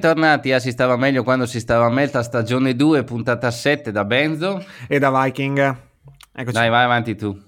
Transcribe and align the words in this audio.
Bentornati 0.00 0.50
a 0.52 0.58
Si 0.58 0.70
stava 0.70 0.96
meglio 0.96 1.22
quando 1.22 1.44
si 1.44 1.60
stava 1.60 1.90
meglio, 1.90 2.22
stagione 2.22 2.74
2, 2.74 3.04
puntata 3.04 3.50
7 3.50 3.92
da 3.92 4.06
Benzo. 4.06 4.64
E 4.88 4.98
da 4.98 5.10
Viking. 5.10 5.58
Eccoci. 6.32 6.56
Dai, 6.56 6.70
vai 6.70 6.84
avanti 6.84 7.14
tu. 7.14 7.38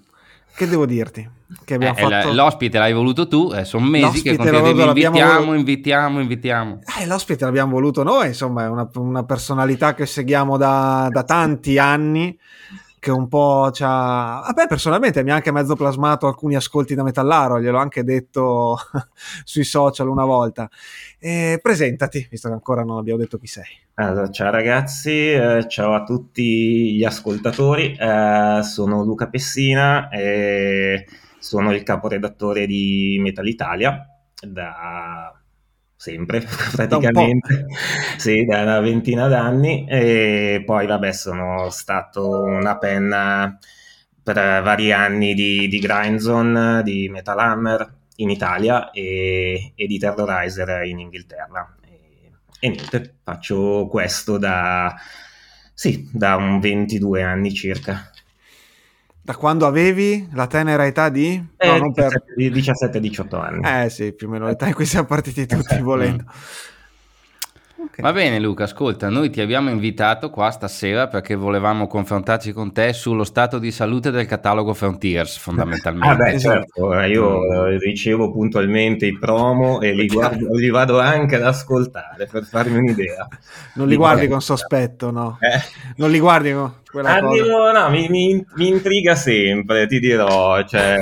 Che 0.55 0.69
devo 0.69 0.85
dirti? 0.85 1.27
Che 1.65 1.75
abbiamo 1.75 1.97
eh, 1.97 2.03
fatto... 2.03 2.33
L'ospite 2.35 2.77
l'hai 2.77 2.93
voluto 2.93 3.27
tu, 3.27 3.51
eh, 3.55 3.65
sono 3.65 3.87
mesi 3.87 4.05
l'ospite 4.05 4.31
che 4.37 4.37
contieni, 4.37 4.83
invitiamo, 4.83 5.35
voluto... 5.37 5.55
invitiamo, 5.55 6.21
invitiamo. 6.21 6.81
Eh, 7.01 7.07
l'ospite 7.07 7.47
l'abbiamo 7.47 7.73
voluto 7.73 8.03
noi, 8.03 8.27
insomma, 8.27 8.65
è 8.65 8.69
una, 8.69 8.87
una 8.97 9.25
personalità 9.25 9.95
che 9.95 10.05
seguiamo 10.05 10.59
da, 10.59 11.09
da 11.11 11.23
tanti 11.23 11.79
anni 11.79 12.39
che 13.03 13.11
un 13.11 13.27
po' 13.27 13.73
ci 13.73 13.83
ha... 13.85 14.43
A 14.43 14.53
me 14.55 14.69
personalmente 14.69 15.25
mi 15.25 15.33
ha 15.33 15.35
anche 15.35 15.51
mezzo 15.51 15.75
plasmato 15.75 16.29
alcuni 16.29 16.55
ascolti 16.55 16.95
da 16.95 17.03
Metallaro, 17.03 17.61
gliel'ho 17.61 17.79
anche 17.79 18.05
detto 18.05 18.79
sui 19.43 19.65
social 19.65 20.07
una 20.07 20.25
volta. 20.25 20.71
E 21.19 21.59
presentati, 21.61 22.25
visto 22.31 22.47
che 22.47 22.55
ancora 22.55 22.85
non 22.85 22.99
abbiamo 22.99 23.19
detto 23.19 23.39
chi 23.39 23.49
sei. 23.49 23.65
Allora, 23.95 24.31
ciao 24.31 24.53
ragazzi, 24.53 25.33
eh, 25.33 25.65
ciao 25.67 25.95
a 25.95 26.05
tutti 26.05 26.95
gli 26.95 27.03
ascoltatori, 27.03 27.97
eh, 27.99 28.61
sono 28.63 29.03
Luca 29.03 29.27
Pessina 29.27 30.09
e 30.09 31.05
sono 31.41 31.73
il 31.73 31.83
caporedattore 31.83 32.67
di 32.67 33.19
Metal 33.21 33.49
Italia 33.49 34.07
da 34.47 35.42
sempre 36.03 36.43
praticamente, 36.75 37.67
sì, 38.17 38.45
da 38.45 38.63
una 38.63 38.81
ventina 38.81 39.29
d'anni. 39.29 39.87
E 39.89 40.61
poi 40.67 40.87
vabbè 40.87 41.13
sono 41.13 41.71
stato 41.71 42.43
una 42.43 42.77
penna 42.77 43.57
per 44.21 44.35
vari 44.35 44.93
anni 44.93 45.33
di, 45.35 45.69
di 45.69 45.79
Grindzone, 45.79 46.83
di 46.83 47.09
Metal 47.09 47.39
Hammer 47.39 47.95
in 48.17 48.31
Italia 48.31 48.91
e, 48.91 49.73
e 49.77 49.87
di 49.87 49.99
Terrorizer 49.99 50.83
in 50.87 50.99
Inghilterra. 50.99 51.77
E, 51.85 52.33
e, 52.59 52.69
niente, 52.69 53.19
faccio 53.23 53.87
questo 53.89 54.39
da, 54.39 54.97
sì, 55.73 56.09
da 56.13 56.35
un 56.35 56.59
22 56.59 57.23
anni 57.23 57.55
circa. 57.55 58.11
Da 59.25 59.37
quando 59.37 59.67
avevi 59.67 60.29
la 60.33 60.49
tenera 60.49 60.85
età 60.85 61.09
di? 61.09 61.41
Eh, 61.57 61.79
no, 61.79 61.93
per... 61.93 62.25
17-18 62.37 63.41
anni. 63.41 63.85
Eh 63.85 63.89
sì, 63.89 64.13
più 64.13 64.27
o 64.27 64.31
meno 64.31 64.47
l'età 64.47 64.67
in 64.67 64.75
cui 64.75 64.85
siamo 64.85 65.07
partiti 65.07 65.47
tutti 65.47 65.61
esatto. 65.61 65.85
volendo. 65.85 66.25
Okay. 67.93 68.05
Va 68.05 68.13
bene 68.13 68.41
Luca, 68.41 68.65
ascolta, 68.65 69.09
noi 69.09 69.29
ti 69.31 69.41
abbiamo 69.41 69.69
invitato 69.69 70.31
qua 70.31 70.51
stasera 70.51 71.09
perché 71.09 71.35
volevamo 71.35 71.87
confrontarci 71.89 72.53
con 72.53 72.73
te 72.73 72.93
sullo 72.93 73.25
stato 73.25 73.59
di 73.59 73.71
salute 73.71 74.11
del 74.11 74.27
catalogo 74.27 74.73
Frontiers 74.73 75.37
fondamentalmente. 75.37 76.09
ah 76.09 76.15
beh 76.15 76.39
certo, 76.39 76.99
eh, 76.99 77.09
io 77.11 77.67
ricevo 77.79 78.31
puntualmente 78.31 79.07
i 79.07 79.19
promo 79.19 79.81
e 79.81 79.93
li, 79.93 80.07
guardo, 80.07 80.55
li 80.55 80.71
vado 80.71 81.01
anche 81.01 81.37
ad 81.37 81.43
ascoltare 81.43 82.27
per 82.31 82.45
farmi 82.45 82.79
un'idea. 82.79 83.27
Non 83.75 83.89
li 83.89 83.97
guardi 83.97 84.27
con 84.29 84.41
sospetto, 84.41 85.11
no? 85.11 85.39
Eh? 85.41 85.61
Non 85.97 86.11
li 86.11 86.21
guardi 86.21 86.53
con 86.53 86.73
Arrivo, 87.01 87.73
no, 87.73 87.89
mi, 87.89 88.09
mi, 88.11 88.45
mi, 88.55 88.69
intriga 88.69 89.15
sempre, 89.15 89.87
ti 89.87 89.99
dirò, 89.99 90.63
cioè, 90.65 90.99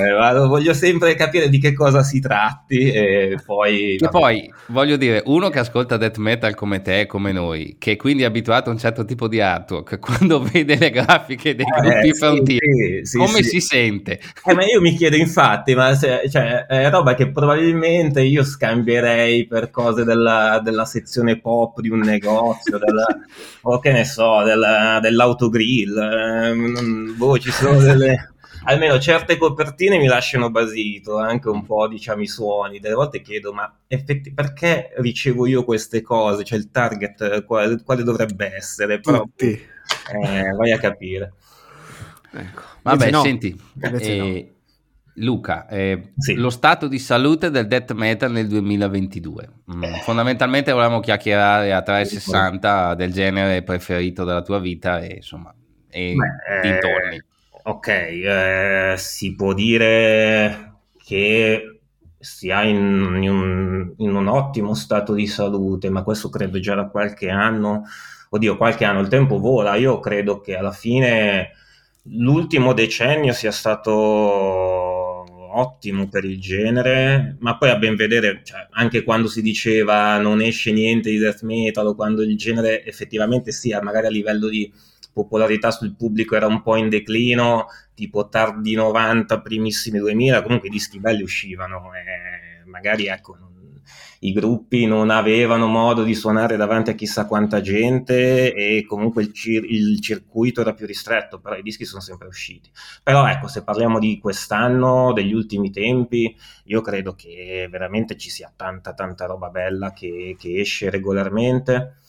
voglio 0.47 0.73
sempre 0.73 1.15
capire 1.15 1.49
di 1.49 1.59
che 1.59 1.73
cosa 1.73 2.01
si 2.01 2.21
tratti 2.21 2.89
e 2.89 3.37
poi... 3.45 3.95
E 3.95 4.07
poi, 4.09 4.49
voglio 4.67 4.95
dire, 4.95 5.21
uno 5.25 5.49
che 5.49 5.59
ascolta 5.59 5.97
death 5.97 6.17
metal 6.17 6.55
come 6.55 6.81
te, 6.81 7.05
come 7.07 7.33
noi, 7.33 7.75
che 7.77 7.97
quindi 7.97 8.23
è 8.23 8.25
abituato 8.25 8.69
a 8.69 8.71
un 8.71 8.79
certo 8.79 9.03
tipo 9.03 9.27
di 9.27 9.41
artwork, 9.41 9.99
quando 9.99 10.41
vede 10.41 10.77
le 10.77 10.91
grafiche 10.91 11.55
dei 11.55 11.65
eh, 11.65 11.81
gruppi 11.81 12.13
sì, 12.13 12.19
frontieri, 12.19 13.05
sì, 13.05 13.17
come 13.17 13.43
sì. 13.43 13.49
si 13.49 13.59
sente? 13.59 14.21
Eh, 14.45 14.53
ma 14.53 14.63
io 14.63 14.79
mi 14.79 14.95
chiedo 14.95 15.17
infatti, 15.17 15.75
ma 15.75 15.93
se, 15.93 16.21
cioè, 16.29 16.67
è 16.67 16.89
roba 16.89 17.15
che 17.15 17.29
probabilmente 17.31 18.21
io 18.21 18.45
scambierei 18.45 19.45
per 19.45 19.69
cose 19.71 20.05
della, 20.05 20.61
della 20.63 20.85
sezione 20.85 21.37
pop 21.37 21.81
di 21.81 21.89
un 21.89 21.99
negozio, 21.99 22.77
della, 22.77 23.05
o 23.63 23.79
che 23.79 23.91
ne 23.91 24.05
so, 24.05 24.43
della, 24.43 24.99
dell'autogrill 25.01 25.79
Hill, 25.81 25.97
ehm, 25.97 27.17
boh, 27.17 27.37
ci 27.37 27.51
sono 27.51 27.79
delle... 27.79 28.33
almeno 28.63 28.99
certe 28.99 29.37
copertine 29.37 29.97
mi 29.97 30.07
lasciano 30.07 30.51
basito, 30.51 31.17
anche 31.17 31.49
un 31.49 31.65
po' 31.65 31.87
diciamo 31.87 32.21
i 32.21 32.27
suoni, 32.27 32.79
delle 32.79 32.95
volte 32.95 33.21
chiedo 33.21 33.53
ma 33.53 33.73
effetti, 33.87 34.33
perché 34.33 34.93
ricevo 34.97 35.47
io 35.47 35.63
queste 35.63 36.01
cose, 36.01 36.43
cioè 36.43 36.57
il 36.57 36.69
target 36.69 37.45
quale, 37.45 37.81
quale 37.83 38.03
dovrebbe 38.03 38.53
essere, 38.55 38.99
però 38.99 39.21
Tutti. 39.21 39.49
Eh, 39.49 40.51
vai 40.55 40.71
a 40.71 40.77
capire. 40.77 41.33
Ecco. 42.33 42.61
Vabbè, 42.83 43.11
no. 43.11 43.21
senti, 43.21 43.59
eh, 43.81 44.53
Luca, 45.15 45.67
eh, 45.67 46.13
sì. 46.17 46.35
lo 46.35 46.49
stato 46.49 46.87
di 46.87 46.97
salute 46.97 47.49
del 47.49 47.67
death 47.67 47.91
metal 47.93 48.31
nel 48.31 48.47
2022. 48.47 49.49
Mm, 49.73 49.83
eh. 49.83 49.99
Fondamentalmente 50.03 50.71
volevamo 50.71 50.99
chiacchierare 50.99 51.73
a 51.73 51.81
360 51.81 52.95
del 52.95 53.11
genere 53.11 53.61
preferito 53.63 54.23
della 54.23 54.41
tua 54.41 54.59
vita 54.59 54.99
e 55.01 55.15
insomma 55.17 55.53
e 55.91 56.15
Beh, 56.15 56.61
dintorni. 56.61 57.15
Eh, 57.17 57.23
ok, 57.63 57.87
eh, 57.87 58.93
si 58.97 59.35
può 59.35 59.53
dire 59.53 60.79
che 61.03 61.79
sia 62.17 62.63
in, 62.63 63.19
in, 63.21 63.29
un, 63.29 63.93
in, 63.97 64.15
un, 64.15 64.27
ottimo 64.27 64.73
stato 64.73 65.13
di 65.13 65.27
salute, 65.27 65.89
ma 65.89 66.03
questo 66.03 66.29
credo 66.29 66.59
già 66.59 66.75
da 66.75 66.87
qualche 66.87 67.29
anno. 67.29 67.83
Oddio, 68.29 68.57
qualche 68.57 68.85
anno, 68.85 69.01
il 69.01 69.07
tempo 69.09 69.39
vola. 69.39 69.75
Io 69.75 69.99
credo 69.99 70.39
che 70.39 70.55
alla 70.55 70.71
fine 70.71 71.51
l'ultimo 72.03 72.73
decennio 72.73 73.33
sia 73.33 73.51
stato 73.51 73.89
ottimo 75.53 76.07
per 76.07 76.23
il 76.25 76.39
genere, 76.39 77.35
ma 77.39 77.57
poi 77.57 77.69
a 77.69 77.77
ben 77.77 77.95
vedere, 77.95 78.41
cioè, 78.43 78.67
anche 78.71 79.03
quando 79.03 79.27
si 79.27 79.41
diceva 79.41 80.17
non 80.17 80.41
esce 80.41 80.71
niente 80.71 81.09
di 81.09 81.17
death 81.17 81.41
metal 81.41 81.87
o 81.87 81.95
quando 81.95 82.21
il 82.23 82.37
genere 82.37 82.85
effettivamente 82.85 83.51
sia 83.51 83.81
magari 83.81 84.07
a 84.07 84.09
livello 84.09 84.47
di 84.47 84.71
popolarità 85.11 85.71
sul 85.71 85.95
pubblico 85.95 86.35
era 86.35 86.47
un 86.47 86.61
po' 86.61 86.75
in 86.75 86.89
declino, 86.89 87.67
tipo 87.93 88.29
tardi 88.29 88.73
90, 88.73 89.41
primissimi 89.41 89.99
2000, 89.99 90.41
comunque 90.41 90.67
i 90.69 90.71
dischi 90.71 90.99
belli 90.99 91.21
uscivano 91.23 91.91
e 91.93 92.65
magari 92.65 93.07
ecco, 93.07 93.37
i 94.23 94.33
gruppi 94.33 94.85
non 94.85 95.09
avevano 95.09 95.67
modo 95.67 96.03
di 96.03 96.13
suonare 96.13 96.55
davanti 96.55 96.91
a 96.91 96.93
chissà 96.93 97.25
quanta 97.25 97.59
gente 97.61 98.53
e 98.53 98.85
comunque 98.85 99.23
il, 99.23 99.33
cir- 99.33 99.67
il, 99.67 99.99
circuito 99.99 100.61
era 100.61 100.73
più 100.73 100.85
ristretto, 100.85 101.39
però 101.39 101.55
i 101.55 101.63
dischi 101.63 101.85
sono 101.85 102.01
sempre 102.01 102.27
usciti. 102.27 102.69
Però 103.01 103.27
ecco, 103.27 103.47
se 103.47 103.63
parliamo 103.63 103.97
di 103.97 104.19
quest'anno, 104.19 105.11
degli 105.13 105.33
ultimi 105.33 105.71
tempi, 105.71 106.35
io 106.65 106.81
credo 106.81 107.15
che 107.15 107.67
veramente 107.69 108.15
ci 108.15 108.29
sia 108.29 108.51
tanta 108.55 108.93
tanta 108.93 109.25
roba 109.25 109.49
bella 109.49 109.91
che, 109.91 110.35
che 110.37 110.59
esce 110.59 110.89
regolarmente 110.89 112.00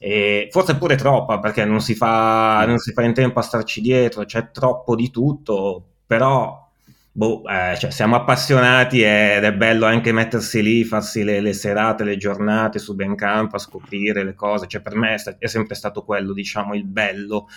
e 0.00 0.48
forse 0.52 0.76
pure 0.76 0.94
troppa 0.94 1.40
perché 1.40 1.64
non 1.64 1.80
si, 1.80 1.96
fa, 1.96 2.64
non 2.66 2.78
si 2.78 2.92
fa 2.92 3.02
in 3.02 3.14
tempo 3.14 3.40
a 3.40 3.42
starci 3.42 3.80
dietro, 3.80 4.24
c'è 4.24 4.52
troppo 4.52 4.94
di 4.94 5.10
tutto, 5.10 5.84
però 6.06 6.68
boh, 7.10 7.42
eh, 7.48 7.76
cioè, 7.76 7.90
siamo 7.90 8.14
appassionati 8.14 9.02
ed 9.02 9.42
è 9.42 9.52
bello 9.52 9.86
anche 9.86 10.12
mettersi 10.12 10.62
lì, 10.62 10.84
farsi 10.84 11.24
le, 11.24 11.40
le 11.40 11.52
serate, 11.52 12.04
le 12.04 12.16
giornate 12.16 12.78
su 12.78 12.94
Bandcamp 12.94 13.52
a 13.54 13.58
scoprire 13.58 14.22
le 14.22 14.34
cose, 14.34 14.68
cioè 14.68 14.80
per 14.80 14.94
me 14.94 15.14
è, 15.14 15.36
è 15.38 15.46
sempre 15.48 15.74
stato 15.74 16.04
quello, 16.04 16.32
diciamo, 16.32 16.74
il 16.74 16.84
bello 16.84 17.48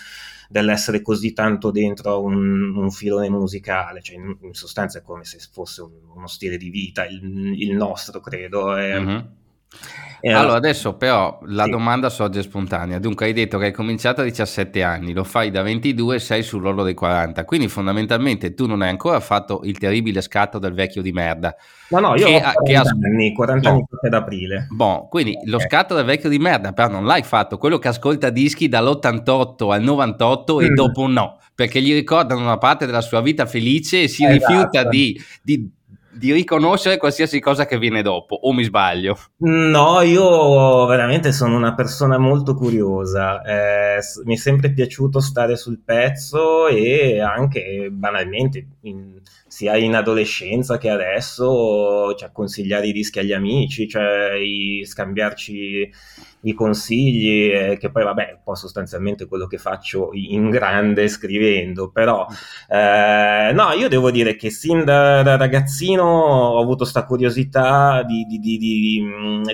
dell'essere 0.48 1.00
così 1.00 1.32
tanto 1.32 1.70
dentro 1.70 2.22
un, 2.22 2.76
un 2.76 2.90
filone 2.90 3.30
musicale, 3.30 4.02
cioè 4.02 4.16
in, 4.16 4.36
in, 4.40 4.52
sostanza 4.52 4.98
è 4.98 5.02
come 5.02 5.24
se 5.24 5.38
fosse 5.50 5.80
un, 5.80 5.92
uno 6.14 6.26
stile 6.26 6.56
di 6.56 6.68
vita, 6.68 7.06
il, 7.06 7.54
il 7.56 7.72
nostro 7.74 8.20
credo. 8.20 8.76
E, 8.76 9.00
mm-hmm 9.00 9.20
allora, 10.28 10.40
allora, 10.42 10.56
adesso 10.58 10.94
però 10.94 11.40
la 11.46 11.64
sì. 11.64 11.70
domanda 11.70 12.08
sorge 12.08 12.42
spontanea. 12.42 12.98
Dunque, 12.98 13.26
hai 13.26 13.32
detto 13.32 13.58
che 13.58 13.66
hai 13.66 13.72
cominciato 13.72 14.20
a 14.20 14.24
17 14.24 14.82
anni, 14.82 15.12
lo 15.12 15.24
fai 15.24 15.50
da 15.50 15.62
22 15.62 16.16
e 16.16 16.18
sei 16.20 16.42
sull'orlo 16.42 16.84
dei 16.84 16.94
40. 16.94 17.44
Quindi, 17.44 17.68
fondamentalmente, 17.68 18.54
tu 18.54 18.66
non 18.66 18.82
hai 18.82 18.90
ancora 18.90 19.18
fatto 19.20 19.62
il 19.64 19.78
terribile 19.78 20.20
scatto 20.20 20.58
del 20.58 20.74
vecchio 20.74 21.02
di 21.02 21.12
merda. 21.12 21.54
No, 21.88 21.98
no, 21.98 22.16
io 22.16 22.26
che 22.26 22.36
ho 22.36 22.52
40 22.62 22.62
che 22.62 22.76
anni, 22.76 23.32
40 23.32 23.68
anni 23.68 23.78
no. 23.78 23.98
ad 24.00 24.14
aprile. 24.14 24.66
Bon, 24.70 25.08
quindi 25.08 25.32
okay. 25.32 25.50
lo 25.50 25.58
scatto 25.58 25.94
del 25.94 26.04
vecchio 26.04 26.28
di 26.28 26.38
merda, 26.38 26.72
però 26.72 26.88
non 26.88 27.04
l'hai 27.04 27.22
fatto. 27.22 27.58
Quello 27.58 27.78
che 27.78 27.88
ascolta 27.88 28.30
dischi 28.30 28.68
dall'88 28.68 29.72
al 29.72 29.82
98 29.82 30.54
mm. 30.54 30.60
e 30.60 30.68
dopo 30.68 31.06
no, 31.06 31.38
perché 31.54 31.82
gli 31.82 31.92
ricordano 31.92 32.40
una 32.40 32.58
parte 32.58 32.86
della 32.86 33.00
sua 33.00 33.20
vita 33.20 33.44
felice 33.46 34.02
e 34.02 34.08
si 34.08 34.24
esatto. 34.24 34.52
rifiuta 34.52 34.84
di, 34.88 35.20
di 35.42 35.70
di 36.12 36.32
riconoscere 36.32 36.98
qualsiasi 36.98 37.40
cosa 37.40 37.66
che 37.66 37.78
viene 37.78 38.02
dopo, 38.02 38.34
o 38.34 38.52
mi 38.52 38.64
sbaglio? 38.64 39.18
No, 39.38 40.00
io 40.02 40.84
veramente 40.86 41.32
sono 41.32 41.56
una 41.56 41.74
persona 41.74 42.18
molto 42.18 42.54
curiosa, 42.54 43.42
eh, 43.42 43.98
mi 44.24 44.34
è 44.34 44.38
sempre 44.38 44.72
piaciuto 44.72 45.20
stare 45.20 45.56
sul 45.56 45.80
pezzo 45.84 46.68
e 46.68 47.20
anche 47.20 47.88
banalmente, 47.90 48.66
in, 48.82 49.20
sia 49.52 49.76
in 49.76 49.94
adolescenza 49.94 50.78
che 50.78 50.88
adesso, 50.88 52.14
cioè, 52.14 52.32
consigliare 52.32 52.86
i 52.86 52.92
dischi 52.92 53.18
agli 53.18 53.34
amici, 53.34 53.86
cioè 53.86 54.32
i, 54.32 54.82
scambiarci 54.82 55.92
i 56.44 56.54
consigli, 56.54 57.50
eh, 57.52 57.76
che 57.78 57.90
poi 57.90 58.02
vabbè, 58.02 58.30
un 58.32 58.40
po' 58.42 58.54
sostanzialmente 58.54 59.26
quello 59.26 59.46
che 59.46 59.58
faccio 59.58 60.08
in 60.14 60.48
grande 60.48 61.06
scrivendo, 61.06 61.90
però 61.90 62.26
eh, 62.66 63.50
no, 63.52 63.72
io 63.72 63.88
devo 63.88 64.10
dire 64.10 64.36
che 64.36 64.48
sin 64.48 64.84
da, 64.86 65.22
da 65.22 65.36
ragazzino 65.36 66.02
ho 66.02 66.58
avuto 66.58 66.78
questa 66.78 67.04
curiosità 67.04 68.02
di, 68.04 68.24
di, 68.24 68.38
di, 68.38 69.02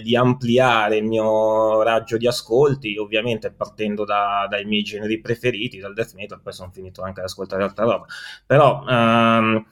di, 0.00 0.16
ampliare 0.16 0.98
il 0.98 1.06
mio 1.06 1.82
raggio 1.82 2.16
di 2.18 2.28
ascolti, 2.28 2.96
ovviamente 2.98 3.50
partendo 3.50 4.04
da, 4.04 4.46
dai 4.48 4.64
miei 4.64 4.84
generi 4.84 5.20
preferiti, 5.20 5.78
dal 5.78 5.92
death 5.92 6.14
metal, 6.14 6.40
poi 6.40 6.52
sono 6.52 6.70
finito 6.72 7.02
anche 7.02 7.18
ad 7.18 7.26
ascoltare 7.26 7.64
altra 7.64 7.84
roba. 7.84 8.06
Però... 8.46 8.84
Um, 8.86 9.66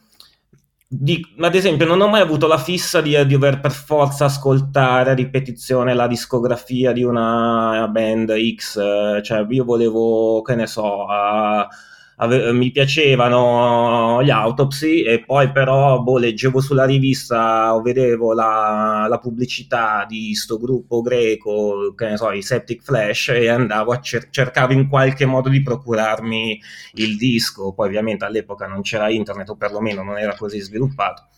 di, 0.89 1.21
ad 1.41 1.55
esempio, 1.55 1.85
non 1.85 2.01
ho 2.01 2.09
mai 2.09 2.21
avuto 2.21 2.47
la 2.47 2.59
fissa 2.59 3.01
di, 3.01 3.17
di, 3.27 3.33
dover 3.33 3.61
per 3.61 3.73
forza 3.73 4.27
ascoltare 4.27 5.11
a 5.11 5.15
ripetizione 5.15 5.95
la 5.95 6.07
discografia 6.07 6.93
di 6.93 7.03
una 7.03 7.89
band 7.91 8.33
X, 8.55 8.75
cioè 9.23 9.47
io 9.49 9.65
volevo, 9.65 10.43
che 10.43 10.55
ne 10.55 10.67
so, 10.67 11.05
uh, 11.05 11.67
ave- 12.17 12.53
mi 12.53 12.71
piacevano 12.71 14.23
gli 14.23 14.31
autopsy 14.31 15.03
e 15.03 15.25
poi 15.25 15.51
però 15.51 16.01
boh, 16.01 16.19
leggevo 16.19 16.61
sulla 16.61 16.85
rivista 16.85 17.75
o 17.75 17.83
vedevo 17.83 18.33
la, 18.33 19.07
la, 19.09 19.19
pubblicità 19.19 20.05
di 20.09 20.35
sto 20.35 20.59
gruppo 20.59 21.01
greco, 21.01 21.95
che 21.97 22.09
ne 22.09 22.17
so, 22.17 22.31
i 22.31 22.43
Septic 22.43 22.83
Flash 22.83 23.29
e 23.29 23.49
andavo 23.49 23.93
a 23.93 24.01
cer- 24.01 24.31
cercavo 24.31 24.73
in 24.73 24.89
qualche 24.89 25.27
modo 25.27 25.49
di 25.49 25.63
procurarmi 25.63 26.61
il 26.95 27.17
disco, 27.17 27.73
poi 27.73 27.89
ovviamente 27.89 28.25
all'epoca 28.25 28.67
non 28.67 28.83
c'era 28.83 29.11
internet 29.11 29.49
o 29.51 29.57
perlomeno 29.57 30.03
non 30.03 30.19
era 30.19 30.35
così 30.37 30.61
sviluppato 30.61 31.29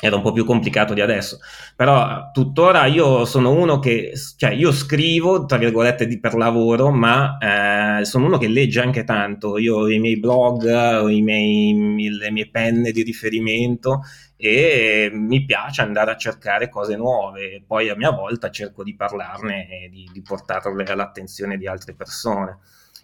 era 0.00 0.14
un 0.14 0.22
po' 0.22 0.30
più 0.32 0.44
complicato 0.44 0.94
di 0.94 1.00
adesso, 1.00 1.40
però 1.74 2.30
tuttora 2.32 2.86
io 2.86 3.24
sono 3.24 3.50
uno 3.50 3.80
che, 3.80 4.12
cioè 4.36 4.50
io 4.50 4.70
scrivo, 4.70 5.44
tra 5.44 5.58
virgolette, 5.58 6.06
di, 6.06 6.20
per 6.20 6.34
lavoro, 6.34 6.90
ma 6.92 7.36
eh, 8.00 8.04
sono 8.04 8.26
uno 8.26 8.38
che 8.38 8.46
legge 8.46 8.80
anche 8.80 9.02
tanto, 9.02 9.58
io 9.58 9.76
ho 9.76 9.90
i 9.90 9.98
miei 9.98 10.20
blog, 10.20 10.64
ho 11.02 11.08
i 11.08 11.20
miei, 11.20 12.10
le 12.10 12.30
mie 12.30 12.48
penne 12.48 12.92
di 12.92 13.02
riferimento 13.02 14.02
e 14.36 15.10
mi 15.12 15.44
piace 15.44 15.82
andare 15.82 16.12
a 16.12 16.16
cercare 16.16 16.68
cose 16.68 16.94
nuove, 16.96 17.64
poi 17.66 17.88
a 17.88 17.96
mia 17.96 18.12
volta 18.12 18.50
cerco 18.50 18.84
di 18.84 18.94
parlarne 18.94 19.68
e 19.68 19.88
di, 19.88 20.08
di 20.12 20.22
portarle 20.22 20.84
all'attenzione 20.84 21.56
di 21.56 21.66
altre 21.66 21.94
persone 21.94 22.58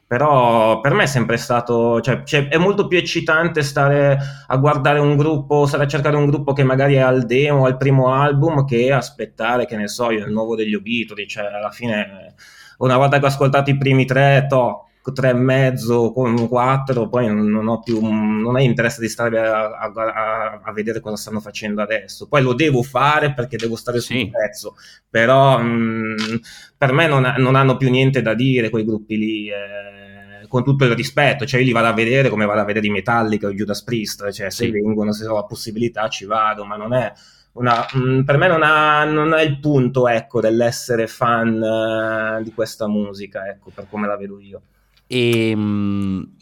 però 0.07 0.81
per 0.81 0.93
me 0.95 1.05
è 1.05 1.07
sempre 1.07 1.37
stato, 1.37 2.01
cioè, 2.01 2.23
cioè, 2.25 2.49
è 2.49 2.57
molto 2.59 2.87
più 2.87 2.99
eccitante 2.99 3.63
stare 3.63 4.19
a 4.47 4.57
guardare 4.57 4.99
un 4.99 5.17
gruppo, 5.17 5.67
stare 5.67 5.85
a 5.85 5.89
cercare 5.89 6.17
un 6.17 6.27
gruppo 6.27 6.53
che 6.53 6.63
magari 6.63 6.95
è 6.95 7.01
al 7.01 7.25
demo, 7.25 7.65
al 7.67 7.77
primo 7.77 8.13
album, 8.13 8.65
che 8.65 8.93
aspettare, 8.93 9.67
che 9.67 9.77
ne 9.77 9.89
so 9.89 10.11
io, 10.11 10.27
il 10.27 10.33
nuovo 10.33 10.55
degli 10.57 10.75
Obituri, 10.75 11.27
cioè 11.27 11.47
alla 11.47 11.71
fine 11.71 12.35
una 12.79 12.97
volta 12.97 13.19
che 13.19 13.25
ho 13.25 13.29
ascoltato 13.29 13.71
i 13.71 13.79
primi 13.79 14.05
tre, 14.05 14.47
to, 14.49 14.89
tre 15.13 15.31
e 15.31 15.35
mezzo, 15.35 16.13
quattro, 16.13 17.09
poi 17.09 17.27
non 17.27 17.67
ho 17.69 17.81
più, 17.81 18.01
non 18.01 18.57
hai 18.57 18.65
interesse 18.65 19.01
di 19.01 19.09
stare 19.09 19.39
a, 19.39 19.79
a, 19.79 20.61
a, 20.63 20.73
vedere 20.73 21.01
cosa 21.01 21.17
stanno 21.17 21.41
facendo 21.41 21.83
adesso. 21.83 22.27
Poi 22.27 22.43
lo 22.43 22.55
devo 22.55 22.83
fare 22.83 23.35
perché 23.35 23.57
devo 23.57 23.77
stare 23.77 24.01
sul 24.01 24.17
sì. 24.17 24.31
pezzo, 24.31 24.77
però 25.09 25.59
mh, 25.59 26.41
per 26.77 26.93
me 26.93 27.07
non, 27.07 27.35
non, 27.39 27.55
hanno 27.55 27.77
più 27.77 27.91
niente 27.91 28.23
da 28.23 28.35
dire 28.35 28.71
quei 28.71 28.85
gruppi 28.85 29.19
lì. 29.19 29.49
Eh, 29.49 30.03
con 30.49 30.63
tutto 30.63 30.85
il 30.85 30.95
rispetto, 30.95 31.45
cioè 31.47 31.59
io 31.59 31.67
li 31.67 31.73
vado 31.73 31.89
a 31.89 31.93
vedere 31.93 32.29
come 32.29 32.47
vado 32.47 32.61
a 32.61 32.65
vedere 32.65 32.87
i 32.87 32.91
Metallica 32.91 33.49
o 33.49 33.51
i 33.51 33.57
Judas 33.57 33.83
Priest, 33.83 34.31
cioè 34.31 34.51
se 34.51 34.67
sì. 34.67 34.71
vengono, 34.71 35.13
se 35.13 35.27
ho 35.27 35.35
la 35.35 35.45
possibilità 35.45 36.09
ci 36.09 36.27
vado, 36.27 36.65
ma 36.65 36.77
non 36.77 36.93
è 36.93 37.13
una, 37.55 37.87
mh, 37.93 38.23
per 38.23 38.37
me 38.37 38.49
non 38.49 38.63
ha, 38.63 39.05
non 39.05 39.35
è 39.35 39.43
il 39.43 39.59
punto 39.59 40.09
ecco, 40.09 40.41
dell'essere 40.41 41.07
fan 41.07 41.61
uh, 41.61 42.43
di 42.43 42.53
questa 42.53 42.89
musica, 42.89 43.49
ecco, 43.49 43.71
per 43.75 43.87
come 43.89 44.07
la 44.07 44.17
vedo 44.17 44.39
io. 44.41 44.63
E, 45.07 45.55
mh, 45.55 46.33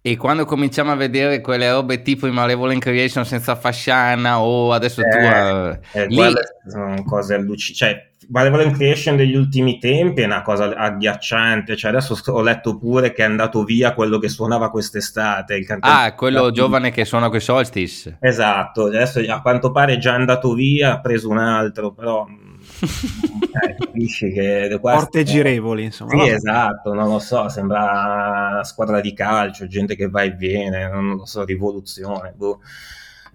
e, 0.00 0.16
quando 0.16 0.44
cominciamo 0.44 0.92
a 0.92 0.94
vedere 0.94 1.40
quelle 1.40 1.70
robe 1.70 2.02
tipo 2.02 2.26
i 2.26 2.30
Malevolent 2.30 2.80
Creation 2.80 3.24
senza 3.24 3.56
fasciana 3.56 4.40
o 4.40 4.72
adesso 4.72 5.00
eh, 5.00 5.08
tu... 5.08 5.16
Uh, 5.16 5.98
eh, 5.98 6.06
lì... 6.06 6.32
sono 6.68 7.02
cose 7.02 7.34
allucinanti, 7.34 7.74
cioè 7.74 8.10
Malevolent 8.28 8.76
Creation 8.76 9.16
degli 9.16 9.34
ultimi 9.34 9.78
tempi 9.78 10.22
è 10.22 10.24
una 10.24 10.42
cosa 10.42 10.74
agghiacciante. 10.74 11.76
Cioè, 11.76 11.90
adesso 11.90 12.18
ho 12.32 12.42
letto 12.42 12.76
pure 12.76 13.12
che 13.12 13.22
è 13.22 13.26
andato 13.26 13.64
via 13.64 13.94
quello 13.94 14.18
che 14.18 14.28
suonava 14.28 14.70
quest'estate. 14.70 15.64
ah, 15.80 16.14
quello 16.14 16.50
giovane 16.50 16.90
che 16.90 17.04
suona 17.04 17.28
con 17.28 17.36
i 17.36 17.40
Solstice. 17.40 18.18
Esatto, 18.20 18.86
adesso 18.86 19.20
a 19.20 19.40
quanto 19.40 19.70
pare 19.70 19.94
è 19.94 19.98
già 19.98 20.14
andato 20.14 20.52
via, 20.54 20.94
ha 20.94 21.00
preso 21.00 21.28
un 21.28 21.38
altro, 21.38 21.92
però 21.92 22.26
eh, 22.82 23.74
capisci 23.78 24.32
che 24.32 24.78
porte 24.80 25.22
girevoli 25.24 25.84
insomma 25.84 26.10
sì 26.10 26.30
esatto 26.30 26.92
non 26.92 27.08
lo 27.08 27.18
so 27.18 27.48
sembra 27.48 28.50
una 28.52 28.64
squadra 28.64 29.00
di 29.00 29.14
calcio 29.14 29.66
gente 29.66 29.94
che 29.94 30.08
va 30.08 30.22
e 30.22 30.30
viene 30.32 30.88
non 30.88 31.16
lo 31.16 31.26
so 31.26 31.44
rivoluzione 31.44 32.32
boh 32.36 32.60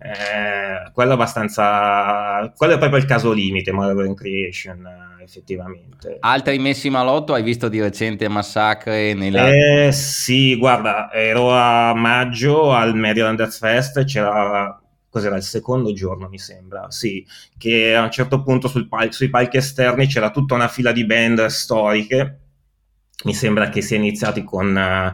eh, 0.04 0.92
quello 0.94 1.12
è 1.12 1.14
abbastanza 1.14 2.52
quello 2.56 2.74
è 2.74 2.78
proprio 2.80 3.00
il 3.00 3.06
caso 3.06 3.32
limite 3.32 3.72
Marvel 3.72 4.16
Creation 4.16 4.88
effettivamente. 5.24 6.18
Altri 6.20 6.58
messi 6.58 6.90
malotto 6.90 7.34
hai 7.34 7.44
visto 7.44 7.70
di 7.70 7.80
recente 7.80 8.28
massacre 8.28 9.14
nella... 9.14 9.50
eh, 9.50 9.92
sì 9.92 10.58
guarda 10.58 11.12
ero 11.14 11.52
a 11.52 11.94
maggio 11.94 12.74
al 12.74 12.96
Maryland 12.96 13.38
Death 13.38 13.58
Fest 13.58 14.04
c'era 14.06 14.82
cos'era 15.08 15.36
il 15.36 15.44
secondo 15.44 15.94
giorno 15.94 16.30
mi 16.30 16.40
sembra 16.40 16.90
sì 16.90 17.24
che 17.58 17.94
a 17.96 18.02
un 18.02 18.12
certo 18.12 18.42
punto 18.42 18.72
pal- 18.90 19.14
sui 19.14 19.30
palchi 19.30 19.58
esterni 19.58 20.08
c'era 20.08 20.32
tutta 20.32 20.56
una 20.56 20.68
fila 20.68 20.92
di 20.92 21.06
band 21.06 21.46
storiche. 21.46 22.38
Mi 23.24 23.36
sembra 23.36 23.70
che 23.70 23.84
sia 23.84 23.98
iniziati 23.98 24.44
con 24.44 24.76
uh, 24.76 25.14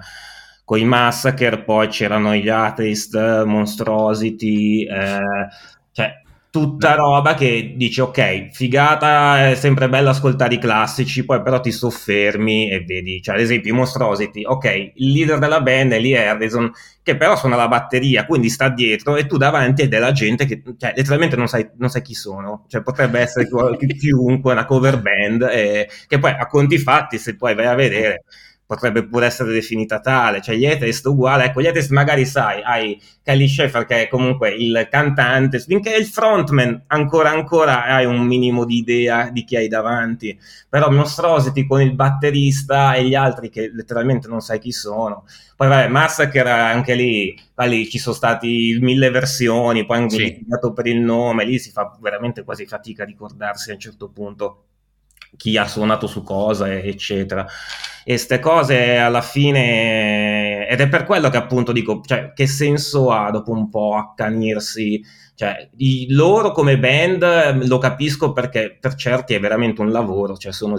con 0.68 0.80
i 0.80 0.84
Massacre, 0.84 1.64
poi 1.64 1.88
c'erano 1.88 2.36
gli 2.36 2.50
Atheist, 2.50 3.16
Monstrosity, 3.46 4.86
eh, 4.86 5.48
cioè 5.94 6.21
tutta 6.50 6.94
roba 6.94 7.36
che 7.36 7.76
dici 7.78 8.02
ok, 8.02 8.50
figata, 8.52 9.50
è 9.52 9.56
sempre 9.56 9.88
bello 9.88 10.09
ascoltare 10.09 10.56
i 10.56 10.59
classici, 10.59 11.24
poi 11.24 11.42
però 11.42 11.62
ti 11.62 11.71
soffermi 11.71 12.69
e 12.69 12.83
vedi, 12.83 13.21
cioè 13.21 13.36
ad 13.36 13.42
esempio 13.42 13.71
i 13.71 13.76
Monstrosity, 13.78 14.44
ok, 14.44 14.92
il 14.95 15.14
leader 15.14 15.40
della 15.40 15.62
band 15.62 15.94
è 15.94 16.02
Lee 16.02 16.28
Harrison, 16.28 16.69
che 17.02 17.16
però 17.16 17.38
suona 17.38 17.56
la 17.56 17.69
batteria, 17.69 18.26
quindi 18.26 18.50
sta 18.50 18.68
dietro 18.68 19.16
e 19.16 19.26
tu 19.26 19.38
davanti 19.38 19.83
hai 19.83 19.88
della 19.88 20.12
gente 20.12 20.45
che, 20.45 20.62
cioè 20.78 20.92
letteralmente 20.94 21.38
non 21.38 21.47
sai, 21.47 21.66
non 21.78 21.90
sai 21.90 22.02
chi 22.02 22.14
sono, 22.14 22.66
cioè 22.68 22.81
potrebbe 22.81 23.21
essere 23.21 23.47
chiunque, 23.97 24.52
una 24.52 24.66
cover 24.66 25.02
band, 25.02 25.44
eh, 25.44 25.88
che 26.06 26.19
poi 26.19 26.31
a 26.31 26.45
conti 26.45 26.78
fatti 26.78 27.18
se 27.18 27.38
poi 27.38 27.56
vai 27.56 27.68
a 27.68 27.76
vedere 27.76 28.26
potrebbe 28.68 29.07
pure 29.07 29.26
essere 29.26 29.54
definita 29.54 30.02
tale, 30.02 30.42
cioè 30.42 30.56
gli 30.56 30.66
Atheist 30.66 31.06
uguale, 31.06 31.45
ecco 31.45 31.62
gli 31.62 31.68
Atheist 31.68 31.90
magari 31.92 32.26
sai, 32.26 32.62
hai 32.62 33.02
Kelly 33.24 33.47
Sheffer 33.47 33.86
che 33.86 34.04
è 34.04 34.07
comunque 34.09 34.50
il 34.50 34.90
cantante, 34.92 35.59
finché 35.59 35.94
è 35.94 35.97
il 35.97 36.06
frontman 36.06 36.83
ancora 36.88 37.31
ancora 37.31 37.86
hai 37.86 38.04
un 38.04 38.19
minimo 38.19 38.66
di 38.66 38.76
idea 38.76 39.30
di 39.30 39.45
chi 39.45 39.56
hai 39.56 39.69
davanti, 39.69 40.38
però 40.68 40.92
Monstrosity 40.92 41.66
con 41.66 41.81
il 41.81 41.95
batterista 41.95 42.94
e 42.94 43.06
gli 43.06 43.16
altri 43.16 43.50
che 43.50 43.71
letteralmente 43.74 44.28
non 44.28 44.42
sai 44.42 44.59
chi 44.59 44.74
sono, 44.74 45.24
poi 45.56 45.69
vabbè 45.69 45.88
Massacre 45.88 46.52
anche 46.52 46.94
lì, 46.94 47.40
lì 47.68 47.90
ci 47.90 48.00
sono 48.00 48.16
stati 48.16 48.78
mille 48.81 49.09
versioni, 49.09 49.86
poi 49.86 49.97
hanno 49.97 50.09
sì. 50.09 50.45
per 50.76 50.88
il 50.88 51.00
nome, 51.00 51.45
lì 51.45 51.57
si 51.57 51.71
fa 51.71 51.97
veramente 52.02 52.44
quasi 52.44 52.66
fatica 52.66 53.04
a 53.04 53.06
ricordarsi 53.06 53.71
a 53.71 53.76
un 53.76 53.80
certo 53.80 54.09
punto 54.09 54.64
chi 55.38 55.56
ha 55.58 55.68
suonato 55.68 56.08
su 56.08 56.24
cosa, 56.24 56.74
eccetera. 56.74 57.46
E 58.04 58.12
queste 58.12 58.40
cose 58.40 58.98
alla 58.98 59.22
fine, 59.22 60.68
ed 60.68 60.80
è 60.80 60.88
per 60.88 61.06
quello 61.06 61.30
che 61.30 61.38
appunto 61.38 61.72
dico, 61.72 62.02
cioè, 62.06 62.32
che 62.34 62.48
senso 62.48 63.12
ha 63.12 63.30
dopo 63.32 63.52
un 63.52 63.70
po' 63.70 63.96
accanirsi? 63.96 65.04
Cioè, 65.36 65.70
i, 65.78 66.08
loro 66.10 66.52
come 66.52 66.80
band 66.80 67.68
lo 67.68 67.78
capisco 67.78 68.32
perché 68.32 68.78
per 68.80 68.96
certi 68.96 69.34
è 69.34 69.40
veramente 69.40 69.82
un 69.82 69.92
lavoro, 69.92 70.38
cioè 70.38 70.52
sono, 70.52 70.76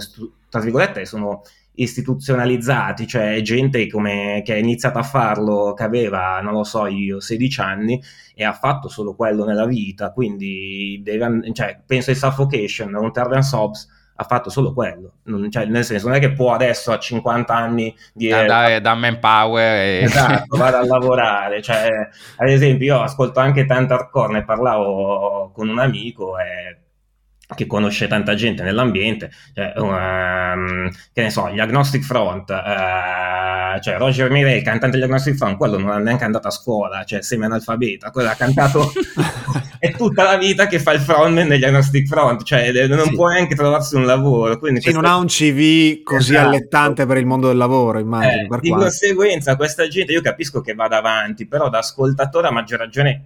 tra 0.49 0.59
virgolette, 0.59 1.05
sono 1.05 1.43
istituzionalizzati, 1.75 3.07
cioè 3.07 3.41
gente 3.41 3.87
come, 3.87 4.41
che 4.43 4.53
ha 4.53 4.57
iniziato 4.57 4.97
a 4.99 5.03
farlo, 5.03 5.73
che 5.73 5.83
aveva, 5.83 6.41
non 6.41 6.53
lo 6.53 6.63
so 6.63 6.87
io, 6.87 7.19
16 7.19 7.61
anni 7.61 8.01
e 8.35 8.43
ha 8.43 8.53
fatto 8.53 8.89
solo 8.89 9.15
quello 9.15 9.45
nella 9.45 9.65
vita, 9.65 10.11
quindi 10.11 10.99
deve, 11.03 11.53
cioè, 11.53 11.79
penso 11.85 12.09
ai 12.09 12.15
Suffocation, 12.15 12.93
un 12.95 13.11
Terran 13.13 13.43
Sobs, 13.43 13.87
ha 14.19 14.23
fatto 14.25 14.49
solo 14.49 14.73
quello. 14.73 15.13
Non, 15.23 15.49
cioè, 15.49 15.65
nel 15.65 15.85
senso, 15.85 16.07
non 16.07 16.17
è 16.17 16.19
che 16.19 16.33
può 16.33 16.53
adesso 16.53 16.91
a 16.91 16.99
50 16.99 17.55
anni 17.55 17.95
dire 18.13 18.45
da, 18.45 18.79
da 18.79 18.93
manpower 18.93 19.75
e... 19.75 20.01
esatto, 20.03 20.57
vado 20.57 20.77
a 20.77 20.85
lavorare. 20.85 21.61
Cioè, 21.61 21.87
ad 22.35 22.49
esempio, 22.49 22.95
io 22.95 23.01
ascolto 23.01 23.39
anche 23.39 23.65
tanto 23.65 23.93
hardcore, 23.93 24.33
ne 24.33 24.43
parlavo 24.43 25.51
con 25.53 25.69
un 25.69 25.79
amico 25.79 26.37
e 26.37 26.77
che 27.55 27.65
conosce 27.65 28.07
tanta 28.07 28.35
gente 28.35 28.63
nell'ambiente, 28.63 29.31
cioè, 29.53 29.73
um, 29.77 30.89
che 31.11 31.21
ne 31.23 31.29
so, 31.29 31.49
gli 31.49 31.59
Agnostic 31.59 32.03
Front, 32.03 32.49
uh, 32.49 33.79
cioè 33.81 33.97
Roger 33.97 34.29
Mireille, 34.29 34.57
il 34.57 34.63
cantante 34.63 34.97
degli 34.97 35.05
Agnostic 35.05 35.35
Front, 35.35 35.57
quello 35.57 35.79
non 35.79 35.97
è 35.97 36.01
neanche 36.01 36.23
andato 36.23 36.47
a 36.47 36.51
scuola, 36.51 37.03
cioè 37.03 37.21
semi-analfabeta, 37.21 38.11
quello 38.11 38.29
ha 38.29 38.35
cantato 38.35 38.91
è 39.79 39.91
tutta 39.91 40.23
la 40.23 40.37
vita 40.37 40.67
che 40.67 40.77
fa 40.79 40.91
il 40.91 40.99
frontman 40.99 41.47
degli 41.47 41.63
Agnostic 41.63 42.07
Front, 42.07 42.43
cioè 42.43 42.87
non 42.87 43.05
sì. 43.05 43.13
può 43.13 43.29
neanche 43.29 43.55
trovarsi 43.55 43.95
un 43.95 44.05
lavoro. 44.05 44.59
Quindi 44.59 44.81
sì, 44.81 44.91
non 44.91 45.05
ha 45.05 45.15
un 45.15 45.27
CV 45.27 46.03
così 46.03 46.33
esatto. 46.33 46.47
allettante 46.47 47.05
per 47.05 47.17
il 47.17 47.25
mondo 47.25 47.47
del 47.47 47.57
lavoro, 47.57 47.99
immagino. 47.99 48.41
Eh, 48.41 48.59
di 48.59 48.69
quanto. 48.69 48.85
conseguenza 48.85 49.55
questa 49.55 49.87
gente, 49.87 50.11
io 50.11 50.21
capisco 50.21 50.61
che 50.61 50.73
vada 50.73 50.97
avanti, 50.97 51.47
però 51.47 51.69
da 51.69 51.79
ascoltatore 51.79 52.47
a 52.47 52.51
maggior 52.51 52.79
ragione 52.79 53.23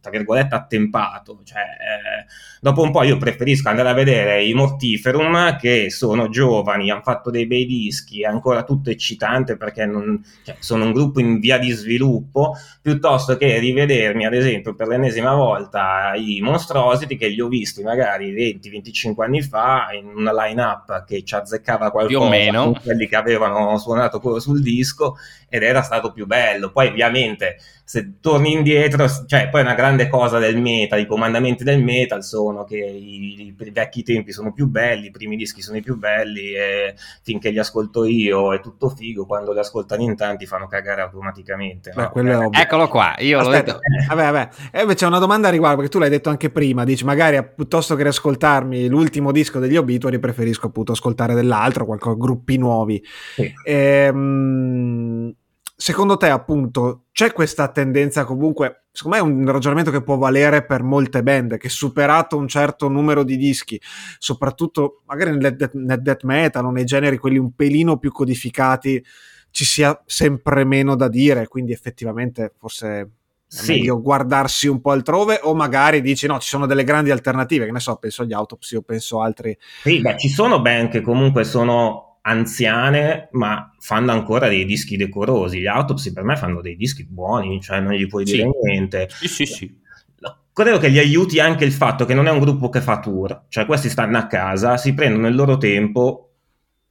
tra 0.00 0.10
virgolette, 0.10 0.54
attempato. 0.54 1.40
Cioè, 1.44 1.58
eh, 1.58 2.26
dopo 2.60 2.82
un 2.82 2.90
po' 2.90 3.02
io 3.02 3.16
preferisco 3.16 3.68
andare 3.68 3.90
a 3.90 3.94
vedere 3.94 4.44
i 4.44 4.52
Mortiferum 4.54 5.56
che 5.56 5.90
sono 5.90 6.28
giovani, 6.28 6.90
hanno 6.90 7.02
fatto 7.02 7.30
dei 7.30 7.46
bei 7.46 7.66
dischi, 7.66 8.22
è 8.22 8.26
ancora 8.26 8.64
tutto 8.64 8.90
eccitante 8.90 9.56
perché 9.56 9.86
non, 9.86 10.22
cioè, 10.44 10.56
sono 10.58 10.84
un 10.84 10.92
gruppo 10.92 11.20
in 11.20 11.38
via 11.38 11.58
di 11.58 11.70
sviluppo, 11.70 12.54
piuttosto 12.80 13.36
che 13.36 13.58
rivedermi, 13.58 14.26
ad 14.26 14.34
esempio, 14.34 14.74
per 14.74 14.88
l'ennesima 14.88 15.34
volta 15.34 16.14
i 16.14 16.40
Monstrosity 16.40 17.16
che 17.16 17.28
li 17.28 17.40
ho 17.40 17.48
visti 17.48 17.82
magari 17.82 18.32
20-25 18.32 19.22
anni 19.22 19.42
fa 19.42 19.88
in 19.92 20.06
una 20.14 20.32
line-up 20.32 21.04
che 21.04 21.22
ci 21.24 21.34
azzeccava 21.34 21.90
qualcosa 21.90 22.06
più 22.06 22.20
o 22.20 22.28
meno 22.28 22.72
quelli 22.82 23.06
che 23.06 23.16
avevano 23.16 23.76
suonato 23.78 24.38
sul 24.40 24.62
disco 24.62 25.16
ed 25.50 25.62
era 25.64 25.82
stato 25.82 26.12
più 26.12 26.26
bello. 26.26 26.70
Poi 26.70 26.86
ovviamente 26.86 27.56
se 27.90 28.20
torni 28.20 28.52
indietro, 28.52 29.08
cioè 29.26 29.48
poi 29.48 29.62
una 29.62 29.74
grande 29.74 30.06
cosa 30.06 30.38
del 30.38 30.60
metal, 30.60 31.00
i 31.00 31.06
comandamenti 31.06 31.64
del 31.64 31.82
metal 31.82 32.22
sono 32.22 32.62
che 32.62 32.76
i, 32.76 33.52
i, 33.58 33.70
vecchi 33.72 34.04
tempi 34.04 34.30
sono 34.30 34.52
più 34.52 34.68
belli, 34.68 35.06
i 35.06 35.10
primi 35.10 35.34
dischi 35.34 35.60
sono 35.60 35.76
i 35.76 35.82
più 35.82 35.98
belli 35.98 36.52
e 36.52 36.94
finché 37.24 37.50
li 37.50 37.58
ascolto 37.58 38.04
io 38.04 38.54
è 38.54 38.60
tutto 38.60 38.90
figo, 38.90 39.26
quando 39.26 39.52
li 39.52 39.58
ascoltano 39.58 40.02
in 40.02 40.14
tanti 40.14 40.46
fanno 40.46 40.68
cagare 40.68 41.00
automaticamente. 41.00 41.92
No? 41.96 42.12
Beh, 42.14 42.48
Eccolo 42.52 42.86
qua, 42.86 43.16
io 43.18 43.40
Aspetta, 43.40 43.72
l'ho 43.72 43.78
detto. 43.80 44.04
Eh, 44.04 44.06
vabbè, 44.06 44.30
vabbè. 44.30 44.48
E 44.70 44.80
invece 44.82 44.98
c'è 44.98 45.06
una 45.06 45.18
domanda 45.18 45.48
a 45.48 45.50
riguardo, 45.50 45.78
perché 45.78 45.90
tu 45.90 45.98
l'hai 45.98 46.10
detto 46.10 46.28
anche 46.28 46.50
prima, 46.50 46.84
dici 46.84 47.04
magari 47.04 47.44
piuttosto 47.56 47.96
che 47.96 48.04
riascoltarmi 48.04 48.86
l'ultimo 48.86 49.32
disco 49.32 49.58
degli 49.58 49.76
Obituary 49.76 50.20
preferisco 50.20 50.68
appunto 50.68 50.92
ascoltare 50.92 51.34
dell'altro, 51.34 51.86
qualcosa, 51.86 52.16
gruppi 52.16 52.56
nuovi. 52.56 53.02
Sì. 53.34 53.52
Ehm 53.64 55.34
secondo 55.80 56.18
te, 56.18 56.28
appunto, 56.28 57.04
c'è 57.10 57.32
questa 57.32 57.68
tendenza 57.68 58.24
comunque, 58.24 58.84
secondo 58.92 59.16
me 59.16 59.22
è 59.22 59.26
un 59.26 59.50
ragionamento 59.50 59.90
che 59.90 60.02
può 60.02 60.18
valere 60.18 60.62
per 60.62 60.82
molte 60.82 61.22
band, 61.22 61.56
che 61.56 61.70
superato 61.70 62.36
un 62.36 62.48
certo 62.48 62.88
numero 62.88 63.24
di 63.24 63.38
dischi, 63.38 63.80
soprattutto 64.18 65.00
magari 65.06 65.34
nel, 65.34 65.56
de- 65.56 65.70
nel 65.72 66.02
death 66.02 66.24
metal 66.24 66.66
o 66.66 66.70
nei 66.70 66.84
generi 66.84 67.16
quelli 67.16 67.38
un 67.38 67.54
pelino 67.54 67.96
più 67.96 68.12
codificati, 68.12 69.02
ci 69.50 69.64
sia 69.64 69.98
sempre 70.04 70.64
meno 70.64 70.94
da 70.96 71.08
dire, 71.08 71.48
quindi 71.48 71.72
effettivamente 71.72 72.52
forse 72.58 73.08
sì. 73.46 73.72
meglio 73.72 74.02
guardarsi 74.02 74.68
un 74.68 74.82
po' 74.82 74.90
altrove 74.90 75.40
o 75.42 75.54
magari 75.54 76.02
dici 76.02 76.26
no, 76.26 76.38
ci 76.40 76.48
sono 76.48 76.66
delle 76.66 76.84
grandi 76.84 77.10
alternative, 77.10 77.64
che 77.64 77.72
ne 77.72 77.80
so, 77.80 77.96
penso 77.96 78.20
agli 78.20 78.34
autopsy 78.34 78.76
o 78.76 78.82
penso 78.82 79.22
altri. 79.22 79.56
Sì, 79.82 80.02
beh, 80.02 80.18
ci 80.18 80.28
sono 80.28 80.60
band 80.60 80.90
che 80.90 81.00
comunque 81.00 81.44
sono 81.44 82.09
anziane, 82.22 83.28
ma 83.32 83.72
fanno 83.78 84.12
ancora 84.12 84.48
dei 84.48 84.64
dischi 84.64 84.96
decorosi. 84.96 85.60
Gli 85.60 85.66
Autopsy 85.66 86.12
per 86.12 86.24
me 86.24 86.36
fanno 86.36 86.60
dei 86.60 86.76
dischi 86.76 87.06
buoni, 87.06 87.60
cioè 87.60 87.80
non 87.80 87.92
gli 87.92 88.06
puoi 88.06 88.24
dire 88.24 88.42
sì. 88.42 88.68
niente. 88.68 89.08
Sì, 89.10 89.28
sì, 89.28 89.46
sì. 89.46 89.78
Credo 90.52 90.78
che 90.78 90.90
gli 90.90 90.98
aiuti 90.98 91.38
anche 91.40 91.64
il 91.64 91.72
fatto 91.72 92.04
che 92.04 92.12
non 92.12 92.26
è 92.26 92.30
un 92.30 92.40
gruppo 92.40 92.68
che 92.68 92.80
fa 92.80 92.98
tour, 92.98 93.44
cioè 93.48 93.64
questi 93.66 93.88
stanno 93.88 94.18
a 94.18 94.26
casa, 94.26 94.76
si 94.76 94.92
prendono 94.92 95.28
il 95.28 95.34
loro 95.34 95.56
tempo, 95.56 96.30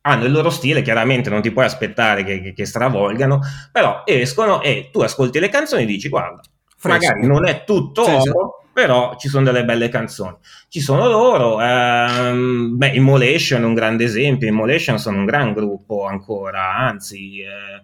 hanno 0.02 0.26
il 0.26 0.32
loro 0.32 0.50
stile, 0.50 0.82
chiaramente 0.82 1.30
non 1.30 1.42
ti 1.42 1.52
puoi 1.52 1.66
aspettare 1.66 2.24
che, 2.24 2.42
che, 2.42 2.54
che 2.54 2.66
stravolgano, 2.66 3.42
però 3.72 4.04
escono 4.06 4.62
e 4.62 4.90
tu 4.92 5.02
ascolti 5.02 5.40
le 5.40 5.50
canzoni 5.50 5.84
e 5.84 5.86
dici 5.86 6.10
guarda, 6.10 6.42
Fresco. 6.78 7.06
magari 7.06 7.28
non 7.28 7.48
è 7.48 7.64
tutto 7.66 8.06
sì, 8.06 8.12
oro, 8.12 8.64
però 8.72 9.16
ci 9.18 9.28
sono 9.28 9.44
delle 9.44 9.66
belle 9.66 9.90
canzoni. 9.90 10.38
Ci 10.70 10.80
sono 10.80 11.08
loro, 11.08 11.62
ehm, 11.62 12.69
beh, 12.80 12.92
Immolation 12.92 13.64
è 13.64 13.66
un 13.66 13.74
grande 13.74 14.06
esempio, 14.06 14.48
Immolation 14.48 14.98
sono 15.00 15.18
un 15.18 15.26
gran 15.26 15.52
gruppo 15.52 16.06
ancora, 16.06 16.76
anzi, 16.78 17.42
eh, 17.42 17.82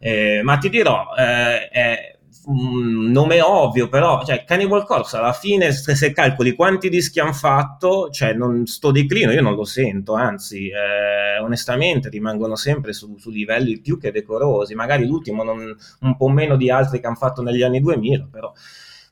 eh, 0.00 0.42
ma 0.42 0.58
ti 0.58 0.68
dirò, 0.68 1.14
eh, 1.16 1.68
è 1.68 2.18
un 2.46 3.12
nome 3.12 3.40
ovvio, 3.40 3.88
però, 3.88 4.24
cioè, 4.24 4.42
Cannibal 4.44 4.84
Corpse 4.84 5.16
alla 5.16 5.32
fine, 5.32 5.70
se, 5.70 5.94
se 5.94 6.12
calcoli 6.12 6.54
quanti 6.54 6.88
dischi 6.88 7.20
hanno 7.20 7.32
fatto, 7.32 8.10
cioè, 8.10 8.32
non, 8.32 8.66
sto 8.66 8.90
declino 8.90 9.30
io 9.30 9.42
non 9.42 9.54
lo 9.54 9.64
sento, 9.64 10.14
anzi, 10.14 10.66
eh, 10.70 11.38
onestamente 11.38 12.08
rimangono 12.08 12.56
sempre 12.56 12.92
su, 12.92 13.16
su, 13.18 13.30
livelli 13.30 13.78
più 13.78 13.96
che 13.96 14.10
decorosi, 14.10 14.74
magari 14.74 15.06
l'ultimo 15.06 15.44
non, 15.44 15.72
un 16.00 16.16
po' 16.16 16.28
meno 16.28 16.56
di 16.56 16.68
altri 16.68 16.98
che 16.98 17.06
hanno 17.06 17.14
fatto 17.14 17.42
negli 17.42 17.62
anni 17.62 17.78
2000, 17.78 18.28
però 18.28 18.52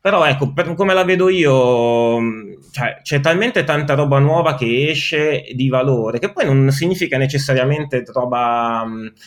però 0.02 0.24
ecco, 0.24 0.54
per 0.54 0.72
come 0.74 0.94
la 0.94 1.04
vedo 1.04 1.28
io, 1.28 2.18
cioè, 2.70 3.00
c'è 3.02 3.20
talmente 3.20 3.64
tanta 3.64 3.92
roba 3.92 4.18
nuova 4.18 4.54
che 4.54 4.88
esce 4.88 5.44
di 5.54 5.68
valore, 5.68 6.18
che 6.18 6.32
poi 6.32 6.46
non 6.46 6.70
significa 6.70 7.18
necessariamente 7.18 8.02
roba, 8.06 8.82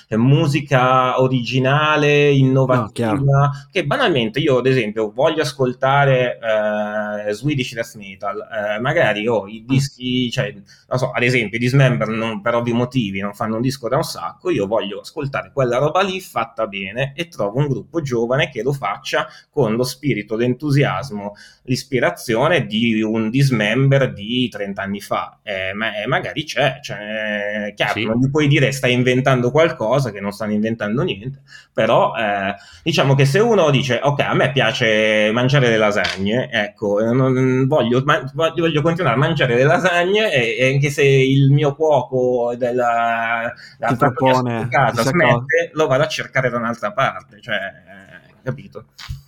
cioè, 0.08 0.18
musica 0.18 1.22
originale, 1.22 2.32
innovativa, 2.32 3.13
no, 3.13 3.51
che 3.72 3.86
banalmente 3.86 4.39
io 4.39 4.58
ad 4.58 4.65
esempio 4.65 5.12
voglio 5.13 5.44
ascoltare 5.44 6.39
eh, 6.39 7.34
Swedish 7.34 7.75
Death 7.75 7.96
Metal, 7.96 8.39
eh, 8.39 8.80
magari 8.80 9.27
ho 9.27 9.46
i 9.48 9.63
dischi, 9.68 10.32
cioè, 10.32 10.51
non 10.53 10.98
so, 10.98 11.12
ad 11.12 11.22
esempio 11.22 11.58
i 11.58 11.62
Dismember 11.62 12.08
non, 12.08 12.42
per 12.42 12.56
ovvi 12.56 12.74
motivi 12.74 13.20
non 13.20 13.34
fanno 13.36 13.58
un 13.58 13.62
disco 13.62 13.88
da 13.89 13.98
un 13.98 14.03
sacco, 14.03 14.50
io 14.50 14.65
voglio 14.65 15.01
ascoltare 15.01 15.51
quella 15.53 15.77
roba 15.77 16.01
lì 16.01 16.20
fatta 16.20 16.65
bene 16.65 17.13
e 17.15 17.27
trovo 17.27 17.60
un 17.60 17.68
gruppo 17.68 18.01
giovane 18.01 18.50
che 18.50 18.63
lo 18.63 18.74
faccia 18.74 19.27
con 19.51 19.75
lo 19.75 19.84
spirito 19.84 20.36
dentro 20.36 20.62
l'entusiasmo, 20.63 21.36
l'ispirazione 21.63 22.65
di 22.65 23.01
un 23.01 23.29
dismember 23.29 24.13
di 24.13 24.48
30 24.50 24.82
anni 24.82 25.01
fa. 25.01 25.39
Eh, 25.43 25.74
ma, 25.74 26.01
eh, 26.01 26.08
magari 26.08 26.43
c'è, 26.46 26.79
cioè, 26.82 27.74
chiaro, 27.75 27.93
sì. 27.93 28.05
non 28.05 28.20
gli 28.20 28.29
puoi 28.29 28.48
dire 28.48 28.72
stai 28.72 28.93
inventando 28.93 29.51
qualcosa 29.51 30.12
che 30.12 30.22
non 30.22 30.32
stanno 30.32 30.53
inventando 30.53 31.03
niente, 31.03 31.41
però 31.72 32.13
eh, 32.15 32.55
diciamo 32.84 33.15
che 33.15 33.25
se 33.25 33.39
uno 33.39 33.70
dice 33.70 34.00
ok, 34.01 34.20
a 34.22 34.34
me 34.34 34.51
piace 34.51 35.32
mangiare 35.34 35.70
le 35.70 35.77
lasagne, 35.77 36.50
ecco, 36.50 37.01
non, 37.13 37.67
voglio, 37.67 38.01
ma, 38.05 38.24
voglio, 38.34 38.82
continuare 38.82 39.15
a 39.15 39.20
mangiare 39.20 39.55
le 39.55 39.63
lasagne 39.63 40.32
e, 40.32 40.55
e, 40.58 40.74
anche 40.74 40.89
se 40.89 41.03
il 41.03 41.51
mio 41.51 41.75
cuoco 41.75 42.55
della, 42.58 43.51
della 43.77 43.96
propone, 43.96 44.67
casa 44.70 45.03
smette, 45.03 45.72
lo 45.74 45.88
vado 45.88 46.03
a 46.03 46.08
cercare 46.08 46.50
da 46.50 46.58
un'altra 46.58 46.91
parte, 46.91 47.41
cioè, 47.41 47.55
eh, 47.55 48.34
capito? 48.43 48.86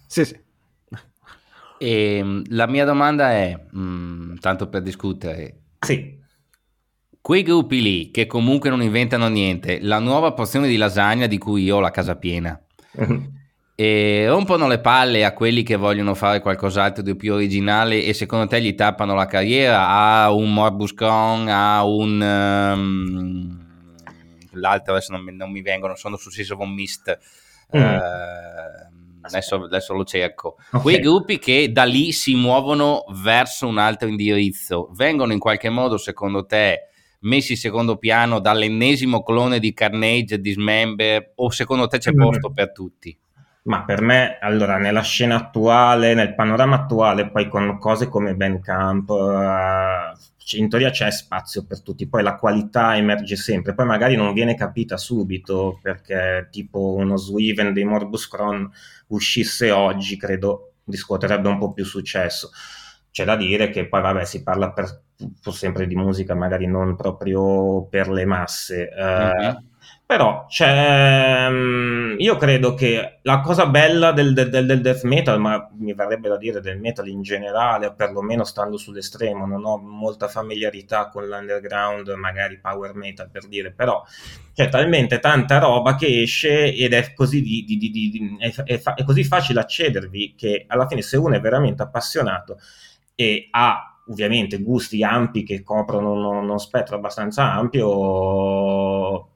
Sì, 0.07 0.23
sì. 0.23 0.44
E, 1.77 2.17
ehm, 2.17 2.43
la 2.49 2.67
mia 2.67 2.85
domanda 2.85 3.31
è, 3.31 3.57
mh, 3.71 3.79
mm, 3.79 4.35
tanto 4.37 4.67
per 4.67 4.81
discutere, 4.81 5.61
sì. 5.79 6.17
quei 7.21 7.43
gruppi 7.43 7.81
lì 7.81 8.11
che 8.11 8.25
comunque 8.25 8.69
non 8.69 8.81
inventano 8.81 9.27
niente, 9.27 9.79
la 9.81 9.99
nuova 9.99 10.33
porzione 10.33 10.67
di 10.67 10.77
lasagna 10.77 11.27
di 11.27 11.37
cui 11.37 11.63
io 11.63 11.77
ho 11.77 11.79
la 11.79 11.91
casa 11.91 12.15
piena, 12.15 12.59
mm-hmm. 12.99 13.23
e 13.75 14.25
rompono 14.27 14.67
le 14.67 14.79
palle 14.79 15.25
a 15.25 15.33
quelli 15.33 15.63
che 15.63 15.75
vogliono 15.75 16.13
fare 16.15 16.39
qualcos'altro 16.39 17.03
di 17.03 17.15
più 17.15 17.33
originale 17.33 18.03
e 18.03 18.13
secondo 18.13 18.47
te 18.47 18.61
gli 18.61 18.73
tappano 18.73 19.13
la 19.13 19.25
carriera 19.25 19.89
a 19.89 20.31
un 20.31 20.53
Morbus 20.53 20.93
Crohn, 20.93 21.47
a 21.49 21.83
un... 21.83 22.73
Um, 22.75 23.63
l'altro 24.55 24.93
adesso 24.93 25.11
non 25.11 25.21
mi, 25.21 25.35
non 25.35 25.51
mi, 25.51 25.61
vengono, 25.61 25.95
sono 25.95 26.15
su 26.15 26.29
Season 26.29 26.59
of 26.59 26.67
Mist. 26.69 27.19
Mm. 27.75 27.81
Uh, 27.81 28.94
adesso, 29.25 29.55
adesso, 29.55 29.93
lo 29.93 30.03
cerco. 30.03 30.57
Okay. 30.67 30.81
Quei 30.81 30.99
gruppi 30.99 31.39
che 31.39 31.71
da 31.71 31.83
lì 31.83 32.11
si 32.11 32.35
muovono 32.35 33.03
verso 33.21 33.67
un 33.67 33.77
altro 33.77 34.07
indirizzo, 34.07 34.89
vengono 34.93 35.33
in 35.33 35.39
qualche 35.39 35.69
modo, 35.69 35.97
secondo 35.97 36.45
te, 36.45 36.89
messi 37.21 37.53
in 37.53 37.57
secondo 37.57 37.97
piano 37.97 38.39
dall'ennesimo 38.39 39.23
clone 39.23 39.59
di 39.59 39.73
Carnage, 39.73 40.39
Dismember, 40.39 41.33
o 41.35 41.49
secondo 41.49 41.87
te 41.87 41.97
c'è 41.97 42.13
posto 42.13 42.51
per 42.51 42.71
tutti? 42.71 43.17
Ma 43.65 43.83
per 43.83 44.01
me, 44.01 44.37
allora, 44.39 44.77
nella 44.77 45.01
scena 45.01 45.35
attuale, 45.37 46.13
nel 46.13 46.35
panorama 46.35 46.75
attuale, 46.75 47.31
poi 47.31 47.47
con 47.47 47.79
cose 47.79 48.07
come 48.07 48.35
Bandcamp, 48.35 49.09
uh, 49.09 50.57
in 50.57 50.69
teoria 50.69 50.91
c'è 50.91 51.09
spazio 51.09 51.65
per 51.65 51.81
tutti, 51.81 52.07
poi 52.07 52.21
la 52.21 52.35
qualità 52.35 52.95
emerge 52.95 53.35
sempre, 53.35 53.73
poi 53.73 53.87
magari 53.87 54.15
non 54.15 54.33
viene 54.33 54.53
capita 54.53 54.97
subito, 54.97 55.79
perché 55.81 56.47
tipo 56.51 56.93
uno 56.93 57.17
Swiven 57.17 57.73
dei 57.73 57.85
Morbus 57.85 58.27
Cron 58.27 58.69
uscisse 59.07 59.71
oggi, 59.71 60.15
credo 60.15 60.73
riscuoterebbe 60.85 61.47
un 61.47 61.57
po' 61.57 61.73
più 61.73 61.85
successo. 61.85 62.51
C'è 63.09 63.23
da 63.25 63.35
dire 63.35 63.69
che 63.69 63.87
poi, 63.87 64.01
vabbè, 64.01 64.25
si 64.25 64.43
parla 64.43 64.71
per, 64.73 65.01
sempre 65.51 65.87
di 65.87 65.95
musica, 65.95 66.35
magari 66.35 66.67
non 66.67 66.95
proprio 66.95 67.85
per 67.85 68.09
le 68.09 68.25
masse. 68.25 68.89
Mm-hmm. 68.95 69.55
Però 70.07 70.45
c'è, 70.47 71.49
mm, 71.49 72.19
io 72.19 72.37
credo 72.37 72.75
che 72.75 73.19
la 73.23 73.39
cosa 73.41 73.65
bella 73.65 74.11
del, 74.11 74.33
del, 74.33 74.51
del, 74.51 74.79
death 74.79 75.01
metal, 75.01 75.39
ma 75.39 75.67
mi 75.79 75.95
verrebbe 75.95 76.29
da 76.29 76.37
dire 76.37 76.61
del 76.61 76.79
metal 76.79 77.07
in 77.07 77.23
generale, 77.23 77.91
perlomeno 77.91 78.43
stando 78.43 78.77
sull'estremo, 78.77 79.47
non 79.47 79.65
ho 79.65 79.77
molta 79.77 80.27
familiarità 80.27 81.09
con 81.09 81.25
l'underground, 81.25 82.09
magari 82.09 82.59
power 82.59 82.93
metal 82.93 83.31
per 83.31 83.47
dire, 83.47 83.71
però 83.71 84.03
c'è 84.53 84.69
talmente 84.69 85.19
tanta 85.19 85.57
roba 85.57 85.95
che 85.95 86.21
esce 86.21 86.71
ed 86.71 86.93
è 86.93 87.13
così, 87.15 87.41
di, 87.41 87.65
di, 87.65 87.77
di, 87.79 88.37
è, 88.39 88.53
è, 88.63 88.77
fa, 88.77 88.93
è 88.93 89.03
così 89.03 89.23
facile 89.23 89.59
accedervi 89.59 90.35
che 90.37 90.65
alla 90.67 90.85
fine 90.87 91.01
se 91.01 91.17
uno 91.17 91.33
è 91.33 91.41
veramente 91.41 91.81
appassionato 91.81 92.59
e 93.15 93.47
ha 93.49 94.01
ovviamente 94.07 94.61
gusti 94.61 95.03
ampi 95.03 95.41
che 95.43 95.63
coprono 95.63 96.11
uno, 96.11 96.29
uno 96.41 96.57
spettro 96.59 96.95
abbastanza 96.95 97.53
ampio 97.53 99.29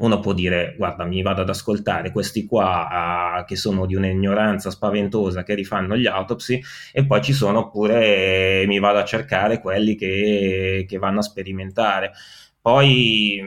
uno 0.00 0.20
può 0.20 0.34
dire 0.34 0.74
guarda 0.76 1.04
mi 1.04 1.22
vado 1.22 1.40
ad 1.40 1.48
ascoltare 1.48 2.12
questi 2.12 2.44
qua 2.44 3.38
uh, 3.40 3.44
che 3.46 3.56
sono 3.56 3.86
di 3.86 3.94
un'ignoranza 3.94 4.70
spaventosa 4.70 5.42
che 5.42 5.54
rifanno 5.54 5.96
gli 5.96 6.06
autopsy 6.06 6.60
e 6.92 7.06
poi 7.06 7.22
ci 7.22 7.32
sono 7.32 7.70
pure 7.70 8.64
mi 8.66 8.78
vado 8.78 8.98
a 8.98 9.04
cercare 9.04 9.58
quelli 9.60 9.96
che, 9.96 10.84
che 10.86 10.98
vanno 10.98 11.20
a 11.20 11.22
sperimentare 11.22 12.12
poi 12.60 13.42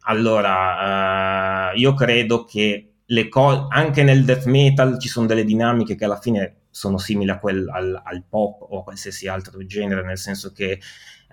allora 0.00 1.72
uh, 1.72 1.78
io 1.78 1.92
credo 1.92 2.44
che 2.44 2.92
co- 3.28 3.66
anche 3.68 4.02
nel 4.02 4.24
death 4.24 4.46
metal 4.46 4.98
ci 4.98 5.08
sono 5.08 5.26
delle 5.26 5.44
dinamiche 5.44 5.94
che 5.94 6.04
alla 6.06 6.18
fine 6.18 6.60
sono 6.70 6.96
simili 6.96 7.30
a 7.30 7.38
quel, 7.38 7.68
al, 7.68 8.00
al 8.02 8.24
pop 8.26 8.62
o 8.62 8.80
a 8.80 8.82
qualsiasi 8.82 9.28
altro 9.28 9.64
genere 9.66 10.02
nel 10.02 10.18
senso 10.18 10.52
che 10.52 10.80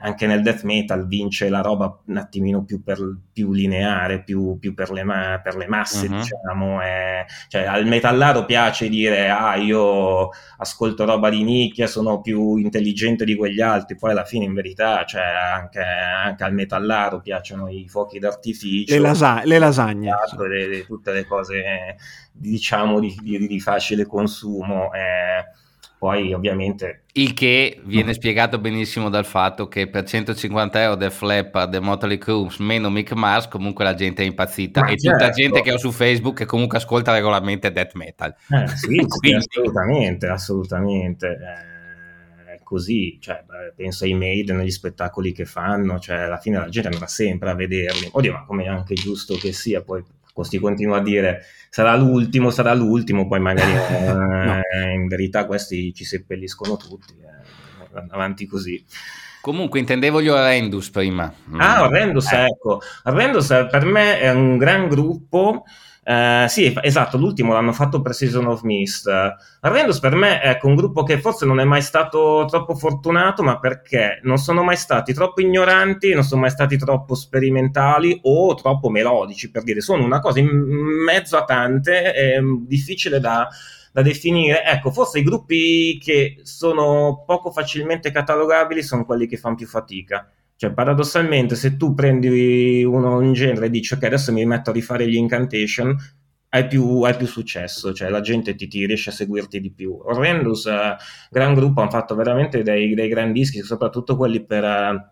anche 0.03 0.27
nel 0.27 0.41
death 0.41 0.63
metal 0.63 1.07
vince 1.07 1.48
la 1.48 1.62
roba 1.62 1.98
un 2.07 2.17
attimino 2.17 2.65
più, 2.65 2.83
per, 2.83 3.00
più 3.31 3.53
lineare, 3.53 4.22
più, 4.22 4.57
più 4.60 4.74
per, 4.74 4.91
le 4.91 5.03
ma- 5.03 5.39
per, 5.41 5.55
le 5.55 5.65
masse, 5.67 6.07
uh-huh. 6.07 6.17
diciamo. 6.17 6.81
È, 6.81 7.25
cioè, 7.48 7.63
al 7.63 7.86
metallaro 7.86 8.43
piace 8.43 8.89
dire, 8.89 9.29
ah, 9.29 9.55
io 9.55 10.29
ascolto 10.57 11.05
roba 11.05 11.29
di 11.29 11.43
nicchia, 11.43 11.88
sono 11.88 12.19
più 12.19 12.57
intelligente 12.57 13.24
di 13.24 13.36
quegli 13.36 13.62
altri, 13.62 13.95
poi 13.95 14.12
alla 14.12 14.25
fine 14.25 14.43
in 14.43 14.53
verità, 14.53 15.05
cioè, 15.05 15.24
anche, 15.24 15.79
anche 15.79 16.43
al 16.43 16.53
metallaro 16.53 17.22
piacciono 17.22 17.69
i 17.69 17.88
fuochi 17.88 18.19
d'artificio. 18.19 18.93
Le, 18.93 19.00
lasa- 19.00 19.41
le 19.45 19.57
lasagne. 19.57 20.10
Esatto, 20.10 20.43
le, 20.45 20.67
le, 20.67 20.86
tutte 20.86 21.13
le 21.13 21.25
cose, 21.25 21.95
diciamo, 22.29 23.00
di, 23.00 23.17
di, 23.22 23.48
di 23.48 23.60
facile 23.62 24.05
consumo. 24.05 24.91
Eh, 24.91 25.62
poi 26.03 26.33
ovviamente... 26.33 27.03
Il 27.13 27.33
che 27.33 27.79
viene 27.86 28.12
spiegato 28.13 28.60
benissimo 28.60 29.10
dal 29.10 29.24
fatto 29.24 29.69
che 29.69 29.88
per 29.88 30.03
150 30.03 30.81
euro 30.81 30.95
del 30.95 31.12
flap 31.12 31.69
The 31.69 31.79
Motley 31.79 32.17
Crue 32.17 32.50
meno 32.57 32.89
Mick 32.89 33.13
Mars 33.13 33.48
comunque 33.48 33.86
la 33.86 33.93
gente 33.93 34.22
è 34.22 34.25
impazzita 34.25 34.81
Ma 34.81 34.88
e 34.88 34.98
certo. 34.98 35.17
tutta 35.17 35.31
gente 35.31 35.62
che 35.62 35.72
ho 35.72 35.77
su 35.77 35.91
Facebook 35.91 36.36
che 36.36 36.45
comunque 36.45 36.79
ascolta 36.79 37.13
regolarmente 37.13 37.72
death 37.72 37.93
metal. 37.93 38.36
Eh, 38.50 38.67
sì, 38.67 39.01
sì 39.07 39.31
assolutamente, 39.31 40.27
assolutamente. 40.27 41.27
Eh, 41.27 42.60
così, 42.63 43.17
cioè, 43.22 43.41
penso 43.74 44.03
ai 44.03 44.13
Maiden, 44.13 44.57
negli 44.57 44.72
spettacoli 44.72 45.31
che 45.31 45.45
fanno, 45.45 46.00
cioè 46.00 46.17
alla 46.17 46.38
fine 46.38 46.57
la 46.57 46.67
gente 46.67 46.89
andrà 46.89 47.07
sempre 47.07 47.50
a 47.50 47.55
vederli. 47.55 48.10
Oddio, 48.12 48.33
ma 48.33 48.43
come 48.43 48.65
è 48.65 48.67
anche 48.67 48.95
giusto 48.95 49.36
che 49.36 49.53
sia, 49.53 49.81
poi 49.81 50.03
Costi 50.33 50.57
continua 50.57 50.97
a 50.97 51.01
dire 51.01 51.45
sarà 51.69 51.95
l'ultimo, 51.95 52.49
sarà 52.49 52.73
l'ultimo, 52.73 53.27
poi 53.27 53.39
magari 53.39 53.71
eh, 53.95 54.11
no. 54.11 54.61
in 54.93 55.07
verità 55.07 55.45
questi 55.45 55.93
ci 55.93 56.03
seppelliscono 56.03 56.75
tutti, 56.75 57.13
eh, 57.13 58.03
avanti 58.09 58.45
così. 58.47 58.83
Comunque 59.41 59.79
intendevo 59.79 60.21
gli 60.21 60.29
Horrendus 60.29 60.89
prima. 60.89 61.31
Ah, 61.57 61.83
Horrendus, 61.83 62.31
eh. 62.31 62.45
ecco. 62.45 62.81
Horrendus 63.03 63.47
per 63.69 63.85
me 63.85 64.19
è 64.19 64.31
un 64.31 64.57
gran 64.57 64.87
gruppo 64.87 65.65
Uh, 66.05 66.48
sì, 66.48 66.77
esatto, 66.81 67.17
l'ultimo 67.17 67.53
l'hanno 67.53 67.72
fatto 67.72 68.01
per 68.01 68.13
Season 68.13 68.45
of 68.48 68.63
Mist. 68.63 69.07
Arrendus 69.62 70.00
per 70.00 70.15
me 70.15 70.41
è 70.41 70.60
un 70.63 70.75
gruppo 70.75 71.03
che 71.03 71.19
forse 71.19 71.45
non 71.45 71.62
è 71.62 71.63
mai 71.63 71.81
stato 71.81 72.45
troppo 72.50 72.75
fortunato, 72.75 73.41
ma 73.41 73.57
perché 73.57 74.19
non 74.24 74.38
sono 74.38 74.63
mai 74.63 74.75
stati 74.75 75.13
troppo 75.13 75.39
ignoranti, 75.39 76.13
non 76.13 76.23
sono 76.23 76.41
mai 76.41 76.49
stati 76.49 76.77
troppo 76.77 77.15
sperimentali 77.15 78.19
o 78.23 78.54
troppo 78.56 78.89
melodici, 78.89 79.49
per 79.49 79.63
dire, 79.63 79.80
sono 79.80 80.04
una 80.04 80.19
cosa 80.19 80.39
in 80.39 80.49
mezzo 80.49 81.38
a 81.38 81.45
tante, 81.45 82.12
è 82.12 82.39
difficile 82.41 83.21
da, 83.21 83.47
da 83.93 84.01
definire. 84.01 84.65
Ecco, 84.65 84.91
forse 84.91 85.19
i 85.19 85.23
gruppi 85.23 85.97
che 86.04 86.39
sono 86.43 87.23
poco 87.25 87.49
facilmente 87.49 88.12
catalogabili 88.12 88.84
sono 88.84 89.06
quelli 89.06 89.25
che 89.25 89.38
fanno 89.38 89.56
più 89.56 89.67
fatica 89.67 90.30
cioè, 90.63 90.71
paradossalmente, 90.71 91.56
se 91.56 91.76
tu 91.76 91.93
prendi 91.93 92.86
uno 92.86 93.19
in 93.19 93.34
genere 93.34 93.65
e 93.65 93.69
dici 93.69 93.95
ok, 93.95 94.04
adesso 94.04 94.32
mi 94.32 94.45
metto 94.45 94.69
a 94.69 94.73
rifare 94.73 95.06
gli 95.10 95.15
incantation, 95.15 95.93
hai 96.49 96.67
più, 96.67 97.02
hai 97.02 97.15
più 97.15 97.28
successo, 97.28 97.91
cioè 97.91 98.08
la 98.08 98.21
gente 98.21 98.56
ti, 98.56 98.67
ti, 98.67 98.86
riesce 98.86 99.10
a 99.10 99.13
seguirti 99.13 99.60
di 99.60 99.73
più. 99.73 99.99
Horrendous, 100.02 100.67
eh, 100.67 100.95
gran 101.30 101.54
gruppo, 101.54 101.82
hanno 101.82 101.89
fatto 101.89 102.15
veramente 102.15 102.63
dei, 102.63 102.93
dei 102.93 103.10
gran 103.10 103.34
dischi, 103.34 103.62
soprattutto 103.62 104.15
quelli 104.15 104.45
per... 104.45 105.12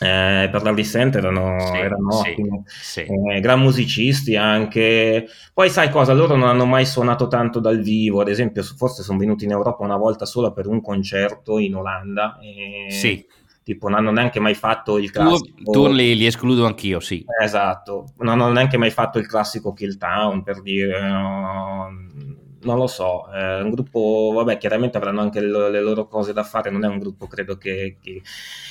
Eh, 0.00 0.48
per 0.50 0.62
la 0.64 0.72
Dissent 0.72 1.14
erano, 1.14 1.56
sì, 1.60 1.76
erano 1.76 2.10
sì, 2.10 2.30
ottimi, 2.30 2.62
sì. 2.66 3.00
Eh, 3.00 3.40
gran 3.40 3.60
musicisti 3.60 4.34
anche. 4.34 5.26
Poi 5.54 5.70
sai 5.70 5.88
cosa? 5.88 6.12
Loro 6.12 6.34
non 6.34 6.48
hanno 6.48 6.66
mai 6.66 6.84
suonato 6.84 7.28
tanto 7.28 7.60
dal 7.60 7.80
vivo, 7.80 8.20
ad 8.20 8.28
esempio, 8.28 8.64
forse 8.64 9.04
sono 9.04 9.18
venuti 9.18 9.44
in 9.44 9.52
Europa 9.52 9.84
una 9.84 9.96
volta 9.96 10.24
sola 10.26 10.50
per 10.50 10.66
un 10.66 10.80
concerto 10.82 11.58
in 11.58 11.76
Olanda. 11.76 12.38
E... 12.40 12.90
Sì 12.90 13.24
tipo 13.64 13.88
non 13.88 13.98
hanno 13.98 14.12
neanche 14.12 14.38
mai 14.38 14.54
fatto 14.54 14.98
il 14.98 15.10
classico... 15.10 15.72
Tu, 15.72 15.86
li, 15.88 16.14
li, 16.14 16.26
escludo 16.26 16.66
anch'io, 16.66 17.00
sì. 17.00 17.24
Esatto, 17.42 18.12
non 18.18 18.40
hanno 18.40 18.52
neanche 18.52 18.76
mai 18.76 18.90
fatto 18.90 19.18
il 19.18 19.26
classico 19.26 19.72
Kill 19.72 19.96
Town, 19.96 20.44
per 20.44 20.62
dire... 20.62 21.00
No, 21.00 21.88
non 22.60 22.78
lo 22.78 22.86
so, 22.86 23.28
è 23.30 23.60
un 23.60 23.70
gruppo, 23.70 24.32
vabbè, 24.34 24.58
chiaramente 24.58 24.96
avranno 24.96 25.20
anche 25.20 25.40
le, 25.40 25.70
le, 25.70 25.80
loro 25.80 26.06
cose 26.06 26.32
da 26.32 26.44
fare, 26.44 26.70
non 26.70 26.84
è 26.84 26.88
un 26.88 26.98
gruppo, 26.98 27.26
credo 27.26 27.56
che... 27.56 27.96
che 28.00 28.22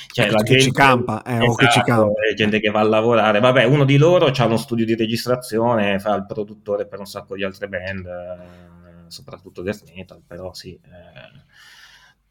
cioè, 0.06 0.30
la 0.30 0.38
che 0.38 0.44
gente, 0.44 0.62
ci 0.62 0.70
campa, 0.70 1.22
eh, 1.22 1.34
esatto, 1.34 1.54
che 1.54 1.70
ci 1.70 1.80
campa. 1.82 2.12
È 2.30 2.34
gente 2.34 2.60
che 2.60 2.70
va 2.70 2.80
a 2.80 2.84
lavorare. 2.84 3.40
Vabbè, 3.40 3.64
uno 3.64 3.84
di 3.84 3.96
loro 3.96 4.26
ha 4.26 4.44
uno 4.46 4.56
studio 4.56 4.84
di 4.84 4.94
registrazione, 4.94 5.98
fa 5.98 6.14
il 6.14 6.24
produttore 6.24 6.86
per 6.86 7.00
un 7.00 7.06
sacco 7.06 7.34
di 7.34 7.42
altre 7.42 7.68
band, 7.68 8.06
eh, 8.06 9.10
soprattutto 9.10 9.62
death 9.62 9.82
metal, 9.92 10.22
però 10.24 10.52
sì... 10.54 10.72
Eh, 10.72 11.42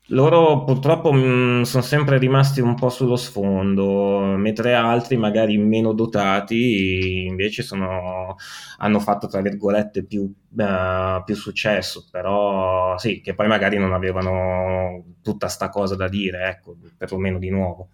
loro 0.08 0.64
purtroppo 0.64 1.14
mm, 1.14 1.62
sono 1.62 1.84
sempre 1.84 2.18
rimasti 2.18 2.60
un 2.60 2.76
po' 2.76 2.90
sullo 2.90 3.16
sfondo, 3.16 4.36
mentre 4.38 4.74
altri, 4.74 5.16
magari 5.16 5.58
meno 5.58 5.94
dotati, 5.94 7.26
invece 7.26 7.64
sono, 7.64 8.36
hanno 8.78 9.00
fatto, 9.00 9.28
tra 9.28 9.42
virgolette, 9.42 10.04
più, 10.04 10.22
uh, 10.24 11.24
più, 11.24 11.36
successo, 11.36 12.08
però 12.12 12.98
sì, 12.98 13.22
che 13.22 13.34
poi 13.34 13.48
magari 13.48 13.78
non 13.78 13.94
avevano 13.94 15.16
tutta 15.22 15.48
sta 15.48 15.70
cosa 15.70 15.96
da 15.96 16.10
dire, 16.10 16.50
ecco, 16.50 16.76
perlomeno 16.98 17.40
di 17.40 17.50
nuovo. 17.50 17.90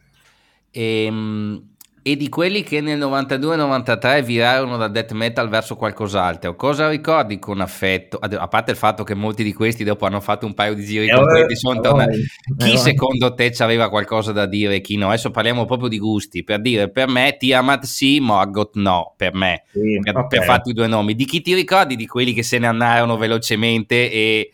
E, 0.71 1.03
ehm, 1.05 1.75
e 2.01 2.15
di 2.15 2.29
quelli 2.29 2.63
che 2.63 2.81
nel 2.81 2.99
92-93 2.99 4.23
virarono 4.23 4.77
da 4.77 4.87
death 4.87 5.11
metal 5.11 5.49
verso 5.49 5.75
qualcos'altro, 5.75 6.55
cosa 6.55 6.89
ricordi 6.89 7.39
con 7.39 7.61
affetto? 7.61 8.17
A 8.17 8.47
parte 8.47 8.71
il 8.71 8.77
fatto 8.77 9.03
che 9.03 9.13
molti 9.13 9.43
di 9.43 9.53
questi 9.53 9.83
dopo 9.83 10.05
hanno 10.05 10.21
fatto 10.21 10.45
un 10.45 10.53
paio 10.53 10.73
di 10.73 10.85
giri 10.85 11.07
eh, 11.07 11.13
completi, 11.13 11.55
sono 11.55 11.79
tornati. 11.81 12.23
Chi 12.57 12.73
eh, 12.73 12.77
secondo 12.77 13.33
te 13.33 13.53
aveva 13.59 13.89
qualcosa 13.89 14.31
da 14.31 14.45
dire 14.45 14.75
e 14.75 14.81
chi 14.81 14.97
no? 14.97 15.07
Adesso 15.07 15.31
parliamo 15.31 15.65
proprio 15.65 15.89
di 15.89 15.99
gusti. 15.99 16.43
Per 16.43 16.61
dire, 16.61 16.89
per 16.89 17.07
me 17.07 17.35
Tiamat 17.37 17.83
sì, 17.83 18.19
Morgoth 18.19 18.75
no, 18.75 19.13
per 19.17 19.33
me, 19.33 19.63
sì, 19.71 19.99
per, 20.01 20.15
okay. 20.15 20.27
per 20.27 20.43
farti 20.43 20.73
due 20.73 20.87
nomi. 20.87 21.15
Di 21.15 21.25
chi 21.25 21.41
ti 21.41 21.53
ricordi 21.53 21.95
di 21.95 22.07
quelli 22.07 22.33
che 22.33 22.43
se 22.43 22.59
ne 22.59 22.67
andarono 22.67 23.17
velocemente 23.17 24.11
e 24.11 24.51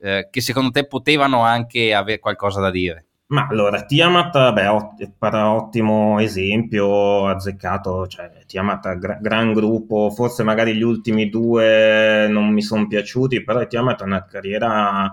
eh, 0.00 0.28
che 0.30 0.40
secondo 0.40 0.70
te 0.70 0.86
potevano 0.86 1.42
anche 1.42 1.92
avere 1.92 2.18
qualcosa 2.18 2.60
da 2.60 2.70
dire? 2.70 3.07
Ma 3.30 3.46
allora, 3.46 3.84
Tiamat, 3.84 4.52
beh, 4.54 4.66
ott- 4.68 5.12
ottimo 5.20 6.18
esempio, 6.18 7.26
azzeccato, 7.26 8.06
cioè 8.06 8.30
Tiamat, 8.46 8.96
gra- 8.96 9.18
gran 9.20 9.52
gruppo, 9.52 10.08
forse 10.10 10.42
magari 10.44 10.74
gli 10.74 10.80
ultimi 10.82 11.28
due 11.28 12.26
non 12.30 12.48
mi 12.50 12.62
sono 12.62 12.86
piaciuti, 12.86 13.44
però 13.44 13.66
Tiamat 13.66 14.00
ha 14.00 14.04
una 14.04 14.24
carriera 14.24 15.10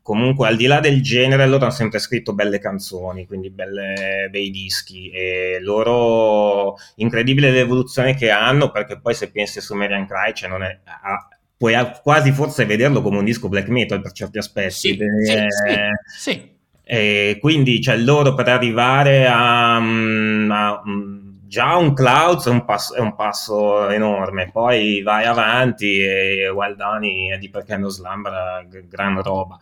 comunque 0.00 0.48
al 0.48 0.56
di 0.56 0.64
là 0.66 0.80
del 0.80 1.02
genere, 1.02 1.46
loro 1.46 1.64
hanno 1.64 1.72
sempre 1.74 1.98
scritto 1.98 2.32
belle 2.32 2.58
canzoni, 2.58 3.26
quindi 3.26 3.50
belle, 3.50 4.28
bei 4.30 4.48
dischi 4.48 5.10
e 5.10 5.58
loro, 5.60 6.76
incredibile 6.96 7.50
l'evoluzione 7.50 8.14
che 8.14 8.30
hanno, 8.30 8.70
perché 8.70 8.98
poi 8.98 9.12
se 9.12 9.30
pensi 9.30 9.60
su 9.60 9.74
Marian 9.74 10.06
Cry, 10.06 10.32
cioè 10.32 10.48
non 10.48 10.62
è... 10.62 10.78
Ha, 10.84 11.28
puoi 11.58 11.74
quasi 12.02 12.32
forse 12.32 12.64
vederlo 12.64 13.02
come 13.02 13.18
un 13.18 13.24
disco 13.26 13.50
black 13.50 13.68
metal 13.68 14.00
per 14.00 14.12
certi 14.12 14.38
aspetti. 14.38 14.70
Sì, 14.70 14.96
sì, 14.96 15.34
sì, 15.50 16.30
sì. 16.32 16.58
E 16.92 17.38
quindi 17.40 17.80
cioè, 17.80 17.96
loro 17.98 18.34
per 18.34 18.48
arrivare 18.48 19.24
a, 19.24 19.78
mm, 19.78 20.50
a, 20.50 20.82
mm, 20.84 21.18
già 21.46 21.76
un 21.76 21.94
cloud 21.94 22.44
è 22.44 22.50
un, 22.50 22.64
passo, 22.64 22.94
è 22.96 22.98
un, 22.98 23.14
passo, 23.14 23.88
enorme, 23.90 24.50
poi 24.50 25.00
vai 25.00 25.24
avanti 25.24 26.00
e 26.00 26.48
Wildani 26.48 27.28
è 27.30 27.38
di 27.38 27.48
perché 27.48 27.76
non 27.76 27.90
slambra 27.90 28.66
gran 28.88 29.22
roba. 29.22 29.56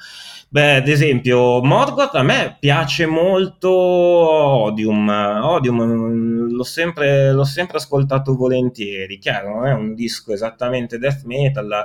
Beh, 0.49 0.77
ad 0.77 0.89
esempio, 0.89 1.63
Morgoth 1.63 2.15
a 2.15 2.23
me 2.23 2.57
piace 2.59 3.05
molto 3.05 3.69
Odium, 3.71 5.11
Odium 5.43 6.49
l'ho 6.51 6.65
sempre, 6.65 7.33
l'ho 7.33 7.45
sempre 7.45 7.77
ascoltato 7.77 8.35
volentieri, 8.37 9.19
chiaro, 9.19 9.51
non 9.55 9.67
è 9.67 9.75
un 9.75 9.95
disco 9.95 10.33
esattamente 10.33 10.99
death 10.99 11.25
metal, 11.25 11.85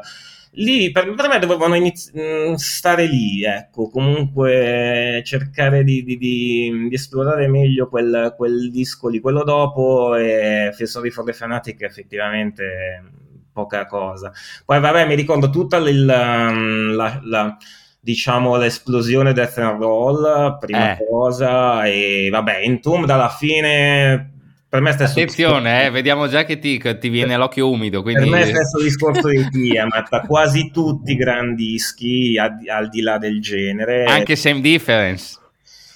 lì 0.55 0.91
per, 0.91 1.13
per 1.13 1.27
me 1.27 1.39
dovevano 1.39 1.75
inizi- 1.75 2.11
mm, 2.17 2.53
stare 2.55 3.05
lì, 3.05 3.43
ecco, 3.43 3.89
comunque 3.89 5.21
cercare 5.25 5.83
di, 5.83 6.03
di, 6.03 6.17
di, 6.17 6.87
di 6.89 6.95
esplorare 6.95 7.47
meglio 7.47 7.87
quel, 7.87 8.33
quel, 8.35 8.69
disco 8.69 9.07
lì, 9.07 9.19
quello 9.19 9.43
dopo 9.43 10.15
e 10.15 10.71
Sorry 10.83 11.09
for 11.09 11.23
the 11.23 11.33
Fanatic 11.33 11.81
effettivamente 11.81 13.03
poca 13.51 13.85
cosa. 13.85 14.31
Poi 14.65 14.79
vabbè, 14.79 15.05
mi 15.07 15.15
ricordo 15.15 15.49
tutta 15.49 15.77
il, 15.77 16.51
mm, 16.51 16.93
la, 16.93 17.19
la 17.23 17.57
diciamo 17.99 18.57
l'esplosione 18.57 19.33
Death 19.33 19.57
and 19.59 19.79
Roll, 19.81 20.57
prima 20.59 20.93
eh. 20.93 21.05
cosa, 21.07 21.85
e 21.85 22.27
vabbè, 22.29 22.59
Entombed 22.63 23.09
alla 23.09 23.29
fine 23.29 24.32
per 24.73 24.81
me 24.81 24.91
stesso 24.91 25.11
Attenzione, 25.11 25.85
eh, 25.85 25.89
vediamo 25.91 26.27
già 26.27 26.45
che 26.45 26.57
ti, 26.57 26.81
ti 26.97 27.09
viene 27.09 27.37
l'occhio 27.37 27.69
umido. 27.69 28.01
Quindi... 28.01 28.27
Per 28.27 28.39
me 28.39 28.43
stesso 28.43 28.81
discorso 28.81 29.27
di 29.27 29.47
Tiamat, 29.51 30.25
quasi 30.25 30.71
tutti 30.71 31.11
i 31.11 31.15
grandi 31.15 31.73
dischi 31.73 32.39
al, 32.39 32.57
al 32.65 32.89
di 32.89 33.01
là 33.01 33.19
del 33.19 33.39
genere. 33.39 34.05
Anche 34.05 34.35
Same 34.35 34.61
Difference. 34.61 35.37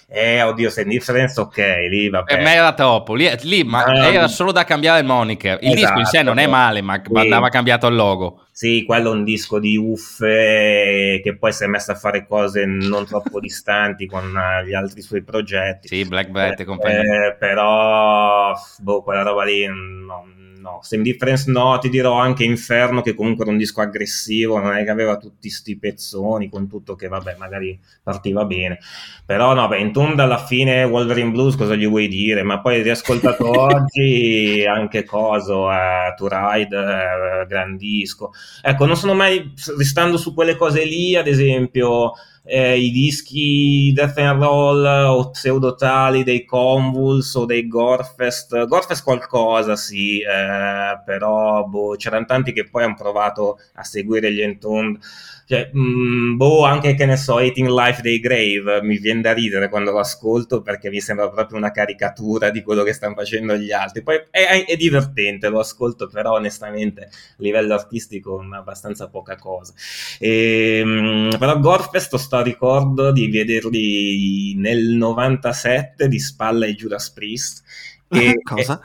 Eh, 0.09 0.41
oddio, 0.41 0.69
se 0.69 0.85
difference, 0.85 1.37
ok, 1.37 1.57
lì 1.89 2.07
vabbè. 2.07 2.35
Per 2.35 2.41
me 2.41 2.53
era 2.53 2.73
troppo, 2.73 3.13
lì, 3.13 3.29
lì 3.41 3.65
ma 3.65 3.83
um, 3.85 3.93
era 3.93 4.29
solo 4.29 4.53
da 4.53 4.63
cambiare 4.63 5.01
il 5.01 5.05
moniker. 5.05 5.57
Il 5.61 5.73
esatto, 5.73 5.79
disco 5.79 5.99
in 5.99 6.05
sé 6.05 6.23
non 6.23 6.37
è 6.37 6.47
male, 6.47 6.81
ma 6.81 7.01
sì. 7.03 7.13
andava 7.13 7.49
cambiato 7.49 7.87
il 7.87 7.95
logo. 7.95 8.45
Sì, 8.51 8.85
quello 8.85 9.11
è 9.11 9.13
un 9.13 9.25
disco 9.25 9.59
di 9.59 9.75
uffe 9.75 11.19
che 11.21 11.37
poi 11.37 11.51
si 11.51 11.65
è 11.65 11.67
messo 11.67 11.91
a 11.91 11.95
fare 11.95 12.25
cose 12.25 12.65
non 12.65 13.05
troppo 13.05 13.41
distanti 13.41 14.07
con 14.07 14.33
gli 14.65 14.73
altri 14.73 15.01
suoi 15.01 15.23
progetti. 15.23 15.89
Sì, 15.89 16.05
Black 16.05 16.29
Bat 16.29 16.61
e 16.61 16.63
compagnia. 16.63 17.01
Eh, 17.01 17.35
però, 17.35 18.53
boh, 18.79 19.03
quella 19.03 19.23
roba 19.23 19.43
lì 19.43 19.65
no, 19.67 20.25
no. 20.59 20.79
Same 20.81 21.03
Difference 21.03 21.49
no, 21.51 21.77
ti 21.79 21.89
dirò 21.89 22.13
anche 22.13 22.43
Inferno 22.43 23.01
che 23.01 23.13
comunque 23.13 23.43
era 23.43 23.51
un 23.51 23.57
disco 23.57 23.81
aggressivo, 23.81 24.59
non 24.59 24.75
è 24.75 24.83
che 24.83 24.89
aveva 24.89 25.17
tutti 25.17 25.49
sti 25.49 25.77
pezzoni 25.77 26.49
con 26.49 26.67
tutto 26.67 26.95
che 26.95 27.07
vabbè 27.07 27.35
magari 27.37 27.79
partiva 28.03 28.45
bene. 28.45 28.79
Però 29.25 29.53
no, 29.53 29.67
beh, 29.67 29.79
in 29.79 29.91
Tomb 29.91 30.19
alla 30.19 30.37
fine 30.37 30.83
Wolverine 30.83 31.31
Blues 31.31 31.55
cosa 31.55 31.75
gli 31.75 31.87
vuoi 31.87 32.07
dire? 32.07 32.43
Ma 32.43 32.59
poi 32.61 32.81
riascoltato 32.81 33.49
oggi 33.59 34.65
anche 34.67 35.03
Coso, 35.03 35.71
eh, 35.71 36.13
To 36.15 36.27
Ride, 36.29 36.77
eh, 36.77 37.45
gran 37.47 37.77
disco. 37.77 38.31
Ecco, 38.61 38.85
non 38.85 38.95
sono 38.95 39.13
mai, 39.13 39.53
restando 39.77 40.17
su 40.17 40.33
quelle 40.33 40.55
cose 40.55 40.83
lì, 40.85 41.15
ad 41.15 41.27
esempio 41.27 42.13
eh, 42.47 42.79
i 42.79 42.91
dischi 42.91 43.91
Death 43.93 44.17
and 44.19 44.41
Roll 44.41 44.85
o 44.85 45.29
pseudotali 45.29 46.23
dei 46.23 46.45
Convuls 46.45 47.35
o 47.35 47.45
dei 47.45 47.67
Gorfest. 47.67 48.65
Gorfest 48.65 49.03
qualcosa, 49.03 49.75
sì, 49.75 50.19
eh, 50.21 51.01
però 51.05 51.65
boh, 51.65 51.95
c'erano 51.95 52.25
tanti 52.25 52.53
che 52.53 52.69
poi 52.69 52.83
hanno 52.83 52.95
provato 52.95 53.59
a 53.75 53.83
seguire 53.83 54.31
gli 54.31 54.41
Entombed 54.41 54.99
cioè, 55.47 55.69
mh, 55.71 55.79
mm, 55.79 56.35
boh, 56.35 56.65
anche 56.65 56.93
che 56.93 57.05
ne 57.05 57.15
so, 57.15 57.39
Eating 57.39 57.69
Life 57.69 58.01
dei 58.01 58.19
Grave 58.19 58.81
mi 58.81 58.97
viene 58.97 59.21
da 59.21 59.31
ridere 59.31 59.69
quando 59.69 59.91
lo 59.91 59.99
ascolto 59.99 60.61
perché 60.61 60.89
mi 60.89 60.99
sembra 60.99 61.29
proprio 61.29 61.57
una 61.57 61.71
caricatura 61.71 62.49
di 62.49 62.61
quello 62.61 62.83
che 62.83 62.91
stanno 62.91 63.15
facendo 63.15 63.55
gli 63.55 63.71
altri. 63.71 64.03
Poi 64.03 64.23
è, 64.29 64.65
è 64.67 64.75
divertente, 64.75 65.47
lo 65.47 65.59
ascolto, 65.59 66.07
però 66.07 66.33
onestamente 66.33 67.03
a 67.03 67.09
livello 67.37 67.75
artistico 67.75 68.41
è 68.41 68.55
abbastanza 68.57 69.07
poca 69.07 69.37
cosa. 69.37 69.73
E, 70.19 70.83
mh, 70.83 71.37
però 71.39 71.57
Gorfest 71.59 72.17
sto 72.17 72.41
ricordo 72.41 73.13
di 73.13 73.29
vederli 73.29 74.53
nel 74.55 74.83
97 74.97 76.09
di 76.09 76.19
spalla 76.19 76.65
ai 76.65 76.75
Judas 76.75 77.09
Priest 77.11 77.63
e, 78.15 78.41
Cosa? 78.41 78.79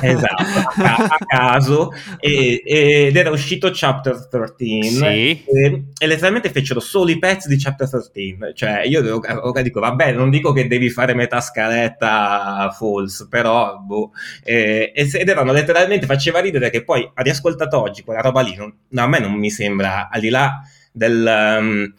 E, 0.00 0.08
esatto, 0.10 0.82
a, 0.82 0.96
a 1.04 1.18
caso, 1.24 1.92
e, 2.18 2.60
ed 2.64 3.16
era 3.16 3.30
uscito 3.30 3.70
Chapter 3.72 4.26
13 4.26 4.90
sì. 4.90 5.04
e, 5.04 5.84
e, 5.96 6.06
letteralmente 6.06 6.50
fecero 6.50 6.80
solo 6.80 7.10
i 7.10 7.18
pezzi 7.18 7.48
di 7.48 7.56
Chapter 7.56 7.88
13, 7.88 8.36
cioè 8.54 8.82
io 8.84 9.20
ora 9.22 9.62
dico 9.62 9.78
vabbè 9.78 10.12
non 10.12 10.28
dico 10.28 10.52
che 10.52 10.66
devi 10.66 10.90
fare 10.90 11.14
metà 11.14 11.40
scaletta 11.40 12.74
false, 12.76 13.28
però 13.30 13.78
boh, 13.78 14.10
ed 14.42 15.28
erano 15.28 15.52
letteralmente, 15.52 16.06
faceva 16.06 16.40
ridere 16.40 16.70
che 16.70 16.82
poi 16.82 17.08
riascoltato 17.14 17.80
oggi 17.80 18.02
quella 18.02 18.20
roba 18.20 18.40
lì, 18.40 18.56
non, 18.56 18.74
no, 18.88 19.02
a 19.02 19.06
me 19.06 19.20
non 19.20 19.34
mi 19.34 19.50
sembra, 19.50 20.08
al 20.10 20.20
di 20.20 20.30
là 20.30 20.60
del... 20.90 21.58
Um, 21.60 21.94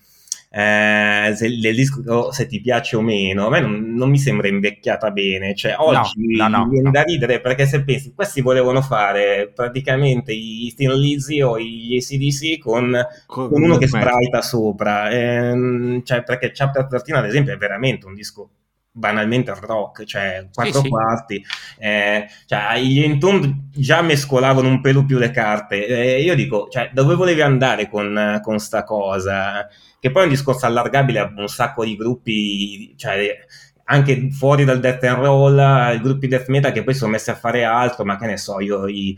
eh, 0.58 1.34
se 1.36 1.48
il 1.48 1.76
disco 1.76 2.32
se 2.32 2.46
ti 2.48 2.62
piace 2.62 2.96
o 2.96 3.02
meno, 3.02 3.48
a 3.48 3.50
me 3.50 3.60
non, 3.60 3.94
non 3.94 4.10
mi 4.10 4.18
sembra 4.18 4.48
invecchiata 4.48 5.12
bene. 5.12 5.54
Cioè, 5.54 5.76
oggi 5.78 6.38
no, 6.38 6.48
no, 6.48 6.60
no, 6.60 6.70
viene 6.70 6.92
da 6.92 7.02
ridere 7.02 7.42
perché 7.42 7.66
se 7.66 7.84
pensi, 7.84 8.14
questi 8.14 8.40
volevano 8.40 8.82
fare 8.82 9.52
praticamente 9.54 10.32
i 10.32 10.74
Thin 10.74 10.94
Lizzy 10.94 11.42
o 11.42 11.60
gli 11.60 11.98
ACDC 11.98 12.60
con, 12.60 12.98
con, 13.26 13.50
con 13.50 13.64
uno 13.64 13.76
che 13.76 13.88
sprita 13.88 14.42
sopra. 14.42 15.10
Eh, 15.10 16.02
cioè, 16.06 16.24
perché 16.24 16.52
Chapter 16.54 16.88
13, 16.88 17.12
ad 17.12 17.26
esempio, 17.26 17.52
è 17.52 17.58
veramente 17.58 18.06
un 18.06 18.14
disco 18.14 18.50
banalmente 18.96 19.54
rock, 19.60 20.06
cioè 20.06 20.48
quattro 20.54 20.82
sì, 20.82 20.90
quarti. 20.90 21.44
Sì. 21.46 21.84
Eh, 21.84 22.28
cioè, 22.46 22.80
gli 22.80 23.02
Entombed 23.02 23.70
già 23.72 24.02
mescolavano 24.02 24.68
un 24.68 24.82
pelo 24.82 25.06
più 25.06 25.18
le 25.18 25.32
carte. 25.32 25.86
Eh, 25.86 26.22
io 26.22 26.36
dico, 26.36 26.68
cioè, 26.70 26.90
dove 26.94 27.16
volevi 27.16 27.42
andare 27.42 27.90
con, 27.90 28.40
con 28.42 28.60
sta 28.60 28.84
cosa? 28.84 29.68
che 30.06 30.12
poi 30.12 30.22
è 30.22 30.26
un 30.26 30.32
discorso 30.34 30.68
allargabile 30.68 31.18
a 31.18 31.34
un 31.36 31.48
sacco 31.48 31.84
di 31.84 31.96
gruppi, 31.96 32.94
cioè 32.96 33.40
anche 33.86 34.30
fuori 34.30 34.64
dal 34.64 34.80
death 34.80 35.04
and 35.06 35.18
roll, 35.18 35.58
i 35.96 36.00
gruppi 36.00 36.28
death 36.28 36.48
metal 36.50 36.72
che 36.72 36.84
poi 36.84 36.94
sono 36.94 37.10
messi 37.10 37.32
a 37.32 37.36
fare 37.36 37.64
altro, 37.64 38.06
ma 38.06 38.16
che 38.16 38.28
ne 38.28 38.38
so, 38.38 38.60
io 38.60 38.86
i, 38.88 39.18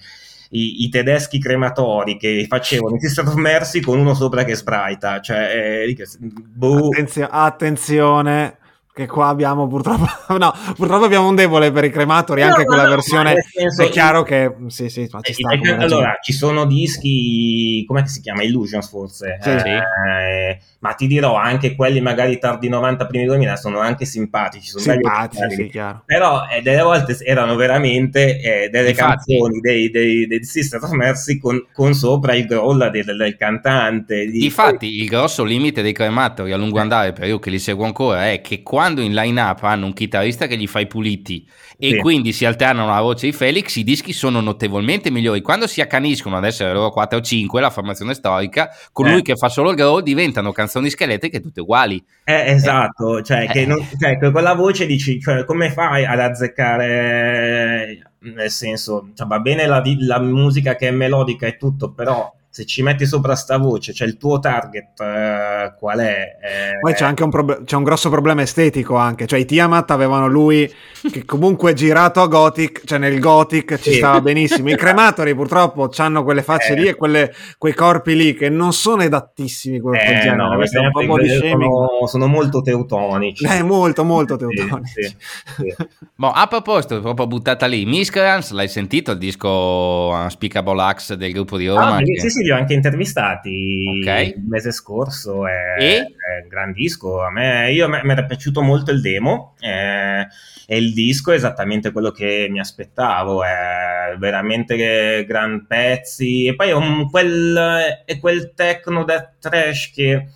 i, 0.52 0.86
i 0.86 0.90
tedeschi 0.90 1.40
crematori 1.40 2.16
che 2.16 2.46
facevano 2.48 2.96
i 2.96 3.02
Sister 3.02 3.28
of 3.28 3.34
Mercy 3.34 3.82
con 3.82 4.00
uno 4.00 4.14
sopra 4.14 4.46
che 4.46 4.56
sbraita, 4.56 5.20
cioè 5.20 5.86
eh, 5.86 6.08
boh. 6.22 6.88
Attenzio- 6.88 7.28
attenzione 7.30 8.58
che 8.98 9.06
qua 9.06 9.28
abbiamo 9.28 9.68
purtroppo 9.68 10.08
no, 10.38 10.52
purtroppo 10.76 11.06
abbiamo 11.06 11.28
un 11.28 11.36
debole 11.36 11.72
per 11.72 11.84
i 11.84 11.92
crematori 11.92 12.42
no, 12.42 12.48
anche 12.48 12.62
no, 12.62 12.66
quella 12.66 12.84
no, 12.84 12.90
versione 12.90 13.36
è 13.36 13.90
chiaro 13.90 14.24
che 14.24 14.56
sì 14.68 14.90
sì 14.90 15.08
ci 15.22 15.34
sta 15.34 15.52
eh, 15.52 15.72
allora 15.72 16.18
ci 16.20 16.34
sono 16.34 16.66
dischi 16.66 17.84
come 17.86 18.08
si 18.08 18.22
chiama? 18.22 18.42
Illusions 18.44 18.90
forse? 18.90 19.38
Sì, 19.42 19.50
eh, 19.50 20.60
ma 20.80 20.94
ti 20.94 21.06
dirò 21.08 21.36
anche 21.36 21.76
quelli 21.76 22.02
magari 22.02 22.40
tardi 22.40 22.70
90 22.70 23.06
primi 23.06 23.26
2000 23.26 23.56
sono 23.56 23.80
anche 23.80 24.06
simpatici 24.06 24.68
sono 24.68 24.82
simpatici 24.82 25.56
sì, 25.56 25.68
chiaro. 25.68 26.02
però 26.06 26.48
eh, 26.48 26.62
delle 26.62 26.82
volte 26.82 27.18
erano 27.24 27.56
veramente 27.56 28.40
eh, 28.40 28.70
delle 28.70 28.90
Infatti. 28.90 29.36
canzoni 29.36 29.60
dei, 29.60 29.90
dei, 29.92 30.26
dei 30.26 30.44
Sister 30.44 30.82
of 30.82 30.92
Mercy 30.92 31.38
con, 31.38 31.68
con 31.72 31.94
sopra 31.94 32.34
il 32.34 32.46
grolla 32.46 32.90
del, 32.90 33.06
del 33.06 33.38
cantante 33.38 34.26
di... 34.26 34.40
Difatti 34.40 35.02
il 35.02 35.08
grosso 35.08 35.44
limite 35.44 35.82
dei 35.82 35.94
crematori 35.94 36.52
a 36.52 36.58
lungo 36.58 36.80
andare 36.80 37.14
per 37.14 37.28
io 37.28 37.38
che 37.40 37.52
li 37.52 37.60
seguo 37.60 37.86
ancora 37.86 38.32
è 38.32 38.42
che 38.42 38.64
quando 38.64 38.87
quando 38.88 39.02
in 39.02 39.14
line 39.14 39.42
up 39.42 39.64
hanno 39.64 39.86
un 39.86 39.92
chitarrista 39.94 40.48
che 40.48 40.56
gli 40.56 40.66
fa 40.66 40.80
i 40.80 40.88
puliti 40.88 41.46
e 41.78 41.90
sì. 41.90 41.98
quindi 41.98 42.32
si 42.32 42.46
alternano 42.46 42.88
la 42.94 43.02
voce 43.02 43.26
di 43.26 43.34
Felix, 43.34 43.76
i 43.76 43.84
dischi 43.84 44.14
sono 44.14 44.40
notevolmente 44.40 45.12
migliori. 45.12 45.42
Quando 45.42 45.68
si 45.68 45.82
accaniscono 45.82 46.38
ad 46.38 46.46
essere 46.46 46.72
loro 46.72 46.90
4 46.92 47.18
o 47.18 47.22
5, 47.22 47.60
la 47.60 47.70
formazione 47.70 48.14
storica, 48.14 48.70
con 48.94 49.08
eh. 49.08 49.12
lui 49.12 49.22
che 49.24 49.36
fa 49.36 49.50
solo 49.50 49.72
il 49.72 49.76
grow 49.76 50.00
diventano 50.00 50.54
canzoni 50.54 50.90
scheletriche 50.90 51.42
tutte 51.42 51.60
uguali. 51.60 52.02
Eh, 52.24 52.52
esatto, 52.52 53.22
cioè, 53.22 53.44
eh. 53.44 53.48
Che 53.48 53.66
non, 53.66 53.86
cioè, 54.00 54.18
con 54.18 54.42
la 54.42 54.54
voce 54.54 54.86
dici 54.86 55.20
cioè, 55.20 55.44
come 55.44 55.70
fai 55.70 56.06
ad 56.06 56.22
azzeccare 56.22 58.00
nel 58.20 58.50
senso, 58.50 59.10
cioè, 59.14 59.28
va 59.28 59.40
bene 59.40 59.68
la, 59.68 59.84
la, 60.00 60.20
musica 60.22 60.76
che 60.76 60.88
è 60.88 60.92
melodica 60.92 61.46
e 61.46 61.58
tutto, 61.58 61.92
però 61.92 62.34
se 62.50 62.66
ci 62.66 62.82
metti 62.82 63.06
sopra 63.06 63.36
sta 63.36 63.58
voce, 63.58 63.94
cioè 63.94 64.08
il 64.08 64.18
tuo 64.18 64.40
target 64.40 65.00
eh, 65.00 65.74
qual 65.78 66.00
è? 66.00 66.38
Eh, 66.42 66.80
Poi 66.80 66.94
c'è 66.94 67.06
anche 67.06 67.24
un, 67.24 67.30
prob- 67.30 67.64
c'è 67.64 67.76
un, 67.76 67.84
grosso 67.84 68.10
problema 68.10 68.42
estetico 68.42 68.96
anche, 68.96 69.28
cioè 69.28 69.40
i 69.40 69.46
Tiamat 69.46 69.92
avevano 69.92 70.28
lui 70.28 70.72
che 71.12 71.24
comunque 71.26 71.74
girato 71.74 72.22
a 72.22 72.28
Gothic, 72.28 72.82
cioè 72.86 72.98
nel 72.98 73.20
Gothic 73.20 73.76
ci 73.78 73.92
sì. 73.92 73.98
stava 73.98 74.22
benissimo, 74.22 74.70
i 74.70 74.76
crematori 74.78 75.36
purtroppo 75.36 75.90
hanno 75.98 76.24
quelle 76.24 76.42
facce 76.42 76.74
eh. 76.74 76.80
lì 76.80 76.88
e 76.88 76.96
quelle, 76.96 77.32
quei 77.58 77.74
corpi 77.74 78.16
lì 78.16 78.34
che 78.34 78.50
non 78.50 78.74
sono 78.74 79.04
adattissimi 79.04 79.78
a 79.78 79.96
eh, 79.96 80.20
genere, 80.22 80.36
no, 80.36 80.56
questo 80.56 80.80
è 80.80 80.86
un 80.86 80.92
po' 80.92 81.06
body 81.06 81.30
sono, 81.30 82.08
sono, 82.08 82.28
molto 82.28 82.62
teutonici. 82.62 83.46
Eh, 83.46 83.62
molto 83.62 84.04
molto 84.04 84.36
teutonici. 84.36 85.04
Sì, 85.04 85.16
sì, 85.58 85.76
boh, 86.16 86.32
a 86.32 86.48
proposito, 86.48 87.02
proprio 87.02 87.28
buttata 87.28 87.68
lì, 87.68 87.86
Miscreants, 87.86 88.52
l'hai 88.52 88.68
sentito 88.68 89.12
il 89.12 89.18
disco 89.18 90.10
Unspeakable 90.12 90.82
Axe 90.82 91.18
del 91.18 91.32
gruppo 91.32 91.58
di 91.58 91.68
Roma? 91.68 91.98
Ah, 91.98 92.00
che... 92.00 92.30
Sì, 92.30 92.37
sì, 92.38 92.44
li 92.44 92.52
ho 92.52 92.56
anche 92.56 92.74
intervistati 92.74 94.02
okay. 94.02 94.30
il 94.30 94.44
mese 94.48 94.72
scorso. 94.72 95.48
È, 95.48 95.76
e? 95.80 95.98
è 95.98 96.42
un 96.44 96.48
gran 96.48 96.72
disco. 96.72 97.24
A 97.24 97.32
me, 97.32 97.72
io, 97.72 97.90
mi 97.90 98.00
era 98.04 98.26
piaciuto 98.26 98.62
molto 98.62 98.92
il 98.92 99.02
demo. 99.02 99.56
Eh, 99.60 100.28
e 100.68 100.78
il 100.78 100.94
disco 100.94 101.32
è 101.32 101.36
esattamente 101.36 101.92
quello 101.92 102.12
che 102.12 102.48
mi 102.50 102.60
aspettavo. 102.60 103.44
È 103.44 104.16
veramente 104.18 105.26
gran 105.26 105.66
pezzi. 105.68 106.46
E 106.46 106.56
poi 106.56 106.70
è, 106.70 106.74
un, 106.74 107.10
quel, 107.10 108.04
è 108.06 108.20
quel 108.20 108.54
techno 108.54 109.04
death 109.04 109.38
trash 109.40 109.92
che 109.94 110.28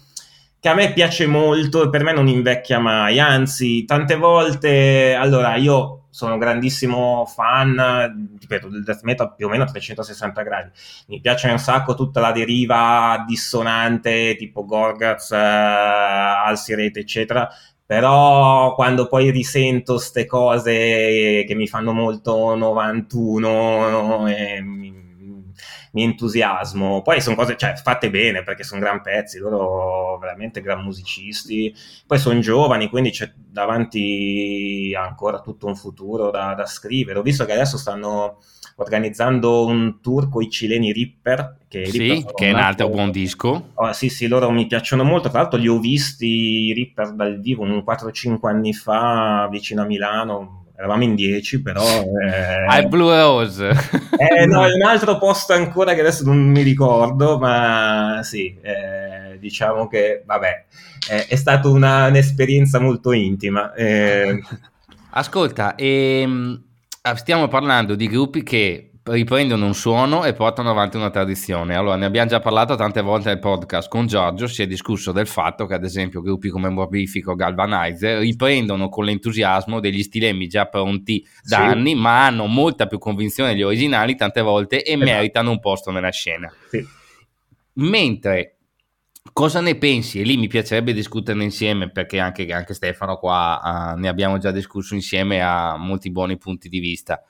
che 0.62 0.70
a 0.70 0.76
me 0.76 0.94
piace 0.94 1.26
molto 1.26 1.84
e 1.84 1.90
per 1.90 2.04
me 2.04 2.14
non 2.14 2.28
invecchia 2.28 2.78
mai, 2.78 3.20
anzi, 3.20 3.84
tante 3.84 4.14
volte, 4.14 5.16
allora 5.16 5.56
io 5.56 6.01
sono 6.12 6.34
un 6.34 6.40
grandissimo 6.40 7.26
fan, 7.26 8.38
ripeto, 8.40 8.68
del 8.70 8.84
death 8.84 9.02
metal 9.02 9.34
più 9.36 9.48
o 9.48 9.50
meno 9.50 9.64
a 9.64 9.68
360 9.68 10.42
gradi. 10.44 10.70
Mi 11.08 11.20
piace 11.22 11.50
un 11.50 11.58
sacco 11.58 11.96
tutta 11.96 12.20
la 12.20 12.32
deriva 12.32 13.24
dissonante, 13.26 14.36
tipo 14.38 14.66
Gorgaz, 14.66 15.32
eh, 15.32 15.38
Alsirete, 15.38 17.00
eccetera. 17.00 17.50
Però 17.86 18.74
quando 18.76 19.08
poi 19.08 19.32
risento 19.32 19.96
queste 19.96 20.26
cose 20.26 20.72
che 21.46 21.54
mi 21.56 21.68
fanno 21.68 21.92
molto 21.92 22.56
91 22.56 24.28
e 24.28 24.62
mi, 25.92 26.04
entusiasmo. 26.04 27.02
Poi 27.02 27.22
sono 27.22 27.36
cose 27.36 27.58
cioè, 27.58 27.76
fatte 27.76 28.10
bene 28.10 28.44
perché 28.44 28.64
sono 28.64 28.82
gran 28.82 29.02
pezzi, 29.02 29.40
loro 29.40 30.18
veramente 30.20 30.62
gran 30.62 30.84
musicisti. 30.84 31.74
Poi 32.06 32.18
sono 32.18 32.40
giovani, 32.40 32.90
quindi 32.90 33.12
c'è 33.12 33.32
davanti 33.36 34.96
ancora 34.98 35.42
tutto 35.42 35.68
un 35.68 35.76
futuro 35.76 36.32
da, 36.32 36.54
da 36.54 36.66
scrivere. 36.66 37.20
Ho 37.20 37.24
visto 37.24 37.46
che 37.46 37.54
adesso 37.54 37.78
stanno 37.78 38.40
organizzando 38.76 39.66
un 39.66 40.00
tour 40.02 40.30
con 40.30 40.44
i 40.44 40.50
cileni 40.50 40.92
Ripper. 40.92 41.58
Che, 41.68 41.86
sì, 41.86 41.98
Ripper 41.98 42.34
che 42.34 42.48
è 42.48 42.54
un 42.54 42.60
altro 42.60 42.90
buon 42.90 43.12
disco. 43.12 43.72
Oh, 43.76 43.94
sì, 43.94 44.10
sì, 44.10 44.28
loro 44.28 44.50
mi 44.52 44.68
piacciono 44.68 45.04
molto. 45.04 45.30
Tra 45.30 45.42
l'altro 45.42 45.60
li 45.60 45.68
ho 45.68 45.80
visti 45.80 46.28
i 46.68 46.74
Ripper 46.74 47.14
dal 47.14 47.40
vivo 47.40 47.64
un 47.64 47.84
4-5 47.86 48.48
anni 48.48 48.74
fa 48.74 49.48
vicino 49.52 49.82
a 49.82 49.86
Milano 49.86 50.61
eravamo 50.82 51.04
in 51.04 51.14
10 51.14 51.62
però 51.62 51.84
eh... 51.84 52.66
al 52.68 52.88
Blue 52.88 53.16
Rose 53.16 53.70
eh, 54.18 54.46
no 54.48 54.68
in 54.68 54.74
un 54.74 54.82
altro 54.82 55.20
posto 55.20 55.54
ancora 55.54 55.94
che 55.94 56.00
adesso 56.00 56.24
non 56.24 56.40
mi 56.40 56.64
ricordo 56.64 57.38
ma 57.38 58.22
sì 58.24 58.58
eh, 58.62 59.38
diciamo 59.40 59.88
che 59.88 60.24
vabbè 60.26 60.66
eh, 61.12 61.28
è 61.28 61.36
stata 61.36 61.68
una, 61.68 62.08
un'esperienza 62.08 62.80
molto 62.80 63.12
intima 63.12 63.74
eh. 63.74 64.42
ascolta 65.12 65.76
ehm, 65.76 66.62
stiamo 67.16 67.48
parlando 67.48 67.94
di 67.94 68.08
gruppi 68.08 68.42
che 68.42 68.91
riprendono 69.04 69.66
un 69.66 69.74
suono 69.74 70.26
e 70.26 70.34
portano 70.34 70.70
avanti 70.70 70.98
una 70.98 71.10
tradizione. 71.10 71.76
Allora, 71.76 71.96
ne 71.96 72.06
abbiamo 72.06 72.30
già 72.30 72.40
parlato 72.40 72.76
tante 72.76 73.02
volte 73.02 73.30
nel 73.30 73.40
podcast 73.40 73.90
con 73.90 74.06
Giorgio, 74.06 74.48
si 74.48 74.62
è 74.62 74.68
discusso 74.68 75.12
del 75.12 75.28
fatto 75.28 75.66
che 75.66 75.74
ad 75.74 75.84
esempio 75.84 76.22
gruppi 76.22 76.50
come 76.50 76.70
Morbifico, 76.70 77.36
Galvanizer 77.36 78.20
riprendono 78.20 78.90
con 78.90 79.06
l'entusiasmo 79.06 79.80
degli 79.80 80.04
stilemi 80.04 80.48
già 80.48 80.66
pronti 80.66 81.26
da 81.44 81.58
sì. 81.58 81.62
anni, 81.62 81.96
ma 81.96 82.26
hanno 82.26 82.46
molta 82.46 82.86
più 82.86 83.00
convinzione 83.00 83.54
degli 83.54 83.64
originali 83.64 84.16
tante 84.16 84.42
volte 84.42 84.84
e 84.84 84.94
esatto. 84.94 85.12
meritano 85.12 85.52
un 85.52 85.60
posto 85.60 85.92
nella 85.92 86.12
scena. 86.12 86.52
Sì. 86.70 86.86
Mentre 87.74 88.58
Cosa 89.34 89.62
ne 89.62 89.78
pensi? 89.78 90.20
E 90.20 90.24
lì 90.24 90.36
mi 90.36 90.48
piacerebbe 90.48 90.94
discuterne 90.94 91.44
insieme 91.44 91.92
perché 91.92 92.20
anche, 92.20 92.48
anche 92.48 92.74
Stefano 92.74 93.18
qua 93.18 93.94
uh, 93.96 94.00
ne 94.00 94.08
abbiamo 94.08 94.40
già 94.40 94.50
discusso 94.50 94.96
insieme 94.96 95.42
a 95.42 95.78
molti 95.78 96.10
buoni 96.10 96.38
punti 96.38 96.68
di 96.68 96.80
vista 96.80 97.24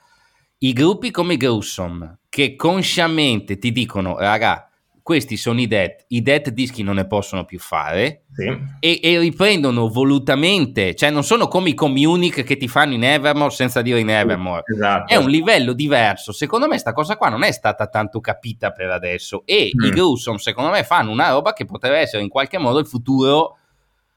i 0.62 0.72
gruppi 0.72 1.10
come 1.10 1.34
i 1.34 1.36
Gruesome 1.36 2.18
che 2.28 2.56
consciamente 2.56 3.58
ti 3.58 3.72
dicono 3.72 4.16
raga 4.18 4.66
questi 5.02 5.36
sono 5.36 5.60
i 5.60 5.66
dead, 5.66 5.96
i 6.08 6.22
dead 6.22 6.48
dischi 6.50 6.84
non 6.84 6.94
ne 6.94 7.08
possono 7.08 7.44
più 7.44 7.58
fare 7.58 8.22
sì. 8.32 8.56
e, 8.78 9.00
e, 9.02 9.18
riprendono 9.18 9.88
volutamente, 9.88 10.94
cioè 10.94 11.10
non 11.10 11.24
sono 11.24 11.48
come 11.48 11.70
i 11.70 11.74
communic 11.74 12.44
che 12.44 12.56
ti 12.56 12.68
fanno 12.68 12.94
in 12.94 13.02
Evermore 13.02 13.50
senza 13.50 13.82
dire 13.82 13.98
in 13.98 14.08
Evermore, 14.08 14.62
esatto. 14.72 15.12
è 15.12 15.16
un 15.16 15.28
livello 15.28 15.72
diverso, 15.72 16.30
secondo 16.30 16.68
me 16.68 16.78
sta 16.78 16.92
cosa 16.92 17.16
qua 17.16 17.28
non 17.28 17.42
è 17.42 17.50
stata 17.50 17.88
tanto 17.88 18.20
capita 18.20 18.70
per 18.70 18.90
adesso 18.90 19.42
e 19.44 19.72
mm. 19.74 19.86
i 19.86 19.90
Gruesome 19.90 20.38
secondo 20.38 20.70
me 20.70 20.84
fanno 20.84 21.10
una 21.10 21.30
roba 21.30 21.52
che 21.52 21.64
potrebbe 21.64 21.98
essere 21.98 22.22
in 22.22 22.28
qualche 22.28 22.58
modo 22.58 22.78
il 22.78 22.86
futuro 22.86 23.56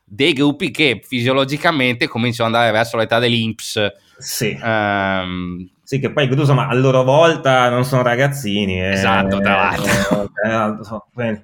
dei 0.03 0.33
gruppi 0.33 0.69
che 0.69 1.01
fisiologicamente 1.03 2.07
cominciano 2.07 2.49
ad 2.49 2.55
andare 2.55 2.71
verso 2.71 2.95
l'età 2.95 3.17
dell'Imps 3.17 3.91
sì. 4.19 4.55
Um, 4.61 5.67
sì, 5.85 5.99
che 5.99 6.11
poi 6.11 6.27
insomma 6.27 6.67
a 6.67 6.73
loro 6.73 7.03
volta 7.03 7.69
non 7.69 7.85
sono 7.85 8.01
ragazzini. 8.01 8.81
Eh, 8.81 8.89
esatto, 8.89 9.39
tra 9.39 9.55
l'altro. 9.55 10.31
Eh, 11.17 11.41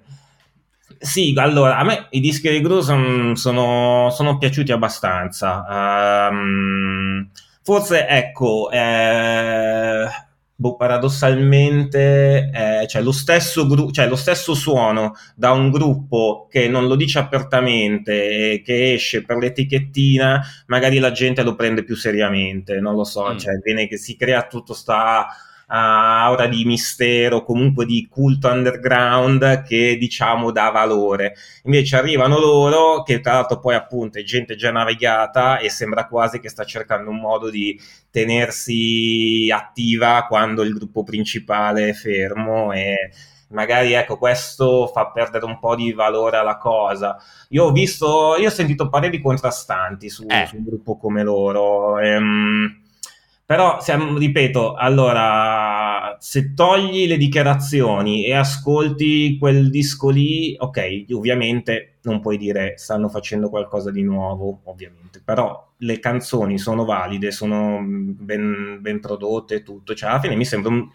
sì, 0.98 1.34
allora, 1.38 1.78
a 1.78 1.84
me 1.84 2.08
i 2.10 2.20
dischi 2.20 2.50
di 2.50 2.60
Gruesome 2.60 3.36
sono, 3.36 4.10
sono 4.10 4.40
piaciuti 4.40 4.72
abbastanza. 4.72 6.30
Um, 6.32 7.30
forse, 7.62 8.08
ecco, 8.08 8.72
eh, 8.72 10.08
boh, 10.56 10.76
paradossalmente 10.76 12.50
eh, 12.82 12.88
cioè 12.88 13.02
lo, 13.02 13.12
stesso 13.12 13.68
gru- 13.68 13.92
cioè 13.92 14.08
lo 14.08 14.16
stesso 14.16 14.54
suono 14.54 15.14
da 15.36 15.52
un 15.52 15.70
gruppo 15.70 16.48
che 16.50 16.68
non 16.68 16.88
lo 16.88 16.96
dice 16.96 17.20
apertamente 17.20 18.54
e 18.54 18.62
che 18.62 18.94
esce 18.94 19.24
per 19.24 19.38
l'etichettina, 19.38 20.42
magari 20.68 21.00
la 21.00 21.12
gente 21.12 21.44
lo 21.44 21.56
prende 21.56 21.84
più 21.84 21.96
seriamente, 21.96 22.80
non 22.80 22.96
lo 22.96 23.04
so, 23.04 23.34
mm. 23.34 23.38
cioè 23.38 23.60
viene 23.64 23.88
che 23.88 23.98
si 23.98 24.16
crea 24.16 24.48
tutto 24.48 24.74
sta 24.74 25.28
aura 25.74 26.48
di 26.48 26.66
mistero, 26.66 27.44
comunque 27.44 27.86
di 27.86 28.08
culto 28.10 28.50
underground 28.50 29.64
che 29.64 29.96
diciamo 29.98 30.52
dà 30.52 30.70
valore. 30.70 31.36
Invece 31.64 31.96
arrivano 31.96 32.40
loro, 32.40 33.04
che 33.04 33.22
tra 33.22 33.34
l'altro 33.34 33.60
poi 33.60 33.76
appunto 33.76 34.20
è 34.20 34.24
gente 34.24 34.56
già 34.56 34.72
navigata 34.72 35.60
e 35.60 35.70
sembra 35.70 36.08
quasi 36.08 36.40
che 36.40 36.50
sta 36.50 36.66
cercando 36.66 37.10
un 37.10 37.20
modo 37.20 37.50
di 37.50 37.80
tenersi 38.10 39.50
attiva 39.54 40.26
quando 40.28 40.62
il 40.64 40.74
gruppo 40.74 41.04
principale 41.04 41.90
è 41.90 41.94
fermo 41.94 42.74
e 42.74 43.12
magari 43.52 43.94
ecco 43.94 44.18
questo 44.18 44.88
fa 44.88 45.12
perdere 45.12 45.46
un 45.46 45.60
po' 45.60 45.76
di 45.76 45.94
valore 45.94 46.38
alla 46.38 46.58
cosa. 46.58 47.18
Io 47.50 47.66
ho 47.66 47.72
visto, 47.72 48.36
io 48.38 48.48
ho 48.48 48.52
sentito 48.52 48.90
pareri 48.90 49.22
contrastanti 49.22 50.10
su, 50.10 50.26
eh. 50.28 50.48
su 50.48 50.58
un 50.58 50.66
gruppo 50.66 50.98
come 50.98 51.24
loro. 51.24 51.98
Ehm, 52.00 52.81
però, 53.52 53.82
siamo, 53.82 54.18
ripeto, 54.18 54.76
allora, 54.76 56.16
se 56.22 56.54
togli 56.54 57.06
le 57.06 57.18
dichiarazioni 57.18 58.24
e 58.24 58.34
ascolti 58.34 59.36
quel 59.38 59.70
disco 59.70 60.08
lì, 60.08 60.56
ok, 60.58 61.08
ovviamente 61.12 61.98
non 62.04 62.22
puoi 62.22 62.38
dire 62.38 62.76
stanno 62.78 63.10
facendo 63.10 63.50
qualcosa 63.50 63.92
di 63.92 64.04
nuovo, 64.04 64.62
ovviamente, 64.64 65.22
però 65.22 65.70
le 65.80 66.00
canzoni 66.00 66.58
sono 66.58 66.86
valide, 66.86 67.32
sono 67.32 67.82
ben, 67.84 68.78
ben 68.80 69.02
prodotte 69.02 69.56
e 69.56 69.64
tutto, 69.64 69.96
cioè 69.96 70.12
alla 70.12 70.22
fine 70.22 70.38
mi 70.38 70.46
sembra 70.46 70.72
un... 70.72 70.88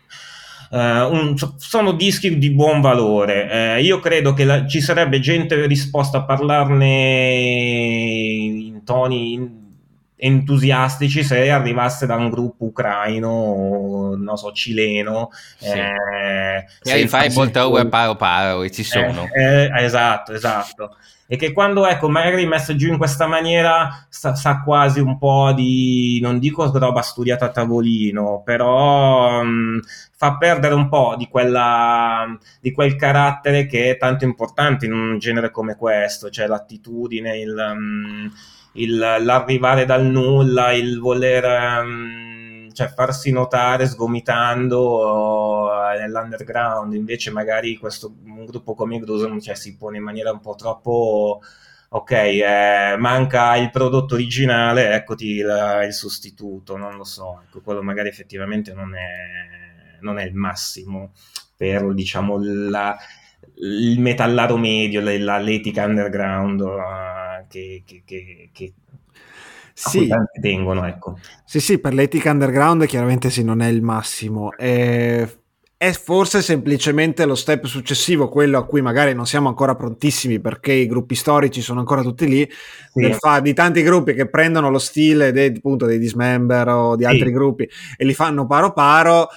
Uh, 0.68 1.12
un, 1.12 1.34
sono 1.58 1.92
dischi 1.92 2.38
di 2.38 2.50
buon 2.50 2.80
valore. 2.80 3.76
Uh, 3.76 3.82
io 3.84 4.00
credo 4.00 4.32
che 4.32 4.44
la, 4.44 4.66
ci 4.66 4.80
sarebbe 4.80 5.20
gente 5.20 5.66
disposta 5.68 6.18
a 6.18 6.24
parlarne 6.24 7.34
in 8.64 8.82
toni 8.82 9.34
in, 9.34 9.65
entusiastici 10.16 11.22
se 11.22 11.50
arrivasse 11.50 12.06
da 12.06 12.16
un 12.16 12.30
gruppo 12.30 12.66
ucraino 12.66 14.14
non 14.16 14.36
so 14.36 14.50
cileno 14.52 15.28
sì. 15.58 15.78
eh, 15.78 16.66
e 16.82 17.06
fai 17.08 17.30
molto 17.34 17.68
poi... 17.68 17.86
paro 17.88 18.16
paro 18.16 18.62
e 18.62 18.70
ci 18.70 18.82
sono 18.82 19.28
eh, 19.34 19.64
eh, 19.64 19.84
esatto 19.84 20.32
esatto 20.32 20.96
e 21.28 21.36
che 21.36 21.52
quando 21.52 21.86
ecco 21.86 22.08
magari 22.08 22.46
messo 22.46 22.74
giù 22.76 22.88
in 22.88 22.98
questa 22.98 23.26
maniera 23.26 24.06
sa, 24.08 24.34
sa, 24.34 24.62
quasi 24.62 25.00
un 25.00 25.18
po' 25.18 25.52
di 25.52 26.18
non 26.22 26.38
dico 26.38 26.70
roba 26.78 27.02
studiata 27.02 27.46
a 27.46 27.50
tavolino 27.50 28.42
però 28.42 29.42
mh, 29.42 29.48
mm, 29.48 29.78
fa 30.16 30.36
perdere 30.38 30.74
un 30.74 30.88
po' 30.88 31.14
di 31.18 31.26
quella 31.26 32.26
di 32.60 32.72
quel 32.72 32.96
carattere 32.96 33.66
che 33.66 33.90
è 33.90 33.96
tanto 33.98 34.24
importante 34.24 34.86
in 34.86 34.92
un 34.92 35.18
genere 35.18 35.50
come 35.50 35.76
questo 35.76 36.30
cioè 36.30 36.46
l'attitudine 36.46 37.36
il 37.36 37.52
mh, 37.54 37.80
mm, 37.80 38.26
il, 38.76 38.96
l'arrivare 38.96 39.84
dal 39.84 40.04
nulla, 40.04 40.72
il 40.72 40.98
voler 40.98 41.82
um, 41.82 42.72
cioè 42.72 42.88
farsi 42.88 43.30
notare 43.32 43.86
sgomitando 43.86 45.66
uh, 45.66 45.98
nell'underground, 45.98 46.94
invece 46.94 47.30
magari 47.30 47.76
questo, 47.76 48.14
un 48.24 48.44
gruppo 48.44 48.74
come 48.74 48.98
Grusum 48.98 49.40
cioè, 49.40 49.54
si 49.54 49.76
pone 49.76 49.96
in 49.96 50.02
maniera 50.02 50.30
un 50.30 50.40
po' 50.40 50.54
troppo 50.54 51.40
ok, 51.88 52.10
eh, 52.10 52.96
manca 52.98 53.56
il 53.56 53.70
prodotto 53.70 54.14
originale, 54.14 54.94
eccoti 54.94 55.26
il, 55.36 55.82
il, 55.86 55.92
sostituto, 55.92 56.76
non 56.76 56.96
lo 56.96 57.04
so, 57.04 57.40
ecco, 57.46 57.60
quello 57.62 57.82
magari 57.82 58.08
effettivamente 58.08 58.74
non 58.74 58.94
è, 58.94 59.98
non 60.00 60.18
è 60.18 60.24
il 60.24 60.34
massimo 60.34 61.12
per, 61.56 61.94
diciamo, 61.94 62.38
la, 62.68 62.94
il 63.58 63.98
metallaro 64.00 64.58
medio, 64.58 65.00
l'etica 65.00 65.84
underground. 65.84 66.60
Uh, 66.60 67.25
che, 67.48 67.82
che, 67.84 68.02
che, 68.04 68.50
che 68.52 68.72
sì. 69.72 70.08
tengono. 70.40 70.86
Ecco. 70.86 71.18
Sì, 71.44 71.60
sì, 71.60 71.78
per 71.78 71.94
l'etica 71.94 72.30
underground 72.30 72.86
chiaramente 72.86 73.30
sì, 73.30 73.44
non 73.44 73.60
è 73.60 73.68
il 73.68 73.82
massimo. 73.82 74.52
È, 74.56 75.28
è 75.78 75.92
forse 75.92 76.40
semplicemente 76.40 77.26
lo 77.26 77.34
step 77.34 77.66
successivo, 77.66 78.28
quello 78.30 78.56
a 78.56 78.64
cui 78.64 78.80
magari 78.80 79.12
non 79.12 79.26
siamo 79.26 79.48
ancora 79.48 79.74
prontissimi 79.74 80.40
perché 80.40 80.72
i 80.72 80.86
gruppi 80.86 81.14
storici 81.14 81.60
sono 81.60 81.80
ancora 81.80 82.00
tutti 82.00 82.26
lì, 82.26 82.48
sì. 82.92 83.14
fa, 83.18 83.40
di 83.40 83.52
tanti 83.52 83.82
gruppi 83.82 84.14
che 84.14 84.28
prendono 84.28 84.70
lo 84.70 84.78
stile 84.78 85.32
dei, 85.32 85.54
appunto, 85.54 85.84
dei 85.84 85.98
Dismember 85.98 86.68
o 86.68 86.96
di 86.96 87.04
sì. 87.04 87.10
altri 87.10 87.30
gruppi 87.30 87.68
e 87.96 88.04
li 88.06 88.14
fanno 88.14 88.46
paro 88.46 88.72
paro 88.72 89.28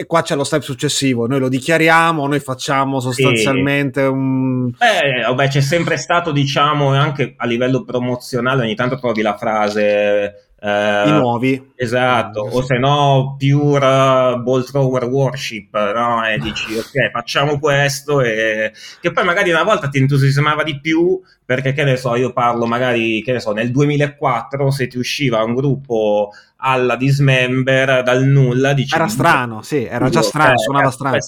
e 0.00 0.06
qua 0.06 0.22
c'è 0.22 0.36
lo 0.36 0.44
step 0.44 0.62
successivo, 0.62 1.26
noi 1.26 1.40
lo 1.40 1.48
dichiariamo, 1.48 2.24
noi 2.28 2.38
facciamo 2.38 3.00
sostanzialmente 3.00 4.02
sì. 4.02 4.06
un... 4.06 4.70
Beh, 4.70 5.22
vabbè, 5.26 5.48
c'è 5.48 5.60
sempre 5.60 5.96
stato, 5.96 6.30
diciamo, 6.30 6.94
anche 6.94 7.34
a 7.36 7.44
livello 7.46 7.82
promozionale, 7.82 8.62
ogni 8.62 8.76
tanto 8.76 9.00
trovi 9.00 9.22
la 9.22 9.36
frase 9.36 10.47
Uh, 10.60 11.08
I 11.08 11.12
nuovi. 11.12 11.72
Esatto, 11.76 12.40
o 12.40 12.62
se 12.62 12.78
no 12.78 13.36
pure 13.38 14.40
ball 14.42 14.64
thrower 14.64 15.04
worship, 15.04 15.72
no? 15.94 16.26
E 16.26 16.38
dici 16.38 16.74
ok, 16.76 17.10
facciamo 17.12 17.60
questo 17.60 18.20
e 18.20 18.72
che 19.00 19.12
poi 19.12 19.24
magari 19.24 19.50
una 19.50 19.62
volta 19.62 19.88
ti 19.88 19.98
entusiasmava 19.98 20.64
di 20.64 20.80
più 20.80 21.20
perché 21.44 21.72
che 21.72 21.84
ne 21.84 21.96
so, 21.96 22.16
io 22.16 22.32
parlo 22.32 22.66
magari, 22.66 23.22
che 23.22 23.32
ne 23.32 23.40
so, 23.40 23.52
nel 23.52 23.70
2004 23.70 24.70
se 24.72 24.88
ti 24.88 24.98
usciva 24.98 25.44
un 25.44 25.54
gruppo 25.54 26.30
alla 26.56 26.96
dismember 26.96 28.02
dal 28.02 28.24
nulla 28.24 28.72
dici, 28.72 28.94
era 28.94 29.06
strano, 29.06 29.62
sì, 29.62 29.84
era 29.84 30.08
già 30.08 30.22
strano, 30.22 30.56
cioè, 30.56 30.58
suonava 30.58 30.90
strano. 30.90 31.18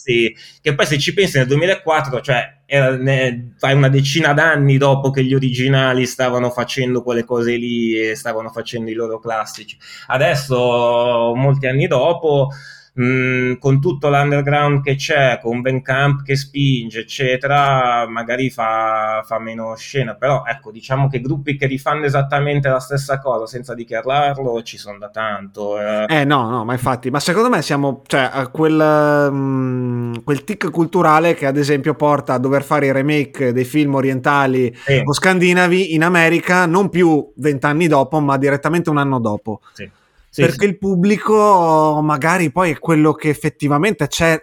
Che 0.61 0.75
poi 0.75 0.87
se 0.87 0.99
ci 0.99 1.15
pensi 1.15 1.39
nel 1.39 1.47
2004, 1.47 2.21
cioè 2.21 2.60
fai 3.57 3.75
una 3.75 3.89
decina 3.89 4.33
d'anni 4.33 4.79
dopo 4.79 5.11
che 5.11 5.25
gli 5.25 5.35
originali 5.35 6.07
stavano 6.07 6.51
facendo 6.51 7.03
quelle 7.03 7.25
cose 7.25 7.57
lì 7.57 7.99
e 7.99 8.15
stavano 8.15 8.51
facendo 8.51 8.91
i 8.91 8.95
loro 8.95 9.19
classici. 9.19 9.77
Adesso, 10.07 11.33
molti 11.35 11.67
anni 11.67 11.89
dopo, 11.89 12.51
mh, 12.93 13.55
con 13.59 13.81
tutto 13.81 14.09
l'underground 14.09 14.83
che 14.83 14.97
c'è, 14.97 15.39
con 15.41 15.61
Ben 15.61 15.83
Camp 15.83 16.23
che 16.23 16.37
spinge, 16.37 17.01
eccetera, 17.01 18.07
magari 18.09 18.51
fa, 18.51 19.23
fa, 19.25 19.39
meno 19.39 19.75
scena. 19.77 20.15
Però 20.15 20.45
ecco, 20.47 20.71
diciamo 20.71 21.09
che 21.09 21.21
gruppi 21.21 21.57
che 21.57 21.67
rifanno 21.67 22.05
esattamente 22.05 22.69
la 22.69 22.81
stessa 22.81 23.19
cosa 23.21 23.47
senza 23.47 23.75
dichiararlo 23.75 24.63
ci 24.63 24.79
sono 24.79 24.99
da 24.99 25.09
tanto. 25.09 25.81
Eh. 25.81 26.07
eh 26.09 26.25
no, 26.25 26.49
no, 26.49 26.65
ma 26.65 26.73
infatti, 26.73 27.11
ma 27.11 27.21
secondo 27.21 27.49
me 27.49 27.63
siamo 27.63 28.03
cioè, 28.07 28.29
a 28.33 28.49
quel, 28.49 29.33
mh, 29.33 30.25
quel 30.25 30.45
tic 30.45 30.71
culturale 30.71 31.35
che 31.35 31.47
ad 31.47 31.57
esempio 31.57 31.95
porta 31.95 32.35
a 32.35 32.39
dover 32.39 32.63
fare 32.63 32.87
i 32.87 32.93
remake 32.93 33.53
dei 33.53 33.65
film 33.65 33.95
orientali 33.95 34.75
sì. 34.85 35.01
o 35.05 35.13
scandinavi 35.13 35.95
in 35.95 36.03
America 36.03 36.67
non 36.67 36.89
più 36.89 37.33
vent'anni 37.37 37.87
dopo, 37.87 38.21
ma 38.21 38.37
direttamente 38.37 38.91
un 38.91 38.99
anno 38.99 39.19
dopo. 39.19 39.61
Sì. 39.73 39.99
Sì, 40.31 40.43
perché 40.43 40.65
sì. 40.65 40.71
il 40.71 40.79
pubblico 40.79 42.01
magari 42.03 42.53
poi 42.53 42.71
è 42.71 42.79
quello 42.79 43.13
che 43.15 43.29
effettivamente 43.29 44.07
c'è 44.07 44.41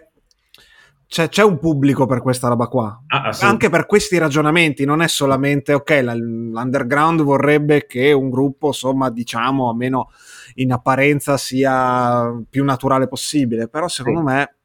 c'è, 1.08 1.30
c'è, 1.30 1.42
un 1.42 1.58
pubblico 1.58 2.04
per 2.04 2.20
questa 2.20 2.48
roba 2.48 2.66
qua. 2.66 3.02
Ah, 3.06 3.30
Anche 3.40 3.70
per 3.70 3.86
questi 3.86 4.18
ragionamenti, 4.18 4.84
non 4.84 5.00
è 5.00 5.08
solamente 5.08 5.72
ok, 5.72 6.00
l'underground 6.02 7.22
vorrebbe 7.22 7.86
che 7.86 8.12
un 8.12 8.28
gruppo, 8.28 8.66
insomma, 8.66 9.08
diciamo, 9.08 9.70
almeno 9.70 10.10
in 10.56 10.70
apparenza 10.70 11.38
sia 11.38 12.30
più 12.48 12.62
naturale 12.62 13.08
possibile, 13.08 13.68
però 13.68 13.88
secondo 13.88 14.18
sì. 14.18 14.24
me 14.26 14.57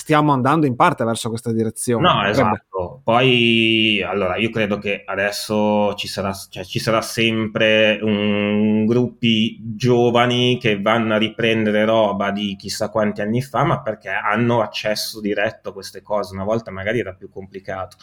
stiamo 0.00 0.32
andando 0.32 0.64
in 0.64 0.76
parte 0.76 1.04
verso 1.04 1.28
questa 1.28 1.52
direzione. 1.52 2.08
No, 2.10 2.24
esatto. 2.26 3.02
Poi, 3.04 4.02
allora, 4.02 4.36
io 4.36 4.48
credo 4.48 4.78
che 4.78 5.02
adesso 5.04 5.92
ci 5.94 6.08
sarà, 6.08 6.32
cioè, 6.32 6.64
ci 6.64 6.78
sarà 6.78 7.02
sempre 7.02 7.98
un 8.00 8.86
gruppi 8.86 9.58
giovani 9.76 10.58
che 10.58 10.80
vanno 10.80 11.14
a 11.14 11.18
riprendere 11.18 11.84
roba 11.84 12.30
di 12.30 12.56
chissà 12.56 12.88
quanti 12.88 13.20
anni 13.20 13.42
fa, 13.42 13.62
ma 13.64 13.82
perché 13.82 14.08
hanno 14.08 14.62
accesso 14.62 15.20
diretto 15.20 15.68
a 15.68 15.72
queste 15.74 16.00
cose. 16.00 16.34
Una 16.34 16.44
volta 16.44 16.70
magari 16.70 17.00
era 17.00 17.12
più 17.12 17.28
complicato. 17.28 17.98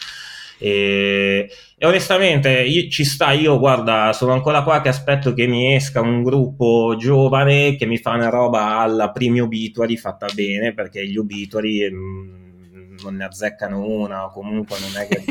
E, 0.58 1.50
e 1.78 1.86
onestamente 1.86 2.62
io, 2.62 2.90
ci 2.90 3.04
sta, 3.04 3.32
io 3.32 3.60
guarda, 3.60 4.14
sono 4.14 4.34
ancora 4.34 4.64
qua 4.64 4.82
che 4.82 4.90
aspetto 4.90 5.34
che 5.34 5.48
mi 5.48 5.76
esca 5.76 6.02
un 6.02 6.24
gruppo 6.24 6.96
giovane 6.98 7.76
che 7.76 7.86
mi 7.86 7.98
fa 7.98 8.12
una 8.12 8.30
roba 8.30 8.80
alla 8.80 9.12
primi 9.12 9.40
obituary 9.40 9.98
fatta 9.98 10.28
bene, 10.34 10.74
perché 10.74 11.06
gli 11.08 11.18
obituary... 11.18 11.90
Mh, 11.92 11.96
mm, 11.96 12.38
non 13.04 13.16
ne 13.16 13.26
azzeccano 13.26 13.86
una 13.86 14.26
o 14.26 14.32
comunque 14.32 14.78
non 14.80 15.00
è 15.00 15.08
che 15.08 15.24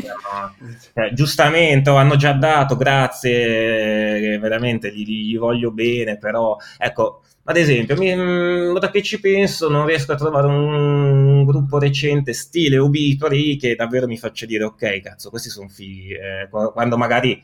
eh, 0.93 1.11
giustamente 1.13 1.89
hanno 1.89 2.15
già 2.15 2.31
dato 2.33 2.77
grazie 2.77 4.37
veramente 4.39 4.93
gli, 4.93 5.03
gli 5.03 5.37
voglio 5.37 5.71
bene 5.71 6.17
però 6.17 6.55
ecco 6.77 7.23
ad 7.49 7.55
esempio, 7.55 7.95
mi, 7.95 8.13
mm, 8.13 8.77
da 8.77 8.91
che 8.91 9.01
ci 9.01 9.21
penso, 9.21 9.69
non 9.69 9.85
riesco 9.85 10.11
a 10.11 10.15
trovare 10.15 10.47
un, 10.47 11.45
gruppo 11.45 11.79
recente 11.79 12.33
stile 12.33 12.77
Obituary 12.77 13.55
che 13.55 13.73
davvero 13.75 14.05
mi 14.05 14.17
faccia 14.17 14.45
dire 14.45 14.65
ok, 14.65 14.99
cazzo, 14.99 15.29
questi 15.29 15.49
sono 15.49 15.69
fighi. 15.69 16.11
Eh, 16.11 16.49
quando 16.49 16.97
magari 16.97 17.41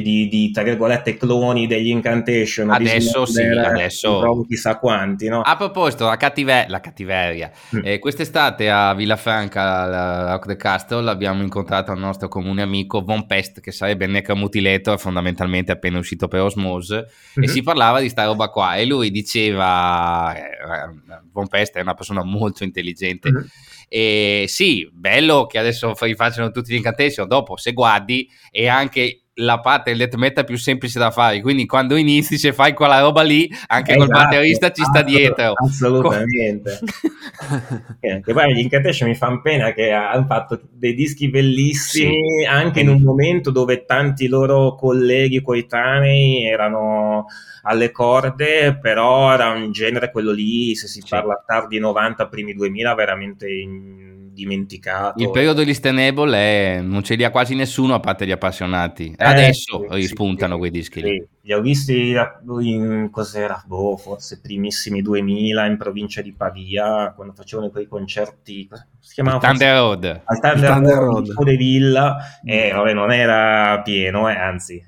di, 0.00 0.28
di, 0.28 0.50
tra 0.50 0.62
virgolette 0.62 1.16
cloni 1.16 1.66
degli 1.66 1.88
incantation 1.88 2.70
adesso 2.70 3.26
sì 3.26 3.42
adesso 3.42 4.20
trovo 4.20 4.44
chissà 4.44 4.78
quanti 4.78 5.28
no? 5.28 5.40
a 5.40 5.56
proposito 5.56 6.06
la, 6.06 6.16
cattive- 6.16 6.66
la 6.68 6.80
cattiveria 6.80 7.50
mm. 7.76 7.80
eh, 7.84 7.98
quest'estate 7.98 8.70
a 8.70 8.94
Villafranca 8.94 9.80
al 9.82 10.28
Rock 10.30 10.46
the 10.46 10.56
Castle 10.56 11.10
abbiamo 11.10 11.42
incontrato 11.42 11.92
il 11.92 11.98
nostro 11.98 12.28
comune 12.28 12.62
amico 12.62 13.02
Von 13.02 13.26
Pest 13.26 13.60
che 13.60 13.72
sarebbe 13.72 14.06
Necromutilator 14.06 14.98
fondamentalmente 14.98 15.72
appena 15.72 15.98
uscito 15.98 16.28
per 16.28 16.40
Osmose 16.40 16.94
mm-hmm. 16.94 17.42
e 17.42 17.48
si 17.48 17.62
parlava 17.62 18.00
di 18.00 18.08
sta 18.08 18.24
roba 18.24 18.48
qua 18.48 18.76
e 18.76 18.86
lui 18.86 19.10
diceva 19.10 20.34
eh, 20.34 21.20
Von 21.32 21.48
Pest 21.48 21.76
è 21.76 21.80
una 21.80 21.94
persona 21.94 22.22
molto 22.22 22.64
intelligente 22.64 23.30
mm-hmm. 23.30 23.44
E 23.94 24.46
sì, 24.48 24.88
bello 24.90 25.44
che 25.44 25.58
adesso 25.58 25.92
rifacciano 26.00 26.50
tutti 26.50 26.72
gli 26.72 26.76
incantation. 26.76 27.28
Dopo, 27.28 27.58
se 27.58 27.74
guardi, 27.74 28.26
è 28.50 28.66
anche 28.66 29.21
la 29.36 29.60
parte 29.60 29.90
del 29.90 29.98
death 29.98 30.16
metal 30.16 30.44
più 30.44 30.58
semplice 30.58 30.98
da 30.98 31.10
fare 31.10 31.40
quindi 31.40 31.64
quando 31.64 31.96
inizi 31.96 32.36
se 32.36 32.52
fai 32.52 32.74
quella 32.74 33.00
roba 33.00 33.22
lì 33.22 33.50
anche 33.68 33.92
esatto, 33.92 34.10
col 34.10 34.22
batterista 34.22 34.70
ci 34.70 34.82
sta 34.84 35.02
dietro 35.02 35.54
assolutamente 35.54 36.78
eh, 38.00 38.20
che 38.20 38.32
poi 38.32 38.54
gli 38.54 38.58
Incantation 38.58 39.08
mi 39.08 39.14
fanno 39.14 39.40
pena 39.40 39.72
che 39.72 39.90
hanno 39.90 40.26
fatto 40.26 40.60
dei 40.70 40.92
dischi 40.92 41.30
bellissimi 41.30 42.12
sì. 42.40 42.46
anche 42.46 42.80
in 42.80 42.88
un 42.88 43.00
momento 43.00 43.50
dove 43.50 43.86
tanti 43.86 44.26
loro 44.26 44.74
colleghi 44.74 45.40
coetanei 45.40 46.44
erano 46.44 47.24
alle 47.62 47.90
corde 47.90 48.76
però 48.78 49.32
era 49.32 49.48
un 49.48 49.72
genere 49.72 50.10
quello 50.10 50.32
lì 50.32 50.74
se 50.74 50.88
si 50.88 51.00
sì. 51.00 51.08
parla 51.08 51.42
tardi 51.46 51.78
90 51.78 52.28
primi 52.28 52.52
2000 52.52 52.94
veramente 52.94 53.48
in 53.48 54.11
dimenticato. 54.32 55.22
Il 55.22 55.30
periodo 55.30 55.62
degli 55.62 55.74
Stenable 55.74 56.36
è, 56.36 56.80
non 56.80 57.02
ce 57.02 57.14
li 57.14 57.24
ha 57.24 57.30
quasi 57.30 57.54
nessuno 57.54 57.94
a 57.94 58.00
parte 58.00 58.26
gli 58.26 58.30
appassionati. 58.30 59.14
Eh, 59.16 59.24
Adesso 59.24 59.86
sì, 59.88 59.94
rispuntano 59.96 60.54
sì, 60.54 60.58
quei 60.58 60.70
dischi 60.70 61.00
sì. 61.00 61.24
Li 61.44 61.52
ho 61.52 61.60
visti 61.60 62.14
in 62.60 63.08
cos'era? 63.10 63.60
Boh, 63.66 63.96
forse 63.96 64.40
primissimi 64.40 65.02
2000 65.02 65.66
in 65.66 65.76
provincia 65.76 66.22
di 66.22 66.32
Pavia, 66.32 67.12
quando 67.16 67.32
facevano 67.32 67.70
quei 67.70 67.88
concerti. 67.88 68.68
Si 69.00 69.14
chiamava? 69.14 69.38
Thunder 69.38 69.76
Road. 69.76 70.20
Al 70.24 70.40
Thunder, 70.40 70.70
Thunder 70.70 70.94
Road, 70.94 71.32
Road. 71.32 71.44
de 71.44 71.56
Villa. 71.56 72.16
E 72.44 72.68
eh, 72.68 72.72
vabbè, 72.72 72.92
non 72.92 73.10
era 73.10 73.80
pieno, 73.82 74.30
eh, 74.30 74.36
anzi. 74.38 74.80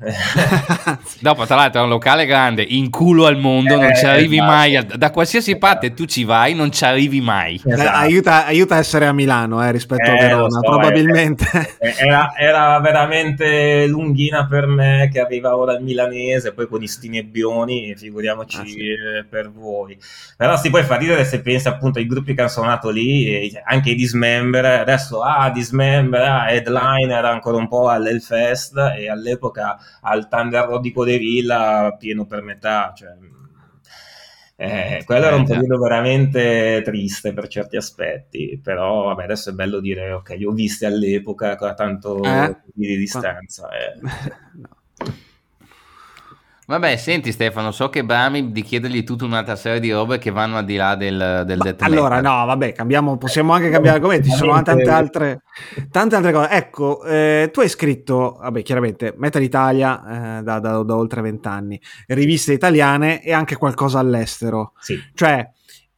Dopo, 1.21 1.45
tra 1.47 1.57
l'altro, 1.57 1.81
è 1.81 1.83
un 1.83 1.91
locale 1.91 2.25
grande, 2.25 2.63
in 2.63 2.89
culo 2.91 3.27
al 3.27 3.37
mondo, 3.37 3.77
non 3.77 3.93
ci 3.97 4.07
arrivi 4.07 4.37
esatto. 4.37 4.51
mai. 4.53 4.87
Da 4.97 5.11
qualsiasi 5.11 5.59
parte 5.59 5.93
tu 5.95 6.05
ci 6.05 6.23
vai, 6.23 6.55
non 6.55 6.71
ci 6.71 6.85
arrivi 6.85 7.21
mai. 7.21 7.61
Esatto. 7.65 7.99
Aiuta, 7.99 8.47
aiuta, 8.47 8.77
a 8.77 8.79
essere 8.79 9.07
a 9.07 9.13
Milano 9.13 9.61
eh, 9.65 9.73
rispetto 9.73 10.09
a 10.09 10.15
eh, 10.15 10.21
Verona, 10.21 10.49
so, 10.49 10.61
probabilmente. 10.61 11.47
Era, 11.79 12.33
era 12.37 12.79
veramente 12.79 13.87
lunghina 13.89 14.47
per 14.47 14.67
me 14.67 15.09
che 15.13 15.19
arrivavo 15.19 15.65
dal 15.65 15.83
milanese 15.83 16.44
inglese, 16.45 16.53
poi 16.53 16.69
con 16.69 16.83
i 16.83 16.89
sti 16.89 17.09
nebbioni, 17.09 17.95
figuriamoci 17.97 18.59
ah, 18.59 18.65
sì. 18.65 18.89
Eh, 18.89 19.25
per 19.25 19.51
voi. 19.51 19.97
Però 20.37 20.57
si 20.57 20.71
può 20.71 20.83
far 20.83 21.01
ridere 21.01 21.25
se 21.25 21.41
pensi 21.41 21.69
appunto 21.69 21.99
ai 21.99 22.07
gruppi 22.07 22.35
che 22.35 22.41
hanno 22.41 22.51
suonato 22.51 22.91
lì, 22.91 23.53
anche 23.65 23.91
i 23.91 23.95
Dismember, 23.95 24.65
adesso 24.65 25.23
ah, 25.23 25.51
Dismember, 25.51 26.21
ah, 26.21 26.51
Headline 26.51 27.13
era 27.13 27.31
ancora 27.31 27.57
un 27.57 27.69
po' 27.69 27.89
all'Elfest 27.89 28.77
e 28.97 29.09
all'epoca 29.09 29.79
al 30.03 30.29
Thunder 30.29 30.67
Road 30.67 30.83
di 30.83 30.93
Codevilla 30.93 31.97
pieno 31.99 32.27
per 32.27 32.43
metà, 32.43 32.93
cioè... 32.95 33.33
Eh, 34.57 35.03
quello 35.05 35.27
era 35.27 35.35
un 35.35 35.43
eh, 35.43 35.47
periodo 35.47 35.79
veramente 35.79 36.81
triste 36.85 37.33
per 37.33 37.49
certi 37.49 37.77
aspetti, 37.77 38.61
però 38.63 39.07
vabbè, 39.07 39.25
adesso 39.25 39.51
è 39.51 39.53
bello 39.53 39.81
dire 39.81 40.13
ok, 40.13 40.29
li 40.37 40.45
ho 40.45 40.53
visti 40.53 40.85
all'epoca 40.85 41.57
con 41.57 41.75
tanto 41.75 42.23
eh? 42.23 42.57
di 42.73 42.97
distanza. 42.97 43.69
Eh. 43.71 43.99
no. 44.63 44.84
Vabbè, 46.67 46.97
senti 46.97 47.31
Stefano, 47.31 47.73
so 47.73 47.91
che 47.91 48.05
Brami 48.05 48.51
di 48.51 48.63
chiedergli 48.63 49.05
tutta 49.05 49.27
un'altra 49.27 49.55
serie 49.55 49.81
di 49.81 49.93
robe 49.93 50.17
che 50.17 50.31
vanno 50.31 50.57
al 50.57 50.65
di 50.65 50.77
là 50.77 50.95
del, 50.95 51.43
del 51.45 51.59
death 51.59 51.83
Allora, 51.83 52.23
no, 52.23 52.47
vabbè, 52.47 52.73
cambiamo, 52.73 53.19
possiamo 53.19 53.53
anche 53.53 53.69
cambiare 53.69 53.99
argomenti, 53.99 54.31
ci 54.31 54.37
sono 54.37 54.61
tante 54.63 54.89
altre, 54.89 55.43
tante 55.91 56.17
altre 56.17 56.33
cose. 56.33 56.49
Ecco, 56.49 57.05
eh, 57.05 57.51
tu 57.53 57.61
hai 57.61 57.69
scritto, 57.69 58.39
vabbè, 58.41 58.63
chiaramente, 58.63 59.13
Metal 59.19 59.43
Italia 59.43 60.39
eh, 60.39 60.43
da, 60.43 60.59
da, 60.59 60.83
da, 60.83 60.97
oltre 60.97 61.21
vent'anni, 61.21 61.79
riviste 62.07 62.55
italiane 62.55 63.23
e 63.23 63.35
anche 63.35 63.57
qualcosa 63.57 63.99
all'estero. 63.99 64.73
Sì. 64.81 64.99
Cioè, 65.13 65.47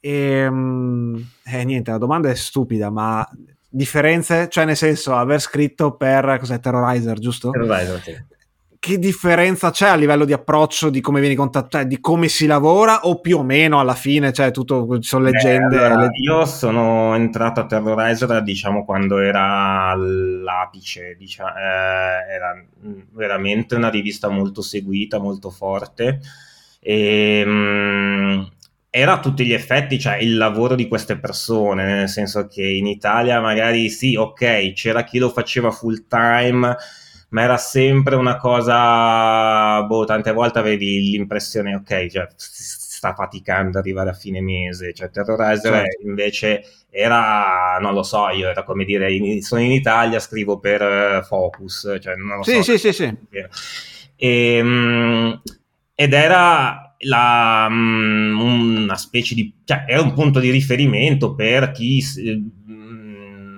ehm, 0.01 1.29
eh, 1.45 1.65
niente, 1.65 1.93
la 1.93 1.99
domanda 1.99 2.29
è 2.29 2.35
stupida, 2.35 2.91
ma 2.91 3.25
differenze? 3.69 4.49
Cioè, 4.49 4.65
nel 4.65 4.77
senso, 4.77 5.15
aver 5.15 5.41
scritto 5.41 5.95
per, 5.95 6.39
cos'è, 6.41 6.59
Terrorizer, 6.59 7.21
giusto? 7.21 7.51
Terrorizer, 7.51 8.01
sì 8.03 8.35
che 8.79 8.99
differenza 8.99 9.71
c'è 9.71 9.89
a 9.89 9.95
livello 9.95 10.25
di 10.25 10.33
approccio, 10.33 10.91
di 10.91 11.01
come 11.01 11.21
vieni 11.21 11.35
contattato, 11.35 11.77
cioè 11.77 11.87
di 11.87 12.01
come 12.01 12.29
si 12.29 12.47
lavora 12.47 13.01
o 13.07 13.21
più 13.21 13.39
o 13.39 13.43
meno 13.43 13.81
alla 13.81 13.95
fine, 13.95 14.33
cioè 14.33 14.51
tutto, 14.51 14.99
sono 15.01 15.25
leggende? 15.25 15.77
Eh, 15.77 15.85
allora. 15.85 16.09
Io 16.23 16.45
sono 16.45 17.15
entrato 17.15 17.61
a 17.61 17.67
Terrorizer 17.67 18.43
diciamo 18.43 18.85
quando 18.85 19.19
era 19.19 19.89
all'apice, 19.89 21.17
diciamo, 21.19 21.51
eh, 21.51 22.33
era 22.33 22.65
veramente 23.13 23.75
una 23.75 23.89
rivista 23.89 24.29
molto 24.29 24.63
seguita, 24.63 25.19
molto 25.19 25.51
forte 25.51 26.21
E, 26.81 27.43
um, 27.45 28.49
era 28.91 29.13
a 29.13 29.21
tutti 29.21 29.45
gli 29.45 29.53
effetti 29.53 29.99
cioè, 29.99 30.17
il 30.17 30.39
lavoro 30.39 30.75
di 30.75 30.89
queste 30.89 31.19
persone, 31.19 31.85
nel 31.85 32.09
senso 32.09 32.47
che 32.47 32.67
in 32.67 32.87
Italia 32.87 33.41
magari 33.41 33.91
sì, 33.91 34.17
ok, 34.17 34.73
c'era 34.73 35.05
chi 35.05 35.19
lo 35.19 35.29
faceva 35.29 35.71
full 35.71 36.07
time, 36.09 36.75
ma 37.37 37.43
era 37.43 37.59
sempre 37.59 38.17
una 38.17 38.39
cosa, 38.39 39.83
boh, 39.83 40.07
tante 40.07 40.33
volte 40.33 40.59
avevi 40.59 41.11
l'impressione, 41.11 41.75
ok, 41.75 42.07
cioè, 42.07 42.29
sta 42.35 43.13
faticando 43.13 43.77
ad 43.77 43.85
arrivare 43.85 44.09
a 44.09 44.15
fine 44.15 44.41
mese, 44.41 44.95
cioè 44.95 45.11
Terrorizer 45.11 45.71
certo. 45.71 46.07
invece 46.07 46.65
era, 46.89 47.77
non 47.79 47.93
lo 47.93 48.03
so, 48.03 48.31
io 48.31 48.49
era 48.49 48.63
come 48.63 48.87
dire, 48.87 49.13
in, 49.13 49.43
sono 49.43 49.61
in 49.61 49.73
Italia, 49.73 50.19
scrivo 50.19 50.59
per 50.59 50.81
uh, 50.81 51.27
Focus, 51.27 51.99
cioè 52.01 52.15
non 52.15 52.39
lo 52.39 52.43
sì, 52.43 52.55
so. 52.55 52.63
Sì, 52.63 52.79
sì, 52.79 52.93
sì. 52.95 53.19
E, 54.17 54.61
um, 54.63 55.43
ed 55.95 56.15
era 56.15 56.97
la, 57.01 57.67
um, 57.69 58.85
una 58.85 58.97
specie 58.97 59.35
di... 59.35 59.53
cioè 59.63 59.85
era 59.87 60.01
un 60.01 60.15
punto 60.15 60.41
di 60.41 60.49
riferimento 60.49 61.35
per 61.35 61.71
chi 61.71 62.03
um, 62.17 62.56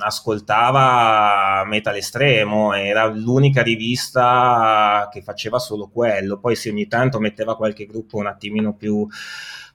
ascoltava 0.09 1.65
Metal 1.65 1.97
Estremo, 1.97 2.75
era 2.75 3.07
l'unica 3.07 3.63
rivista 3.63 5.09
che 5.13 5.23
faceva 5.23 5.59
solo 5.59 5.89
quello, 5.89 6.39
poi 6.39 6.57
se 6.57 6.71
ogni 6.71 6.89
tanto 6.89 7.21
metteva 7.21 7.57
qualche 7.57 7.87
gruppo 7.87 8.19
un 8.19 8.27
attimino 8.27 8.75
più 8.75 9.07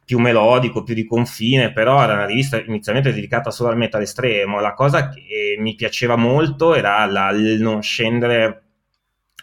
più 0.06 0.20
melodico, 0.20 0.84
più 0.84 0.94
di 0.94 1.06
confine, 1.06 1.72
però 1.72 2.02
era 2.04 2.14
una 2.14 2.26
rivista 2.26 2.62
inizialmente 2.62 3.14
dedicata 3.14 3.52
solo 3.52 3.70
al 3.70 3.78
metal 3.78 4.02
estremo. 4.02 4.60
La 4.60 4.74
cosa 4.74 5.10
che 5.10 5.56
mi 5.58 5.76
piaceva 5.76 6.16
molto 6.16 6.76
era 6.76 7.06
la, 7.06 7.30
il 7.30 7.62
non 7.62 7.82
scendere 7.82 8.64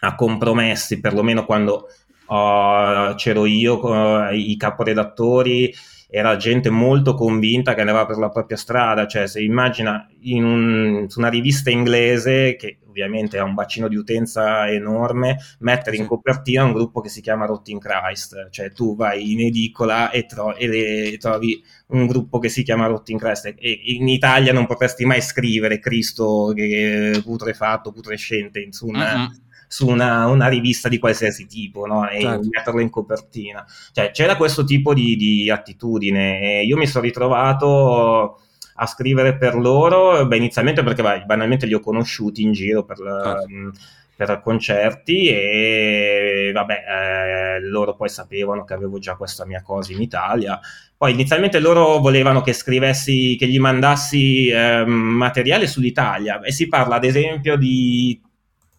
a 0.01 0.15
compromessi, 0.15 0.99
perlomeno 0.99 1.45
quando 1.45 1.87
uh, 2.27 3.15
c'ero 3.15 3.45
io, 3.45 3.83
uh, 3.83 4.31
i 4.33 4.55
caporedattori, 4.57 5.73
era 6.13 6.35
gente 6.35 6.69
molto 6.69 7.13
convinta 7.13 7.73
che 7.73 7.79
andava 7.79 8.05
per 8.05 8.17
la 8.17 8.27
propria 8.27 8.57
strada, 8.57 9.07
cioè 9.07 9.27
se 9.27 9.41
immagina 9.41 10.09
in 10.23 10.43
un, 10.43 11.05
su 11.07 11.19
una 11.19 11.29
rivista 11.29 11.69
inglese 11.69 12.57
che 12.57 12.79
ovviamente 12.85 13.37
ha 13.37 13.45
un 13.45 13.53
bacino 13.53 13.87
di 13.87 13.95
utenza 13.95 14.69
enorme, 14.69 15.37
mettere 15.59 15.95
in 15.95 16.05
copertina 16.05 16.65
un 16.65 16.73
gruppo 16.73 16.99
che 16.99 17.07
si 17.07 17.21
chiama 17.21 17.45
Rotting 17.45 17.79
Christ, 17.79 18.49
cioè 18.49 18.73
tu 18.73 18.93
vai 18.97 19.31
in 19.31 19.39
edicola 19.39 20.09
e, 20.09 20.25
tro- 20.25 20.57
e, 20.57 20.67
le- 20.67 21.17
trovi 21.17 21.63
un 21.87 22.05
gruppo 22.07 22.39
che 22.39 22.49
si 22.49 22.63
chiama 22.63 22.87
Rotting 22.87 23.17
Christ. 23.17 23.45
E 23.57 23.81
in 23.85 24.09
Italia 24.09 24.51
non 24.51 24.65
potresti 24.65 25.05
mai 25.05 25.21
scrivere 25.21 25.79
Cristo 25.79 26.51
che 26.53 27.21
putrefatto, 27.23 27.93
putrescente 27.93 28.67
su 28.71 28.87
una... 28.87 29.31
Su 29.71 29.87
una, 29.87 30.27
una, 30.27 30.49
rivista 30.49 30.89
di 30.89 30.99
qualsiasi 30.99 31.45
tipo 31.45 31.85
no? 31.85 32.09
e 32.09 32.19
certo. 32.19 32.49
metterla 32.49 32.81
in 32.81 32.89
copertina. 32.89 33.65
Cioè, 33.93 34.11
c'era 34.11 34.35
questo 34.35 34.65
tipo 34.65 34.93
di, 34.93 35.15
di 35.15 35.49
attitudine 35.49 36.41
e 36.41 36.65
io 36.65 36.75
mi 36.75 36.85
sono 36.87 37.05
ritrovato 37.05 38.41
a 38.75 38.85
scrivere 38.85 39.37
per 39.37 39.55
loro, 39.55 40.25
beh, 40.25 40.35
inizialmente 40.35 40.83
perché 40.83 41.01
beh, 41.01 41.23
banalmente 41.25 41.67
li 41.67 41.73
ho 41.73 41.79
conosciuti 41.79 42.41
in 42.41 42.51
giro 42.51 42.83
per, 42.83 42.97
certo. 42.97 43.47
mh, 43.47 43.71
per 44.15 44.41
concerti 44.41 45.29
e 45.29 46.51
vabbè, 46.53 46.83
eh, 46.87 47.61
loro 47.61 47.95
poi 47.95 48.09
sapevano 48.09 48.65
che 48.65 48.73
avevo 48.73 48.99
già 48.99 49.15
questa 49.15 49.45
mia 49.45 49.61
cosa 49.61 49.93
in 49.93 50.01
Italia. 50.01 50.59
Poi 50.97 51.13
inizialmente 51.13 51.59
loro 51.59 51.97
volevano 51.99 52.41
che 52.41 52.53
scrivessi, 52.53 53.35
che 53.39 53.47
gli 53.47 53.59
mandassi 53.59 54.47
eh, 54.47 54.83
materiale 54.85 55.65
sull'Italia 55.65 56.41
e 56.41 56.51
si 56.51 56.67
parla 56.67 56.95
ad 56.95 57.05
esempio 57.05 57.55
di 57.55 58.19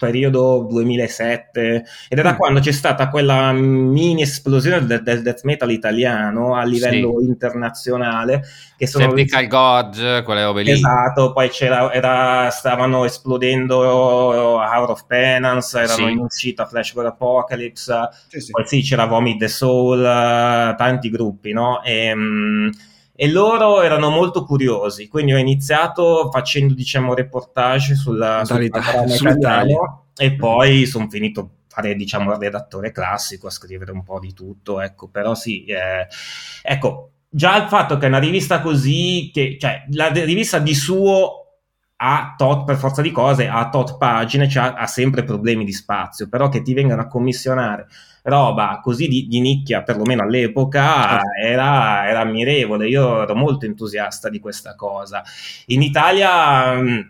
periodo 0.03 0.67
2007 0.69 1.85
ed 2.09 2.19
era 2.19 2.33
mm. 2.33 2.37
quando 2.37 2.59
c'è 2.59 2.73
stata 2.73 3.09
quella 3.09 3.53
mini 3.53 4.23
esplosione 4.23 4.85
del, 4.85 5.03
del 5.05 5.23
death 5.23 5.45
metal 5.45 5.71
italiano 5.71 6.57
a 6.57 6.65
livello 6.65 7.21
sì. 7.21 7.27
internazionale 7.27 8.43
che 8.77 8.89
sono 8.89 9.05
Septical 9.05 9.47
God, 9.47 10.25
quelle 10.25 10.43
robe 10.43 10.63
lì 10.63 10.73
esatto, 10.73 11.33
poi 11.33 11.49
c'era, 11.51 11.93
era, 11.93 12.51
stavano 12.51 13.05
esplodendo 13.05 13.79
Hour 13.79 14.91
of 14.91 15.07
Penance 15.07 15.79
erano 15.79 16.07
sì. 16.07 16.11
in 16.11 16.19
uscita 16.19 16.67
Flash 16.67 16.95
God 16.95 17.07
Apocalypse 17.07 18.09
sì, 18.27 18.51
poi 18.51 18.67
sì 18.67 18.83
c'era 18.83 19.05
Vomit 19.05 19.39
the 19.39 19.49
Soul 19.49 20.03
tanti 20.03 21.11
gruppi 21.11 21.53
no? 21.53 21.81
e, 21.85 22.13
um, 22.13 22.71
e 23.15 23.31
loro 23.31 23.83
erano 23.83 24.11
molto 24.11 24.45
curiosi, 24.45 25.09
quindi 25.09 25.35
ho 25.35 25.39
iniziato 25.39 26.31
facendo 26.31 26.75
diciamo 26.75 27.15
reportage 27.15 27.95
sulla, 27.95 28.43
sull'Italia, 28.45 29.15
sull'Italia. 29.15 30.03
e 30.17 30.35
poi 30.35 30.87
sono 30.87 31.09
finito 31.09 31.41
a 31.41 31.49
fare 31.69 31.95
diciamo 31.95 32.33
il 32.33 32.39
redattore 32.39 32.91
classico, 32.91 33.47
a 33.47 33.51
scrivere 33.51 33.93
un 33.93 34.03
po' 34.03 34.19
di 34.19 34.33
tutto, 34.33 34.81
ecco, 34.81 35.09
però 35.09 35.35
sì, 35.35 35.65
eh, 35.65 36.07
ecco, 36.63 37.11
già 37.29 37.63
il 37.63 37.69
fatto 37.69 37.99
che 37.99 38.07
è 38.07 38.09
una 38.09 38.19
rivista 38.19 38.61
così, 38.61 39.31
che, 39.33 39.57
cioè 39.59 39.85
la 39.91 40.09
rivista 40.09 40.59
di 40.59 40.75
suo 40.75 41.42
ha 42.05 42.35
tot, 42.37 42.65
per 42.65 42.77
forza 42.77 43.01
di 43.01 43.13
cose, 43.13 43.47
ha 43.47 43.69
tot 43.69 43.97
pagine, 43.97 44.49
cioè 44.49 44.75
ha 44.77 44.87
sempre 44.89 45.23
problemi 45.23 45.65
di 45.65 45.73
spazio, 45.73 46.29
però 46.29 46.49
che 46.49 46.61
ti 46.61 46.75
vengano 46.75 47.03
a 47.03 47.07
commissionare 47.07 47.87
roba 48.23 48.81
così 48.83 49.07
di, 49.07 49.29
di 49.29 49.41
nicchia, 49.41 49.83
perlomeno 49.83 50.23
all'epoca, 50.23 50.83
certo. 50.83 51.27
era, 51.41 52.09
era 52.09 52.21
ammirevole. 52.21 52.89
Io 52.89 53.23
ero 53.23 53.37
molto 53.37 53.67
entusiasta 53.67 54.29
di 54.29 54.41
questa 54.41 54.75
cosa. 54.75 55.23
In 55.67 55.83
Italia, 55.83 56.75
mm, 56.75 57.01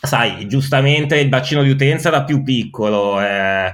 sai, 0.00 0.46
giustamente 0.46 1.18
il 1.18 1.28
bacino 1.28 1.62
di 1.62 1.70
utenza 1.70 2.08
era 2.08 2.22
più 2.22 2.44
piccolo. 2.44 3.20
Eh, 3.20 3.72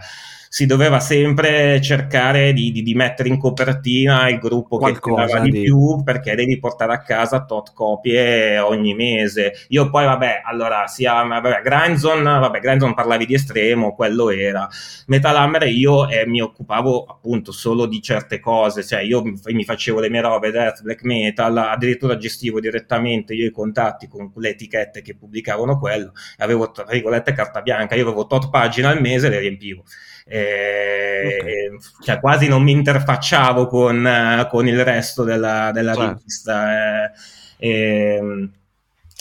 si 0.57 0.65
doveva 0.65 1.01
sempre 1.01 1.83
cercare 1.83 2.55
di, 2.55 2.73
di, 2.73 2.81
di, 2.81 2.95
mettere 2.95 3.29
in 3.29 3.39
copertina 3.39 4.27
il 4.31 4.39
gruppo 4.39 4.79
Qualcosa 4.79 5.23
che 5.23 5.29
tirava 5.29 5.45
di, 5.51 5.61
più 5.61 6.03
perché 6.03 6.35
devi 6.35 6.59
portare 6.59 6.95
a 6.95 7.03
casa 7.03 7.45
tot 7.45 7.75
copie 7.75 8.59
ogni 8.59 8.95
mese. 8.95 9.53
Io 9.69 9.91
poi, 9.91 10.07
vabbè, 10.07 10.41
allora, 10.47 10.87
sia, 10.87 11.23
vabbè, 11.23 11.61
Granzon, 11.61 12.23
vabbè, 12.23 12.61
Granzon 12.61 12.95
parlavi 12.95 13.27
di 13.27 13.35
estremo, 13.35 13.95
quello 13.95 14.31
era. 14.31 14.67
Metal 15.09 15.37
Hammer 15.37 15.65
io 15.65 16.09
eh, 16.09 16.27
mi 16.27 16.41
occupavo 16.41 17.05
appunto 17.05 17.53
solo 17.53 17.85
di 17.85 18.01
certe 18.01 18.41
cose, 18.41 18.83
cioè 18.83 19.01
io 19.01 19.23
mi 19.23 19.65
facevo 19.65 20.01
le 20.01 20.09
mie 20.09 20.23
robe, 20.23 20.53
death, 20.53 20.81
black 20.81 21.03
metal, 21.03 21.55
addirittura 21.55 22.17
gestivo 22.17 22.61
direttamente 22.61 23.35
io 23.35 23.45
i 23.45 23.51
contatti 23.51 24.09
con 24.09 24.33
le 24.37 24.49
etichette 24.49 25.03
che 25.03 25.17
pubblicavano 25.17 25.79
quello, 25.79 26.13
avevo, 26.39 26.71
tra 26.71 26.87
virgolette, 26.87 27.35
carta 27.35 27.61
bianca, 27.61 27.95
io 27.95 28.05
avevo 28.05 28.27
tot 28.27 28.49
pagine 28.49 28.87
al 28.87 29.03
mese 29.03 29.27
e 29.27 29.29
le 29.29 29.41
riempivo 29.41 29.85
eh, 30.29 31.39
okay. 31.41 31.79
cioè 32.05 32.19
quasi 32.19 32.49
non 32.49 32.63
mi 32.63 32.73
interfacciavo 32.73 33.67
con, 33.67 34.47
con 34.51 34.67
il 34.67 34.85
resto 34.85 35.23
della, 35.23 35.71
della 35.73 35.95
certo. 35.95 36.15
rivista. 36.15 37.07
Eh, 37.07 37.11
eh, 37.59 38.49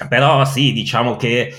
però 0.10 0.43
sì, 0.45 0.74
diciamo 0.74 1.16
che 1.16 1.53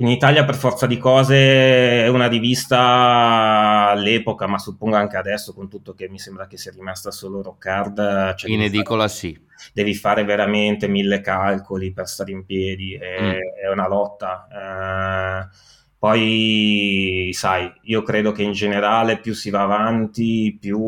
in 0.00 0.08
Italia 0.08 0.44
per 0.44 0.54
forza 0.54 0.86
di 0.86 0.96
cose 0.96 2.04
è 2.04 2.08
una 2.08 2.26
rivista 2.26 3.88
all'epoca, 3.90 4.46
ma 4.46 4.58
suppongo 4.58 4.96
anche 4.96 5.16
adesso, 5.16 5.52
con 5.52 5.68
tutto 5.68 5.94
che 5.94 6.08
mi 6.08 6.18
sembra 6.18 6.46
che 6.46 6.56
sia 6.56 6.72
rimasta 6.72 7.10
solo 7.10 7.42
rock 7.42 7.66
hard. 7.66 8.34
Cioè 8.34 8.50
in 8.50 8.62
edicola 8.62 9.06
fare, 9.06 9.18
sì. 9.18 9.40
Devi 9.74 9.94
fare 9.94 10.24
veramente 10.24 10.88
mille 10.88 11.20
calcoli 11.20 11.92
per 11.92 12.08
stare 12.08 12.32
in 12.32 12.46
piedi, 12.46 12.94
è, 12.94 13.20
mm. 13.20 13.30
è 13.62 13.70
una 13.70 13.86
lotta. 13.86 14.48
Eh, 14.50 15.78
poi, 16.00 17.28
sai, 17.34 17.70
io 17.82 18.02
credo 18.02 18.32
che 18.32 18.42
in 18.42 18.52
generale 18.52 19.18
più 19.18 19.34
si 19.34 19.50
va 19.50 19.60
avanti, 19.60 20.56
più 20.58 20.78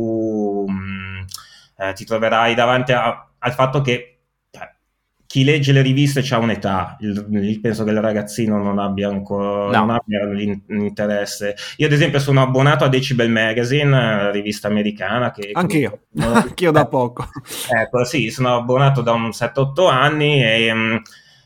mh, 0.66 0.72
mm, 0.72 1.20
eh, 1.76 1.92
ti 1.92 2.06
troverai 2.06 2.54
davanti 2.54 2.92
a, 2.92 3.30
al 3.38 3.52
fatto 3.52 3.82
che 3.82 4.20
cioè, 4.50 4.74
chi 5.26 5.44
legge 5.44 5.72
le 5.72 5.82
riviste 5.82 6.24
ha 6.30 6.38
un'età. 6.38 6.96
Il, 7.00 7.26
il, 7.30 7.60
penso 7.60 7.84
che 7.84 7.90
il 7.90 8.00
ragazzino 8.00 8.56
non 8.56 8.78
abbia 8.78 9.10
ancora 9.10 9.78
no. 9.78 9.84
non 9.84 9.90
abbia 9.90 10.24
l'interesse. 10.24 11.56
Io, 11.76 11.86
ad 11.88 11.92
esempio, 11.92 12.18
sono 12.18 12.40
abbonato 12.40 12.84
a 12.84 12.88
Decibel 12.88 13.30
Magazine, 13.30 14.30
rivista 14.30 14.68
americana. 14.68 15.30
Che, 15.30 15.50
Anch'io, 15.52 16.04
anch'io 16.20 16.70
da 16.70 16.86
poco. 16.86 17.28
Ecco, 17.68 18.02
sì, 18.06 18.30
sono 18.30 18.56
abbonato 18.56 19.02
da 19.02 19.12
un 19.12 19.28
7-8 19.28 19.90
anni 19.90 20.42
e. 20.42 20.72
Mh, 20.72 20.78
mm, 20.78 20.96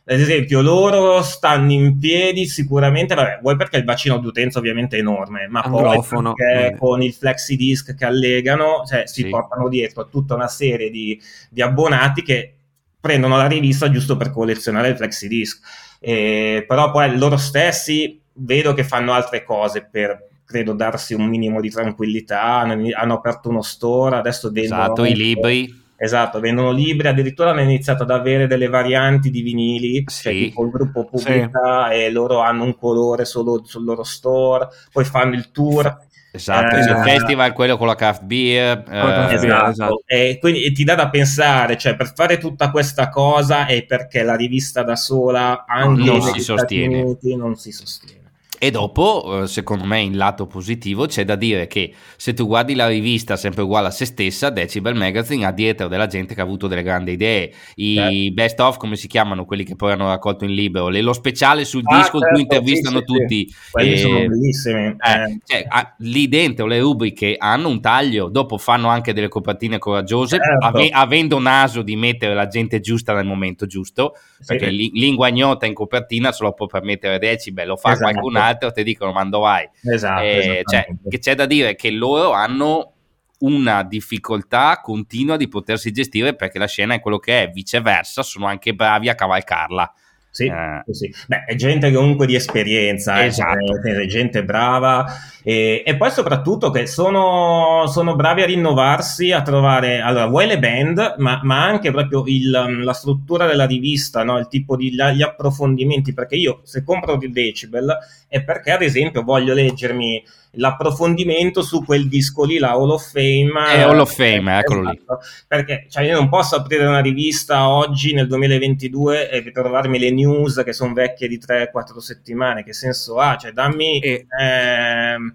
ad 0.08 0.20
esempio 0.20 0.62
loro 0.62 1.20
stanno 1.22 1.72
in 1.72 1.98
piedi 1.98 2.46
sicuramente, 2.46 3.16
vabbè, 3.16 3.40
vuoi 3.42 3.56
perché 3.56 3.78
il 3.78 3.82
bacino 3.82 4.18
d'utenza 4.18 4.60
ovviamente 4.60 4.96
è 4.96 5.00
enorme, 5.00 5.48
ma 5.48 5.62
Anglofono. 5.62 6.32
poi 6.32 6.46
perché 6.46 6.74
eh. 6.74 6.78
con 6.78 7.02
il 7.02 7.12
flexi 7.12 7.56
disk 7.56 7.96
che 7.96 8.04
allegano, 8.04 8.84
cioè 8.86 9.08
si 9.08 9.22
sì. 9.22 9.28
portano 9.28 9.68
dietro 9.68 10.08
tutta 10.08 10.34
una 10.36 10.46
serie 10.46 10.90
di, 10.90 11.20
di, 11.50 11.60
abbonati 11.60 12.22
che 12.22 12.54
prendono 13.00 13.36
la 13.36 13.48
rivista 13.48 13.90
giusto 13.90 14.16
per 14.16 14.30
collezionare 14.30 14.90
il 14.90 14.96
flexi 14.96 15.26
disk. 15.26 15.60
Eh, 15.98 16.64
però 16.68 16.92
poi 16.92 17.18
loro 17.18 17.36
stessi 17.36 18.20
vedo 18.34 18.74
che 18.74 18.84
fanno 18.84 19.12
altre 19.12 19.42
cose 19.42 19.88
per 19.90 20.28
credo 20.44 20.72
darsi 20.74 21.14
un 21.14 21.26
minimo 21.26 21.60
di 21.60 21.68
tranquillità, 21.68 22.58
hanno 22.58 23.14
aperto 23.14 23.48
uno 23.48 23.62
store, 23.62 24.14
adesso 24.14 24.52
vendono 24.52 24.82
esatto, 24.82 25.04
i 25.04 25.16
libri 25.16 25.84
Esatto, 25.98 26.40
vendono 26.40 26.72
libri, 26.72 27.08
addirittura 27.08 27.50
hanno 27.50 27.62
iniziato 27.62 28.02
ad 28.02 28.10
avere 28.10 28.46
delle 28.46 28.68
varianti 28.68 29.30
di 29.30 29.40
vinili, 29.40 30.04
sì. 30.06 30.22
cioè 30.22 30.32
tipo 30.32 30.64
il 30.64 30.70
gruppo 30.70 31.04
pubblica 31.04 31.88
sì. 31.90 31.94
e 31.94 32.10
loro 32.10 32.40
hanno 32.40 32.64
un 32.64 32.76
colore 32.76 33.24
solo 33.24 33.62
sul 33.64 33.84
loro 33.84 34.02
store, 34.02 34.68
poi 34.92 35.04
fanno 35.04 35.34
il 35.34 35.50
tour. 35.50 36.04
Esatto, 36.32 36.76
eh, 36.76 36.80
il 36.80 37.00
festival, 37.02 37.54
quello 37.54 37.78
con 37.78 37.86
la 37.86 37.94
craft 37.94 38.24
beer. 38.24 38.84
Eh, 38.86 39.34
esatto, 39.34 39.70
esatto. 39.70 40.02
E 40.04 40.36
quindi 40.38 40.70
ti 40.72 40.84
dà 40.84 40.94
da 40.94 41.08
pensare, 41.08 41.78
cioè 41.78 41.96
per 41.96 42.12
fare 42.14 42.36
tutta 42.36 42.70
questa 42.70 43.08
cosa 43.08 43.64
è 43.64 43.86
perché 43.86 44.22
la 44.22 44.36
rivista 44.36 44.82
da 44.82 44.96
sola 44.96 45.64
anche 45.66 46.04
non 46.04 46.20
si 46.20 46.40
sostiene. 46.40 47.00
Uniti, 47.00 47.34
non 47.36 47.56
si 47.56 47.72
sostiene. 47.72 48.25
E 48.58 48.70
dopo, 48.70 49.42
eh, 49.42 49.46
secondo 49.46 49.84
me, 49.84 50.00
in 50.00 50.16
lato 50.16 50.46
positivo 50.46 51.06
c'è 51.06 51.24
da 51.24 51.36
dire 51.36 51.66
che 51.66 51.92
se 52.16 52.32
tu 52.32 52.46
guardi 52.46 52.74
la 52.74 52.88
rivista 52.88 53.36
sempre 53.36 53.62
uguale 53.62 53.88
a 53.88 53.90
se 53.90 54.06
stessa, 54.06 54.48
Decibel 54.48 54.94
Magazine 54.94 55.44
ha 55.44 55.52
dietro 55.52 55.88
della 55.88 56.06
gente 56.06 56.34
che 56.34 56.40
ha 56.40 56.44
avuto 56.44 56.66
delle 56.66 56.82
grandi 56.82 57.12
idee. 57.12 57.52
I 57.74 58.26
eh. 58.26 58.30
best 58.32 58.58
of, 58.60 58.78
come 58.78 58.96
si 58.96 59.08
chiamano, 59.08 59.44
quelli 59.44 59.64
che 59.64 59.76
poi 59.76 59.92
hanno 59.92 60.08
raccolto 60.08 60.44
in 60.44 60.54
libro, 60.54 60.88
lo 60.88 61.12
speciale 61.12 61.64
sul 61.66 61.82
ah, 61.84 61.96
disco 61.98 62.18
certo, 62.18 62.26
in 62.26 62.32
cui 62.32 62.40
certo, 62.40 62.54
intervistano 62.54 62.98
sì, 62.98 63.04
tutti. 63.04 63.48
Sì. 63.48 63.70
Quelli 63.70 63.92
eh, 63.92 63.98
sono 63.98 64.26
bellissimi. 64.26 64.86
Eh, 64.86 65.12
eh. 65.12 65.38
Cioè, 65.44 65.66
ah, 65.68 65.94
lì 65.98 66.28
dentro 66.28 66.66
le 66.66 66.80
rubriche 66.80 67.36
hanno 67.38 67.68
un 67.68 67.80
taglio, 67.80 68.28
dopo 68.28 68.56
fanno 68.56 68.88
anche 68.88 69.12
delle 69.12 69.28
copertine 69.28 69.78
coraggiose, 69.78 70.38
certo. 70.38 70.66
ave- 70.66 70.88
avendo 70.90 71.38
naso 71.38 71.82
di 71.82 71.94
mettere 71.94 72.34
la 72.34 72.46
gente 72.46 72.80
giusta 72.80 73.12
nel 73.12 73.26
momento 73.26 73.66
giusto, 73.66 74.14
perché 74.46 74.70
sì. 74.70 74.90
lingua 74.94 75.28
ignota 75.28 75.66
in 75.66 75.74
copertina 75.74 76.32
se 76.32 76.42
lo 76.42 76.52
può 76.52 76.66
permettere 76.66 77.18
Decibel, 77.18 77.66
lo 77.66 77.76
fa 77.76 77.92
esatto. 77.92 78.10
qualcun 78.10 78.36
altro 78.36 78.45
altro 78.46 78.72
ti 78.72 78.82
dicono 78.82 79.12
ma 79.12 79.24
dove 79.24 79.44
vai? 79.44 79.70
Esatto, 79.92 80.22
eh, 80.22 80.62
cioè, 80.64 80.86
che 81.08 81.18
c'è 81.18 81.34
da 81.34 81.46
dire 81.46 81.74
che 81.74 81.90
loro 81.90 82.32
hanno 82.32 82.92
una 83.38 83.82
difficoltà 83.82 84.80
continua 84.80 85.36
di 85.36 85.48
potersi 85.48 85.92
gestire 85.92 86.34
perché 86.34 86.58
la 86.58 86.66
scena 86.66 86.94
è 86.94 87.00
quello 87.00 87.18
che 87.18 87.42
è, 87.42 87.50
viceversa 87.50 88.22
sono 88.22 88.46
anche 88.46 88.74
bravi 88.74 89.08
a 89.08 89.14
cavalcarla. 89.14 89.92
Sì, 90.36 90.44
eh. 90.44 90.82
sì. 90.92 91.10
Beh, 91.28 91.44
è 91.44 91.54
gente 91.54 91.90
comunque 91.90 92.26
di 92.26 92.34
esperienza, 92.34 93.22
eh, 93.22 93.26
esatto. 93.28 93.80
eh, 93.82 94.02
è 94.02 94.06
gente 94.06 94.44
brava 94.44 95.06
e, 95.42 95.82
e, 95.86 95.96
poi 95.96 96.10
soprattutto 96.10 96.70
che 96.70 96.86
sono, 96.86 97.86
sono, 97.86 98.16
bravi 98.16 98.42
a 98.42 98.44
rinnovarsi, 98.44 99.32
a 99.32 99.40
trovare, 99.40 100.00
allora, 100.00 100.26
vuoi 100.26 100.46
le 100.46 100.58
band, 100.58 101.14
ma, 101.16 101.40
ma 101.42 101.64
anche 101.64 101.90
proprio 101.90 102.24
il, 102.26 102.50
la 102.50 102.92
struttura 102.92 103.46
della 103.46 103.64
rivista, 103.64 104.24
no? 104.24 104.36
il 104.36 104.48
tipo 104.48 104.76
di 104.76 104.92
gli 104.92 105.22
approfondimenti, 105.22 106.12
perché 106.12 106.34
io 106.34 106.60
se 106.64 106.84
compro 106.84 107.16
il 107.18 107.32
Decibel 107.32 107.96
è 108.28 108.42
perché 108.42 108.72
ad 108.72 108.82
esempio 108.82 109.22
voglio 109.22 109.54
leggermi 109.54 110.22
l'approfondimento 110.56 111.62
su 111.62 111.84
quel 111.84 112.08
disco 112.08 112.44
lì, 112.44 112.58
la 112.58 112.72
Hall 112.72 112.90
of 112.90 113.10
Fame. 113.10 113.52
È 113.72 113.80
Hall 113.82 113.98
of 113.98 114.14
Fame, 114.14 114.54
eh, 114.54 114.58
eccolo 114.58 114.82
esatto. 114.82 115.18
lì. 115.20 115.26
Perché 115.46 115.86
cioè, 115.88 116.04
io 116.04 116.14
non 116.14 116.28
posso 116.28 116.56
aprire 116.56 116.86
una 116.86 117.00
rivista 117.00 117.68
oggi 117.68 118.12
nel 118.12 118.26
2022 118.26 119.30
e 119.30 119.50
trovarmi 119.50 119.98
le 119.98 120.10
news 120.10 120.62
che 120.64 120.72
sono 120.72 120.92
vecchie 120.92 121.28
di 121.28 121.38
3-4 121.38 121.98
settimane. 121.98 122.64
Che 122.64 122.72
senso 122.72 123.18
ha? 123.18 123.36
Cioè, 123.36 123.52
dammi. 123.52 124.00
E... 124.00 124.26
Ehm, 124.38 125.34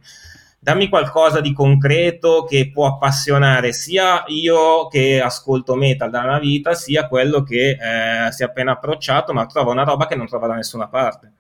dammi 0.64 0.90
qualcosa 0.90 1.42
di 1.42 1.54
concreto 1.54 2.46
che 2.48 2.70
può 2.72 2.86
appassionare 2.86 3.74
sia 3.74 4.24
io 4.28 4.88
che 4.90 5.20
ascolto 5.20 5.74
metal 5.74 6.12
da 6.12 6.22
una 6.22 6.38
vita, 6.38 6.76
sia 6.76 7.08
quello 7.08 7.42
che 7.42 7.72
eh, 7.72 8.32
si 8.32 8.44
è 8.44 8.46
appena 8.46 8.74
approcciato, 8.74 9.34
ma 9.34 9.48
trova 9.48 9.72
una 9.72 9.84
roba 9.84 10.06
che 10.06 10.16
non 10.16 10.28
trova 10.28 10.46
da 10.46 10.54
nessuna 10.54 10.88
parte. 10.88 11.32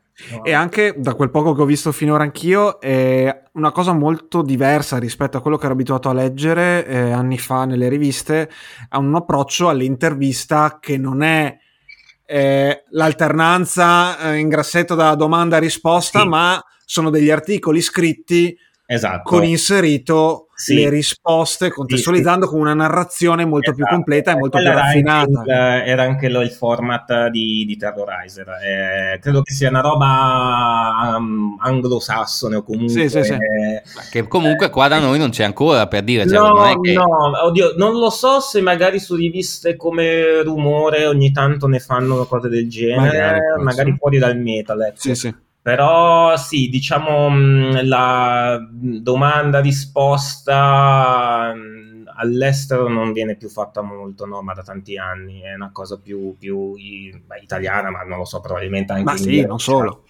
E 0.43 0.53
anche 0.53 0.93
da 0.97 1.13
quel 1.13 1.29
poco 1.31 1.53
che 1.53 1.61
ho 1.61 1.65
visto 1.65 1.91
finora 1.91 2.23
anch'io, 2.23 2.79
è 2.79 3.43
una 3.53 3.71
cosa 3.71 3.93
molto 3.93 4.41
diversa 4.41 4.97
rispetto 4.97 5.37
a 5.37 5.41
quello 5.41 5.57
che 5.57 5.65
ero 5.65 5.73
abituato 5.73 6.09
a 6.09 6.13
leggere 6.13 6.85
eh, 6.85 7.11
anni 7.11 7.37
fa 7.37 7.65
nelle 7.65 7.89
riviste, 7.89 8.49
ha 8.89 8.97
un 8.97 9.15
approccio 9.15 9.69
all'intervista 9.69 10.77
che 10.79 10.97
non 10.97 11.21
è 11.21 11.57
eh, 12.25 12.83
l'alternanza 12.91 14.17
eh, 14.31 14.37
in 14.37 14.47
grassetto 14.47 14.95
da 14.95 15.15
domanda 15.15 15.57
a 15.57 15.59
risposta, 15.59 16.21
sì. 16.21 16.27
ma 16.27 16.63
sono 16.85 17.09
degli 17.09 17.29
articoli 17.29 17.81
scritti 17.81 18.57
esatto. 18.85 19.23
con 19.23 19.43
inserito 19.43 20.47
sì. 20.61 20.75
le 20.75 20.89
risposte, 20.89 21.69
contestualizzando 21.69 22.45
sì, 22.45 22.51
sì. 22.51 22.57
con 22.57 22.61
una 22.61 22.73
narrazione 22.73 23.45
molto 23.45 23.71
esatto. 23.71 23.85
più 23.85 23.95
completa 23.95 24.31
e 24.31 24.35
molto 24.35 24.57
più 24.57 24.67
raffinata. 24.67 25.83
Era 25.83 26.03
anche 26.03 26.29
lo, 26.29 26.41
il 26.41 26.51
format 26.51 27.27
di, 27.27 27.65
di 27.65 27.77
Terrorizer. 27.77 28.47
Eh, 28.63 29.19
credo 29.19 29.41
che 29.41 29.53
sia 29.53 29.69
una 29.69 29.81
roba 29.81 31.15
um, 31.17 31.57
anglosassone 31.59 32.57
o 32.57 32.63
comunque... 32.63 33.05
Eh, 33.05 33.81
che 34.09 34.27
comunque 34.27 34.69
qua 34.69 34.87
da 34.87 34.99
noi 34.99 35.17
non 35.17 35.29
c'è 35.29 35.43
ancora 35.43 35.87
per 35.87 36.03
dire. 36.03 36.27
Cioè, 36.27 36.37
no, 36.37 36.79
che... 36.79 36.93
no, 36.93 37.43
oddio, 37.45 37.73
non 37.77 37.97
lo 37.97 38.09
so 38.09 38.39
se 38.39 38.61
magari 38.61 38.99
su 38.99 39.15
riviste 39.15 39.75
come 39.75 40.41
Rumore 40.43 41.05
ogni 41.05 41.31
tanto 41.31 41.67
ne 41.67 41.79
fanno 41.79 42.25
cose 42.25 42.49
del 42.49 42.69
genere, 42.69 43.17
magari, 43.17 43.63
magari 43.63 43.95
fuori 43.97 44.17
dal 44.17 44.37
metal. 44.37 44.81
Ecco. 44.81 44.99
Sì, 44.99 45.15
sì. 45.15 45.33
Però 45.63 46.35
sì, 46.37 46.69
diciamo 46.69 47.29
mm, 47.29 47.81
la 47.83 48.59
domanda-risposta 48.71 51.53
mm, 51.55 51.81
all'estero 52.15 52.87
non 52.87 53.13
viene 53.13 53.35
più 53.35 53.47
fatta 53.47 53.81
molto, 53.81 54.25
no? 54.25 54.41
ma 54.41 54.53
da 54.53 54.63
tanti 54.63 54.97
anni 54.97 55.41
è 55.41 55.53
una 55.53 55.69
cosa 55.71 55.99
più, 55.99 56.35
più 56.37 56.73
italiana, 57.41 57.91
ma 57.91 58.01
non 58.01 58.17
lo 58.17 58.25
so, 58.25 58.41
probabilmente 58.41 58.93
anche 58.93 59.03
ma 59.03 59.15
sì, 59.17 59.25
India, 59.25 59.45
non 59.47 59.59
solo. 59.59 60.05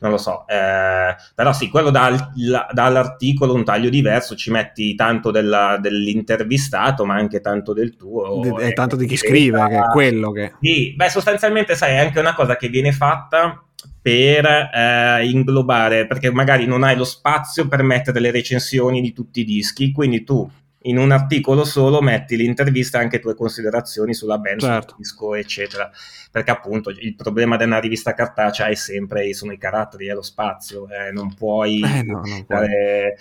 Non 0.00 0.12
lo 0.12 0.18
so, 0.18 0.46
eh, 0.46 1.16
però 1.34 1.52
sì, 1.52 1.68
quello 1.68 1.90
dal, 1.90 2.32
la, 2.36 2.68
dall'articolo 2.70 3.54
un 3.54 3.64
taglio 3.64 3.88
diverso, 3.88 4.36
ci 4.36 4.50
metti 4.50 4.94
tanto 4.94 5.32
della, 5.32 5.78
dell'intervistato, 5.80 7.04
ma 7.04 7.14
anche 7.14 7.40
tanto 7.40 7.72
del 7.72 7.96
tuo. 7.96 8.56
E 8.58 8.72
tanto 8.72 8.94
di 8.96 9.06
chi 9.06 9.16
scrive, 9.16 9.66
che 9.68 9.78
è 9.78 9.86
quello 9.90 10.30
che... 10.30 10.52
Sì, 10.60 10.94
beh, 10.94 11.08
sostanzialmente 11.08 11.74
sai, 11.74 11.94
è 11.94 11.98
anche 11.98 12.20
una 12.20 12.34
cosa 12.34 12.56
che 12.56 12.68
viene 12.68 12.92
fatta 12.92 13.62
per 14.00 14.46
eh, 14.46 15.28
inglobare, 15.28 16.06
perché 16.06 16.30
magari 16.30 16.66
non 16.66 16.84
hai 16.84 16.96
lo 16.96 17.04
spazio 17.04 17.66
per 17.68 17.82
mettere 17.82 18.20
le 18.20 18.30
recensioni 18.30 19.00
di 19.00 19.12
tutti 19.12 19.40
i 19.40 19.44
dischi, 19.44 19.92
quindi 19.92 20.24
tu 20.24 20.48
in 20.86 20.98
un 20.98 21.10
articolo 21.10 21.64
solo 21.64 22.00
metti 22.00 22.36
l'intervista 22.36 22.98
e 22.98 23.02
anche 23.02 23.18
tue 23.18 23.34
considerazioni 23.34 24.14
sulla 24.14 24.38
band, 24.38 24.60
certo. 24.60 24.90
sul 24.90 24.98
disco, 24.98 25.34
eccetera. 25.34 25.90
Perché 26.30 26.50
appunto 26.50 26.90
il 26.90 27.14
problema 27.16 27.56
di 27.56 27.64
una 27.64 27.80
rivista 27.80 28.14
cartacea 28.14 28.66
è 28.66 28.74
sempre 28.74 29.32
sono 29.32 29.52
i 29.52 29.58
caratteri 29.58 30.08
e 30.08 30.14
lo 30.14 30.22
spazio, 30.22 30.86
eh, 30.88 31.10
non 31.10 31.34
puoi, 31.34 31.80
eh 31.82 32.02
no, 32.02 32.22
non 32.24 32.44
dare, 32.46 33.16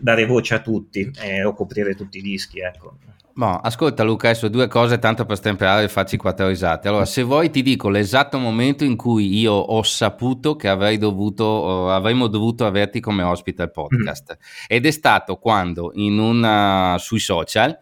dare, 0.00 0.26
voce 0.26 0.54
a 0.54 0.60
tutti 0.60 1.10
eh, 1.20 1.44
o 1.44 1.54
coprire 1.54 1.94
tutti 1.94 2.18
i 2.18 2.22
dischi, 2.22 2.60
ecco. 2.60 2.98
No, 3.36 3.58
ascolta 3.58 4.02
Luca, 4.02 4.30
adesso 4.30 4.48
due 4.48 4.66
cose 4.66 4.98
tanto 4.98 5.26
per 5.26 5.36
stemperare 5.36 5.84
e 5.84 5.88
farci 5.88 6.16
quattro 6.16 6.48
risate. 6.48 6.88
Allora, 6.88 7.04
se 7.04 7.22
vuoi 7.22 7.50
ti 7.50 7.60
dico 7.60 7.90
l'esatto 7.90 8.38
momento 8.38 8.82
in 8.82 8.96
cui 8.96 9.38
io 9.38 9.52
ho 9.52 9.82
saputo 9.82 10.56
che 10.56 10.68
avrei 10.68 10.96
dovuto, 10.96 11.90
avremmo 11.90 12.28
dovuto 12.28 12.64
averti 12.64 12.98
come 12.98 13.22
ospite 13.22 13.60
al 13.60 13.70
podcast. 13.70 14.38
Mm. 14.38 14.66
Ed 14.68 14.86
è 14.86 14.90
stato 14.90 15.36
quando 15.36 15.90
in 15.96 16.18
una, 16.18 16.96
sui 16.98 17.18
social 17.18 17.78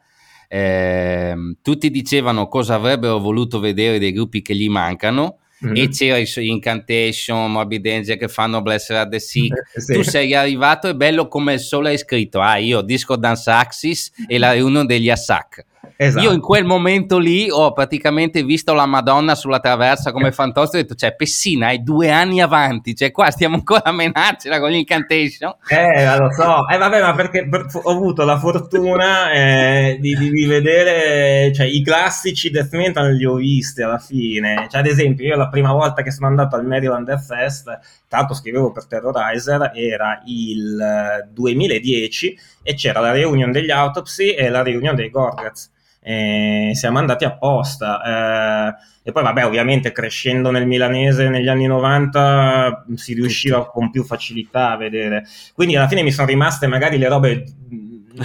eh, 0.48 1.34
tutti 1.62 1.90
dicevano 1.90 2.48
cosa 2.48 2.74
avrebbero 2.74 3.20
voluto 3.20 3.60
vedere 3.60 4.00
dei 4.00 4.10
gruppi 4.10 4.42
che 4.42 4.56
gli 4.56 4.68
mancano 4.68 5.38
mm-hmm. 5.64 5.76
e 5.76 5.88
c'era 5.88 6.16
i 6.18 6.26
suoi 6.26 6.48
Incantation, 6.48 7.50
Morbid 7.50 7.86
Angel 7.86 8.18
che 8.18 8.28
fanno 8.28 8.62
Bless 8.62 8.88
Her 8.90 9.08
the 9.08 9.18
Sick. 9.18 9.56
Eh, 9.74 9.80
sì. 9.80 9.92
Tu 9.94 10.02
sei 10.02 10.34
arrivato 10.34 10.88
e 10.88 10.94
bello 10.94 11.28
come 11.28 11.54
il 11.54 11.60
sole 11.60 11.90
hai 11.90 11.98
scritto, 11.98 12.40
ah 12.40 12.56
io 12.56 12.80
Disco 12.82 13.16
Dance 13.16 13.50
Axis 13.50 14.10
e 14.26 14.38
la 14.38 14.52
riunione 14.52 14.86
degli 14.86 15.10
Assac. 15.10 15.64
Esatto. 15.96 16.24
Io 16.24 16.32
in 16.32 16.40
quel 16.40 16.64
momento 16.64 17.18
lì 17.18 17.48
ho 17.48 17.72
praticamente 17.72 18.42
visto 18.42 18.74
la 18.74 18.86
Madonna 18.86 19.36
sulla 19.36 19.60
traversa 19.60 20.10
come 20.10 20.32
fantozzo 20.32 20.76
e 20.76 20.80
ho 20.80 20.82
detto, 20.82 20.94
cioè 20.96 21.14
Pessina 21.14 21.68
hai 21.68 21.84
due 21.84 22.10
anni 22.10 22.40
avanti, 22.40 22.96
cioè 22.96 23.12
qua 23.12 23.30
stiamo 23.30 23.54
ancora 23.54 23.84
a 23.84 23.92
menarcela 23.92 24.58
con 24.58 24.70
l'incantation. 24.70 25.54
Eh, 25.68 26.16
lo 26.18 26.32
so, 26.32 26.68
eh 26.68 26.78
vabbè, 26.78 27.00
ma 27.00 27.14
perché 27.14 27.48
ho 27.48 27.90
avuto 27.90 28.24
la 28.24 28.38
fortuna 28.38 29.30
eh, 29.30 29.98
di, 30.00 30.16
di, 30.16 30.46
vedere, 30.46 31.52
cioè 31.52 31.66
i 31.66 31.82
classici 31.82 32.50
death 32.50 32.74
metal 32.74 33.12
li 33.12 33.24
ho 33.24 33.34
visti 33.34 33.82
alla 33.82 33.98
fine, 33.98 34.66
cioè 34.68 34.80
ad 34.80 34.86
esempio 34.86 35.26
io 35.26 35.36
la 35.36 35.48
prima 35.48 35.72
volta 35.72 36.02
che 36.02 36.10
sono 36.10 36.26
andato 36.26 36.56
al 36.56 36.66
Maryland 36.66 37.06
Death 37.06 37.24
Fest, 37.24 37.78
tanto 38.08 38.34
scrivevo 38.34 38.72
per 38.72 38.86
Terrorizer, 38.86 39.70
era 39.74 40.20
il 40.26 41.28
2010 41.32 42.38
e 42.64 42.74
c'era 42.74 42.98
la 42.98 43.12
reunion 43.12 43.52
degli 43.52 43.70
Autopsy 43.70 44.30
e 44.30 44.48
la 44.48 44.62
reunion 44.62 44.96
dei 44.96 45.10
Gorgats 45.10 45.70
eh, 46.06 46.72
siamo 46.74 46.98
andati 46.98 47.24
apposta. 47.24 48.74
Eh, 48.74 49.08
e 49.08 49.12
poi, 49.12 49.22
vabbè, 49.22 49.46
ovviamente 49.46 49.90
crescendo 49.90 50.50
nel 50.50 50.66
milanese 50.66 51.28
negli 51.28 51.48
anni 51.48 51.66
90 51.66 52.84
si 52.94 53.14
riusciva 53.14 53.66
con 53.66 53.90
più 53.90 54.04
facilità 54.04 54.72
a 54.72 54.76
vedere. 54.76 55.24
Quindi 55.54 55.76
alla 55.76 55.88
fine 55.88 56.02
mi 56.02 56.12
sono 56.12 56.26
rimaste 56.26 56.66
magari 56.66 56.98
le 56.98 57.08
robe 57.08 57.44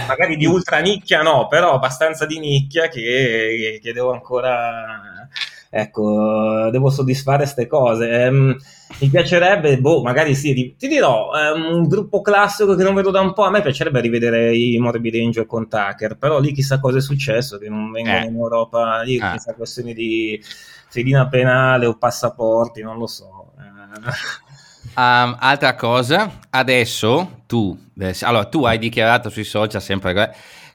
magari 0.06 0.36
di 0.36 0.46
ultra 0.46 0.78
nicchia 0.78 1.22
no, 1.22 1.48
però 1.48 1.74
abbastanza 1.74 2.24
di 2.26 2.38
nicchia 2.38 2.88
che, 2.88 3.80
che 3.82 3.92
devo 3.92 4.12
ancora 4.12 5.28
ecco, 5.70 6.68
devo 6.70 6.90
soddisfare 6.90 7.38
queste 7.38 7.66
cose. 7.66 8.06
Um, 8.06 8.56
mi 8.98 9.08
piacerebbe, 9.08 9.78
boh, 9.78 10.02
magari 10.02 10.34
sì, 10.34 10.52
ti, 10.52 10.74
ti 10.76 10.88
dirò, 10.88 11.30
um, 11.30 11.76
un 11.76 11.88
gruppo 11.88 12.20
classico 12.20 12.74
che 12.74 12.82
non 12.82 12.94
vedo 12.94 13.10
da 13.10 13.20
un 13.20 13.32
po', 13.32 13.44
a 13.44 13.50
me 13.50 13.62
piacerebbe 13.62 14.00
rivedere 14.00 14.54
i 14.54 14.78
Morbid 14.78 15.14
Angel 15.14 15.46
con 15.46 15.68
Tucker, 15.68 16.16
però 16.16 16.38
lì 16.38 16.52
chissà 16.52 16.80
cosa 16.80 16.98
è 16.98 17.00
successo, 17.00 17.58
che 17.58 17.68
non 17.68 17.90
vengono 17.90 18.18
eh. 18.18 18.24
in 18.26 18.34
Europa, 18.34 19.02
lì 19.02 19.16
eh. 19.16 19.30
chissà 19.32 19.54
questioni 19.54 19.94
di 19.94 20.42
fedina 20.88 21.28
penale 21.28 21.86
o 21.86 21.96
passaporti, 21.96 22.82
non 22.82 22.98
lo 22.98 23.06
so. 23.06 23.52
Eh. 23.58 24.58
Um, 24.96 25.36
altra 25.38 25.74
cosa, 25.76 26.40
adesso 26.50 27.42
tu, 27.46 27.78
adesso, 27.96 28.26
allora 28.26 28.46
tu 28.46 28.64
hai 28.64 28.78
dichiarato 28.78 29.30
sui 29.30 29.44
social 29.44 29.80
sempre 29.80 30.12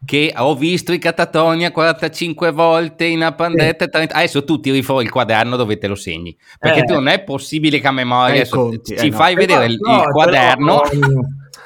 che 0.04 0.34
ho 0.36 0.56
visto 0.56 0.92
i 0.92 1.00
Catatonia 1.00 1.72
45 1.72 2.52
volte 2.52 3.06
in 3.06 3.24
appandetta. 3.24 3.86
Sì. 3.92 4.08
Adesso 4.10 4.44
tu 4.44 4.60
tiri 4.60 4.82
fuori 4.82 5.06
il 5.06 5.12
quaderno 5.12 5.56
dove 5.56 5.78
te 5.78 5.88
lo 5.88 5.96
segni. 5.96 6.36
Perché 6.60 6.80
eh. 6.80 6.84
tu 6.84 6.94
non 6.94 7.08
è 7.08 7.24
possibile 7.24 7.80
che 7.80 7.88
a 7.88 7.92
memoria 7.92 8.42
eh, 8.42 8.50
conti, 8.50 8.98
ci 8.98 9.08
eh, 9.08 9.12
fai 9.12 9.34
no. 9.34 9.40
vedere 9.40 9.66
il, 9.66 9.78
no, 9.80 10.04
il 10.04 10.12
quaderno. 10.12 10.82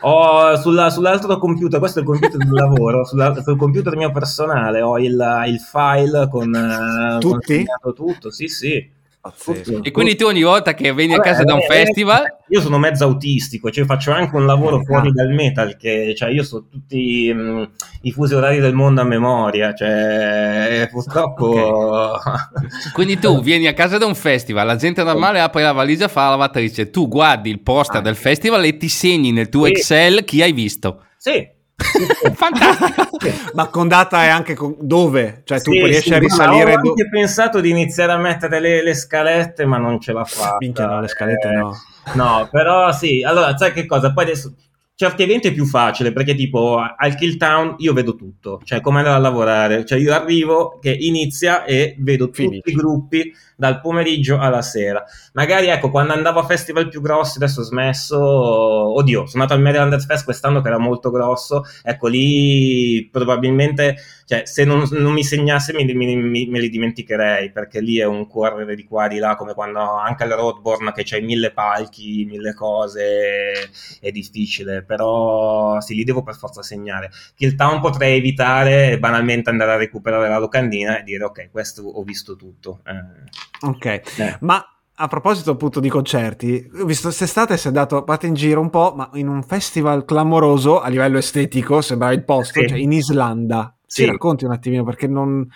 Ho 0.02 0.56
sulla, 0.56 0.90
sull'altro 0.90 1.38
computer, 1.38 1.80
questo 1.80 2.00
è 2.00 2.02
il 2.02 2.08
computer 2.08 2.38
del 2.38 2.54
lavoro, 2.54 3.04
sulla, 3.04 3.34
sul 3.42 3.58
computer 3.58 3.98
mio 3.98 4.12
personale 4.12 4.82
ho 4.82 4.98
il, 4.98 5.44
il 5.48 5.60
file 5.60 6.30
con, 6.30 6.56
eh, 6.56 7.20
Tutti? 7.20 7.66
con 7.82 7.94
tutto, 7.94 8.32
sì 8.32 8.48
sì. 8.48 8.98
Pazzesco. 9.22 9.84
E 9.84 9.92
quindi 9.92 10.16
tu 10.16 10.26
ogni 10.26 10.44
volta 10.44 10.74
che 10.74 10.94
vieni 10.94 11.16
Vabbè, 11.16 11.28
a 11.28 11.32
casa 11.32 11.44
da 11.44 11.54
un 11.54 11.60
eh, 11.60 11.66
festival... 11.66 12.24
Io 12.48 12.62
sono 12.62 12.78
mezzo 12.78 13.04
autistico, 13.04 13.70
cioè 13.70 13.84
faccio 13.86 14.12
anche 14.12 14.36
un 14.36 14.46
lavoro 14.46 14.82
fuori 14.82 15.12
dal 15.12 15.30
metal, 15.30 15.76
che 15.76 16.16
cioè 16.16 16.30
io 16.30 16.44
so 16.44 16.68
tutti 16.70 17.32
mh, 17.34 17.40
mm, 17.40 17.64
i 18.04 18.12
fusi 18.12 18.34
orari 18.34 18.60
del 18.60 18.74
mondo 18.74 19.02
a 19.02 19.04
memoria, 19.04 19.74
cioè 19.74 20.88
purtroppo... 20.90 21.48
Okay. 21.48 22.92
quindi 22.94 23.20
tu 23.20 23.42
vieni 23.42 23.68
a 23.68 23.74
casa 23.74 23.98
da 23.98 24.06
un 24.06 24.16
festival, 24.16 24.66
la 24.66 24.78
gente 24.78 25.04
normale 25.04 25.42
apre 25.42 25.64
la 25.64 25.74
valigia, 25.74 26.08
fa 26.08 26.24
la 26.24 26.30
lavatrice, 26.32 26.90
tu 26.90 27.10
guardi 27.10 27.50
il 27.50 27.60
poster 27.60 28.00
ah. 28.00 28.04
del 28.04 28.16
festival 28.16 28.64
e 28.64 28.78
ti 28.78 28.88
segni 28.88 29.32
nel 29.34 29.50
tuo 29.50 29.66
sì. 29.66 29.72
Excel 29.72 30.24
chi 30.24 30.42
hai 30.42 30.54
visto. 30.54 31.04
Sì, 31.18 31.46
Fantastico. 32.34 33.30
Ma 33.56 33.68
con 33.68 33.88
data 33.88 34.24
è 34.24 34.28
anche 34.28 34.54
con... 34.54 34.76
dove? 34.80 35.42
Cioè 35.46 35.62
tu 35.62 35.72
sì, 35.72 35.84
riesci 35.84 36.10
sì, 36.10 36.14
a 36.14 36.20
risalire... 36.20 36.74
Ho 36.74 36.78
anche 36.78 37.04
do... 37.04 37.10
pensato 37.10 37.60
di 37.60 37.70
iniziare 37.70 38.12
a 38.12 38.18
mettere 38.18 38.60
le, 38.60 38.84
le, 38.84 38.94
scalette, 38.94 39.66
ma 39.66 39.78
non 39.78 40.00
ce 40.00 40.12
la 40.14 40.26
fa. 40.26 40.58
Minchia, 40.60 40.86
no, 40.86 41.02
le 41.02 41.08
scalette 41.08 41.48
eh, 41.48 41.52
no. 41.52 41.76
No, 42.14 42.48
però 42.52 42.92
sì. 42.92 43.24
Allora, 43.24 43.56
sai 43.58 43.72
che 43.72 43.86
cosa? 43.86 44.14
Poi 44.14 44.24
adesso 44.26 44.54
certi 45.00 45.24
eventi 45.24 45.48
è 45.48 45.54
più 45.54 45.66
facile 45.66 46.12
perché 46.12 46.36
tipo 46.36 46.78
al 46.78 47.16
Kill 47.16 47.38
Town 47.38 47.76
io 47.78 47.94
vedo 47.94 48.16
tutto, 48.16 48.60
cioè 48.66 48.82
come 48.82 48.98
andare 48.98 49.16
a 49.16 49.20
lavorare, 49.20 49.86
cioè 49.86 49.98
io 49.98 50.14
arrivo 50.14 50.78
che 50.82 50.92
inizia 50.92 51.64
e 51.64 51.96
vedo 52.00 52.30
tutti 52.30 52.60
i 52.62 52.74
gruppi 52.74 53.32
dal 53.60 53.82
pomeriggio 53.82 54.38
alla 54.38 54.62
sera. 54.62 55.04
Magari 55.34 55.68
ecco, 55.68 55.92
quando 55.92 56.14
andavo 56.14 56.40
a 56.40 56.46
festival 56.46 56.88
più 56.88 57.02
grossi, 57.02 57.38
adesso 57.38 57.60
ho 57.60 57.64
smesso, 57.64 58.18
oddio, 58.18 59.26
sono 59.26 59.44
andato 59.44 59.60
al 59.60 59.62
Maryland 59.62 60.00
Fest 60.02 60.24
quest'anno 60.24 60.62
che 60.62 60.70
era 60.70 60.78
molto 60.78 61.12
grosso, 61.12 61.64
ecco 61.84 62.08
lì 62.08 63.10
probabilmente, 63.12 63.98
cioè 64.26 64.46
se 64.46 64.64
non, 64.64 64.88
non 64.92 65.12
mi 65.12 65.26
segnasse 65.26 65.74
mi, 65.74 65.84
mi, 65.94 66.16
mi, 66.16 66.46
me 66.48 66.60
li 66.60 66.70
dimenticherei, 66.70 67.52
perché 67.52 67.82
lì 67.82 68.00
è 68.00 68.06
un 68.06 68.28
correre 68.28 68.76
di 68.76 68.86
qua 68.86 69.10
di 69.10 69.18
là, 69.18 69.36
come 69.36 69.54
quando 69.54 69.82
anche 69.82 70.24
al 70.24 70.30
Roadborn 70.30 70.94
che 70.94 71.04
c'hai 71.04 71.22
mille 71.22 71.52
palchi, 71.52 72.26
mille 72.30 72.54
cose, 72.54 73.70
è 74.00 74.10
difficile, 74.12 74.84
però 74.84 75.82
sì, 75.82 75.96
li 75.96 76.06
devo 76.06 76.24
per 76.24 76.36
forza 76.36 76.64
segnare. 76.64 77.12
Kill 77.36 77.56
Town 77.56 77.82
potrei 77.82 78.16
evitare 78.16 78.98
banalmente 79.00 79.50
andare 79.50 79.74
a 79.74 79.76
recuperare 79.76 80.30
la 80.30 80.40
locandina 80.40 81.00
e 81.00 81.04
dire 81.04 81.26
ok, 81.26 81.50
questo 81.52 81.84
ho 81.84 82.04
visto 82.04 82.38
tutto. 82.38 82.80
Eh. 82.86 83.49
Ok, 83.62 83.86
eh. 83.86 84.38
ma 84.42 84.64
a 85.02 85.08
proposito 85.08 85.52
appunto 85.52 85.80
di 85.80 85.88
concerti, 85.88 86.70
ho 86.82 86.86
visto 86.86 87.08
quest'estate 87.08 87.56
si 87.56 87.66
è 87.66 87.68
andato 87.68 88.04
parte 88.04 88.28
in 88.28 88.34
giro 88.34 88.60
un 88.60 88.70
po', 88.70 88.94
ma 88.96 89.10
in 89.14 89.30
un 89.30 89.44
festival 89.44 90.04
clamoroso 90.04 90.82
a 90.82 90.90
livello 90.90 91.18
estetico, 91.18 91.82
sembrava 91.82 92.14
il 92.14 92.26
posto, 92.26 92.60
sì. 92.60 92.68
cioè 92.68 92.78
in 92.78 92.92
Islanda. 92.92 93.74
Sì. 93.86 94.04
Ci 94.04 94.12
racconti 94.12 94.46
un 94.46 94.52
attimino 94.52 94.84
perché 94.84 95.08
non... 95.08 95.48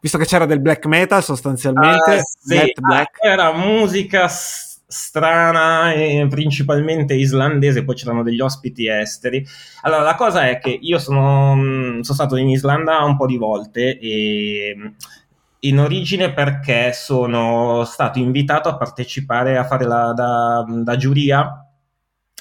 Visto 0.00 0.18
che 0.18 0.26
c'era 0.26 0.46
del 0.46 0.60
black 0.60 0.86
metal 0.86 1.24
sostanzialmente, 1.24 2.16
uh, 2.16 2.20
sì. 2.22 2.72
black. 2.78 3.24
Ah, 3.24 3.28
era 3.28 3.52
musica 3.52 4.28
strana 4.90 5.92
e 5.92 6.26
principalmente 6.28 7.14
islandese, 7.14 7.84
poi 7.84 7.94
c'erano 7.94 8.22
degli 8.22 8.40
ospiti 8.40 8.88
esteri. 8.88 9.44
Allora, 9.82 10.02
la 10.02 10.14
cosa 10.14 10.48
è 10.48 10.58
che 10.58 10.76
io 10.78 10.98
sono, 10.98 11.54
mm, 11.56 12.00
sono 12.00 12.14
stato 12.14 12.36
in 12.36 12.48
Islanda 12.48 13.02
un 13.04 13.16
po' 13.16 13.26
di 13.26 13.38
volte 13.38 13.98
e 13.98 14.92
in 15.60 15.78
origine 15.78 16.32
perché 16.32 16.92
sono 16.92 17.84
stato 17.84 18.18
invitato 18.18 18.68
a 18.68 18.76
partecipare 18.76 19.58
a 19.58 19.64
fare 19.64 19.84
la, 19.84 20.12
da, 20.12 20.64
da 20.66 20.96
giuria 20.96 21.66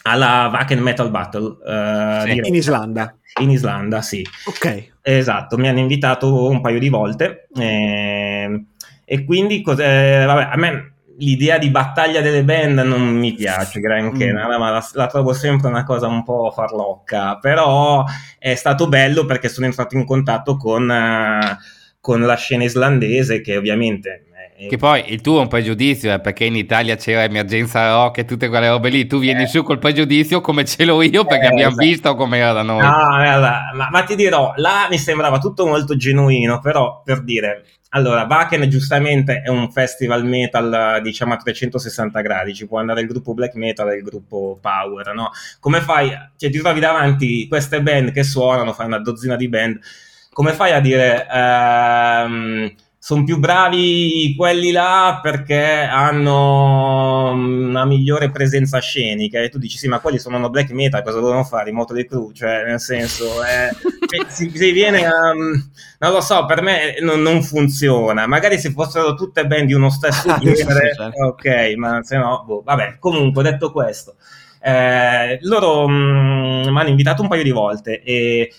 alla 0.03 0.49
Wacken 0.51 0.79
Metal 0.79 1.09
Battle 1.09 1.57
uh, 1.61 2.25
sì. 2.25 2.47
in 2.47 2.55
Islanda. 2.55 3.13
In 3.41 3.49
Islanda, 3.49 4.01
sì. 4.01 4.25
Ok. 4.45 4.91
Esatto, 5.01 5.57
mi 5.57 5.67
hanno 5.67 5.79
invitato 5.79 6.49
un 6.49 6.61
paio 6.61 6.79
di 6.79 6.89
volte 6.89 7.47
eh, 7.55 8.65
e 9.03 9.25
quindi 9.25 9.61
eh, 9.61 10.23
vabbè, 10.25 10.49
a 10.51 10.55
me 10.55 10.93
l'idea 11.17 11.57
di 11.57 11.69
battaglia 11.69 12.21
delle 12.21 12.43
band 12.43 12.79
non 12.79 13.01
mi 13.01 13.33
piace 13.33 13.81
granché, 13.81 14.31
mm. 14.31 14.37
ma 14.37 14.69
la, 14.69 14.87
la, 14.93 15.07
trovo 15.07 15.33
sempre 15.33 15.67
una 15.67 15.83
cosa 15.83 16.07
un 16.07 16.23
po' 16.23 16.51
farlocca, 16.51 17.37
però 17.37 18.05
è 18.37 18.55
stato 18.55 18.87
bello 18.87 19.25
perché 19.25 19.49
sono 19.49 19.65
entrato 19.65 19.97
in 19.97 20.05
contatto 20.05 20.55
con... 20.55 20.89
Uh, 20.89 21.77
con 21.99 22.21
la 22.21 22.35
scena 22.35 22.63
islandese 22.63 23.41
che 23.41 23.57
ovviamente... 23.57 24.25
È... 24.57 24.67
Che 24.67 24.77
poi 24.77 25.05
il 25.07 25.21
tuo 25.21 25.37
è 25.37 25.41
un 25.41 25.47
pregiudizio, 25.47 26.13
eh, 26.13 26.19
perché 26.19 26.43
in 26.43 26.55
Italia 26.55 26.97
c'era 26.97 27.23
emergenza 27.23 27.91
rock 27.91 28.19
e 28.19 28.25
tutte 28.25 28.49
quelle 28.49 28.67
robe 28.67 28.89
lì, 28.89 29.07
tu 29.07 29.17
vieni 29.17 29.43
eh. 29.43 29.47
su 29.47 29.63
col 29.63 29.79
pregiudizio 29.79 30.41
come 30.41 30.65
ce 30.65 30.83
l'ho 30.83 31.01
io 31.01 31.23
perché 31.23 31.45
eh, 31.45 31.49
abbiamo 31.49 31.71
esatto. 31.71 31.87
visto 31.87 32.15
come 32.15 32.37
era 32.39 32.51
da 32.51 32.61
noi. 32.61 32.81
No, 32.81 32.91
guarda, 32.91 33.71
ma, 33.73 33.89
ma 33.89 34.03
ti 34.03 34.15
dirò, 34.15 34.51
là 34.57 34.87
mi 34.89 34.97
sembrava 34.97 35.37
tutto 35.37 35.65
molto 35.65 35.95
genuino, 35.95 36.59
però 36.59 37.01
per 37.05 37.23
dire, 37.23 37.63
allora, 37.91 38.27
Wacken 38.29 38.69
giustamente 38.69 39.41
è 39.41 39.49
un 39.49 39.71
festival 39.71 40.23
metal, 40.23 41.01
diciamo, 41.01 41.33
a 41.33 41.37
360 41.37 42.21
gradi, 42.21 42.53
ci 42.53 42.67
può 42.67 42.79
andare 42.79 43.01
il 43.01 43.07
gruppo 43.07 43.33
black 43.33 43.55
metal 43.55 43.89
e 43.89 43.95
il 43.95 44.03
gruppo 44.03 44.59
power, 44.61 45.13
no? 45.13 45.31
Come 45.59 45.81
fai? 45.81 46.09
Cioè, 46.37 46.51
ti 46.51 46.59
trovi 46.59 46.79
davanti 46.79 47.47
queste 47.47 47.81
band 47.81 48.11
che 48.11 48.23
suonano, 48.23 48.73
fai 48.73 48.85
una 48.85 48.99
dozzina 48.99 49.35
di 49.35 49.49
band, 49.49 49.79
come 50.39 50.53
fai 50.53 50.71
a 50.71 50.79
dire 50.79 51.27
ehm, 51.29 52.73
sono 52.97 53.25
più 53.25 53.39
bravi 53.39 54.35
quelli 54.37 54.71
là 54.71 55.19
perché 55.21 55.81
hanno 55.81 57.31
una 57.31 57.83
migliore 57.83 58.31
presenza 58.31 58.79
scenica 58.79 59.41
e 59.41 59.49
tu 59.49 59.57
dici 59.57 59.77
sì 59.77 59.89
ma 59.89 59.99
quelli 59.99 60.17
sono 60.17 60.49
black 60.49 60.71
metal 60.71 61.03
cosa 61.03 61.17
devono 61.19 61.43
fare? 61.43 61.71
I 61.71 61.73
Motley 61.73 62.05
Crue? 62.05 62.33
Cioè 62.33 62.63
nel 62.63 62.79
senso 62.79 63.25
eh, 63.43 63.75
si, 64.29 64.49
si, 64.55 64.71
viene 64.71 65.05
a, 65.05 65.33
non 65.33 66.11
lo 66.13 66.21
so 66.21 66.45
per 66.45 66.61
me 66.61 66.95
non, 67.01 67.21
non, 67.21 67.43
funziona. 67.43 68.25
Magari 68.25 68.57
se 68.59 68.71
fossero 68.71 69.15
tutte 69.15 69.45
band 69.45 69.65
di 69.65 69.73
uno 69.73 69.89
stesso 69.89 70.33
genere 70.39 70.93
ok 71.21 71.73
ma 71.75 72.01
se 72.01 72.15
no 72.15 72.45
boh, 72.47 72.61
vabbè 72.63 72.95
comunque 72.99 73.43
detto 73.43 73.73
questo 73.73 74.15
eh, 74.61 75.37
loro 75.41 75.85
mm, 75.85 76.69
mi 76.69 76.79
hanno 76.79 76.87
invitato 76.87 77.23
un 77.23 77.27
paio 77.27 77.43
di 77.43 77.51
volte 77.51 78.01
e 78.01 78.53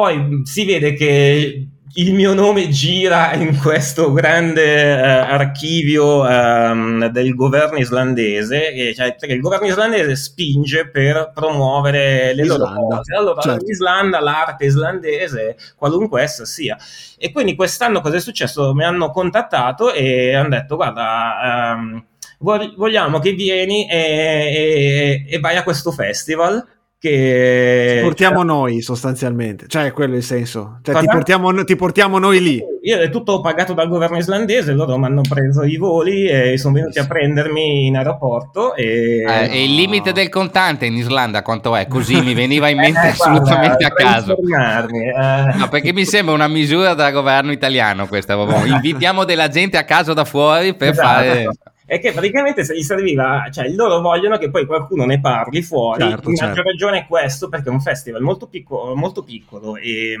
poi 0.00 0.40
si 0.44 0.64
vede 0.64 0.94
che 0.94 1.68
il 1.92 2.14
mio 2.14 2.32
nome 2.32 2.70
gira 2.70 3.34
in 3.34 3.58
questo 3.58 4.14
grande 4.14 4.94
uh, 4.94 5.30
archivio 5.30 6.22
um, 6.22 7.08
del 7.08 7.34
governo 7.34 7.76
islandese, 7.76 8.72
e, 8.72 8.94
cioè, 8.94 9.14
perché 9.18 9.34
il 9.34 9.42
governo 9.42 9.66
islandese 9.66 10.16
spinge 10.16 10.88
per 10.88 11.32
promuovere 11.34 12.32
le 12.32 12.46
loro 12.46 12.72
cose. 12.72 13.14
Allora, 13.14 13.42
certo. 13.42 13.66
l'Islanda, 13.66 14.20
l'arte 14.20 14.64
islandese, 14.64 15.56
qualunque 15.76 16.22
essa 16.22 16.46
sia. 16.46 16.78
E 17.18 17.30
quindi 17.30 17.54
quest'anno 17.54 18.00
cosa 18.00 18.16
è 18.16 18.20
successo? 18.20 18.72
Mi 18.72 18.84
hanno 18.84 19.10
contattato 19.10 19.92
e 19.92 20.34
hanno 20.34 20.48
detto, 20.48 20.76
guarda... 20.76 21.74
Um, 21.76 22.04
vogliamo 22.42 23.18
che 23.18 23.32
vieni 23.32 23.86
e, 23.86 23.98
e, 23.98 25.24
e 25.28 25.38
vai 25.40 25.58
a 25.58 25.62
questo 25.62 25.92
festival 25.92 26.66
che 27.00 27.94
ti 27.96 28.02
portiamo 28.02 28.42
noi 28.42 28.82
sostanzialmente, 28.82 29.64
cioè 29.68 29.90
quello 29.90 30.12
è 30.12 30.16
il 30.18 30.22
senso, 30.22 30.80
cioè, 30.82 30.98
ti 30.98 31.06
portiamo, 31.06 31.64
ti 31.64 31.74
portiamo, 31.74 32.18
noi 32.18 32.42
lì. 32.42 32.62
Io 32.82 32.98
è 32.98 33.08
tutto 33.08 33.40
pagato 33.40 33.72
dal 33.72 33.88
governo 33.88 34.18
islandese, 34.18 34.72
loro 34.72 34.98
mi 34.98 35.06
hanno 35.06 35.22
preso 35.26 35.62
i 35.62 35.78
voli 35.78 36.26
e 36.26 36.58
sono 36.58 36.74
venuti 36.74 36.98
a 36.98 37.06
prendermi 37.06 37.86
in 37.86 37.96
aeroporto. 37.96 38.74
E, 38.74 39.24
eh, 39.26 39.48
e 39.50 39.64
il 39.64 39.74
limite 39.76 40.12
del 40.12 40.28
contante 40.28 40.84
in 40.84 40.94
Islanda 40.94 41.40
quanto 41.40 41.74
è? 41.74 41.86
Così 41.86 42.20
mi 42.20 42.34
veniva 42.34 42.68
in 42.68 42.76
mente 42.80 43.06
eh, 43.06 43.10
assolutamente 43.10 43.86
guarda, 43.86 43.86
a 43.86 44.12
caso. 44.12 44.36
Eh. 44.36 45.56
No, 45.56 45.68
perché 45.70 45.94
mi 45.94 46.04
sembra 46.04 46.34
una 46.34 46.48
misura 46.48 46.92
da 46.92 47.10
governo 47.10 47.50
italiano 47.50 48.06
questa, 48.08 48.34
invitiamo 48.34 49.24
della 49.24 49.48
gente 49.48 49.78
a 49.78 49.84
caso 49.84 50.12
da 50.12 50.26
fuori 50.26 50.74
per 50.74 50.90
esatto. 50.90 51.08
fare 51.08 51.48
è 51.90 51.98
che 51.98 52.12
praticamente 52.12 52.62
se 52.62 52.76
gli 52.76 52.82
serviva, 52.82 53.48
cioè 53.50 53.68
loro 53.68 54.00
vogliono 54.00 54.38
che 54.38 54.48
poi 54.48 54.64
qualcuno 54.64 55.04
ne 55.06 55.18
parli 55.18 55.60
fuori, 55.60 56.02
certo, 56.02 56.30
in 56.30 56.36
certo. 56.36 56.62
ragione 56.62 56.98
è 56.98 57.06
questo, 57.08 57.48
perché 57.48 57.68
è 57.68 57.72
un 57.72 57.80
festival 57.80 58.22
molto, 58.22 58.46
picco, 58.46 58.94
molto 58.94 59.24
piccolo 59.24 59.74
e, 59.74 60.16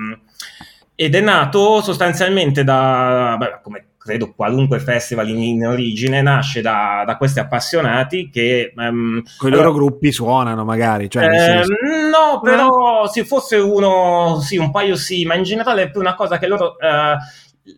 ed 0.96 1.14
è 1.14 1.20
nato 1.20 1.80
sostanzialmente 1.80 2.64
da, 2.64 3.36
beh, 3.38 3.60
come 3.62 3.84
credo 3.98 4.32
qualunque 4.34 4.80
festival 4.80 5.28
in, 5.28 5.40
in 5.40 5.66
origine, 5.68 6.20
nasce 6.22 6.60
da, 6.60 7.04
da, 7.06 7.16
questi 7.16 7.38
appassionati 7.38 8.30
che... 8.30 8.72
Um, 8.74 9.22
Con 9.38 9.52
i 9.52 9.54
loro 9.54 9.72
gruppi 9.72 10.10
suonano 10.10 10.64
magari, 10.64 11.08
cioè, 11.08 11.26
eh, 11.26 11.62
No, 12.10 12.40
però 12.42 12.66
no. 12.66 13.06
se 13.06 13.24
fosse 13.24 13.54
uno, 13.58 14.40
sì, 14.40 14.56
un 14.56 14.72
paio 14.72 14.96
sì, 14.96 15.24
ma 15.24 15.36
in 15.36 15.44
generale 15.44 15.82
è 15.82 15.90
più 15.92 16.00
una 16.00 16.16
cosa 16.16 16.36
che 16.36 16.48
loro... 16.48 16.74
Uh, 16.80 17.16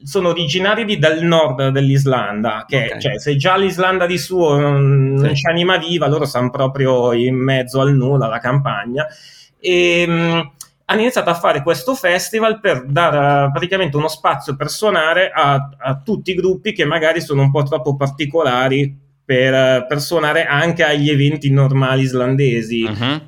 sono 0.02 0.28
originari 0.28 0.84
di, 0.84 0.98
dal 0.98 1.22
nord 1.22 1.68
dell'Islanda, 1.68 2.64
che 2.66 2.86
okay. 2.86 3.00
cioè, 3.00 3.18
se 3.18 3.36
già 3.36 3.56
l'Islanda 3.56 4.06
di 4.06 4.18
suo 4.18 4.58
non, 4.58 5.14
sì. 5.16 5.24
non 5.24 5.32
c'è 5.32 5.50
anima 5.50 5.76
viva, 5.76 6.08
loro 6.08 6.24
stanno 6.24 6.50
proprio 6.50 7.12
in 7.12 7.36
mezzo 7.36 7.80
al 7.80 7.94
nulla, 7.94 8.26
alla 8.26 8.38
campagna. 8.38 9.06
E 9.58 10.06
mh, 10.06 10.50
hanno 10.84 11.00
iniziato 11.00 11.30
a 11.30 11.34
fare 11.34 11.62
questo 11.62 11.94
festival 11.94 12.60
per 12.60 12.84
dare 12.84 13.50
praticamente 13.50 13.96
uno 13.96 14.08
spazio 14.08 14.56
per 14.56 14.68
suonare 14.68 15.30
a, 15.34 15.70
a 15.78 16.00
tutti 16.04 16.32
i 16.32 16.34
gruppi 16.34 16.72
che 16.72 16.84
magari 16.84 17.20
sono 17.20 17.42
un 17.42 17.50
po' 17.50 17.62
troppo 17.62 17.96
particolari 17.96 18.94
per, 19.24 19.86
per 19.86 20.00
suonare 20.00 20.44
anche 20.44 20.84
agli 20.84 21.08
eventi 21.08 21.50
normali 21.50 22.02
islandesi. 22.02 22.82
Uh-huh. 22.82 23.20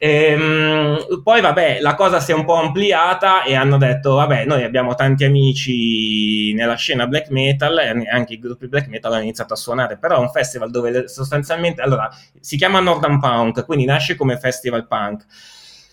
E, 0.00 0.34
um, 0.34 1.22
poi 1.24 1.40
vabbè, 1.40 1.80
la 1.80 1.94
cosa 1.96 2.20
si 2.20 2.30
è 2.30 2.34
un 2.34 2.44
po' 2.44 2.54
ampliata 2.54 3.42
e 3.42 3.54
hanno 3.56 3.76
detto, 3.78 4.14
vabbè, 4.14 4.44
noi 4.44 4.62
abbiamo 4.62 4.94
tanti 4.94 5.24
amici 5.24 6.52
nella 6.54 6.76
scena 6.76 7.08
black 7.08 7.30
metal 7.30 7.78
e 7.78 8.08
anche 8.08 8.34
i 8.34 8.38
gruppi 8.38 8.68
black 8.68 8.86
metal 8.86 9.12
hanno 9.12 9.22
iniziato 9.22 9.54
a 9.54 9.56
suonare, 9.56 9.98
però 9.98 10.16
è 10.16 10.20
un 10.20 10.30
festival 10.30 10.70
dove 10.70 11.08
sostanzialmente, 11.08 11.82
allora, 11.82 12.08
si 12.40 12.56
chiama 12.56 12.78
Northern 12.78 13.18
Punk, 13.18 13.64
quindi 13.64 13.84
nasce 13.84 14.14
come 14.14 14.38
festival 14.38 14.86
punk 14.86 15.26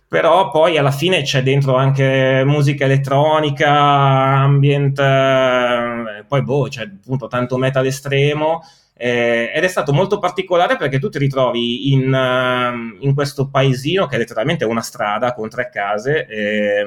però 0.08 0.50
poi 0.52 0.78
alla 0.78 0.92
fine 0.92 1.24
c'è 1.24 1.42
dentro 1.44 1.76
anche 1.76 2.44
musica 2.46 2.86
elettronica, 2.86 3.70
ambient, 3.70 4.98
eh, 5.00 6.24
poi 6.28 6.44
boh, 6.44 6.68
c'è 6.70 6.84
appunto 6.84 7.28
tanto 7.28 7.58
metal 7.58 7.86
estremo. 7.86 8.62
Eh, 8.98 9.52
ed 9.54 9.64
è 9.64 9.68
stato 9.68 9.92
molto 9.92 10.20
particolare 10.20 10.78
perché 10.78 11.00
tu 11.00 11.10
ti 11.10 11.18
ritrovi 11.18 11.92
in, 11.92 12.14
uh, 12.14 13.04
in 13.06 13.14
questo 13.14 13.50
paesino 13.50 14.06
che 14.06 14.16
è 14.16 14.18
letteralmente 14.18 14.64
una 14.64 14.82
strada 14.82 15.34
con 15.34 15.50
tre 15.50 15.70
case, 15.70 16.26
eh, 16.28 16.86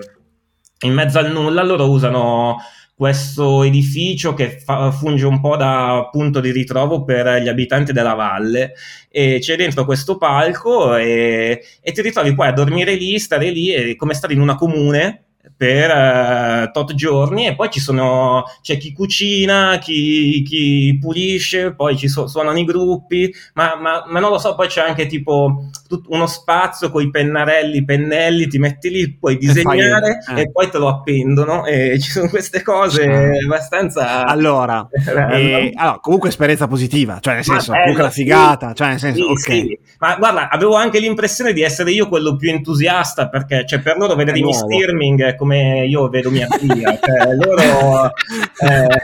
in 0.87 0.95
mezzo 0.95 1.19
al 1.19 1.31
nulla 1.31 1.63
loro 1.63 1.91
usano 1.91 2.57
questo 2.95 3.63
edificio 3.63 4.35
che 4.35 4.59
fa, 4.59 4.91
funge 4.91 5.27
un 5.27 5.41
po' 5.41 5.57
da 5.57 6.09
punto 6.11 6.41
di 6.41 6.51
ritrovo 6.51 7.05
per 7.05 7.43
gli 7.43 7.49
abitanti 7.49 7.93
della 7.93 8.15
valle 8.15 8.73
e 9.09 9.39
c'è 9.41 9.55
dentro 9.57 9.85
questo 9.85 10.17
palco 10.17 10.97
e, 10.97 11.63
e 11.81 11.93
ti 11.93 12.03
ritrovi 12.03 12.35
poi 12.35 12.49
a 12.49 12.53
dormire 12.53 12.95
lì, 12.95 13.19
stare 13.21 13.51
lì, 13.51 13.69
è 13.69 13.95
come 13.97 14.15
stare 14.15 14.33
in 14.33 14.41
una 14.41 14.57
comune 14.57 15.28
per 15.59 15.91
uh, 15.91 16.71
tot 16.71 16.95
giorni 16.95 17.49
e 17.49 17.57
poi 17.57 17.69
ci 17.69 17.81
sono 17.81 18.45
c'è 18.63 18.77
chi 18.77 18.93
cucina, 18.93 19.79
chi, 19.81 20.43
chi 20.47 20.97
pulisce, 21.01 21.75
poi 21.75 21.97
ci 21.97 22.07
so, 22.07 22.29
suonano 22.29 22.59
i 22.59 22.65
gruppi, 22.65 23.35
ma, 23.55 23.75
ma, 23.77 24.05
ma, 24.07 24.21
non 24.21 24.31
lo 24.31 24.39
so, 24.39 24.55
poi 24.55 24.69
c'è 24.69 24.83
anche 24.83 25.07
tipo 25.07 25.65
uno 26.11 26.27
spazio 26.29 26.93
con 26.93 27.03
i 27.03 27.11
pennarelli, 27.11 27.85
pennelli, 27.85 28.47
ti 28.47 28.59
metti 28.59 28.89
lì, 28.89 29.17
puoi 29.19 29.37
disegnare 29.37 30.19
e, 30.37 30.43
eh. 30.43 30.51
poi 30.53 30.71
te 30.71 30.79
lo 30.79 30.87
appendono 30.87 31.67
e 31.67 31.99
ci 32.01 32.11
sono 32.11 32.29
queste 32.29 32.63
cose 32.63 33.03
sì. 33.03 33.45
abbastanza... 33.45 34.27
Allora, 34.27 34.87
eh, 35.33 35.73
allora, 35.75 35.99
comunque 36.01 36.29
esperienza 36.29 36.69
positiva, 36.69 37.19
cioè 37.19 37.35
nel 37.35 37.45
senso, 37.45 37.73
bello, 37.73 37.81
comunque 37.81 38.05
la 38.05 38.11
figata, 38.11 38.69
sì, 38.69 38.75
cioè 38.77 38.89
nel 38.91 38.99
senso, 39.01 39.37
sì, 39.37 39.51
ok. 39.51 39.97
Ma 39.99 40.15
guarda, 40.15 40.49
avevo 40.51 40.77
anche 40.77 41.01
l'impressione 41.01 41.53
di 41.53 41.63
essere 41.63 41.91
io 41.91 42.07
quello 42.07 42.37
più 42.37 42.49
entusiasta 42.51 43.29
perché 43.29 43.67
cioè, 43.67 43.81
per 43.81 43.97
loro 43.97 44.15
vedere 44.15 44.39
i 44.39 44.53
Stirming 44.53 45.35
come 45.35 45.48
come 45.49 45.87
io 45.87 46.09
vedo 46.09 46.31
mia 46.31 46.47
figlia, 46.47 46.99
cioè, 47.01 47.35
loro, 47.35 48.13
eh, 48.59 49.01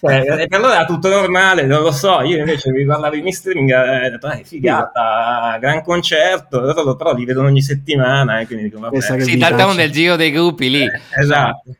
cioè, 0.00 0.46
per 0.46 0.60
loro 0.60 0.72
era 0.72 0.84
tutto 0.84 1.08
normale, 1.08 1.66
non 1.66 1.82
lo 1.82 1.90
so, 1.90 2.20
io 2.20 2.38
invece 2.38 2.70
mi 2.70 2.84
parlavo 2.84 3.16
di 3.16 3.32
streaming 3.32 3.70
e 3.70 4.06
ho 4.06 4.10
detto, 4.10 4.30
eh, 4.30 4.44
figata, 4.44 5.58
gran 5.60 5.82
concerto, 5.82 6.60
loro 6.60 6.94
però 6.94 7.12
li 7.12 7.24
vedono 7.24 7.48
ogni 7.48 7.62
settimana, 7.62 8.38
e 8.38 8.42
eh, 8.42 8.46
quindi 8.46 8.64
dico, 8.64 8.78
vabbè. 8.78 9.20
Sì, 9.20 9.36
d'altronde 9.36 9.82
nel 9.82 9.90
giro 9.90 10.14
dei 10.14 10.30
gruppi 10.30 10.70
lì. 10.70 10.84
Eh, 10.84 11.00
esatto. 11.18 11.74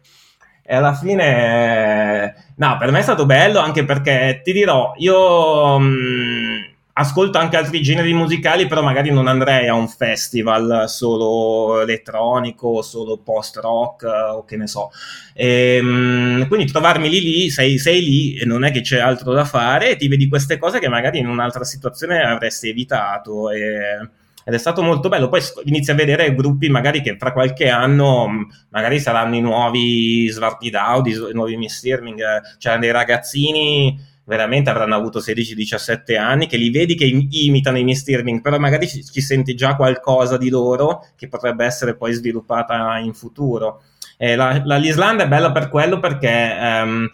E 0.63 0.75
alla 0.75 0.95
fine, 0.95 2.53
no, 2.57 2.77
per 2.79 2.91
me 2.91 2.99
è 2.99 3.03
stato 3.03 3.27
bello 3.27 3.61
anche 3.61 3.85
perché 3.85 4.41
ti 4.43 4.53
dirò, 4.53 4.93
io... 4.97 5.79
Mh, 5.79 5.85
mm, 5.85 6.70
ascolto 6.93 7.39
anche 7.39 7.57
altri 7.57 7.81
generi 7.83 8.13
musicali, 8.13 8.67
però 8.67 8.83
magari 8.83 9.11
non 9.11 9.27
andrei 9.27 9.69
a 9.69 9.75
un 9.75 9.89
festival 9.89 10.85
solo 10.89 11.81
elettronico, 11.81 12.83
solo 12.83 13.19
post 13.19 13.57
rock 13.57 14.05
o 14.05 14.45
che 14.45 14.57
ne 14.57 14.67
so. 14.67 14.91
E, 15.35 15.77
ehm, 15.77 16.49
quindi 16.49 16.71
trovarmi 16.71 17.09
lì 17.09 17.21
lì, 17.21 17.51
sei, 17.51 17.79
sei, 17.79 18.03
lì 18.03 18.35
e 18.35 18.45
non 18.45 18.65
è 18.65 18.71
che 18.71 18.81
c'è 18.81 18.99
altro 18.99 19.33
da 19.33 19.45
fare 19.45 19.91
e 19.91 19.97
ti 19.97 20.09
vedi 20.09 20.29
queste 20.29 20.59
cose 20.59 20.79
che 20.79 20.89
magari 20.89 21.19
in 21.19 21.29
un'altra 21.29 21.65
situazione 21.65 22.23
avresti 22.23 22.69
evitato. 22.69 23.51
E, 23.51 24.09
ed 24.43 24.55
è 24.55 24.59
stato 24.59 24.83
molto 24.83 25.09
bello. 25.09 25.29
Poi 25.29 25.41
inizi 25.65 25.91
a 25.91 25.95
vedere 25.95 26.35
gruppi 26.35 26.69
magari 26.69 27.03
che 27.03 27.17
fra 27.19 27.33
qualche 27.33 27.69
anno 27.69 28.49
magari 28.71 28.99
saranno 28.99 29.37
i 29.37 29.41
nuovi 29.41 30.29
Svarti 30.29 30.71
Daudi, 30.71 31.13
i 31.13 31.33
nuovi 31.35 31.57
Mistirming, 31.57 32.21
c'erano 32.59 32.81
dei 32.81 32.91
ragazzini 32.91 34.09
veramente 34.31 34.71
avranno 34.71 34.95
avuto 34.95 35.19
16-17 35.19 36.17
anni, 36.17 36.47
che 36.47 36.57
li 36.57 36.71
vedi 36.71 36.95
che 36.95 37.05
imitano 37.05 37.79
i 37.79 37.83
miei 37.83 37.97
Stirling, 37.97 38.41
però 38.41 38.59
magari 38.59 38.87
ci, 38.87 39.05
ci, 39.05 39.21
senti 39.21 39.57
già 39.57 39.75
qualcosa 39.75 40.39
di 40.39 40.49
loro 40.49 41.05
che 41.17 41.27
potrebbe 41.27 41.65
essere 41.65 41.97
poi 41.97 42.13
sviluppata 42.13 42.97
in 42.99 43.13
futuro. 43.13 43.83
Eh, 44.17 44.37
la, 44.37 44.63
la, 44.65 44.77
l'Islanda 44.77 45.25
è 45.25 45.29
bella 45.29 45.51
per 45.51 45.69
quello 45.69 45.99
perché 45.99 46.57
um, 46.61 47.11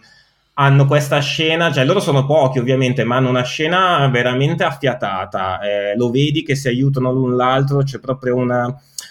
hanno 0.53 0.85
questa 0.85 1.19
scena, 1.19 1.71
cioè 1.71 1.85
loro 1.85 1.99
sono 1.99 2.27
pochi 2.27 2.59
ovviamente, 2.59 3.03
ma 3.03 3.15
hanno 3.15 3.29
una 3.29 3.43
scena 3.43 4.07
veramente 4.09 4.63
affiatata, 4.63 5.59
eh, 5.61 5.95
lo 5.95 6.11
vedi 6.11 6.43
che 6.43 6.55
si 6.55 6.67
aiutano 6.67 7.11
l'un 7.11 7.35
l'altro, 7.35 7.81
c'è 7.81 7.99
proprio 7.99 8.35
una, 8.35 8.63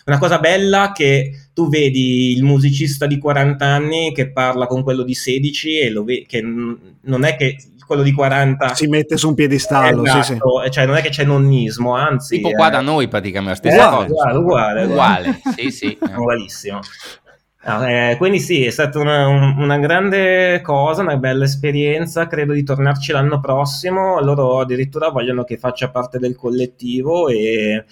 una 0.07 0.19
cosa 0.19 0.39
bella 0.39 0.93
che 0.93 1.49
tu 1.53 1.69
vedi 1.69 2.33
il 2.33 2.45
musicista 2.45 3.07
di 3.07 3.19
40 3.19 3.65
anni 3.65 4.13
che 4.13 4.31
parla 4.31 4.67
con 4.67 4.83
quello 4.85 5.03
di 5.03 5.15
16 5.15 5.79
e 5.79 5.91
lo 5.91 6.05
vedi 6.05 6.27
che 6.27 6.41
non 6.43 7.25
è 7.25 7.35
che 7.37 7.57
quello 7.87 8.03
di 8.03 8.13
40 8.13 8.75
si 8.75 8.87
mette 8.89 9.17
su 9.17 9.29
un 9.29 9.35
piedistallo 9.35 10.05
esatto, 10.05 10.23
sì, 10.23 10.33
sì. 10.35 10.71
Cioè, 10.71 10.87
non 10.87 10.97
è 10.97 11.03
che 11.03 11.11
c'è 11.11 11.25
nonnismo 11.25 11.95
anzi 11.95 12.37
tipo 12.37 12.51
qua 12.51 12.69
da 12.69 12.81
noi 12.81 13.09
praticamente 13.09 13.69
la 13.69 13.71
stessa 13.71 13.89
uguale, 13.89 14.09
cosa. 14.09 14.39
uguale, 14.39 14.83
uguale, 14.85 14.85
uguale. 14.85 15.41
sì 15.57 15.71
sì. 15.71 15.99
Ugualissimo. 16.17 16.81
Eh, 17.69 18.15
quindi 18.17 18.39
sì, 18.39 18.65
è 18.65 18.71
stata 18.71 19.01
una, 19.01 19.27
una, 19.27 19.77
grande 19.79 20.61
cosa, 20.61 21.03
una 21.03 21.17
bella 21.17 21.45
esperienza, 21.45 22.29
credo 22.29 22.53
di 22.53 22.63
tornarci 22.63 23.11
l'anno 23.11 23.41
prossimo, 23.41 24.21
loro 24.21 24.61
addirittura 24.61 25.09
vogliono 25.09 25.43
che 25.43 25.59
faccia 25.59 25.91
parte 25.91 26.21
del 26.21 26.37
collettivo 26.37 27.27
e, 27.27 27.85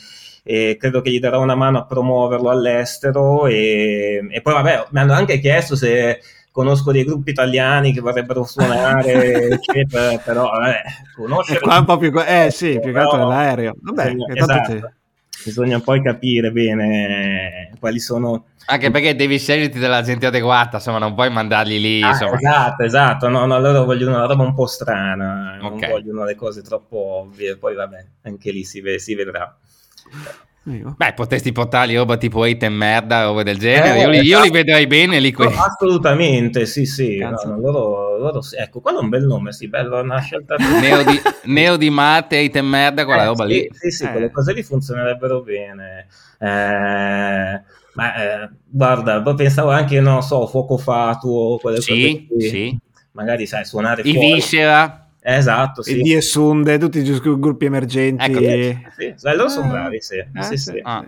e 0.45 0.77
credo 0.79 1.01
che 1.01 1.11
gli 1.11 1.19
darò 1.19 1.43
una 1.43 1.57
mano 1.57 1.79
a 1.79 1.87
promuoverlo 1.87 2.51
all'estero 2.51 3.49
e, 3.49 4.25
e 4.31 4.41
poi 4.43 4.53
vabbè, 4.53 4.87
mi 4.91 5.01
hanno 5.01 5.13
anche 5.13 5.41
chiesto 5.41 5.75
se 5.75 6.21
conosco 6.55 6.93
dei 6.93 7.03
gruppi 7.03 7.31
italiani 7.31 7.93
che 7.93 8.01
vorrebbero 8.01 8.45
suonare, 8.45 9.49
eccetera, 9.59 10.17
però 10.19 10.51
vabbè, 10.53 10.83
conoscere... 11.17 11.59
Qua 11.59 11.81
un 11.81 11.85
po' 11.85 11.97
più... 11.97 12.13
Eh 12.25 12.53
sì, 12.53 12.79
più 12.81 12.93
che 12.93 12.99
altro 13.01 13.17
nell'aereo. 13.17 13.75
Vabbè, 13.81 14.13
bisogna, 14.13 14.35
esatto. 14.35 14.93
bisogna 15.45 15.81
poi 15.81 16.01
capire 16.01 16.53
bene 16.53 17.73
quali 17.81 17.99
sono... 17.99 18.45
Anche 18.67 18.93
perché 18.93 19.17
devi 19.17 19.37
sceglierti 19.37 19.81
della 19.81 20.03
gente 20.03 20.27
adeguata, 20.27 20.77
insomma, 20.77 20.99
non 20.99 21.15
puoi 21.15 21.29
mandarli 21.29 21.81
lì. 21.81 22.03
Ah, 22.03 22.11
esatto, 22.11 22.85
esatto. 22.85 23.29
No, 23.29 23.47
no, 23.47 23.59
loro 23.59 23.85
vogliono 23.85 24.15
una 24.15 24.27
roba 24.27 24.45
un 24.45 24.55
po' 24.55 24.67
strana, 24.67 25.59
okay. 25.61 25.81
non 25.81 25.91
vogliono 25.91 26.23
le 26.23 26.37
cose 26.37 26.63
troppo 26.63 26.97
ovvie. 26.97 27.57
Poi, 27.57 27.75
vabbè, 27.75 28.07
anche 28.23 28.53
lì 28.53 28.63
si, 28.63 28.81
ve- 28.81 29.01
si 29.01 29.17
vedrà. 29.17 29.59
Beh, 30.67 31.13
potresti 31.13 31.53
portarli 31.53 31.95
roba 31.95 32.17
tipo 32.17 32.43
Hate 32.43 32.71
merda, 32.71 33.25
roba 33.25 33.43
del 33.43 33.59
genere. 33.59 33.99
Eh, 33.99 34.01
io, 34.01 34.09
li, 34.09 34.21
io, 34.21 34.41
li, 34.41 34.51
vedrei 34.51 34.87
bene 34.87 35.21
lì. 35.21 35.31
Que- 35.31 35.47
assolutamente, 35.47 36.65
sì, 36.65 36.87
sì. 36.87 37.19
No, 37.19 37.39
no, 37.45 37.59
loro, 37.59 38.17
loro, 38.17 38.41
ecco, 38.57 38.81
quello 38.81 39.01
è 39.01 39.03
un 39.03 39.11
bel 39.11 39.27
nome, 39.27 39.53
sì, 39.53 39.69
bello, 39.69 40.01
una 40.01 40.21
scelta. 40.21 40.57
Neo 40.81 41.03
di, 41.03 41.21
Neo 41.45 41.77
di 41.77 41.91
Mate, 41.91 42.39
Hate 42.39 42.63
merda, 42.63 43.05
quella 43.05 43.25
eh, 43.25 43.27
roba 43.27 43.47
sì, 43.47 43.53
lì. 43.53 43.69
Sì, 43.73 43.91
sì, 43.91 44.05
eh. 44.05 44.11
quelle 44.11 44.31
cose 44.31 44.55
lì 44.55 44.63
funzionerebbero 44.63 45.43
bene. 45.43 46.07
Eh, 46.39 47.63
ma 47.95 48.15
eh, 48.15 48.49
guarda, 48.65 49.21
pensavo 49.35 49.71
anche, 49.71 50.01
non 50.01 50.23
so, 50.23 50.47
fuoco 50.47 50.79
fatuo, 50.79 51.59
quelle 51.59 51.83
sì, 51.83 52.27
cose 52.27 52.49
Sì, 52.49 52.79
Magari, 53.13 53.47
sai, 53.47 53.67
suonare 53.67 54.01
I 54.03 54.13
fuori. 54.13 54.33
Viscera. 54.35 55.04
Esatto, 55.27 55.83
sì. 55.83 55.99
E 55.99 56.03
di 56.03 56.13
Esunde, 56.13 56.77
tutti 56.77 56.99
i 56.99 57.21
gruppi 57.21 57.65
emergenti. 57.65 58.25
Ecco, 58.27 58.41
sì, 58.95 59.15
sì, 59.17 59.29
loro 59.35 59.49
sono 59.49 59.69
bravi, 59.69 59.99
sì. 60.03 60.17
Eh, 60.17 60.43
sì, 60.43 60.57
sì. 60.59 60.79
Ah. 60.83 61.03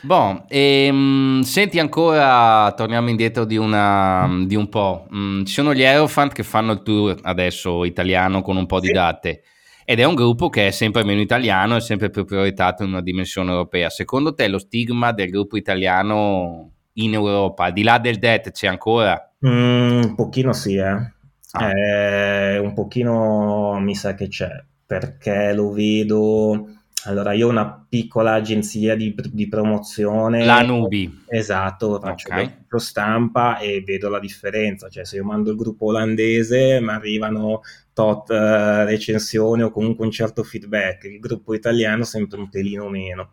Bon, 0.00 0.44
ehm, 0.48 1.42
senti 1.42 1.78
ancora, 1.78 2.72
torniamo 2.74 3.10
indietro 3.10 3.44
di, 3.44 3.58
una, 3.58 4.26
di 4.46 4.56
un 4.56 4.70
po'. 4.70 5.06
Mm, 5.14 5.44
ci 5.44 5.52
sono 5.52 5.74
gli 5.74 5.84
Aerofant 5.84 6.32
che 6.32 6.42
fanno 6.42 6.72
il 6.72 6.82
tour 6.82 7.18
adesso 7.20 7.84
italiano 7.84 8.40
con 8.40 8.56
un 8.56 8.64
po' 8.64 8.80
di 8.80 8.86
sì. 8.86 8.92
date 8.94 9.42
ed 9.84 10.00
è 10.00 10.04
un 10.04 10.14
gruppo 10.14 10.48
che 10.48 10.68
è 10.68 10.70
sempre 10.70 11.04
meno 11.04 11.20
italiano 11.20 11.76
e 11.76 11.80
sempre 11.80 12.08
più 12.08 12.24
prioritato 12.24 12.84
in 12.84 12.90
una 12.90 13.02
dimensione 13.02 13.50
europea. 13.50 13.90
Secondo 13.90 14.32
te 14.32 14.48
lo 14.48 14.58
stigma 14.58 15.12
del 15.12 15.28
gruppo 15.28 15.58
italiano 15.58 16.70
in 16.94 17.12
Europa, 17.12 17.64
al 17.64 17.72
di 17.74 17.82
là 17.82 17.98
del 17.98 18.18
DET, 18.18 18.52
c'è 18.52 18.68
ancora? 18.68 19.30
Mm, 19.46 20.02
un 20.04 20.14
pochino 20.14 20.54
sì, 20.54 20.76
eh. 20.76 21.18
Ah. 21.52 21.70
Eh, 21.70 22.58
un 22.58 22.72
pochino 22.74 23.78
mi 23.80 23.94
sa 23.94 24.14
che 24.14 24.28
c'è, 24.28 24.62
perché 24.86 25.52
lo 25.52 25.72
vedo 25.72 26.80
allora, 27.04 27.32
io 27.32 27.46
ho 27.46 27.50
una 27.50 27.86
piccola 27.88 28.34
agenzia 28.34 28.94
di, 28.94 29.14
di 29.32 29.48
promozione. 29.48 30.44
La 30.44 30.60
Nubi. 30.60 31.24
Esatto, 31.26 31.98
faccio 31.98 32.28
okay. 32.28 32.66
stampa 32.76 33.58
e 33.58 33.82
vedo 33.82 34.10
la 34.10 34.18
differenza. 34.18 34.88
Cioè, 34.90 35.06
se 35.06 35.16
io 35.16 35.24
mando 35.24 35.50
il 35.50 35.56
gruppo 35.56 35.86
olandese, 35.86 36.78
mi 36.80 36.90
arrivano 36.90 37.62
tot 37.94 38.28
uh, 38.28 38.84
recensioni 38.84 39.62
o 39.62 39.70
comunque 39.70 40.04
un 40.04 40.10
certo 40.10 40.42
feedback. 40.42 41.04
Il 41.04 41.20
gruppo 41.20 41.54
italiano 41.54 42.04
sempre 42.04 42.38
un 42.38 42.50
pelino 42.50 42.88
meno. 42.90 43.30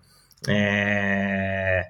Eh, 0.47 1.87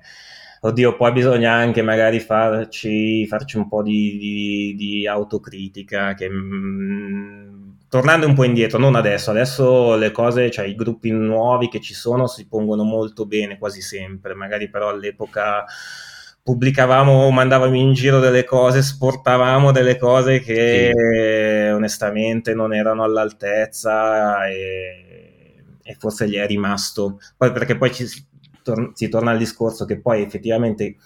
oddio, 0.62 0.96
poi 0.96 1.12
bisogna 1.12 1.54
anche 1.54 1.82
magari 1.82 2.20
farci, 2.20 3.26
farci 3.28 3.58
un 3.58 3.68
po' 3.68 3.82
di, 3.82 4.18
di, 4.18 4.76
di 4.76 5.08
autocritica 5.08 6.14
che... 6.14 6.30
Mm, 6.30 7.58
tornando 7.90 8.28
un 8.28 8.34
po' 8.34 8.44
indietro, 8.44 8.78
non 8.78 8.96
adesso, 8.96 9.32
adesso 9.32 9.96
le 9.96 10.12
cose, 10.12 10.52
cioè 10.52 10.66
i 10.66 10.76
gruppi 10.76 11.10
nuovi 11.12 11.70
che 11.70 11.80
ci 11.80 11.94
sono 11.94 12.28
si 12.28 12.48
pongono 12.48 12.84
molto 12.84 13.26
bene 13.26 13.58
quasi 13.58 13.82
sempre, 13.82 14.34
magari 14.34 14.70
però 14.70 14.90
all'epoca 14.90 15.66
pubblicavamo, 16.48 17.30
mandavamo 17.30 17.76
in 17.76 17.92
giro 17.92 18.20
delle 18.20 18.46
cose, 18.46 18.82
sportavamo 18.82 19.74
delle 19.74 19.98
cose 19.98 20.40
che 20.40 20.92
sì. 20.96 21.74
onestamente 21.74 22.54
non 22.54 22.74
erano 22.74 23.04
all'altezza 23.04 24.48
e, 24.48 25.64
e, 25.84 25.96
forse 26.00 26.30
gli 26.30 26.36
è 26.36 26.48
rimasto. 26.48 27.20
Poi 27.36 27.52
perché 27.52 27.76
poi 27.76 27.94
ci, 27.94 28.06
si 28.94 29.10
torna 29.10 29.32
al 29.32 29.38
discorso 29.38 29.86
che 29.86 30.00
poi 30.00 30.22
effettivamente 30.22 30.98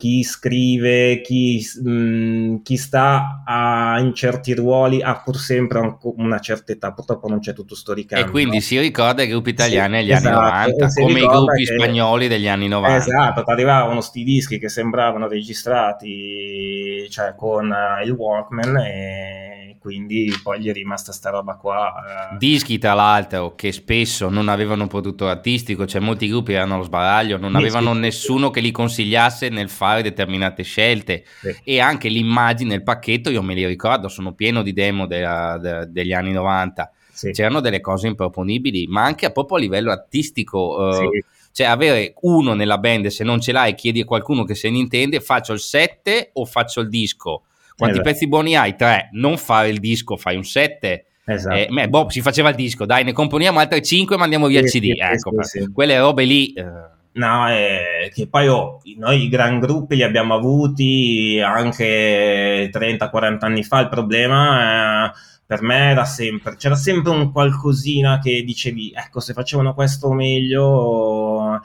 chi 0.00 0.22
scrive, 0.22 1.20
chi, 1.20 1.62
mh, 1.82 1.90
mm, 1.90 2.56
chi 2.62 2.78
sta 2.78 3.42
a, 3.44 3.98
in 4.00 4.14
certi 4.14 4.54
ruoli 4.54 5.02
ha 5.02 5.20
pur 5.20 5.36
sempre 5.36 5.98
una 6.00 6.38
certa 6.38 6.72
età, 6.72 6.90
purtroppo 6.94 7.28
non 7.28 7.40
c'è 7.40 7.52
tutto 7.52 7.74
storicato. 7.74 8.24
E 8.24 8.30
quindi 8.30 8.62
si 8.62 8.80
ricorda 8.80 9.22
i 9.22 9.28
gruppi 9.28 9.50
italiani 9.50 9.96
sì, 9.96 10.00
negli 10.00 10.12
esatto, 10.12 10.38
anni 10.38 10.72
90, 10.72 11.02
come 11.02 11.20
i 11.20 11.26
gruppi 11.26 11.64
che, 11.64 11.74
spagnoli 11.74 12.28
degli 12.28 12.48
anni 12.48 12.68
90. 12.68 12.96
Esatto, 12.96 13.42
arrivavano 13.42 14.00
sti 14.00 14.24
dischi 14.24 14.58
che 14.58 14.70
sembravano 14.70 15.28
registrati 15.28 17.06
cioè, 17.10 17.34
con 17.36 17.70
uh, 17.70 18.02
il 18.02 18.12
Walkman 18.12 18.76
e 18.78 19.50
quindi 19.80 20.30
poi 20.42 20.60
gli 20.60 20.68
è 20.68 20.72
rimasta 20.72 21.10
sta 21.10 21.30
roba 21.30 21.54
qua. 21.54 22.32
Eh. 22.32 22.36
Dischi 22.36 22.78
tra 22.78 22.92
l'altro 22.92 23.54
che 23.54 23.72
spesso 23.72 24.28
non 24.28 24.48
avevano 24.48 24.82
un 24.82 24.88
produttore 24.88 25.30
artistico, 25.30 25.86
cioè 25.86 26.02
molti 26.02 26.28
gruppi 26.28 26.52
erano 26.52 26.74
allo 26.74 26.84
sbaraglio, 26.84 27.38
non 27.38 27.56
avevano 27.56 27.94
nessuno 27.94 28.50
che 28.50 28.60
li 28.60 28.70
consigliasse 28.70 29.48
nel 29.48 29.70
fare 29.70 29.89
determinate 29.96 30.62
scelte 30.62 31.24
e 31.64 31.80
anche 31.80 32.08
l'immagine, 32.08 32.74
il 32.74 32.82
pacchetto, 32.82 33.30
io 33.30 33.42
me 33.42 33.54
li 33.54 33.66
ricordo, 33.66 34.08
sono 34.08 34.32
pieno 34.32 34.62
di 34.62 34.72
demo 34.72 35.06
della, 35.06 35.58
de, 35.58 35.86
degli 35.90 36.12
anni 36.12 36.32
90, 36.32 36.90
c'erano 37.32 37.60
delle 37.60 37.80
cose 37.80 38.06
improponibili, 38.06 38.86
ma 38.86 39.04
anche 39.04 39.30
proprio 39.30 39.58
a 39.58 39.60
livello 39.60 39.90
artistico. 39.90 40.76
Uh, 40.78 41.24
cioè 41.52 41.66
avere 41.66 42.14
uno 42.20 42.54
nella 42.54 42.78
band 42.78 43.08
se 43.08 43.24
non 43.24 43.40
ce 43.40 43.50
l'hai 43.50 43.74
chiedi 43.74 44.02
a 44.02 44.04
qualcuno 44.04 44.44
che 44.44 44.54
se 44.54 44.70
ne 44.70 44.78
intende 44.78 45.18
faccio 45.18 45.52
il 45.52 45.58
7 45.58 46.30
o 46.34 46.44
faccio 46.44 46.78
il 46.78 46.88
disco 46.88 47.42
quanti 47.80 47.98
esatto. 47.98 48.10
pezzi 48.10 48.28
buoni 48.28 48.56
hai? 48.56 48.76
Tre. 48.76 49.08
Non 49.12 49.38
fare 49.38 49.70
il 49.70 49.80
disco, 49.80 50.18
fai 50.18 50.36
un 50.36 50.44
7. 50.44 51.06
Esatto. 51.24 51.56
Eh, 51.56 51.68
beh, 51.70 51.88
boh, 51.88 52.10
si 52.10 52.20
faceva 52.20 52.50
il 52.50 52.54
disco, 52.54 52.84
dai, 52.84 53.04
ne 53.04 53.12
componiamo 53.12 53.58
altre 53.58 53.80
5 53.80 54.14
e 54.14 54.18
mandiamo 54.18 54.48
via 54.48 54.60
sì, 54.66 54.76
il 54.76 54.82
CD. 54.82 54.92
Sì, 54.92 55.00
ecco, 55.00 55.42
sì, 55.42 55.72
quelle 55.72 55.98
robe 55.98 56.24
lì. 56.24 56.52
Eh. 56.52 56.64
No, 57.12 57.48
eh, 57.50 58.10
che 58.14 58.28
poi 58.28 58.46
oh, 58.46 58.80
noi 58.96 59.24
i 59.24 59.28
gran 59.28 59.58
gruppi 59.58 59.96
li 59.96 60.04
abbiamo 60.04 60.34
avuti 60.34 61.40
anche 61.44 62.70
30-40 62.72 63.38
anni 63.40 63.64
fa. 63.64 63.80
Il 63.80 63.88
problema 63.88 65.08
eh, 65.08 65.12
per 65.44 65.62
me 65.62 65.90
era 65.90 66.04
sempre, 66.04 66.54
c'era 66.56 66.76
sempre 66.76 67.10
un 67.10 67.32
qualcosina 67.32 68.20
che 68.20 68.44
dicevi, 68.44 68.92
ecco, 68.94 69.18
se 69.18 69.32
facevano 69.32 69.74
questo 69.74 70.12
meglio 70.12 71.60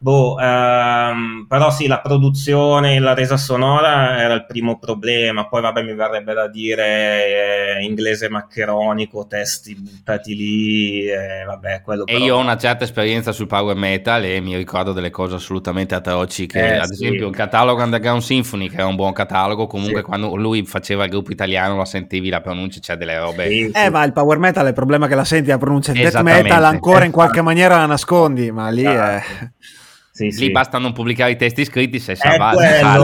Boh, 0.00 0.38
ehm, 0.38 1.46
però 1.48 1.72
sì, 1.72 1.88
la 1.88 2.00
produzione 2.00 2.94
e 2.94 2.98
la 3.00 3.14
resa 3.14 3.36
sonora 3.36 4.20
era 4.20 4.32
il 4.32 4.46
primo 4.46 4.78
problema, 4.78 5.48
poi 5.48 5.60
vabbè 5.60 5.82
mi 5.82 5.92
verrebbe 5.92 6.34
da 6.34 6.46
dire 6.46 7.78
eh, 7.78 7.82
inglese 7.82 8.28
maccheronico, 8.28 9.26
testi 9.26 9.74
buttati 9.74 10.36
lì, 10.36 11.04
eh, 11.04 11.42
vabbè 11.44 11.82
quello 11.82 12.06
E 12.06 12.16
io 12.18 12.36
ho 12.36 12.38
una 12.38 12.56
certa 12.56 12.84
esperienza 12.84 13.32
sul 13.32 13.48
power 13.48 13.74
metal 13.74 14.22
e 14.22 14.38
mi 14.40 14.56
ricordo 14.56 14.92
delle 14.92 15.10
cose 15.10 15.34
assolutamente 15.34 15.96
atroci, 15.96 16.46
che 16.46 16.74
eh, 16.74 16.76
ad 16.76 16.92
sì. 16.92 16.92
esempio 16.92 17.26
il 17.26 17.34
catalogo 17.34 17.82
Underground 17.82 18.22
Symphony, 18.22 18.68
che 18.68 18.76
era 18.76 18.86
un 18.86 18.94
buon 18.94 19.12
catalogo, 19.12 19.66
comunque 19.66 20.02
sì. 20.02 20.06
quando 20.06 20.36
lui 20.36 20.64
faceva 20.64 21.02
il 21.02 21.10
gruppo 21.10 21.32
italiano 21.32 21.76
la 21.76 21.84
sentivi 21.84 22.28
la 22.28 22.40
pronuncia, 22.40 22.78
c'è 22.78 22.94
delle 22.94 23.18
robe... 23.18 23.48
Sì, 23.48 23.68
eh 23.74 23.90
ma 23.90 24.04
il 24.04 24.12
power 24.12 24.38
metal 24.38 24.64
è 24.64 24.68
il 24.68 24.74
problema 24.74 25.08
che 25.08 25.16
la 25.16 25.24
senti 25.24 25.48
la 25.48 25.58
pronuncia, 25.58 25.90
il 25.90 25.98
death 25.98 26.20
metal 26.20 26.62
ancora 26.62 27.04
in 27.04 27.10
qualche 27.10 27.42
maniera 27.42 27.78
la 27.78 27.86
nascondi, 27.86 28.52
ma 28.52 28.68
lì 28.68 28.84
è... 28.84 29.20
Sì, 30.18 30.24
Lì 30.24 30.32
sì. 30.32 30.50
basta 30.50 30.78
non 30.78 30.92
pubblicare 30.92 31.30
i 31.30 31.36
testi 31.36 31.64
scritti, 31.64 32.00
sei 32.00 32.16
salvato. 32.16 32.58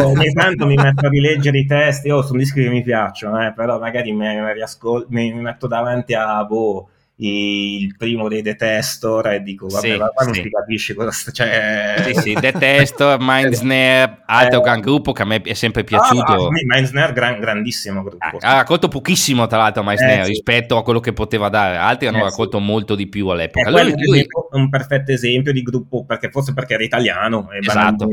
Ogni 0.09 0.33
tanto 0.33 0.67
mi 0.67 0.75
metto 0.75 1.07
a 1.07 1.09
rileggere 1.09 1.59
i 1.59 1.65
testi, 1.65 2.11
oh, 2.11 2.23
sono 2.23 2.39
dischi 2.39 2.61
che 2.61 2.69
mi 2.69 2.83
piacciono, 2.83 3.47
eh, 3.47 3.53
però 3.53 3.79
magari 3.79 4.11
mi, 4.13 4.27
riascol- 4.53 5.07
mi, 5.11 5.33
metto 5.33 5.69
davanti 5.69 6.15
a 6.15 6.43
boh, 6.45 6.89
il 7.17 7.97
primo 7.97 8.29
dei 8.29 8.43
Detestor 8.43 9.29
e 9.29 9.43
dico 9.43 9.69
vabbè 9.69 9.93
sì, 9.93 9.97
ma 9.97 10.09
qua 10.09 10.25
non 10.25 10.35
si 10.35 10.51
capisce 10.51 10.95
cosa 10.95 11.13
sta 11.13 11.31
cioè... 11.31 11.95
sì 12.07 12.15
sì 12.15 12.35
Detestor, 12.35 13.19
Mindsnare 13.23 14.23
altro 14.27 14.59
eh, 14.59 14.63
gran 14.63 14.81
gruppo 14.81 15.13
che 15.13 15.23
a 15.23 15.25
me 15.25 15.41
è 15.41 15.55
sempre 15.55 15.85
piaciuto. 15.85 16.33
Ah, 16.33 16.49
Mindsnare 16.51 17.13
gran, 17.13 17.39
grandissimo 17.39 18.03
gruppo. 18.03 18.39
Ha 18.41 18.55
raccolto 18.55 18.89
pochissimo 18.89 19.47
tra 19.47 19.59
l'altro 19.59 19.85
Mindsnare 19.85 20.21
eh, 20.21 20.25
sì. 20.25 20.31
rispetto 20.31 20.77
a 20.77 20.83
quello 20.83 20.99
che 20.99 21.13
poteva 21.13 21.49
dare. 21.49 21.77
Altri 21.77 22.09
hanno 22.09 22.19
eh, 22.19 22.25
raccolto 22.25 22.59
sì. 22.59 22.65
molto 22.65 22.97
di 22.97 23.07
più 23.07 23.29
all'epoca. 23.29 23.71
lui, 23.71 23.95
lui... 24.05 24.21
è 24.21 24.57
un 24.57 24.69
perfetto 24.69 25.13
esempio 25.13 25.53
di 25.53 25.63
gruppo 25.63 26.05
perché 26.05 26.31
forse 26.31 26.53
perché 26.53 26.75
era 26.75 26.83
italiano 26.83 27.49
e 27.53 27.59
esatto 27.59 28.09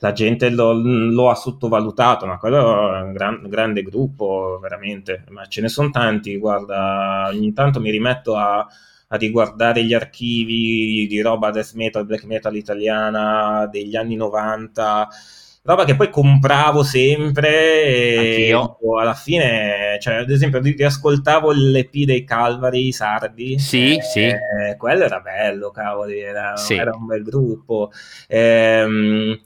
la 0.00 0.12
gente 0.12 0.48
lo, 0.50 0.72
lo, 0.72 1.28
ha 1.28 1.34
sottovalutato, 1.34 2.26
ma 2.26 2.38
quello 2.38 2.94
è 2.94 3.00
un 3.00 3.12
gran, 3.12 3.42
grande 3.48 3.82
gruppo, 3.82 4.58
veramente, 4.60 5.24
ma 5.30 5.46
ce 5.46 5.60
ne 5.60 5.68
sono 5.68 5.90
tanti, 5.90 6.36
guarda, 6.38 7.28
ogni 7.32 7.52
tanto 7.52 7.80
mi 7.80 7.90
rimetto 7.90 8.36
a, 8.36 8.58
a 8.58 9.16
riguardare 9.16 9.82
gli 9.84 9.94
archivi 9.94 11.06
di 11.08 11.20
roba 11.20 11.50
death 11.50 11.72
metal, 11.74 12.06
black 12.06 12.24
metal 12.24 12.54
italiana 12.54 13.66
degli 13.66 13.96
anni 13.96 14.14
90, 14.14 15.08
roba 15.62 15.84
che 15.84 15.96
poi 15.96 16.10
compravo 16.10 16.84
sempre 16.84 17.82
e 17.84 18.52
Anch'io. 18.52 18.98
alla 19.00 19.14
fine, 19.14 19.98
cioè, 20.00 20.14
ad 20.14 20.30
esempio, 20.30 20.60
riascoltavo 20.60 21.50
l'EP 21.50 22.04
dei 22.04 22.22
Calvary 22.22 22.92
sardi. 22.92 23.58
Sì, 23.58 23.96
eh, 23.96 24.02
sì. 24.02 24.32
quello 24.76 25.04
era 25.04 25.18
bello, 25.18 25.70
cavoli, 25.70 26.20
era, 26.20 26.56
sì. 26.56 26.74
era 26.74 26.94
un 26.94 27.04
bel 27.04 27.22
gruppo. 27.24 27.90
Ehm, 28.28 29.40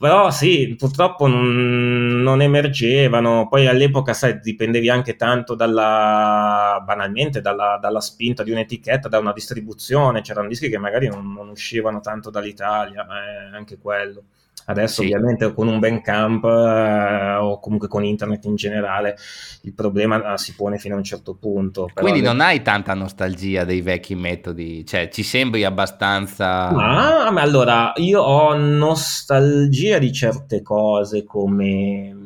però 0.00 0.30
sì, 0.30 0.76
purtroppo 0.78 1.26
non, 1.26 2.22
non, 2.22 2.40
emergevano, 2.40 3.48
poi 3.48 3.66
all'epoca, 3.66 4.14
sai, 4.14 4.40
dipendevi 4.40 4.88
anche 4.88 5.14
tanto 5.14 5.54
dalla, 5.54 6.82
banalmente, 6.82 7.42
dalla, 7.42 7.76
dalla, 7.78 8.00
spinta 8.00 8.42
di 8.42 8.50
un'etichetta, 8.50 9.08
da 9.08 9.18
una 9.18 9.34
distribuzione, 9.34 10.22
c'erano 10.22 10.48
dischi 10.48 10.70
che 10.70 10.78
magari 10.78 11.06
non, 11.08 11.30
non 11.34 11.50
uscivano 11.50 12.00
tanto 12.00 12.30
dall'Italia, 12.30 13.04
eh, 13.04 13.54
anche 13.54 13.76
quello. 13.78 14.24
Adesso 14.66 15.02
sì. 15.02 15.08
ovviamente 15.12 15.52
con 15.52 15.68
un 15.68 15.78
Bandcamp 15.78 16.44
eh, 16.44 17.36
o 17.40 17.58
comunque 17.58 17.88
con 17.88 18.04
internet 18.04 18.44
in 18.44 18.54
generale 18.54 19.16
il 19.62 19.74
problema 19.74 20.32
eh, 20.32 20.38
si 20.38 20.54
pone 20.54 20.78
fino 20.78 20.94
a 20.94 20.98
un 20.98 21.04
certo 21.04 21.34
punto. 21.34 21.88
Quindi 21.92 22.20
non 22.20 22.40
hai 22.40 22.62
tanta 22.62 22.94
nostalgia 22.94 23.64
dei 23.64 23.80
vecchi 23.80 24.14
metodi, 24.14 24.84
cioè 24.86 25.08
ci 25.08 25.22
sembri 25.22 25.64
abbastanza... 25.64 26.68
Ah, 26.68 27.30
ma 27.30 27.40
allora 27.42 27.92
io 27.96 28.20
ho 28.20 28.54
nostalgia 28.54 29.98
di 29.98 30.12
certe 30.12 30.62
cose 30.62 31.24
come 31.24 32.19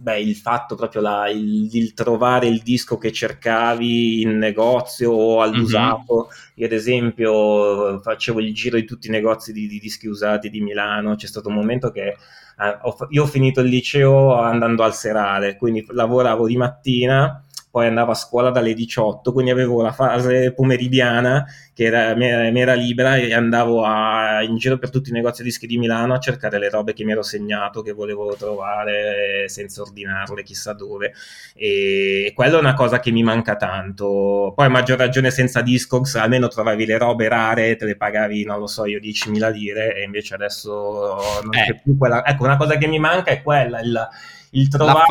beh, 0.00 0.20
il 0.20 0.34
fatto 0.34 0.74
proprio 0.74 1.02
la, 1.02 1.28
il, 1.28 1.68
il, 1.74 1.92
trovare 1.92 2.46
il 2.46 2.60
disco 2.62 2.96
che 2.96 3.12
cercavi 3.12 4.22
in 4.22 4.38
negozio 4.38 5.12
o 5.12 5.42
all'usato. 5.42 6.14
Mm-hmm. 6.14 6.52
Io, 6.54 6.66
ad 6.66 6.72
esempio, 6.72 8.00
facevo 8.00 8.40
il 8.40 8.54
giro 8.54 8.76
di 8.76 8.84
tutti 8.84 9.08
i 9.08 9.10
negozi 9.10 9.52
di, 9.52 9.66
di 9.66 9.78
dischi 9.78 10.06
usati 10.06 10.48
di 10.48 10.60
Milano. 10.60 11.16
C'è 11.16 11.26
stato 11.26 11.48
un 11.48 11.54
momento 11.54 11.90
che 11.90 12.06
eh, 12.08 12.78
ho, 12.82 12.96
io 13.10 13.22
ho 13.24 13.26
finito 13.26 13.60
il 13.60 13.68
liceo 13.68 14.34
andando 14.34 14.82
al 14.82 14.94
serale, 14.94 15.56
quindi 15.56 15.84
lavoravo 15.90 16.46
di 16.46 16.56
mattina 16.56 17.44
poi 17.70 17.86
andavo 17.86 18.10
a 18.10 18.14
scuola 18.14 18.50
dalle 18.50 18.74
18, 18.74 19.32
quindi 19.32 19.52
avevo 19.52 19.80
la 19.80 19.92
fase 19.92 20.52
pomeridiana 20.52 21.46
che 21.72 21.84
era, 21.84 22.14
mi, 22.16 22.26
era, 22.26 22.74
libera 22.74 23.16
e 23.16 23.32
andavo 23.32 23.84
a, 23.84 24.42
in 24.42 24.56
giro 24.56 24.76
per 24.76 24.90
tutti 24.90 25.10
i 25.10 25.12
negozi 25.12 25.44
dischi 25.44 25.68
di 25.68 25.78
Milano 25.78 26.12
a 26.12 26.18
cercare 26.18 26.58
le 26.58 26.68
robe 26.68 26.92
che 26.92 27.04
mi 27.04 27.12
ero 27.12 27.22
segnato, 27.22 27.80
che 27.82 27.92
volevo 27.92 28.34
trovare 28.34 29.48
senza 29.48 29.82
ordinarle 29.82 30.42
chissà 30.42 30.72
dove. 30.72 31.14
E 31.54 32.32
quello 32.34 32.56
è 32.56 32.60
una 32.60 32.74
cosa 32.74 32.98
che 32.98 33.12
mi 33.12 33.22
manca 33.22 33.54
tanto. 33.54 34.52
Poi 34.54 34.66
a 34.66 34.68
maggior 34.68 34.98
ragione 34.98 35.30
senza 35.30 35.62
Discogs, 35.62 36.16
almeno 36.16 36.48
trovavi 36.48 36.84
le 36.84 36.98
robe 36.98 37.28
rare, 37.28 37.76
te 37.76 37.84
le 37.84 37.96
pagavi, 37.96 38.44
non 38.44 38.58
lo 38.58 38.66
so, 38.66 38.84
io 38.84 38.98
10.000 38.98 39.52
lire 39.52 39.94
e 39.94 40.02
invece 40.02 40.34
adesso 40.34 41.18
non 41.42 41.54
eh. 41.54 41.64
c'è 41.66 41.80
più 41.80 41.96
quella... 41.96 42.26
Ecco, 42.26 42.44
una 42.44 42.56
cosa 42.56 42.76
che 42.76 42.88
mi 42.88 42.98
manca 42.98 43.30
è 43.30 43.42
quella, 43.42 43.80
il, 43.80 44.08
il 44.50 44.68
trovare... 44.68 45.04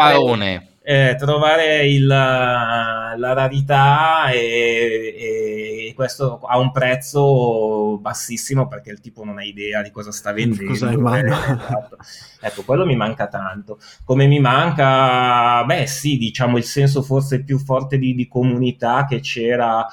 Eh, 0.82 1.16
trovare 1.20 1.88
il, 1.88 2.08
la 2.08 3.34
rarità 3.34 4.30
e, 4.32 5.90
e, 5.90 5.94
questo 5.94 6.40
a 6.42 6.58
un 6.58 6.72
prezzo 6.72 8.00
bassissimo 8.00 8.68
perché 8.68 8.90
il 8.92 9.02
tipo 9.02 9.24
non 9.24 9.38
ha 9.38 9.44
idea 9.44 9.82
di 9.82 9.92
cosa 9.92 10.12
sta 10.12 10.32
vendendo. 10.32 10.72
Cosa 10.72 10.90
eh, 10.90 11.26
esatto. 11.26 11.98
Ecco, 12.42 12.64
quello 12.64 12.86
mi 12.86 12.96
manca 12.96 13.28
tanto. 13.28 13.80
Come 14.04 14.26
mi 14.26 14.40
manca, 14.40 15.64
beh 15.66 15.86
sì, 15.86 16.18
diciamo 16.18 16.58
il 16.58 16.64
senso 16.64 17.02
forse 17.04 17.44
più 17.44 17.60
forte 17.60 17.98
di, 17.98 18.16
di 18.16 18.28
comunità 18.28 19.06
che 19.06 19.20
c'era 19.20 19.86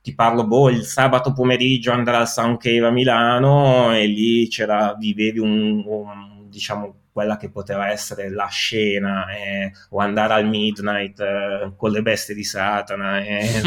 ti 0.00 0.14
parlo, 0.14 0.46
boh, 0.46 0.70
il 0.70 0.84
sabato 0.84 1.32
pomeriggio 1.32 1.92
andare 1.92 2.16
al 2.16 2.28
Sound 2.28 2.56
Cave 2.56 2.86
a 2.86 2.90
Milano 2.90 3.94
e 3.94 4.06
lì 4.06 4.48
c'era, 4.48 4.94
vivevi 4.98 5.38
un, 5.38 5.82
un 5.84 6.48
diciamo, 6.48 6.94
quella 7.18 7.36
che 7.36 7.50
poteva 7.50 7.90
essere 7.90 8.30
la 8.30 8.46
scena, 8.46 9.26
eh, 9.34 9.72
o 9.90 9.98
andare 9.98 10.34
al 10.34 10.46
midnight 10.46 11.18
eh, 11.18 11.72
con 11.76 11.90
le 11.90 12.00
bestie 12.00 12.32
di 12.32 12.44
Satana. 12.44 13.18
Eh, 13.18 13.60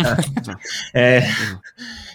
eh 0.93 1.23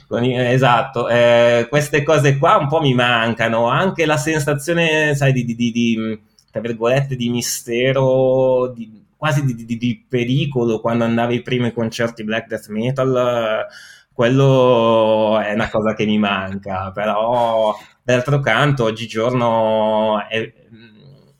esatto, 0.50 1.10
eh, 1.10 1.66
queste 1.68 2.02
cose 2.02 2.38
qua 2.38 2.56
un 2.56 2.68
po' 2.68 2.80
mi 2.80 2.94
mancano, 2.94 3.66
anche 3.68 4.06
la 4.06 4.16
sensazione, 4.16 5.14
sai, 5.14 5.34
di, 5.34 5.44
di, 5.44 5.54
di, 5.54 5.70
di 5.70 6.20
tra 6.50 6.62
virgolette, 6.62 7.16
di 7.16 7.28
mistero, 7.28 8.72
di, 8.74 9.04
quasi 9.14 9.44
di, 9.44 9.76
di, 9.76 10.06
pericolo 10.08 10.80
quando 10.80 11.04
andavi 11.04 11.34
ai 11.34 11.42
primi 11.42 11.70
concerti 11.70 12.24
black 12.24 12.46
death 12.46 12.68
metal 12.68 13.66
quello 14.16 15.38
è 15.40 15.52
una 15.52 15.68
cosa 15.68 15.92
che 15.92 16.06
mi 16.06 16.16
manca, 16.16 16.90
però 16.90 17.76
d'altro 18.02 18.40
canto 18.40 18.84
oggigiorno 18.84 20.26
è, 20.26 20.50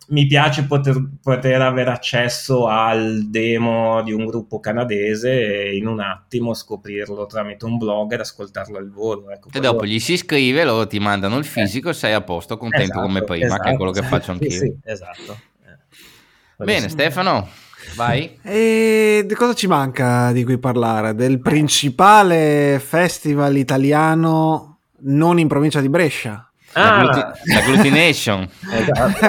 mi 0.08 0.26
piace 0.26 0.64
poter, 0.64 1.02
poter, 1.20 1.60
avere 1.60 1.90
accesso 1.90 2.68
al 2.68 3.28
demo 3.28 4.02
di 4.02 4.12
un 4.12 4.24
gruppo 4.24 4.60
canadese 4.60 5.64
e 5.64 5.76
in 5.76 5.86
un 5.86 6.00
attimo 6.00 6.54
scoprirlo 6.54 7.26
tramite 7.26 7.64
un 7.64 7.76
blog 7.76 8.12
ed 8.12 8.20
ascoltarlo 8.20 8.78
al 8.78 8.90
volo. 8.90 9.30
Ecco, 9.30 9.48
e 9.52 9.60
dopo 9.60 9.84
gli 9.84 9.98
si 9.98 10.12
iscrive, 10.12 10.64
loro 10.64 10.86
ti 10.86 10.98
mandano 10.98 11.36
il 11.36 11.44
eh. 11.44 11.48
fisico 11.48 11.88
e 11.88 11.94
sei 11.94 12.12
a 12.12 12.20
posto, 12.20 12.56
contento 12.56 12.84
esatto, 12.84 13.00
come 13.00 13.22
prima, 13.22 13.46
esatto, 13.46 13.62
che 13.62 13.70
è 13.70 13.76
quello 13.76 13.90
esatto, 13.90 14.06
che 14.06 14.12
faccio 14.12 14.30
anch'io. 14.32 14.50
Sì, 14.50 14.58
sì, 14.58 14.76
esatto. 14.84 15.38
Eh. 15.64 16.64
Bene, 16.64 16.88
Stefano. 16.88 17.48
Vai. 17.94 18.38
E 18.42 19.24
di 19.26 19.34
cosa 19.34 19.54
ci 19.54 19.66
manca 19.66 20.32
di 20.32 20.44
cui 20.44 20.58
parlare? 20.58 21.14
Del 21.14 21.40
principale 21.40 22.80
festival 22.84 23.56
italiano 23.56 24.78
non 25.00 25.38
in 25.38 25.48
provincia 25.48 25.80
di 25.80 25.88
Brescia. 25.88 26.45
Ah. 26.78 27.32
L'agglutination. 27.44 28.46
Esatto, 28.70 29.26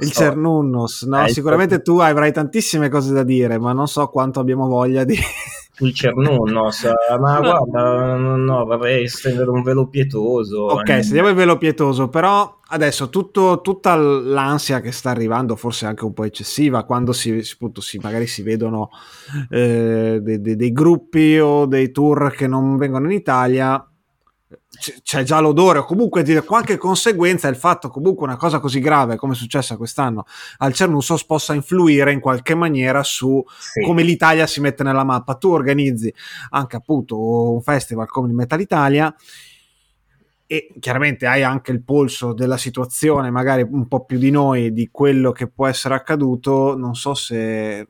il 0.00 0.12
Cernunnos. 0.12 1.02
No, 1.04 1.24
eh, 1.24 1.28
sicuramente 1.30 1.80
tu 1.80 1.98
avrai 1.98 2.30
tantissime 2.30 2.90
cose 2.90 3.12
da 3.14 3.22
dire, 3.22 3.58
ma 3.58 3.72
non 3.72 3.88
so 3.88 4.06
quanto 4.08 4.38
abbiamo 4.38 4.66
voglia 4.66 5.04
di 5.04 5.16
sul 5.72 5.94
Cernunnos, 5.94 6.90
ma 7.20 7.38
guarda, 7.40 8.16
no, 8.16 8.64
vorrei 8.66 9.08
stendere 9.08 9.48
un 9.48 9.62
velo 9.62 9.88
pietoso. 9.88 10.64
Ok, 10.64 10.88
eh. 10.90 11.02
stendiamo 11.02 11.30
il 11.30 11.34
velo 11.34 11.56
pietoso, 11.56 12.08
però 12.08 12.58
adesso 12.68 13.08
tutto, 13.08 13.62
tutta 13.62 13.94
l'ansia 13.94 14.80
che 14.80 14.92
sta 14.92 15.08
arrivando, 15.08 15.56
forse 15.56 15.86
anche 15.86 16.04
un 16.04 16.12
po' 16.12 16.24
eccessiva, 16.24 16.84
quando 16.84 17.12
si, 17.14 17.42
appunto, 17.52 17.80
si 17.80 17.98
magari 18.02 18.26
si 18.26 18.42
vedono 18.42 18.90
eh, 19.48 20.18
dei, 20.20 20.40
dei, 20.40 20.56
dei 20.56 20.72
gruppi 20.72 21.38
o 21.38 21.64
dei 21.64 21.92
tour 21.92 22.30
che 22.32 22.46
non 22.46 22.76
vengono 22.76 23.06
in 23.06 23.12
Italia, 23.12 23.82
c'è 25.02 25.22
già 25.22 25.40
l'odore. 25.40 25.80
O 25.80 25.84
comunque 25.84 26.22
dire 26.22 26.42
qualche 26.42 26.76
conseguenza 26.76 27.48
il 27.48 27.56
fatto 27.56 27.88
comunque 27.88 28.26
una 28.26 28.36
cosa 28.36 28.60
così 28.60 28.80
grave 28.80 29.16
come 29.16 29.34
è 29.34 29.36
successa 29.36 29.76
quest'anno 29.76 30.24
al 30.58 30.72
Cernussos 30.72 31.24
possa 31.24 31.54
influire 31.54 32.12
in 32.12 32.20
qualche 32.20 32.54
maniera 32.54 33.02
su 33.02 33.42
sì. 33.46 33.82
come 33.82 34.02
l'Italia 34.02 34.46
si 34.46 34.60
mette 34.60 34.82
nella 34.82 35.04
mappa. 35.04 35.34
Tu 35.34 35.48
organizzi 35.50 36.12
anche 36.50 36.76
appunto 36.76 37.52
un 37.52 37.62
festival 37.62 38.08
come 38.08 38.28
il 38.28 38.34
Metal 38.34 38.60
Italia 38.60 39.14
e 40.50 40.74
chiaramente 40.80 41.26
hai 41.26 41.42
anche 41.42 41.72
il 41.72 41.82
polso 41.82 42.32
della 42.32 42.56
situazione 42.56 43.30
magari 43.30 43.66
un 43.68 43.86
po' 43.86 44.06
più 44.06 44.16
di 44.16 44.30
noi 44.30 44.72
di 44.72 44.88
quello 44.90 45.30
che 45.30 45.48
può 45.48 45.66
essere 45.66 45.94
accaduto. 45.94 46.74
Non 46.76 46.94
so 46.94 47.14
se 47.14 47.86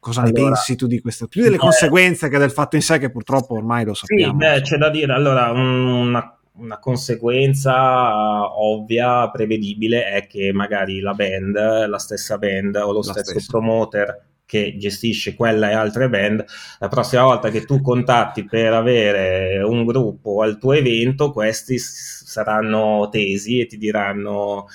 Cosa 0.00 0.22
allora, 0.22 0.38
ne 0.38 0.44
pensi 0.46 0.76
tu 0.76 0.86
di 0.86 0.98
questo? 0.98 1.28
Più 1.28 1.42
delle 1.42 1.56
beh, 1.56 1.62
conseguenze 1.62 2.30
che 2.30 2.38
del 2.38 2.50
fatto 2.50 2.76
in 2.76 2.82
sé, 2.82 2.98
che 2.98 3.10
purtroppo 3.10 3.54
ormai 3.54 3.84
lo 3.84 3.92
sappiamo. 3.92 4.32
Sì, 4.32 4.38
beh, 4.38 4.60
c'è 4.62 4.76
da 4.78 4.88
dire. 4.88 5.12
Allora, 5.12 5.50
una, 5.50 6.38
una 6.54 6.78
conseguenza 6.78 8.58
ovvia, 8.58 9.28
prevedibile, 9.30 10.06
è 10.06 10.26
che 10.26 10.52
magari 10.54 11.00
la 11.00 11.12
band, 11.12 11.86
la 11.86 11.98
stessa 11.98 12.38
band 12.38 12.76
o 12.76 12.92
lo 12.92 12.98
la 12.98 13.12
stesso 13.12 13.30
stessa. 13.30 13.50
promoter 13.50 14.28
che 14.50 14.74
gestisce 14.76 15.36
quella 15.36 15.70
e 15.70 15.74
altre 15.74 16.08
band, 16.08 16.44
la 16.80 16.88
prossima 16.88 17.22
volta 17.22 17.50
che 17.50 17.64
tu 17.64 17.80
contatti 17.80 18.44
per 18.44 18.72
avere 18.72 19.62
un 19.62 19.84
gruppo 19.84 20.42
al 20.42 20.58
tuo 20.58 20.72
evento, 20.72 21.30
questi 21.30 21.78
saranno 21.78 23.08
tesi 23.12 23.60
e 23.60 23.66
ti 23.66 23.78
diranno 23.78 24.66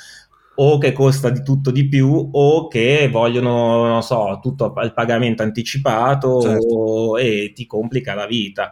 o 0.56 0.78
che 0.78 0.94
costa 0.94 1.30
di 1.30 1.44
tutto 1.44 1.72
di 1.72 1.88
più 1.88 2.30
o 2.32 2.68
che 2.68 3.10
vogliono, 3.12 3.86
non 3.86 4.02
so, 4.02 4.40
tutto 4.42 4.74
il 4.84 4.94
pagamento 4.94 5.44
anticipato 5.44 6.42
certo. 6.42 7.18
e 7.18 7.52
ti 7.54 7.66
complica 7.66 8.14
la 8.14 8.26
vita. 8.26 8.70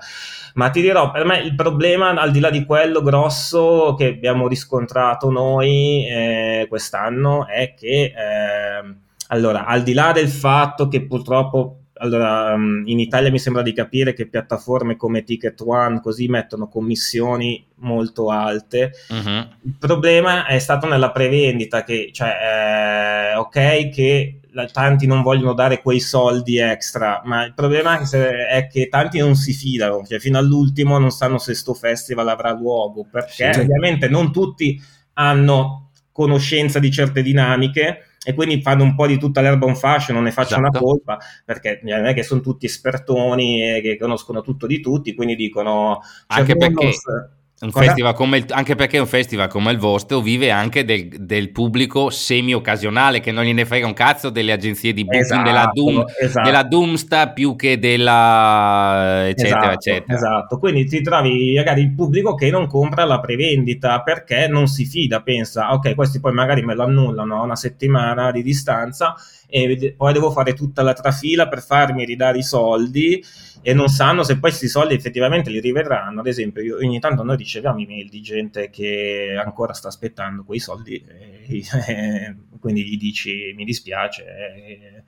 Ma 0.55 0.69
ti 0.69 0.81
dirò, 0.81 1.11
per 1.11 1.25
me 1.25 1.39
il 1.39 1.55
problema, 1.55 2.09
al 2.09 2.31
di 2.31 2.39
là 2.39 2.49
di 2.49 2.65
quello 2.65 3.01
grosso 3.01 3.95
che 3.97 4.07
abbiamo 4.07 4.47
riscontrato 4.47 5.29
noi 5.31 6.07
eh, 6.07 6.65
quest'anno, 6.69 7.47
è 7.47 7.73
che, 7.75 8.13
eh, 8.15 8.95
allora, 9.27 9.65
al 9.65 9.83
di 9.83 9.93
là 9.93 10.11
del 10.11 10.29
fatto 10.29 10.87
che 10.87 11.05
purtroppo 11.05 11.82
allora, 11.95 12.53
um, 12.53 12.83
in 12.85 12.99
Italia 12.99 13.29
mi 13.29 13.39
sembra 13.39 13.61
di 13.61 13.71
capire 13.71 14.13
che 14.13 14.27
piattaforme 14.27 14.95
come 14.95 15.23
Ticket 15.23 15.61
One 15.61 16.01
così 16.01 16.27
mettono 16.27 16.67
commissioni 16.67 17.65
molto 17.75 18.29
alte. 18.29 18.93
Uh-huh. 19.09 19.47
Il 19.63 19.75
problema 19.77 20.45
è 20.45 20.57
stato 20.59 20.87
nella 20.87 21.11
prevendita, 21.11 21.83
che 21.83 22.09
cioè, 22.11 23.31
eh, 23.31 23.35
ok, 23.35 23.89
che 23.89 24.39
la, 24.51 24.65
tanti 24.65 25.05
non 25.05 25.21
vogliono 25.21 25.53
dare 25.53 25.81
quei 25.81 25.99
soldi 25.99 26.57
extra, 26.57 27.21
ma 27.25 27.45
il 27.45 27.53
problema 27.53 27.99
è, 27.99 28.05
se, 28.05 28.47
è 28.47 28.67
che 28.67 28.87
tanti 28.87 29.19
non 29.19 29.35
si 29.35 29.53
fidano, 29.53 30.03
cioè 30.05 30.19
fino 30.19 30.37
all'ultimo 30.37 30.97
non 30.97 31.11
sanno 31.11 31.37
se 31.37 31.53
sto 31.53 31.73
festival 31.73 32.27
avrà 32.27 32.51
luogo, 32.53 33.05
perché 33.09 33.53
sì. 33.53 33.59
ovviamente 33.59 34.07
non 34.07 34.31
tutti 34.31 34.81
hanno 35.13 35.91
conoscenza 36.11 36.79
di 36.79 36.91
certe 36.91 37.21
dinamiche 37.21 38.12
e 38.23 38.33
quindi 38.33 38.61
fanno 38.61 38.83
un 38.83 38.95
po' 38.95 39.07
di 39.07 39.17
tutta 39.17 39.41
l'erba 39.41 39.65
un 39.65 39.75
fascio, 39.75 40.13
non 40.13 40.23
ne 40.23 40.31
faccio 40.31 40.55
esatto. 40.55 40.61
una 40.61 40.79
colpa, 40.79 41.17
perché 41.45 41.79
non 41.83 42.05
è 42.05 42.13
che 42.13 42.23
sono 42.23 42.41
tutti 42.41 42.65
espertoni 42.65 43.61
e 43.61 43.81
che 43.81 43.97
conoscono 43.97 44.41
tutto 44.41 44.67
di 44.67 44.79
tutti, 44.79 45.13
quindi 45.13 45.35
dicono... 45.35 45.99
Anche 46.27 46.55
perché... 46.55 46.85
Un 46.85 46.91
festival 46.91 47.21
come 47.21 47.41
il, 47.65 48.45
anche 48.49 48.75
perché 48.75 48.97
un 48.97 49.07
festival 49.07 49.47
come 49.47 49.71
il 49.71 49.77
vostro 49.77 50.19
vive 50.19 50.51
anche 50.51 50.83
del, 50.83 51.07
del, 51.07 51.51
pubblico 51.51 52.09
semi-occasionale 52.09 53.19
che 53.19 53.31
non 53.31 53.43
gliene 53.43 53.65
frega 53.65 53.85
un 53.85 53.93
cazzo 53.93 54.29
delle 54.29 54.51
agenzie 54.51 54.91
di 54.93 55.03
booking 55.03 55.23
esatto, 55.23 55.43
della, 55.43 55.69
Doom, 55.71 56.05
esatto. 56.19 56.45
della 56.45 56.63
Doomsta 56.63 57.29
più 57.29 57.55
che 57.55 57.79
della 57.79 59.27
eccetera 59.27 59.59
esatto, 59.59 59.73
eccetera. 59.73 60.13
Esatto, 60.13 60.57
quindi 60.59 60.85
ti 60.85 61.01
trovi 61.01 61.53
magari 61.55 61.81
il 61.81 61.93
pubblico 61.93 62.35
che 62.35 62.49
non 62.49 62.67
compra 62.67 63.05
la 63.05 63.19
prevendita 63.19 64.01
perché 64.01 64.47
non 64.47 64.67
si 64.67 64.85
fida, 64.85 65.21
pensa 65.21 65.73
ok 65.73 65.95
questi 65.95 66.19
poi 66.19 66.33
magari 66.33 66.63
me 66.63 66.75
lo 66.75 66.83
annullano 66.83 67.39
a 67.39 67.43
una 67.43 67.55
settimana 67.55 68.31
di 68.31 68.43
distanza 68.43 69.15
e 69.47 69.93
poi 69.95 70.13
devo 70.13 70.31
fare 70.31 70.53
tutta 70.53 70.81
la 70.81 70.93
trafila 70.93 71.47
per 71.47 71.61
farmi 71.61 72.05
ridare 72.05 72.39
i 72.39 72.43
soldi 72.43 73.23
e 73.63 73.73
non 73.73 73.87
sanno 73.87 74.23
se 74.23 74.33
poi 74.33 74.49
questi 74.49 74.67
soldi 74.67 74.93
effettivamente 74.93 75.49
li 75.49 75.61
riverranno. 75.61 76.19
Ad 76.19 76.27
esempio, 76.27 76.61
io, 76.61 76.75
ogni 76.75 76.99
tanto 76.99 77.23
noi 77.23 77.37
riceviamo 77.37 77.79
email 77.79 78.09
di 78.09 78.21
gente 78.21 78.69
che 78.69 79.41
ancora 79.43 79.73
sta 79.73 79.87
aspettando 79.87 80.43
quei 80.43 80.59
soldi, 80.59 80.95
e, 80.95 81.65
e, 81.87 82.35
quindi 82.59 82.83
gli 82.83 82.97
dici 82.97 83.53
mi 83.55 83.63
dispiace. 83.63 84.23
E, 84.25 85.03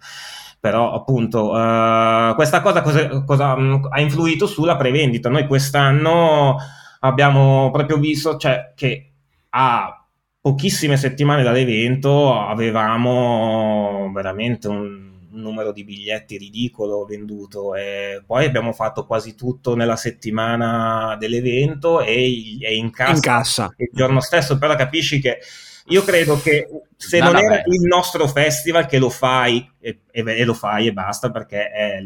però 0.58 0.94
appunto 0.94 1.52
uh, 1.52 2.34
questa 2.34 2.62
cosa, 2.62 2.82
cosa, 2.82 3.24
cosa 3.24 3.54
um, 3.54 3.88
ha 3.92 4.00
influito 4.00 4.48
sulla 4.48 4.78
prevendita. 4.78 5.30
Noi 5.30 5.46
quest'anno 5.46 6.58
abbiamo 7.02 7.70
proprio 7.72 7.98
visto 7.98 8.38
cioè, 8.38 8.72
che 8.74 9.12
a 9.50 10.06
pochissime 10.40 10.96
settimane 10.96 11.44
dall'evento 11.44 12.40
avevamo 12.40 14.12
veramente 14.14 14.68
un 14.68 15.15
un 15.36 15.42
numero 15.42 15.72
di 15.72 15.84
biglietti 15.84 16.38
ridicolo 16.38 17.06
venduto 17.06 17.76
e 17.76 18.24
poi 18.26 18.46
abbiamo 18.46 18.72
fatto 18.72 19.06
quasi 19.06 19.36
tutto 19.36 19.76
nella 19.76 19.98
settimana 19.98 21.16
dell'evento 21.20 22.02
e, 22.02 22.58
e 22.62 22.76
in, 22.76 22.90
cassa, 22.92 23.14
in 23.14 23.20
cassa. 23.20 23.74
il 23.78 23.90
giorno 23.92 24.22
stesso. 24.22 24.58
Però 24.58 24.76
capisci 24.76 25.20
che 25.20 25.40
io 25.88 26.04
credo 26.04 26.42
che 26.42 26.68
se 26.96 27.20
no, 27.20 27.26
non 27.32 27.38
era 27.38 27.62
il 27.66 27.82
nostro 27.82 28.28
festival 28.28 28.88
che 28.88 28.98
lo 28.98 29.10
fai 29.10 29.70
e, 29.80 30.00
e, 30.10 30.24
e 30.26 30.46
lo 30.46 30.54
fai 30.54 30.88
e 30.88 30.94
basta 30.94 31.30
perché 31.30 31.70
è, 31.70 32.02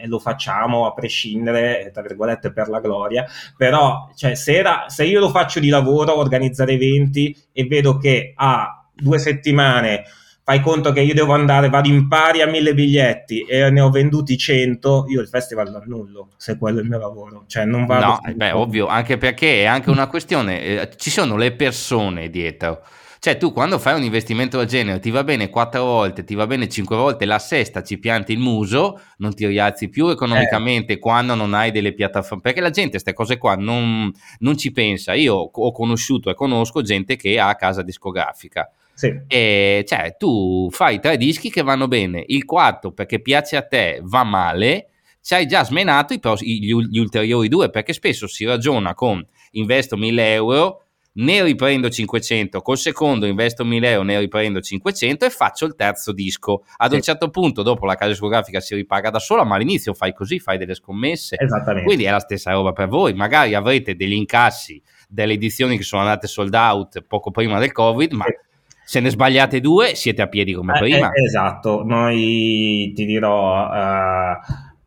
e 0.00 0.06
lo 0.06 0.18
facciamo 0.20 0.86
a 0.86 0.92
prescindere, 0.92 1.90
tra 1.92 2.02
virgolette, 2.02 2.52
per 2.52 2.68
la 2.68 2.80
gloria, 2.80 3.26
però 3.56 4.10
cioè, 4.14 4.34
se, 4.36 4.54
era, 4.54 4.84
se 4.88 5.04
io 5.04 5.18
lo 5.18 5.30
faccio 5.30 5.58
di 5.58 5.68
lavoro, 5.70 6.16
organizzare 6.16 6.74
eventi 6.74 7.36
e 7.52 7.64
vedo 7.64 7.96
che 7.96 8.32
a 8.36 8.86
due 8.94 9.18
settimane 9.18 10.04
fai 10.48 10.62
conto 10.62 10.92
che 10.92 11.02
io 11.02 11.12
devo 11.12 11.34
andare, 11.34 11.68
vado 11.68 11.88
in 11.88 12.08
pari 12.08 12.40
a 12.40 12.46
mille 12.46 12.72
biglietti 12.72 13.42
e 13.42 13.68
ne 13.68 13.82
ho 13.82 13.90
venduti 13.90 14.38
100, 14.38 15.04
io 15.08 15.20
il 15.20 15.28
festival 15.28 15.70
lo 15.70 15.82
annullo, 15.82 16.28
se 16.38 16.56
quello 16.56 16.78
è 16.78 16.82
il 16.82 16.88
mio 16.88 16.98
lavoro. 16.98 17.44
Cioè, 17.46 17.66
non 17.66 17.84
vado 17.84 18.18
no, 18.24 18.34
beh, 18.34 18.52
ovvio, 18.52 18.86
anche 18.86 19.18
perché 19.18 19.60
è 19.60 19.64
anche 19.66 19.90
una 19.90 20.06
questione, 20.06 20.62
eh, 20.62 20.90
ci 20.96 21.10
sono 21.10 21.36
le 21.36 21.52
persone 21.52 22.30
dietro. 22.30 22.80
Cioè, 23.18 23.36
tu 23.36 23.52
quando 23.52 23.78
fai 23.78 23.94
un 23.94 24.04
investimento 24.04 24.56
del 24.56 24.66
genere 24.66 25.00
ti 25.00 25.10
va 25.10 25.22
bene 25.22 25.50
quattro 25.50 25.84
volte, 25.84 26.24
ti 26.24 26.34
va 26.34 26.46
bene 26.46 26.66
cinque 26.66 26.96
volte, 26.96 27.26
la 27.26 27.38
sesta 27.38 27.82
ci 27.82 27.98
pianti 27.98 28.32
il 28.32 28.38
muso, 28.38 29.02
non 29.18 29.34
ti 29.34 29.46
rialzi 29.46 29.90
più 29.90 30.08
economicamente 30.08 30.94
eh. 30.94 30.98
quando 30.98 31.34
non 31.34 31.52
hai 31.52 31.70
delle 31.72 31.92
piattaforme. 31.92 32.40
Perché 32.40 32.62
la 32.62 32.70
gente 32.70 32.92
queste 32.92 33.12
cose 33.12 33.36
qua 33.36 33.54
non, 33.54 34.10
non 34.38 34.56
ci 34.56 34.72
pensa. 34.72 35.12
Io 35.12 35.34
ho 35.34 35.72
conosciuto 35.72 36.30
e 36.30 36.34
conosco 36.34 36.80
gente 36.80 37.16
che 37.16 37.38
ha 37.38 37.54
casa 37.54 37.82
discografica 37.82 38.66
sì. 38.98 39.16
E 39.28 39.84
cioè, 39.86 40.16
tu 40.18 40.68
fai 40.72 40.98
tre 40.98 41.16
dischi 41.16 41.50
che 41.50 41.62
vanno 41.62 41.86
bene, 41.86 42.24
il 42.26 42.44
quarto 42.44 42.90
perché 42.90 43.20
piace 43.20 43.54
a 43.54 43.62
te 43.62 44.00
va 44.02 44.24
male, 44.24 44.88
ci 45.20 45.34
hai 45.34 45.46
già 45.46 45.62
smenato 45.62 46.14
i, 46.14 46.18
gli, 46.40 46.74
gli 46.74 46.98
ulteriori 46.98 47.46
due 47.46 47.70
perché 47.70 47.92
spesso 47.92 48.26
si 48.26 48.44
ragiona 48.44 48.94
con 48.94 49.24
investo 49.52 49.96
1000 49.96 50.32
euro 50.32 50.82
ne 51.18 51.42
riprendo 51.42 51.88
500, 51.88 52.60
col 52.60 52.78
secondo 52.78 53.26
investo 53.26 53.64
1000 53.64 53.90
euro, 53.90 54.02
ne 54.04 54.18
riprendo 54.18 54.60
500 54.60 55.24
e 55.24 55.30
faccio 55.30 55.64
il 55.64 55.74
terzo 55.74 56.12
disco. 56.12 56.64
Ad 56.76 56.90
sì. 56.90 56.96
un 56.96 57.02
certo 57.02 57.30
punto, 57.30 57.62
dopo 57.62 57.86
la 57.86 57.94
casa 57.94 58.10
discografica 58.10 58.60
si 58.60 58.74
ripaga 58.76 59.10
da 59.10 59.18
sola, 59.18 59.44
ma 59.44 59.56
all'inizio 59.56 59.94
fai 59.94 60.12
così, 60.12 60.38
fai 60.38 60.58
delle 60.58 60.74
scommesse. 60.74 61.36
Esattamente. 61.36 61.84
Quindi 61.84 62.04
è 62.04 62.10
la 62.10 62.20
stessa 62.20 62.52
roba 62.52 62.72
per 62.72 62.86
voi. 62.86 63.14
Magari 63.14 63.54
avrete 63.54 63.96
degli 63.96 64.12
incassi 64.12 64.80
delle 65.08 65.32
edizioni 65.32 65.76
che 65.76 65.82
sono 65.82 66.02
andate 66.02 66.28
sold 66.28 66.54
out 66.54 67.02
poco 67.02 67.32
prima 67.32 67.58
del 67.58 67.72
Covid, 67.72 68.12
ma 68.12 68.24
sì 68.24 68.46
se 68.88 69.00
ne 69.00 69.10
sbagliate 69.10 69.60
due 69.60 69.94
siete 69.94 70.22
a 70.22 70.28
piedi 70.28 70.54
come 70.54 70.74
eh, 70.74 70.78
prima. 70.78 71.10
Eh, 71.10 71.24
esatto, 71.26 71.82
noi 71.84 72.90
ti 72.96 73.04
dirò, 73.04 73.68
uh, 73.68 74.38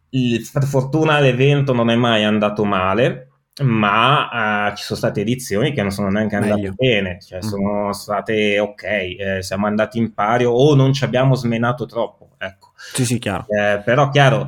il, 0.09 0.49
per 0.51 0.63
fortuna 0.63 1.19
l'evento 1.19 1.71
non 1.71 1.91
è 1.91 1.95
mai 1.95 2.23
andato 2.23 2.65
male, 2.65 3.27
ma 3.61 4.71
uh, 4.71 4.75
ci 4.75 4.85
sono 4.85 4.97
state 4.97 5.21
edizioni 5.21 5.71
che 5.71 5.83
non 5.83 5.91
sono 5.91 6.09
neanche 6.09 6.35
andate 6.35 6.61
Meglio. 6.61 6.73
bene, 6.75 7.19
cioè 7.21 7.45
mm. 7.45 7.47
sono 7.47 7.93
state 7.93 8.57
ok, 8.57 8.83
eh, 8.83 9.43
siamo 9.43 9.67
andati 9.67 9.99
in 9.99 10.15
pari 10.15 10.45
o 10.45 10.73
non 10.73 10.93
ci 10.93 11.03
abbiamo 11.03 11.35
smenato 11.35 11.85
troppo, 11.85 12.31
ecco. 12.39 12.71
Sì, 12.75 13.05
sì, 13.05 13.19
chiaro. 13.19 13.45
Eh, 13.49 13.83
però 13.85 14.09
chiaro, 14.09 14.47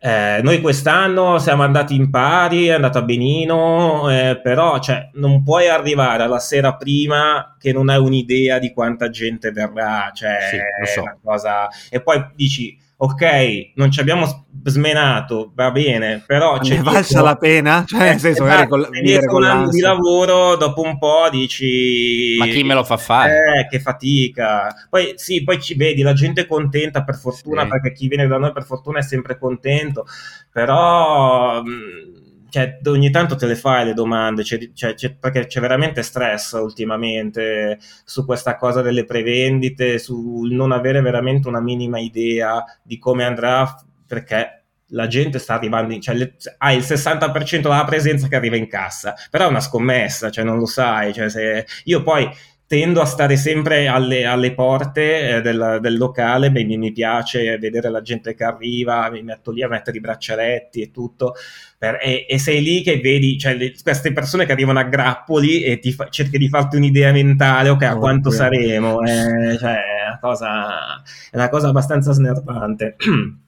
eh, 0.00 0.40
noi 0.42 0.60
quest'anno 0.60 1.38
siamo 1.38 1.64
andati 1.64 1.96
in 1.96 2.08
pari, 2.08 2.66
è 2.66 2.72
andata 2.72 3.02
benino, 3.02 4.08
eh, 4.10 4.40
però 4.40 4.78
cioè, 4.78 5.10
non 5.14 5.42
puoi 5.42 5.68
arrivare 5.68 6.22
alla 6.22 6.38
sera 6.38 6.76
prima 6.76 7.56
che 7.58 7.72
non 7.72 7.88
hai 7.88 7.98
un'idea 7.98 8.60
di 8.60 8.72
quanta 8.72 9.10
gente 9.10 9.50
verrà, 9.50 10.12
cioè, 10.14 10.38
sì, 10.84 10.92
so. 10.92 11.18
cosa... 11.22 11.68
e 11.90 12.00
poi 12.00 12.24
dici 12.36 12.78
ok, 13.00 13.72
non 13.76 13.92
ci 13.92 14.00
abbiamo 14.00 14.46
smenato, 14.64 15.52
va 15.54 15.70
bene, 15.70 16.22
però... 16.26 16.58
Ne 16.58 16.82
valsa 16.82 17.22
la 17.22 17.36
pena? 17.36 17.84
Cioè, 17.86 18.00
nel 18.00 18.18
senso, 18.18 18.44
esatto, 18.44 18.68
con, 18.68 18.88
un 18.90 19.44
anno 19.44 19.68
di 19.68 19.80
lavoro, 19.80 20.56
dopo 20.56 20.82
un 20.82 20.98
po' 20.98 21.28
dici... 21.30 22.36
Ma 22.38 22.46
chi 22.46 22.64
me 22.64 22.74
lo 22.74 22.82
fa 22.82 22.96
fare? 22.96 23.60
Eh, 23.60 23.68
che 23.68 23.78
fatica. 23.78 24.74
Poi 24.90 25.12
sì, 25.14 25.44
poi 25.44 25.60
ci 25.60 25.74
vedi, 25.74 26.02
la 26.02 26.12
gente 26.12 26.42
è 26.42 26.46
contenta, 26.46 27.04
per 27.04 27.14
fortuna, 27.14 27.62
sì. 27.62 27.68
perché 27.68 27.92
chi 27.92 28.08
viene 28.08 28.26
da 28.26 28.36
noi 28.36 28.52
per 28.52 28.64
fortuna 28.64 28.98
è 28.98 29.02
sempre 29.02 29.38
contento, 29.38 30.04
però... 30.52 31.62
Mh, 31.62 32.17
cioè, 32.50 32.78
ogni 32.86 33.10
tanto 33.10 33.36
te 33.36 33.46
le 33.46 33.56
fai 33.56 33.84
le 33.84 33.94
domande, 33.94 34.42
c'è, 34.42 34.72
c'è, 34.72 35.14
perché 35.14 35.46
c'è 35.46 35.60
veramente 35.60 36.02
stress 36.02 36.52
ultimamente 36.52 37.78
su 38.04 38.24
questa 38.24 38.56
cosa 38.56 38.82
delle 38.82 39.04
prevendite, 39.04 39.98
sul 39.98 40.52
non 40.52 40.72
avere 40.72 41.00
veramente 41.00 41.48
una 41.48 41.60
minima 41.60 41.98
idea 41.98 42.64
di 42.82 42.98
come 42.98 43.24
andrà, 43.24 43.74
perché 44.06 44.64
la 44.92 45.06
gente 45.06 45.38
sta 45.38 45.54
arrivando, 45.54 45.98
cioè 45.98 46.14
le, 46.14 46.34
hai 46.58 46.76
il 46.76 46.82
60% 46.82 47.60
della 47.60 47.84
presenza 47.84 48.28
che 48.28 48.36
arriva 48.36 48.56
in 48.56 48.68
cassa, 48.68 49.14
però 49.30 49.46
è 49.46 49.48
una 49.48 49.60
scommessa, 49.60 50.30
cioè 50.30 50.44
non 50.44 50.58
lo 50.58 50.66
sai, 50.66 51.12
cioè 51.12 51.28
se, 51.28 51.66
io 51.84 52.02
poi 52.02 52.28
tendo 52.68 53.00
a 53.00 53.06
stare 53.06 53.36
sempre 53.36 53.88
alle, 53.88 54.26
alle 54.26 54.52
porte 54.52 55.36
eh, 55.36 55.40
del, 55.40 55.78
del, 55.80 55.96
locale, 55.96 56.52
Beh, 56.52 56.64
mi, 56.64 56.76
mi, 56.76 56.92
piace 56.92 57.56
vedere 57.56 57.88
la 57.88 58.02
gente 58.02 58.34
che 58.34 58.44
arriva, 58.44 59.08
mi 59.10 59.22
metto 59.22 59.50
lì 59.50 59.62
a 59.62 59.68
mettere 59.68 59.96
i 59.96 60.00
braccialetti 60.00 60.82
e 60.82 60.90
tutto, 60.90 61.34
per, 61.78 61.98
e, 62.02 62.26
e, 62.28 62.38
sei 62.38 62.62
lì 62.62 62.82
che 62.82 63.00
vedi 63.00 63.38
cioè, 63.38 63.54
le, 63.54 63.72
queste 63.82 64.12
persone 64.12 64.44
che 64.44 64.52
arrivano 64.52 64.80
a 64.80 64.84
grappoli 64.84 65.62
e 65.62 65.78
ti 65.78 65.92
fa, 65.92 66.10
cerchi 66.10 66.36
di 66.36 66.50
farti 66.50 66.76
un'idea 66.76 67.10
mentale, 67.10 67.70
ok, 67.70 67.82
a 67.84 67.96
oh, 67.96 67.98
quanto 67.98 68.28
bello. 68.28 68.42
saremo, 68.42 69.00
eh, 69.00 69.56
cioè, 69.56 69.72
è, 69.72 70.06
una 70.06 70.18
cosa, 70.20 71.02
è 71.30 71.36
una 71.36 71.48
cosa 71.48 71.68
abbastanza 71.68 72.12
snervante. 72.12 72.96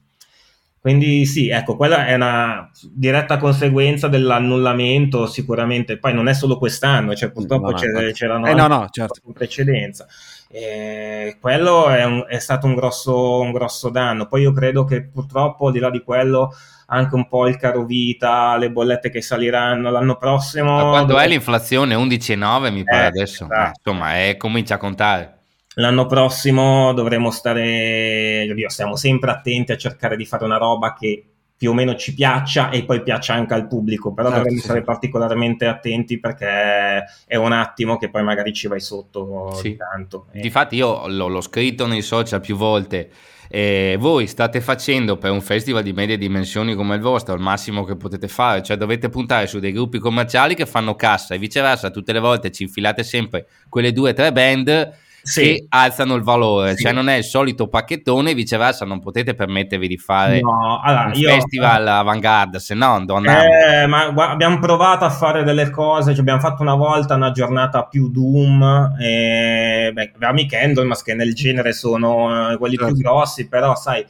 Quindi 0.81 1.27
sì, 1.27 1.47
ecco, 1.49 1.75
quella 1.75 2.07
è 2.07 2.15
una 2.15 2.71
diretta 2.91 3.37
conseguenza 3.37 4.07
dell'annullamento 4.07 5.27
sicuramente, 5.27 5.99
poi 5.99 6.11
non 6.11 6.27
è 6.27 6.33
solo 6.33 6.57
quest'anno, 6.57 7.13
cioè 7.13 7.29
purtroppo 7.29 7.69
no, 7.69 7.77
no, 7.77 8.11
c'erano 8.11 8.47
eh, 8.47 8.55
no, 8.55 8.65
no, 8.65 8.87
certo. 8.89 9.19
in 9.27 9.33
precedenza. 9.33 10.07
E 10.49 11.37
quello 11.39 11.87
è, 11.87 12.03
un, 12.03 12.25
è 12.27 12.39
stato 12.39 12.65
un 12.65 12.73
grosso, 12.73 13.41
un 13.41 13.51
grosso 13.51 13.89
danno. 13.89 14.25
Poi 14.25 14.41
io 14.41 14.53
credo 14.53 14.83
che 14.83 15.03
purtroppo 15.03 15.67
al 15.67 15.73
di 15.73 15.77
là 15.77 15.91
di 15.91 16.01
quello 16.01 16.51
anche 16.87 17.13
un 17.13 17.27
po' 17.27 17.47
il 17.47 17.57
caro 17.57 17.85
vita, 17.85 18.57
le 18.57 18.71
bollette 18.71 19.11
che 19.11 19.21
saliranno 19.21 19.91
l'anno 19.91 20.17
prossimo. 20.17 20.77
Ma 20.77 20.89
quando 20.89 21.13
dove... 21.13 21.25
è 21.25 21.27
l'inflazione 21.27 21.93
11,9 21.93 22.71
mi 22.71 22.83
pare 22.83 23.03
eh, 23.03 23.05
adesso, 23.05 23.43
esatto. 23.43 23.79
insomma, 23.83 24.15
è, 24.17 24.35
comincia 24.35 24.75
a 24.75 24.77
contare. 24.79 25.40
L'anno 25.81 26.05
prossimo 26.05 26.93
dovremo 26.93 27.31
stare, 27.31 28.47
stiamo 28.67 28.95
sempre 28.95 29.31
attenti 29.31 29.71
a 29.71 29.77
cercare 29.77 30.15
di 30.15 30.25
fare 30.25 30.45
una 30.45 30.57
roba 30.57 30.93
che 30.93 31.25
più 31.57 31.71
o 31.71 31.73
meno 31.73 31.95
ci 31.95 32.13
piaccia 32.13 32.69
e 32.69 32.85
poi 32.85 33.01
piaccia 33.01 33.33
anche 33.33 33.55
al 33.55 33.67
pubblico, 33.67 34.13
però 34.13 34.27
certo, 34.27 34.43
dovremmo 34.43 34.61
sì. 34.61 34.65
stare 34.65 34.83
particolarmente 34.83 35.65
attenti 35.65 36.19
perché 36.19 37.03
è 37.25 37.35
un 37.35 37.51
attimo 37.51 37.97
che 37.97 38.11
poi 38.11 38.23
magari 38.23 38.53
ci 38.53 38.67
vai 38.67 38.79
sotto 38.79 39.53
sì. 39.53 39.75
tanto. 39.75 40.27
Difatti 40.33 40.75
io 40.75 41.07
l'ho, 41.07 41.27
l'ho 41.27 41.41
scritto 41.41 41.87
nei 41.87 42.03
social 42.03 42.41
più 42.41 42.55
volte, 42.55 43.09
eh, 43.49 43.95
voi 43.99 44.27
state 44.27 44.61
facendo 44.61 45.17
per 45.17 45.31
un 45.31 45.41
festival 45.41 45.81
di 45.81 45.93
medie 45.93 46.17
dimensioni 46.17 46.75
come 46.75 46.95
il 46.95 47.01
vostro 47.01 47.33
il 47.33 47.41
massimo 47.41 47.83
che 47.85 47.95
potete 47.95 48.27
fare, 48.27 48.61
cioè 48.61 48.77
dovete 48.77 49.09
puntare 49.09 49.47
su 49.47 49.57
dei 49.57 49.71
gruppi 49.71 49.97
commerciali 49.97 50.53
che 50.53 50.67
fanno 50.67 50.95
cassa 50.95 51.33
e 51.33 51.39
viceversa 51.39 51.89
tutte 51.89 52.13
le 52.13 52.19
volte 52.19 52.51
ci 52.51 52.63
infilate 52.63 53.03
sempre 53.03 53.47
quelle 53.67 53.91
due 53.91 54.11
o 54.11 54.13
tre 54.13 54.31
band 54.31 55.09
sì. 55.21 55.41
che 55.41 55.65
alzano 55.69 56.15
il 56.15 56.23
valore, 56.23 56.75
sì. 56.75 56.83
cioè 56.83 56.91
non 56.91 57.09
è 57.09 57.15
il 57.15 57.23
solito 57.23 57.67
pacchettone, 57.67 58.33
viceversa 58.33 58.85
non 58.85 58.99
potete 58.99 59.33
permettervi 59.33 59.87
di 59.87 59.97
fare 59.97 60.41
no, 60.41 60.79
allora, 60.83 61.05
un 61.07 61.13
io, 61.13 61.29
festival 61.29 61.87
eh, 61.87 61.89
avant-garde, 61.89 62.59
se 62.59 62.73
no 62.73 63.03
non 63.05 63.27
eh, 63.27 63.85
ma 63.87 64.09
guarda, 64.09 64.33
abbiamo 64.33 64.59
provato 64.59 65.05
a 65.05 65.09
fare 65.09 65.43
delle 65.43 65.69
cose, 65.69 66.11
cioè 66.11 66.21
abbiamo 66.21 66.39
fatto 66.39 66.61
una 66.61 66.75
volta 66.75 67.15
una 67.15 67.31
giornata 67.31 67.83
più 67.85 68.09
Doom, 68.09 68.95
e, 68.99 69.91
beh, 69.93 70.11
avevamo 70.15 70.39
i 70.39 70.47
Candlemas 70.47 71.03
che 71.03 71.13
nel 71.13 71.33
genere 71.33 71.73
sono 71.73 72.51
eh, 72.51 72.57
quelli 72.57 72.75
certo. 72.75 72.93
più 72.93 73.03
grossi, 73.03 73.47
però 73.47 73.75
sai 73.75 74.05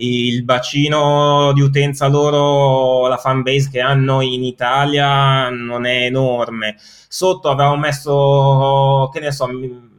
il 0.00 0.44
bacino 0.44 1.52
di 1.52 1.60
utenza 1.60 2.06
loro, 2.08 3.06
la 3.06 3.18
fan 3.18 3.42
base 3.42 3.68
che 3.70 3.80
hanno 3.80 4.20
in 4.22 4.42
Italia 4.42 5.48
non 5.50 5.84
è 5.84 6.04
enorme. 6.04 6.76
Sotto 6.78 7.50
avevamo 7.50 7.76
messo, 7.76 9.10
che 9.12 9.20
ne 9.20 9.32
so, 9.32 9.48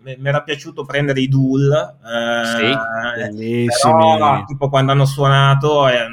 mi 0.04 0.18
era 0.28 0.42
piaciuto 0.42 0.84
prendere 0.84 1.22
i 1.22 1.28
Duel, 1.28 1.72
eh, 2.04 2.46
sì, 2.46 3.78
però, 3.80 4.44
tipo 4.46 4.70
quando 4.70 4.92
hanno 4.92 5.06
suonato 5.06 5.88
eh, 5.88 6.08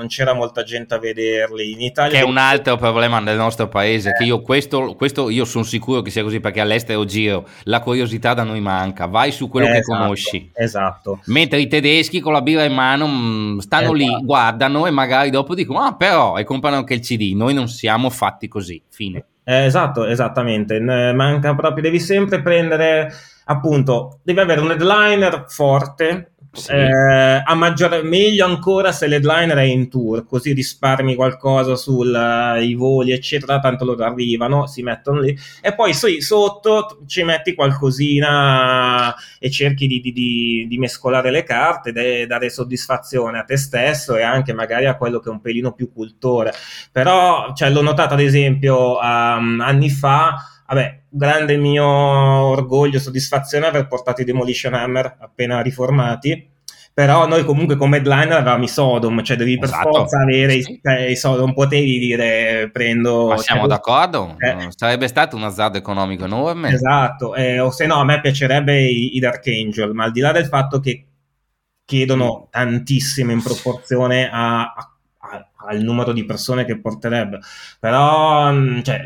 non 0.00 0.06
c'era 0.08 0.32
molta 0.32 0.62
gente 0.62 0.94
a 0.94 0.98
vederli 0.98 1.72
in 1.72 1.80
Italia. 1.80 2.18
Che 2.18 2.24
è 2.24 2.28
un 2.28 2.38
altro 2.38 2.76
problema 2.76 3.18
nel 3.20 3.36
nostro 3.36 3.68
paese, 3.68 4.10
eh. 4.10 4.12
che 4.14 4.24
io 4.24 4.40
questo, 4.40 4.94
questo 4.96 5.30
io 5.30 5.44
sono 5.44 5.64
sicuro 5.64 6.00
che 6.00 6.10
sia 6.10 6.22
così 6.22 6.40
perché 6.40 6.60
all'estero 6.60 7.04
giro, 7.04 7.46
la 7.64 7.80
curiosità 7.80 8.34
da 8.34 8.42
noi 8.42 8.60
manca, 8.60 9.06
vai 9.06 9.30
su 9.30 9.48
quello 9.48 9.66
eh, 9.66 9.72
che 9.72 9.78
esatto, 9.78 9.98
conosci. 9.98 10.50
Esatto. 10.54 11.20
Mentre 11.26 11.60
i 11.60 11.68
tedeschi 11.68 12.20
con 12.20 12.32
la 12.32 12.42
birra 12.42 12.64
in 12.64 12.74
mano 12.74 13.06
mh, 13.06 13.12
mm, 13.12 13.58
stanno 13.58 13.94
esatto. 13.94 14.16
lì, 14.16 14.24
guardano 14.24 14.86
e 14.86 14.90
magari 14.90 15.30
dopo 15.30 15.54
dicono 15.54 15.80
ah 15.80 15.94
però 15.94 16.36
e 16.36 16.44
comprano 16.44 16.76
anche 16.76 16.94
il 16.94 17.00
CD, 17.00 17.34
noi 17.34 17.54
non 17.54 17.68
siamo 17.68 18.10
fatti 18.10 18.48
così, 18.48 18.82
fine. 18.88 19.24
Eh, 19.50 19.64
esatto, 19.64 20.06
esattamente. 20.06 20.78
Manca 20.80 21.56
proprio, 21.56 21.82
devi 21.82 21.98
sempre 21.98 22.40
prendere, 22.40 23.12
appunto, 23.50 24.20
devi 24.22 24.40
avere 24.40 24.60
un 24.60 24.70
headliner 24.70 25.44
forte, 25.48 26.32
sì. 26.52 26.72
Eh, 26.72 27.42
a 27.44 27.54
maggior, 27.54 28.02
meglio 28.02 28.44
ancora 28.44 28.90
se 28.90 29.06
l'headliner 29.06 29.56
è 29.56 29.62
in 29.62 29.88
tour, 29.88 30.26
così 30.26 30.52
risparmi 30.52 31.14
qualcosa 31.14 31.76
sui 31.76 32.08
uh, 32.08 32.76
voli, 32.76 33.12
eccetera. 33.12 33.60
Tanto 33.60 33.84
loro 33.84 34.02
arrivano, 34.04 34.66
si 34.66 34.82
mettono 34.82 35.20
lì 35.20 35.36
e 35.60 35.74
poi 35.74 35.94
sì, 35.94 36.20
sotto 36.20 37.02
ci 37.06 37.22
metti 37.22 37.54
qualcosina 37.54 39.14
e 39.38 39.48
cerchi 39.48 39.86
di, 39.86 40.00
di, 40.00 40.12
di, 40.12 40.66
di 40.68 40.78
mescolare 40.78 41.30
le 41.30 41.44
carte, 41.44 41.92
de, 41.92 42.26
dare 42.26 42.50
soddisfazione 42.50 43.38
a 43.38 43.44
te 43.44 43.56
stesso 43.56 44.16
e 44.16 44.22
anche 44.22 44.52
magari 44.52 44.86
a 44.86 44.96
quello 44.96 45.20
che 45.20 45.28
è 45.28 45.32
un 45.32 45.40
pelino 45.40 45.72
più 45.72 45.92
cultore. 45.92 46.52
Però 46.90 47.52
cioè, 47.54 47.70
l'ho 47.70 47.82
notato, 47.82 48.14
ad 48.14 48.20
esempio, 48.20 48.98
um, 48.98 49.60
anni 49.60 49.88
fa 49.88 50.34
vabbè, 50.70 51.02
grande 51.08 51.56
mio 51.56 51.84
orgoglio 51.84 52.96
e 52.96 53.00
soddisfazione 53.00 53.66
aver 53.66 53.86
portato 53.86 54.22
i 54.22 54.24
Demolition 54.24 54.74
Hammer 54.74 55.16
appena 55.20 55.60
riformati 55.60 56.48
però 56.92 57.26
noi 57.26 57.44
comunque 57.44 57.76
come 57.76 57.98
headliner 57.98 58.32
avevamo 58.32 58.64
i 58.64 58.68
Sodom, 58.68 59.22
cioè 59.22 59.36
devi 59.36 59.58
per 59.58 59.68
esatto. 59.68 59.90
forza 59.90 60.20
avere 60.20 60.54
i, 60.54 60.80
cioè, 60.82 61.00
i 61.04 61.16
Sodom, 61.16 61.54
potevi 61.54 61.98
dire 61.98 62.68
prendo... 62.70 63.28
Ma 63.28 63.38
siamo 63.38 63.60
cioè, 63.60 63.70
d'accordo, 63.70 64.36
eh. 64.38 64.68
sarebbe 64.76 65.06
stato 65.08 65.36
un 65.36 65.44
azzardo 65.44 65.78
economico 65.78 66.24
enorme. 66.24 66.72
Esatto, 66.72 67.34
eh, 67.34 67.60
o 67.60 67.70
se 67.70 67.86
no 67.86 67.94
a 67.94 68.04
me 68.04 68.20
piacerebbe 68.20 68.82
i, 68.82 69.16
i, 69.16 69.18
Dark 69.20 69.46
Angel, 69.46 69.94
ma 69.94 70.04
al 70.04 70.12
di 70.12 70.20
là 70.20 70.32
del 70.32 70.46
fatto 70.46 70.80
che 70.80 71.06
chiedono 71.84 72.48
tantissimo 72.50 73.32
in 73.32 73.42
proporzione 73.42 74.28
a, 74.30 74.60
a, 74.62 74.94
al 75.70 75.80
numero 75.80 76.12
di 76.12 76.24
persone 76.24 76.64
che 76.64 76.80
porterebbe, 76.80 77.38
però 77.78 78.52
mm, 78.52 78.80
cioè, 78.82 79.00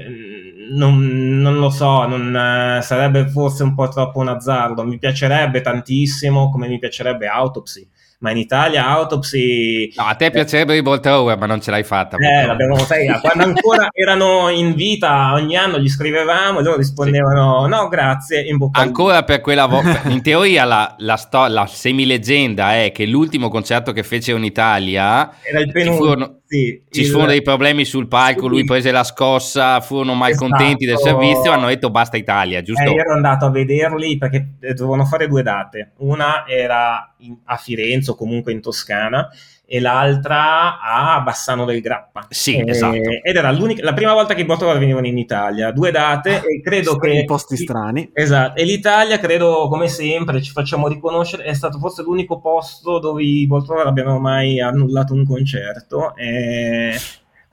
non, 0.70 1.38
non, 1.40 1.58
lo 1.58 1.70
so, 1.70 2.06
non, 2.06 2.34
eh, 2.34 2.82
sarebbe 2.82 3.28
forse 3.28 3.62
un 3.62 3.74
po' 3.74 3.88
troppo 3.88 4.20
un 4.20 4.28
azzardo. 4.28 4.84
Mi 4.84 4.98
piacerebbe 4.98 5.60
tantissimo, 5.60 6.50
come 6.50 6.68
mi 6.68 6.78
piacerebbe 6.78 7.26
Autopsy 7.26 7.88
ma 8.24 8.30
in 8.30 8.38
Italia 8.38 8.86
Autopsy... 8.86 9.92
No, 9.96 10.04
a 10.04 10.14
te 10.14 10.30
piacerebbe 10.30 10.72
Revolt 10.72 11.04
Over, 11.04 11.36
ma 11.36 11.44
non 11.44 11.60
ce 11.60 11.70
l'hai 11.70 11.82
fatta. 11.82 12.16
Eh, 12.16 12.46
l'abbiamo 12.46 12.74
fatta. 12.76 13.20
Quando 13.20 13.44
ancora 13.44 13.88
erano 13.92 14.48
in 14.48 14.74
vita, 14.74 15.34
ogni 15.34 15.58
anno 15.58 15.78
gli 15.78 15.90
scrivevamo 15.90 16.60
e 16.60 16.62
loro 16.62 16.78
rispondevano 16.78 17.64
sì. 17.64 17.70
no, 17.70 17.88
grazie, 17.88 18.40
in 18.40 18.56
bocca 18.56 18.80
Ancora 18.80 19.24
per 19.24 19.42
quella 19.42 19.66
volta. 19.66 20.00
in 20.08 20.22
teoria 20.22 20.64
la, 20.64 20.94
la, 21.00 21.16
sto- 21.16 21.46
la 21.48 21.66
semileggenda 21.66 22.82
è 22.82 22.92
che 22.92 23.04
l'ultimo 23.04 23.50
concerto 23.50 23.92
che 23.92 24.02
fecero 24.02 24.38
in 24.38 24.44
Italia... 24.44 25.30
Era 25.42 25.60
il 25.60 25.70
penultimo 25.70 26.40
sì, 26.54 26.82
ci 26.88 27.00
il... 27.00 27.06
furono 27.08 27.28
dei 27.28 27.42
problemi 27.42 27.84
sul 27.84 28.06
palco, 28.06 28.46
lui 28.46 28.64
prese 28.64 28.92
la 28.92 29.02
scossa, 29.02 29.80
furono 29.80 30.14
malcontenti 30.14 30.84
esatto. 30.84 31.02
del 31.04 31.12
servizio, 31.12 31.50
hanno 31.50 31.66
detto 31.66 31.90
basta 31.90 32.16
Italia, 32.16 32.62
giusto? 32.62 32.82
Eh, 32.82 32.92
io 32.92 33.00
ero 33.00 33.12
andato 33.14 33.46
a 33.46 33.50
vederli 33.50 34.16
perché 34.16 34.54
eh, 34.60 34.74
dovevano 34.74 35.04
fare 35.04 35.26
due 35.26 35.42
date, 35.42 35.92
una 35.98 36.46
era 36.46 37.14
a 37.44 37.56
Firenze 37.56 38.12
o 38.12 38.14
comunque 38.14 38.52
in 38.52 38.60
Toscana 38.60 39.28
e 39.66 39.80
l'altra 39.80 40.80
a 40.80 41.20
Bassano 41.20 41.64
del 41.64 41.80
Grappa. 41.80 42.26
Sì, 42.28 42.56
e, 42.56 42.70
esatto. 42.70 42.96
Ed 42.96 43.36
era 43.36 43.50
la 43.50 43.92
prima 43.94 44.12
volta 44.12 44.34
che 44.34 44.42
i 44.42 44.44
Portogallo 44.44 44.78
venivano 44.78 45.06
in 45.06 45.18
Italia, 45.18 45.70
due 45.72 45.90
date 45.90 46.42
e 46.44 46.60
credo 46.62 46.96
che... 46.96 47.10
In 47.10 47.24
posti 47.24 47.56
strani. 47.56 48.10
Esatto, 48.12 48.60
e 48.60 48.64
l'Italia 48.64 49.18
credo 49.18 49.68
come 49.68 49.88
sempre, 49.88 50.42
ci 50.42 50.52
facciamo 50.52 50.88
riconoscere, 50.88 51.44
è 51.44 51.54
stato 51.54 51.78
forse 51.78 52.02
l'unico 52.02 52.40
posto 52.40 52.98
dove 52.98 53.22
i 53.22 53.46
Portogallo 53.46 53.88
abbiano 53.88 54.18
mai 54.18 54.60
annullato 54.60 55.14
un 55.14 55.24
concerto. 55.26 56.14
E 56.16 56.98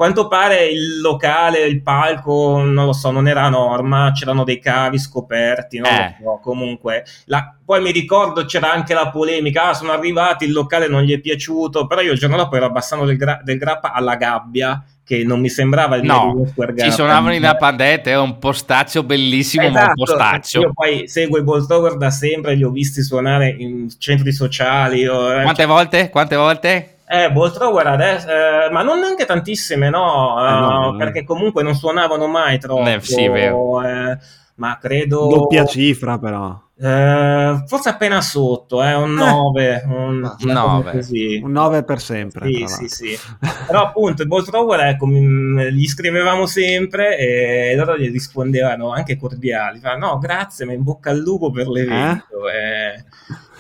quanto 0.02 0.28
pare 0.28 0.66
il 0.66 1.00
locale, 1.00 1.60
il 1.60 1.84
palco, 1.84 2.64
non 2.64 2.88
lo 2.88 2.92
so, 2.92 3.12
non 3.12 3.28
era 3.28 3.44
a 3.44 3.50
norma, 3.50 4.12
c'erano 4.16 4.44
dei 4.44 4.58
cavi 4.58 4.98
scoperti, 4.98 5.78
non 5.78 5.92
eh. 5.92 6.18
lo 6.20 6.32
so, 6.32 6.40
comunque. 6.42 7.06
La, 7.26 7.56
poi 7.64 7.84
mi 7.84 7.92
ricordo 7.92 8.46
c'era 8.46 8.72
anche 8.72 8.96
la 8.96 9.12
polemica, 9.12 9.66
ah, 9.66 9.74
sono 9.76 9.92
arrivati, 9.92 10.46
il 10.46 10.54
locale 10.54 10.88
non 10.88 11.04
gli 11.04 11.14
è 11.14 11.20
piaciuto, 11.20 11.86
però 11.86 12.02
io 12.02 12.14
il 12.14 12.18
giorno 12.18 12.36
dopo 12.36 12.56
ero 12.56 12.66
abbassando 12.66 13.06
del, 13.06 13.16
gra- 13.16 13.42
del 13.44 13.60
grappa 13.60 13.94
alla 13.94 14.16
gabbia, 14.16 14.84
che 15.06 15.24
non 15.24 15.40
mi 15.40 15.50
sembrava 15.50 15.98
il 15.98 16.04
no, 16.04 16.48
ci 16.78 16.92
suonavano 16.92 17.36
in 17.36 17.46
Apandette, 17.46 18.10
è 18.10 18.18
un 18.18 18.40
postaccio 18.40 19.04
bellissimo, 19.04 19.68
esatto, 19.68 19.78
ma 19.78 19.84
un 19.84 20.02
esatto, 20.02 20.18
postaccio. 20.18 20.62
Io 20.62 20.72
poi 20.74 21.08
seguo 21.08 21.38
i 21.38 21.44
Bolt 21.44 21.68
Tower 21.68 21.96
da 21.98 22.10
sempre, 22.10 22.56
li 22.56 22.64
ho 22.64 22.72
visti 22.72 23.04
suonare 23.04 23.56
in 23.56 23.88
centri 24.00 24.32
sociali. 24.32 25.04
Eh, 25.04 25.42
Quante 25.44 25.66
volte? 25.66 26.10
Quante 26.10 26.36
volte? 26.36 26.96
Eh, 27.14 27.30
Bolt 27.30 27.56
Thrower 27.56 27.88
adesso, 27.88 28.30
eh, 28.30 28.70
ma 28.72 28.84
non 28.84 29.00
neanche 29.00 29.26
tantissime, 29.26 29.90
no, 29.90 30.38
eh, 30.40 30.50
no, 30.50 30.96
perché 30.98 31.26
comunque 31.26 31.62
non 31.62 31.76
suonavano 31.76 32.26
mai 32.28 32.58
troppo. 32.58 32.88
Eh, 32.88 33.02
sì, 33.02 33.28
vero. 33.28 33.84
Eh, 33.84 34.18
ma 34.56 34.78
credo... 34.80 35.28
Doppia 35.28 35.66
cifra 35.66 36.18
però. 36.18 36.58
Eh, 36.80 37.64
forse 37.68 37.90
appena 37.90 38.22
sotto, 38.22 38.82
eh, 38.82 38.94
un 38.94 39.14
9, 39.14 39.82
eh. 39.82 39.86
un, 39.88 40.36
9. 40.40 41.02
un 41.44 41.52
9 41.52 41.84
per 41.84 42.00
sempre. 42.00 42.46
Sì, 42.48 42.66
sì, 42.66 42.88
sì. 42.88 43.20
Però 43.68 43.84
appunto 43.84 44.22
il 44.22 44.30
Bolt 44.30 44.46
Thrower, 44.50 44.80
ecco, 44.80 45.06
gli 45.06 45.86
scrivevamo 45.88 46.46
sempre 46.46 47.18
e 47.18 47.76
loro 47.76 47.98
gli 47.98 48.10
rispondevano 48.10 48.94
anche 48.94 49.18
cordiali. 49.18 49.82
no, 50.00 50.18
grazie, 50.18 50.64
ma 50.64 50.72
in 50.72 50.82
bocca 50.82 51.10
al 51.10 51.20
lupo 51.20 51.52
per 51.52 51.68
l'evento. 51.68 52.50
Eh? 52.50 53.04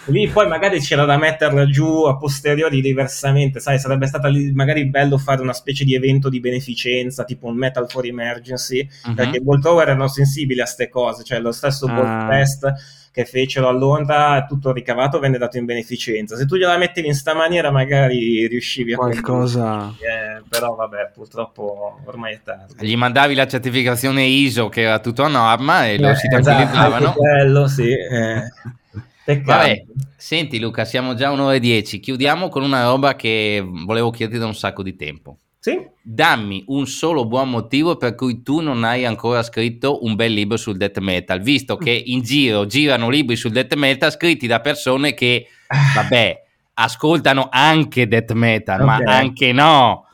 Lì 0.05 0.27
poi 0.27 0.47
magari 0.47 0.79
c'era 0.79 1.05
da 1.05 1.17
metterla 1.17 1.65
giù 1.67 2.03
a 2.03 2.17
posteriori 2.17 2.81
diversamente, 2.81 3.59
sai, 3.59 3.79
sarebbe 3.79 4.07
stato 4.07 4.27
lì 4.27 4.51
magari 4.51 4.85
bello 4.85 5.17
fare 5.17 5.41
una 5.41 5.53
specie 5.53 5.83
di 5.83 5.93
evento 5.93 6.29
di 6.29 6.39
beneficenza, 6.39 7.23
tipo 7.23 7.47
un 7.47 7.55
Metal 7.55 7.89
for 7.89 8.05
Emergency, 8.05 8.87
uh-huh. 9.05 9.13
perché 9.13 9.37
i 9.37 9.41
Bolt 9.41 9.61
Tower 9.61 9.87
erano 9.87 10.07
sensibili 10.07 10.59
a 10.59 10.63
queste 10.63 10.89
cose, 10.89 11.23
cioè 11.23 11.39
lo 11.39 11.51
stesso 11.51 11.85
uh. 11.85 11.93
Bolt 11.93 12.27
Fest 12.27 12.99
che 13.11 13.25
fecero 13.25 13.67
a 13.67 13.71
Londra, 13.71 14.45
tutto 14.47 14.71
ricavato 14.71 15.19
venne 15.19 15.37
dato 15.37 15.57
in 15.57 15.65
beneficenza. 15.65 16.37
Se 16.37 16.45
tu 16.45 16.55
gliela 16.55 16.77
mettevi 16.77 17.07
in 17.07 17.13
sta 17.13 17.33
maniera, 17.33 17.69
magari 17.69 18.47
riuscivi 18.47 18.93
a 18.93 18.97
qualcosa. 18.97 19.93
Eh, 19.99 20.41
però 20.47 20.75
vabbè, 20.75 21.11
purtroppo 21.13 21.99
ormai 22.05 22.35
è 22.35 22.39
tardi. 22.41 22.87
Gli 22.87 22.95
mandavi 22.95 23.35
la 23.35 23.47
certificazione 23.47 24.23
ISO 24.23 24.69
che 24.69 24.83
era 24.83 24.99
tutto 24.99 25.23
a 25.23 25.27
norma 25.27 25.87
e 25.87 25.95
eh, 25.95 25.99
lo 25.99 26.15
si 26.15 26.29
tranquillizzavano. 26.29 27.03
Esatto, 27.03 27.19
quello 27.19 27.67
sì. 27.67 27.91
Eh. 27.91 28.43
Vabbè, 29.25 29.83
senti 30.17 30.59
Luca, 30.59 30.85
siamo 30.85 31.13
già 31.13 31.31
un'ora 31.31 31.55
e 31.55 31.59
dieci. 31.59 31.99
Chiudiamo 31.99 32.49
con 32.49 32.63
una 32.63 32.83
roba 32.83 33.15
che 33.15 33.63
volevo 33.65 34.09
chiederti 34.09 34.39
da 34.39 34.45
un 34.45 34.55
sacco 34.55 34.83
di 34.83 34.95
tempo. 34.95 35.37
Sì. 35.59 35.79
Dammi 36.01 36.63
un 36.67 36.87
solo 36.87 37.27
buon 37.27 37.49
motivo 37.49 37.95
per 37.95 38.15
cui 38.15 38.41
tu 38.41 38.61
non 38.61 38.83
hai 38.83 39.05
ancora 39.05 39.43
scritto 39.43 40.03
un 40.03 40.15
bel 40.15 40.33
libro 40.33 40.57
sul 40.57 40.75
death 40.75 40.97
metal, 40.97 41.39
visto 41.39 41.77
che 41.77 41.91
in 42.07 42.21
giro 42.21 42.65
girano 42.65 43.09
libri 43.09 43.35
sul 43.35 43.51
death 43.51 43.75
metal 43.75 44.11
scritti 44.11 44.47
da 44.47 44.59
persone 44.59 45.13
che, 45.13 45.47
vabbè, 45.93 46.43
ascoltano 46.73 47.47
anche 47.51 48.07
death 48.07 48.31
metal, 48.31 48.81
okay. 48.81 49.03
ma 49.03 49.15
anche 49.15 49.51
no 49.51 50.07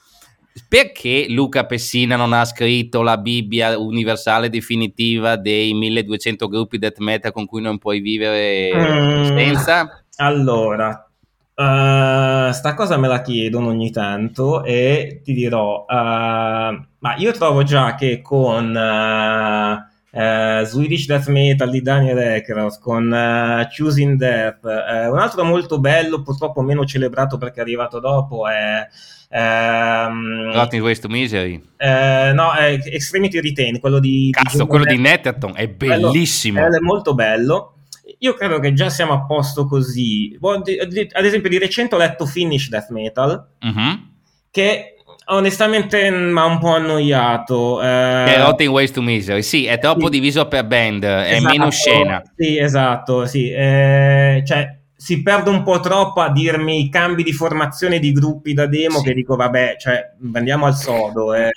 perché 0.67 1.25
Luca 1.29 1.65
Pessina 1.65 2.15
non 2.15 2.33
ha 2.33 2.45
scritto 2.45 3.01
la 3.01 3.17
Bibbia 3.17 3.77
universale 3.77 4.49
definitiva 4.49 5.35
dei 5.35 5.73
1200 5.73 6.47
gruppi 6.47 6.77
death 6.77 6.99
metal 6.99 7.31
con 7.31 7.45
cui 7.45 7.61
non 7.61 7.77
puoi 7.77 7.99
vivere 7.99 8.71
mm, 8.75 9.23
senza? 9.23 10.03
Allora, 10.17 11.07
Uh, 11.59 12.51
sta 12.51 12.75
cosa 12.75 12.97
me 12.97 13.07
la 13.07 13.23
chiedono 13.23 13.69
ogni 13.69 13.89
tanto 13.89 14.63
e 14.63 15.21
ti 15.23 15.33
dirò, 15.33 15.85
uh, 15.87 15.95
ma 15.95 17.15
io 17.17 17.31
trovo 17.31 17.63
già 17.63 17.95
che 17.95 18.21
con 18.21 18.75
uh, 18.75 20.63
Swedish 20.65 21.07
Death 21.07 21.29
Metal 21.29 21.67
di 21.71 21.81
Daniel 21.81 22.19
Eckroth, 22.19 22.79
con 22.79 23.09
Choosing 23.75 24.17
Death, 24.17 24.59
un 24.65 25.17
altro 25.17 25.43
molto 25.43 25.79
bello, 25.79 26.21
purtroppo 26.21 26.61
meno 26.61 26.85
celebrato 26.85 27.39
perché 27.39 27.57
è 27.57 27.63
arrivato 27.63 27.99
dopo, 27.99 28.47
è 28.47 28.87
Ehm, 29.29 30.51
Nothing 30.53 30.83
Waste 30.83 31.07
to 31.07 31.13
Misery. 31.13 31.61
Eh, 31.77 32.31
no, 32.33 32.53
è 32.53 32.79
Extremity 32.85 33.39
Retain, 33.39 33.79
quello 33.79 33.99
di... 33.99 34.29
Cazzo, 34.31 34.63
di 34.63 34.67
quello 34.67 34.85
di 34.85 34.97
Netterton, 34.97 35.53
è 35.55 35.67
bellissimo. 35.67 36.61
Bello, 36.61 36.77
è 36.77 36.79
molto 36.79 37.13
bello. 37.13 37.73
Io 38.19 38.33
credo 38.33 38.59
che 38.59 38.73
già 38.73 38.89
siamo 38.89 39.13
a 39.13 39.25
posto 39.25 39.67
così. 39.67 40.37
Ad 40.41 41.25
esempio, 41.25 41.49
di 41.49 41.59
recente 41.59 41.95
ho 41.95 41.97
letto 41.97 42.25
Finish 42.25 42.69
Death 42.69 42.89
Metal, 42.89 43.47
uh-huh. 43.61 43.99
che 44.49 44.95
onestamente 45.25 46.09
mi 46.09 46.39
ha 46.39 46.45
un 46.45 46.57
po' 46.57 46.73
annoiato. 46.73 47.81
Eh... 47.83 48.37
Rotting 48.37 48.71
Ways 48.71 48.91
to 48.91 49.01
Misery, 49.01 49.43
sì, 49.43 49.65
è 49.65 49.77
troppo 49.77 50.05
sì. 50.05 50.11
diviso 50.11 50.47
per 50.47 50.65
band, 50.65 51.03
esatto, 51.03 51.27
è 51.27 51.41
meno 51.41 51.69
scena. 51.69 52.23
Sì, 52.35 52.57
esatto, 52.57 53.25
sì. 53.25 53.51
Eh, 53.51 54.41
cioè, 54.47 54.79
si 54.97 55.21
perde 55.21 55.51
un 55.51 55.61
po' 55.61 55.79
troppo 55.79 56.21
a 56.21 56.31
dirmi 56.31 56.81
i 56.81 56.89
cambi 56.89 57.21
di 57.21 57.31
formazione 57.31 57.99
di 57.99 58.11
gruppi 58.11 58.53
da 58.53 58.65
demo 58.65 58.97
sì. 58.97 59.05
che 59.05 59.13
dico 59.13 59.35
vabbè, 59.35 59.75
cioè 59.77 60.13
andiamo 60.33 60.65
al 60.65 60.75
sodo. 60.75 61.35
Eh. 61.35 61.51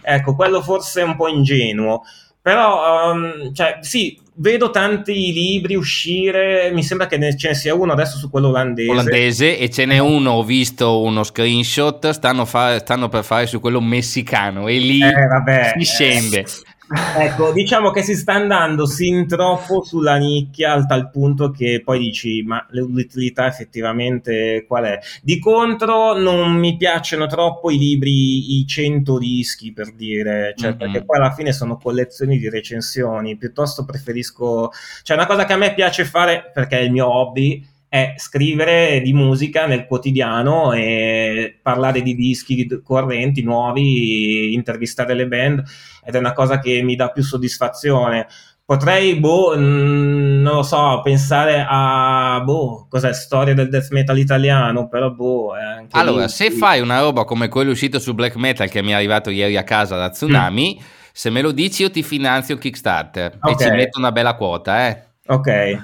Ecco, 0.00 0.34
quello 0.36 0.62
forse 0.62 1.00
è 1.00 1.04
un 1.04 1.16
po' 1.16 1.28
ingenuo. 1.28 2.02
Però, 2.40 3.12
um, 3.12 3.52
cioè, 3.52 3.78
sì, 3.80 4.18
vedo 4.36 4.70
tanti 4.70 5.32
libri 5.32 5.74
uscire, 5.74 6.70
mi 6.72 6.82
sembra 6.82 7.06
che 7.06 7.36
ce 7.36 7.48
ne 7.48 7.54
sia 7.54 7.74
uno 7.74 7.92
adesso 7.92 8.16
su 8.16 8.30
quello 8.30 8.48
olandese. 8.48 8.90
Olandese 8.90 9.58
e 9.58 9.68
ce 9.68 9.84
n'è 9.84 9.98
uno, 9.98 10.30
ho 10.30 10.44
visto 10.44 11.02
uno 11.02 11.24
screenshot, 11.24 12.08
stanno, 12.10 12.44
fa- 12.44 12.78
stanno 12.78 13.08
per 13.08 13.24
fare 13.24 13.46
su 13.46 13.60
quello 13.60 13.80
messicano 13.80 14.68
e 14.68 14.78
lì 14.78 15.02
eh, 15.02 15.26
vabbè, 15.26 15.74
si 15.76 15.84
scende. 15.84 16.38
Eh, 16.38 16.46
ecco, 17.16 17.52
diciamo 17.52 17.90
che 17.90 18.02
si 18.02 18.14
sta 18.14 18.34
andando 18.34 18.86
sin 18.86 19.26
troppo 19.26 19.82
sulla 19.84 20.16
nicchia 20.16 20.72
al 20.72 20.86
tal 20.86 21.10
punto 21.10 21.50
che 21.50 21.82
poi 21.84 21.98
dici, 21.98 22.42
ma 22.42 22.64
l'utilità 22.70 23.46
effettivamente 23.46 24.64
qual 24.66 24.84
è? 24.84 24.98
Di 25.22 25.38
contro 25.38 26.18
non 26.18 26.52
mi 26.52 26.76
piacciono 26.76 27.26
troppo 27.26 27.70
i 27.70 27.78
libri, 27.78 28.58
i 28.58 28.66
100 28.66 29.18
dischi 29.18 29.72
per 29.72 29.92
dire, 29.94 30.54
cioè, 30.56 30.70
mm-hmm. 30.70 30.78
perché 30.78 31.04
poi 31.04 31.18
alla 31.18 31.32
fine 31.32 31.52
sono 31.52 31.76
collezioni 31.76 32.38
di 32.38 32.48
recensioni, 32.48 33.36
piuttosto 33.36 33.84
preferisco, 33.84 34.70
cioè 35.02 35.16
una 35.16 35.26
cosa 35.26 35.44
che 35.44 35.52
a 35.52 35.56
me 35.56 35.74
piace 35.74 36.04
fare 36.04 36.50
perché 36.52 36.78
è 36.78 36.82
il 36.82 36.92
mio 36.92 37.08
hobby 37.12 37.76
è 37.88 38.14
scrivere 38.16 39.00
di 39.00 39.12
musica 39.12 39.66
nel 39.66 39.86
quotidiano 39.86 40.72
e 40.72 41.58
parlare 41.62 42.02
di 42.02 42.14
dischi 42.14 42.66
correnti, 42.82 43.42
nuovi, 43.42 44.52
intervistare 44.54 45.14
le 45.14 45.26
band 45.26 45.62
ed 46.04 46.14
è 46.14 46.18
una 46.18 46.32
cosa 46.32 46.58
che 46.58 46.82
mi 46.82 46.96
dà 46.96 47.10
più 47.10 47.22
soddisfazione 47.22 48.26
potrei, 48.68 49.14
boh, 49.14 49.56
mh, 49.56 50.42
non 50.42 50.56
lo 50.56 50.62
so, 50.62 51.00
pensare 51.02 51.64
a, 51.66 52.38
boh, 52.44 52.86
cos'è, 52.86 53.14
storia 53.14 53.54
del 53.54 53.70
death 53.70 53.88
metal 53.92 54.18
italiano, 54.18 54.88
però 54.88 55.10
boh... 55.10 55.54
allora, 55.92 56.24
lì, 56.24 56.28
se 56.28 56.50
sì. 56.50 56.58
fai 56.58 56.80
una 56.80 57.00
roba 57.00 57.24
come 57.24 57.48
quello 57.48 57.70
uscito 57.70 57.98
su 57.98 58.12
black 58.12 58.36
metal 58.36 58.68
che 58.68 58.82
mi 58.82 58.90
è 58.90 58.94
arrivato 58.94 59.30
ieri 59.30 59.56
a 59.56 59.64
casa 59.64 59.96
da 59.96 60.10
Tsunami, 60.10 60.78
mm. 60.78 60.84
se 61.12 61.30
me 61.30 61.40
lo 61.40 61.52
dici 61.52 61.80
io 61.80 61.90
ti 61.90 62.02
finanzio 62.02 62.58
Kickstarter 62.58 63.38
okay. 63.40 63.54
e 63.54 63.56
ci 63.56 63.74
metto 63.74 63.98
una 63.98 64.12
bella 64.12 64.34
quota, 64.34 64.86
eh. 64.86 65.07
Ok. 65.30 65.78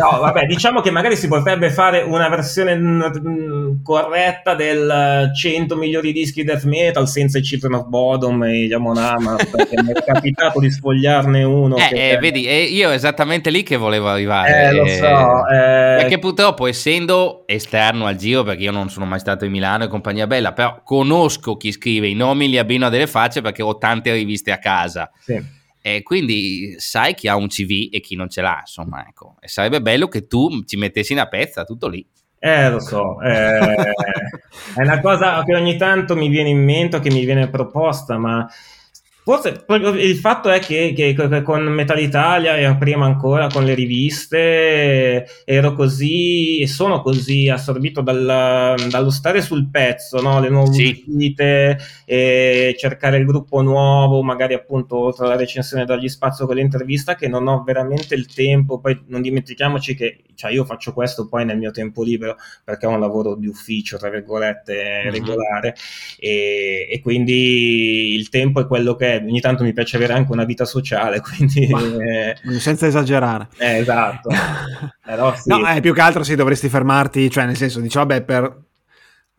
No, 0.00 0.18
vabbè, 0.18 0.46
diciamo 0.46 0.80
che 0.80 0.90
magari 0.90 1.14
si 1.14 1.28
potrebbe 1.28 1.70
fare 1.70 2.02
una 2.02 2.28
versione 2.28 2.74
mm, 2.74 3.82
corretta 3.84 4.56
del 4.56 5.30
100 5.32 5.76
migliori 5.76 6.12
dischi 6.12 6.42
death 6.42 6.64
metal 6.64 7.06
senza 7.06 7.38
i 7.38 7.40
Children 7.40 7.74
of 7.74 7.86
Bodom 7.86 8.42
e 8.42 8.66
gli 8.66 8.72
Amonama, 8.72 9.36
perché 9.48 9.80
mi 9.80 9.92
è 9.92 10.02
capitato 10.04 10.58
di 10.58 10.72
sfogliarne 10.72 11.44
uno. 11.44 11.76
Eh, 11.76 11.88
che... 11.88 12.10
eh, 12.10 12.18
vedi, 12.18 12.46
eh, 12.46 12.64
io 12.64 12.90
esattamente 12.90 13.50
lì 13.50 13.62
che 13.62 13.76
volevo 13.76 14.08
arrivare. 14.08 14.64
Eh, 14.64 14.72
lo 14.72 14.86
so. 14.88 15.46
Eh... 15.46 15.98
Perché 16.00 16.18
purtroppo, 16.18 16.66
essendo 16.66 17.44
esterno 17.46 18.06
al 18.06 18.16
giro, 18.16 18.42
perché 18.42 18.64
io 18.64 18.72
non 18.72 18.90
sono 18.90 19.06
mai 19.06 19.20
stato 19.20 19.44
in 19.44 19.52
Milano 19.52 19.84
e 19.84 19.88
compagnia 19.88 20.26
bella, 20.26 20.52
però 20.52 20.82
conosco 20.82 21.56
chi 21.56 21.70
scrive, 21.70 22.08
i 22.08 22.14
nomi 22.14 22.48
li 22.48 22.58
abbino 22.58 22.86
a 22.86 22.88
delle 22.88 23.06
facce 23.06 23.40
perché 23.40 23.62
ho 23.62 23.78
tante 23.78 24.12
riviste 24.12 24.50
a 24.50 24.58
casa. 24.58 25.08
Sì 25.20 25.58
e 25.82 26.02
quindi 26.02 26.74
sai 26.78 27.14
chi 27.14 27.28
ha 27.28 27.36
un 27.36 27.48
CV 27.48 27.88
e 27.90 28.00
chi 28.00 28.16
non 28.16 28.28
ce 28.28 28.42
l'ha, 28.42 28.58
insomma, 28.60 29.06
ecco. 29.06 29.36
E 29.40 29.48
sarebbe 29.48 29.80
bello 29.80 30.08
che 30.08 30.26
tu 30.26 30.62
ci 30.64 30.76
mettessi 30.76 31.12
una 31.12 31.26
pezza, 31.26 31.64
tutto 31.64 31.88
lì. 31.88 32.06
Eh, 32.38 32.70
lo 32.70 32.80
so, 32.80 33.20
eh, 33.20 33.58
è 34.74 34.80
una 34.82 35.00
cosa 35.00 35.42
che 35.44 35.54
ogni 35.54 35.76
tanto 35.76 36.16
mi 36.16 36.28
viene 36.28 36.48
in 36.48 36.64
mente, 36.64 37.00
che 37.00 37.10
mi 37.10 37.24
viene 37.24 37.50
proposta, 37.50 38.16
ma 38.16 38.48
Forse 39.22 39.64
il 39.68 40.16
fatto 40.16 40.48
è 40.48 40.60
che, 40.60 40.92
che, 40.96 41.42
con 41.42 41.62
Metal 41.64 42.00
Italia 42.00 42.56
e 42.56 42.76
prima 42.76 43.04
ancora 43.04 43.48
con 43.48 43.64
le 43.64 43.74
riviste 43.74 45.26
ero 45.44 45.74
così 45.74 46.60
e 46.60 46.66
sono 46.66 47.02
così 47.02 47.48
assorbito 47.48 48.00
dal, 48.00 48.76
dallo 48.88 49.10
stare 49.10 49.42
sul 49.42 49.68
pezzo, 49.70 50.22
no? 50.22 50.40
le 50.40 50.48
nuove 50.48 50.72
sì. 50.72 51.04
uscite, 51.06 51.78
cercare 52.06 53.18
il 53.18 53.26
gruppo 53.26 53.60
nuovo, 53.60 54.22
magari 54.22 54.54
appunto 54.54 55.12
tra 55.14 55.26
la 55.26 55.36
recensione 55.36 55.84
dagli 55.84 56.08
spazio 56.08 56.46
con 56.46 56.56
l'intervista, 56.56 57.14
che 57.14 57.28
non 57.28 57.46
ho 57.46 57.62
veramente 57.62 58.14
il 58.14 58.26
tempo. 58.32 58.80
Poi 58.80 59.04
non 59.08 59.20
dimentichiamoci 59.20 59.94
che 59.94 60.24
cioè, 60.40 60.52
io 60.52 60.64
faccio 60.64 60.94
questo 60.94 61.28
poi 61.28 61.44
nel 61.44 61.58
mio 61.58 61.70
tempo 61.70 62.02
libero 62.02 62.36
perché 62.64 62.86
ho 62.86 62.90
un 62.90 63.00
lavoro 63.00 63.34
di 63.34 63.46
ufficio, 63.46 63.98
tra 63.98 64.08
virgolette, 64.08 65.02
mm-hmm. 65.02 65.12
regolare, 65.12 65.74
e, 66.18 66.88
e 66.90 67.00
quindi 67.02 68.14
il 68.14 68.30
tempo 68.30 68.60
è 68.60 68.66
quello 68.66 68.94
che 68.96 69.09
ogni 69.16 69.40
tanto 69.40 69.62
mi 69.62 69.72
piace 69.72 69.96
avere 69.96 70.12
anche 70.12 70.32
una 70.32 70.44
vita 70.44 70.64
sociale, 70.64 71.20
quindi... 71.22 71.66
Eh, 71.66 72.36
senza 72.58 72.86
esagerare. 72.86 73.48
Eh, 73.58 73.78
esatto. 73.78 74.30
Però, 75.04 75.34
sì. 75.34 75.48
No, 75.48 75.66
eh, 75.66 75.80
più 75.80 75.92
che 75.94 76.00
altro 76.00 76.22
sì, 76.22 76.34
dovresti 76.34 76.68
fermarti, 76.68 77.30
cioè 77.30 77.46
nel 77.46 77.56
senso, 77.56 77.80
dici, 77.80 77.96
vabbè, 77.96 78.22
per 78.22 78.68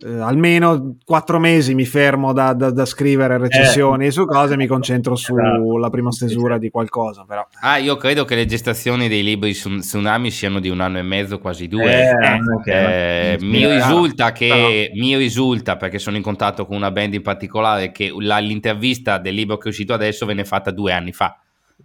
eh, 0.03 0.19
almeno 0.19 0.97
quattro 1.05 1.39
mesi 1.39 1.75
mi 1.75 1.85
fermo 1.85 2.33
da, 2.33 2.53
da, 2.53 2.71
da 2.71 2.85
scrivere 2.85 3.37
recensioni 3.37 4.07
eh, 4.07 4.11
su 4.11 4.25
cose 4.25 4.53
e 4.53 4.57
mi 4.57 4.67
concentro 4.67 5.15
sulla 5.15 5.57
esatto. 5.57 5.89
prima 5.89 6.11
stesura 6.11 6.57
di 6.57 6.69
qualcosa. 6.69 7.25
Però. 7.27 7.45
Ah, 7.61 7.77
io 7.77 7.95
credo 7.97 8.25
che 8.25 8.35
le 8.35 8.45
gestazioni 8.45 9.07
dei 9.07 9.23
libri 9.23 9.53
su 9.53 9.69
Tsunami 9.77 10.31
siano 10.31 10.59
di 10.59 10.69
un 10.69 10.79
anno 10.79 10.97
e 10.97 11.03
mezzo, 11.03 11.39
quasi 11.39 11.67
due. 11.67 12.09
Eh, 12.09 12.39
okay. 12.59 13.33
Eh, 13.33 13.37
mi 13.41 13.65
risulta 13.67 14.31
che 14.31 14.91
no. 14.93 15.01
mi 15.01 15.15
risulta, 15.17 15.77
perché 15.77 15.99
sono 15.99 16.17
in 16.17 16.23
contatto 16.23 16.65
con 16.65 16.75
una 16.75 16.91
band 16.91 17.13
in 17.13 17.21
particolare, 17.21 17.91
che 17.91 18.13
la, 18.17 18.39
l'intervista 18.39 19.17
del 19.17 19.35
libro 19.35 19.57
che 19.57 19.65
è 19.65 19.69
uscito 19.69 19.93
adesso 19.93 20.25
venne 20.25 20.45
fatta 20.45 20.71
due 20.71 20.93
anni 20.93 21.11
fa. 21.11 21.37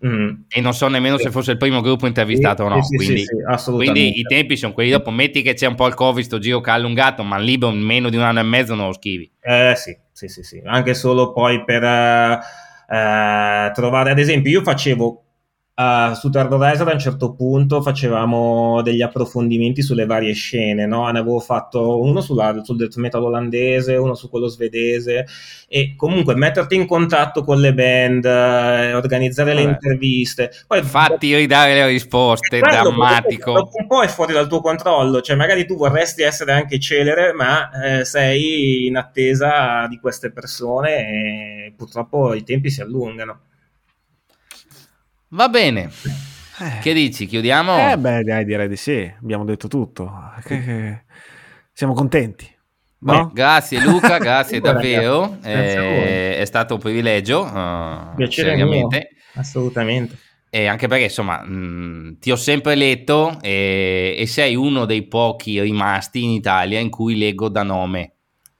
Mm. 0.04 0.30
E 0.48 0.60
non 0.60 0.74
so 0.74 0.88
nemmeno 0.88 1.16
sì. 1.16 1.24
se 1.24 1.30
fosse 1.30 1.52
il 1.52 1.56
primo 1.56 1.80
gruppo 1.80 2.06
intervistato 2.06 2.66
sì, 2.66 2.70
o 2.70 2.74
no. 2.74 2.82
Sì, 2.82 2.96
quindi, 2.96 3.24
quindi, 3.62 4.18
i 4.18 4.22
tempi 4.22 4.56
sono 4.56 4.72
quelli 4.72 4.90
dopo. 4.90 5.10
Metti 5.10 5.42
che 5.42 5.54
c'è 5.54 5.66
un 5.66 5.74
po' 5.74 5.86
il 5.86 5.94
Covid, 5.94 6.24
sto 6.24 6.38
giro 6.38 6.60
che 6.60 6.70
ha 6.70 6.74
allungato, 6.74 7.22
ma 7.22 7.38
il 7.38 7.44
libro 7.44 7.70
in 7.70 7.80
meno 7.80 8.08
di 8.08 8.16
un 8.16 8.22
anno 8.22 8.40
e 8.40 8.44
mezzo 8.44 8.74
non 8.74 8.86
lo 8.86 8.92
scrivi. 8.92 9.30
Eh 9.40 9.74
sì, 9.76 9.96
sì, 10.12 10.28
sì, 10.28 10.42
sì. 10.42 10.60
Anche 10.64 10.94
solo 10.94 11.32
poi 11.32 11.64
per 11.64 11.82
uh, 11.82 12.94
uh, 12.94 13.72
trovare, 13.72 14.10
ad 14.10 14.18
esempio, 14.18 14.50
io 14.50 14.62
facevo 14.62 15.25
Uh, 15.78 16.14
su 16.14 16.30
Terrorizer 16.30 16.88
a 16.88 16.92
un 16.92 16.98
certo 16.98 17.34
punto 17.34 17.82
facevamo 17.82 18.80
degli 18.80 19.02
approfondimenti 19.02 19.82
sulle 19.82 20.06
varie 20.06 20.32
scene, 20.32 20.86
no? 20.86 21.06
ne 21.10 21.18
avevo 21.18 21.38
fatto 21.38 22.00
uno 22.00 22.22
sulla, 22.22 22.62
sul 22.64 22.78
death 22.78 22.96
metal 22.96 23.22
olandese, 23.22 23.96
uno 23.96 24.14
su 24.14 24.30
quello 24.30 24.46
svedese 24.46 25.26
e 25.68 25.94
comunque 25.94 26.34
metterti 26.34 26.76
in 26.76 26.86
contatto 26.86 27.44
con 27.44 27.60
le 27.60 27.74
band, 27.74 28.24
eh, 28.24 28.94
organizzare 28.94 29.52
Vabbè. 29.52 29.62
le 29.62 29.70
interviste. 29.70 30.50
Poi 30.66 30.82
fatti 30.82 31.36
ridare 31.36 31.74
le 31.74 31.86
risposte, 31.88 32.56
è 32.56 32.60
drammatico. 32.60 33.52
Dopo 33.52 33.76
un 33.78 33.86
po' 33.86 34.00
è 34.00 34.08
fuori 34.08 34.32
dal 34.32 34.48
tuo 34.48 34.62
controllo, 34.62 35.20
cioè 35.20 35.36
magari 35.36 35.66
tu 35.66 35.76
vorresti 35.76 36.22
essere 36.22 36.52
anche 36.52 36.80
celere, 36.80 37.34
ma 37.34 37.98
eh, 37.98 38.04
sei 38.06 38.86
in 38.86 38.96
attesa 38.96 39.86
di 39.88 39.98
queste 39.98 40.30
persone 40.30 41.66
e 41.66 41.74
purtroppo 41.76 42.32
i 42.32 42.44
tempi 42.44 42.70
si 42.70 42.80
allungano. 42.80 43.40
Va 45.30 45.48
bene. 45.48 45.90
Eh. 46.58 46.78
Che 46.80 46.92
dici? 46.94 47.26
Chiudiamo? 47.26 47.90
Eh 47.90 47.98
beh, 47.98 48.22
dai, 48.22 48.44
direi 48.44 48.68
di 48.68 48.76
sì. 48.76 49.12
Abbiamo 49.20 49.44
detto 49.44 49.68
tutto. 49.68 50.10
Siamo 51.72 51.92
contenti. 51.92 52.48
No? 52.98 53.26
Beh, 53.26 53.32
grazie 53.34 53.80
Luca, 53.80 54.16
grazie 54.18 54.60
davvero. 54.60 55.36
Grazie 55.40 56.34
eh, 56.34 56.38
è 56.38 56.44
stato 56.44 56.74
un 56.74 56.80
privilegio. 56.80 57.42
Uh, 57.42 58.14
Piacere 58.14 58.50
seriamente. 58.50 59.10
Mio. 59.12 59.40
Assolutamente. 59.40 60.18
E 60.48 60.66
anche 60.66 60.86
perché 60.86 61.04
insomma 61.04 61.42
mh, 61.44 62.18
ti 62.20 62.30
ho 62.30 62.36
sempre 62.36 62.74
letto 62.74 63.38
e, 63.42 64.14
e 64.16 64.26
sei 64.26 64.54
uno 64.54 64.86
dei 64.86 65.06
pochi 65.06 65.60
rimasti 65.60 66.22
in 66.22 66.30
Italia 66.30 66.78
in 66.78 66.88
cui 66.88 67.18
leggo 67.18 67.48
da 67.48 67.62
nome 67.62 68.15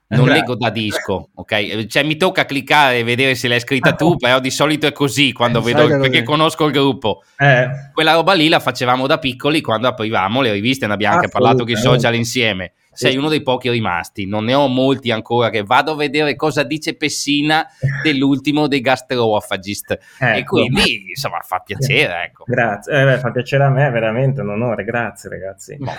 non 0.09 0.29
leggo 0.29 0.55
da 0.55 0.71
disco, 0.71 1.31
ok? 1.35 1.87
Cioè 1.87 2.05
mi 2.05 2.17
tocca 2.17 2.45
cliccare 2.45 2.99
e 2.99 3.05
vedere 3.05 3.35
se 3.35 3.49
l'hai 3.49 3.61
scritta 3.61 3.95
tu, 3.95 4.17
però 4.17 4.39
di 4.39 4.51
solito 4.51 4.87
è 4.87 4.93
così 4.93 5.33
quando 5.33 5.59
eh, 5.59 5.63
vedo, 5.63 5.87
perché 5.87 6.23
conosco 6.23 6.65
il 6.67 6.73
gruppo. 6.73 7.23
Eh. 7.37 7.69
Quella 7.93 8.13
roba 8.13 8.33
lì 8.33 8.49
la 8.49 8.61
facevamo 8.61 9.07
da 9.07 9.19
piccoli 9.19 9.61
quando 9.61 9.89
aprivamo 9.89 10.41
le 10.43 10.53
riviste, 10.53 10.87
ne 10.87 10.93
abbiamo 10.93 11.17
anche 11.17 11.29
parlato 11.29 11.65
che 11.65 11.77
social 11.77 12.15
insieme 12.15 12.73
sei 12.97 13.17
uno 13.17 13.29
dei 13.29 13.43
pochi 13.43 13.71
rimasti, 13.71 14.27
non 14.27 14.45
ne 14.45 14.55
ho 14.55 14.67
molti 14.69 15.11
ancora 15.11 15.51
che 15.51 15.63
vado 15.63 15.93
a 15.93 15.97
vedere 15.97 16.35
cosa 16.35 16.63
dice 16.63 16.97
Pessina 16.97 17.67
dell'ultimo 18.03 18.67
dei 18.67 18.81
gastroofagist 18.81 19.99
ecco. 20.19 20.37
e 20.37 20.45
quindi 20.45 21.09
insomma 21.11 21.41
fa 21.43 21.59
piacere 21.59 22.25
ecco. 22.25 22.45
grazie, 22.47 23.01
eh, 23.01 23.05
beh, 23.05 23.19
fa 23.19 23.31
piacere 23.31 23.65
a 23.65 23.71
me 23.71 23.91
veramente 23.91 24.41
un 24.41 24.51
onore, 24.51 24.85
grazie 24.85 25.31
ragazzi. 25.31 25.77
Boh. 25.79 25.93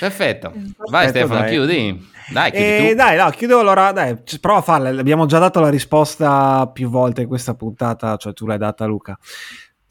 perfetto, 0.00 0.52
vai 0.90 1.08
Stefano 1.08 1.40
dai. 1.40 1.50
chiudi? 1.50 2.12
Dai, 2.32 2.50
chiudi 2.50 2.88
eh, 2.88 2.94
dai 2.94 3.16
no, 3.18 3.28
chiudo 3.30 3.60
allora 3.60 3.92
dai, 3.92 4.16
prova 4.40 4.58
a 4.58 4.62
farla, 4.62 4.88
abbiamo 4.88 5.26
già 5.26 5.38
dato 5.38 5.60
la 5.60 5.68
risposta 5.68 6.68
più 6.72 6.88
volte 6.88 7.22
in 7.22 7.28
questa 7.28 7.54
puntata 7.54 8.16
cioè 8.16 8.32
tu 8.32 8.46
l'hai 8.46 8.58
data 8.58 8.86
Luca 8.86 9.18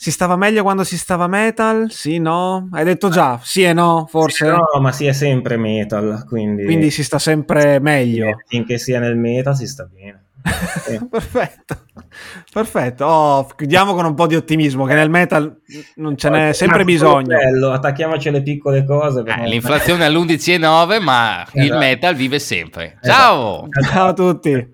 si 0.04 0.12
stava 0.12 0.36
meglio 0.36 0.64
quando 0.64 0.84
si 0.84 0.98
stava 0.98 1.28
metal? 1.28 1.90
Sì, 1.90 2.18
no? 2.18 2.68
Hai 2.74 2.84
detto 2.84 3.08
già, 3.08 3.40
sì 3.42 3.64
e 3.64 3.72
no, 3.72 4.06
forse? 4.10 4.48
no, 4.48 4.66
ma 4.82 4.92
si 4.92 5.06
è 5.06 5.14
sempre 5.14 5.56
metal, 5.56 6.26
quindi... 6.28 6.66
Quindi 6.66 6.92
si 6.92 7.06
sta 7.06 7.20
sempre 7.20 7.80
meglio. 7.80 8.42
Finché 8.46 8.78
sia 8.78 9.00
nel 9.00 9.16
metal 9.16 9.56
si 9.56 9.66
sta 9.66 9.86
bene. 9.90 10.26
Perfetto. 11.10 11.86
Perfetto. 12.52 13.06
Oh, 13.06 13.46
chiudiamo 13.46 13.94
con 13.94 14.04
un 14.04 14.14
po' 14.14 14.28
di 14.28 14.36
ottimismo, 14.36 14.84
che 14.84 14.94
nel 14.94 15.10
metal 15.10 15.62
non 15.96 16.18
ce 16.18 16.30
n'è 16.30 16.52
sempre 16.52 16.84
bisogno. 16.84 17.38
Bello, 17.38 17.72
attacchiamoci 17.72 18.28
alle 18.28 18.44
piccole 18.44 18.84
cose. 18.84 19.24
Eh, 19.26 19.48
l'inflazione 19.48 20.04
è 20.04 20.08
all'11,9, 20.08 21.02
ma 21.02 21.44
esatto. 21.44 21.60
il 21.60 21.78
metal 21.78 22.14
vive 22.14 22.40
sempre. 22.40 23.00
Ciao! 23.02 23.70
Esatto. 23.70 23.94
Ciao 23.94 24.08
a 24.10 24.14
tutti. 24.14 24.72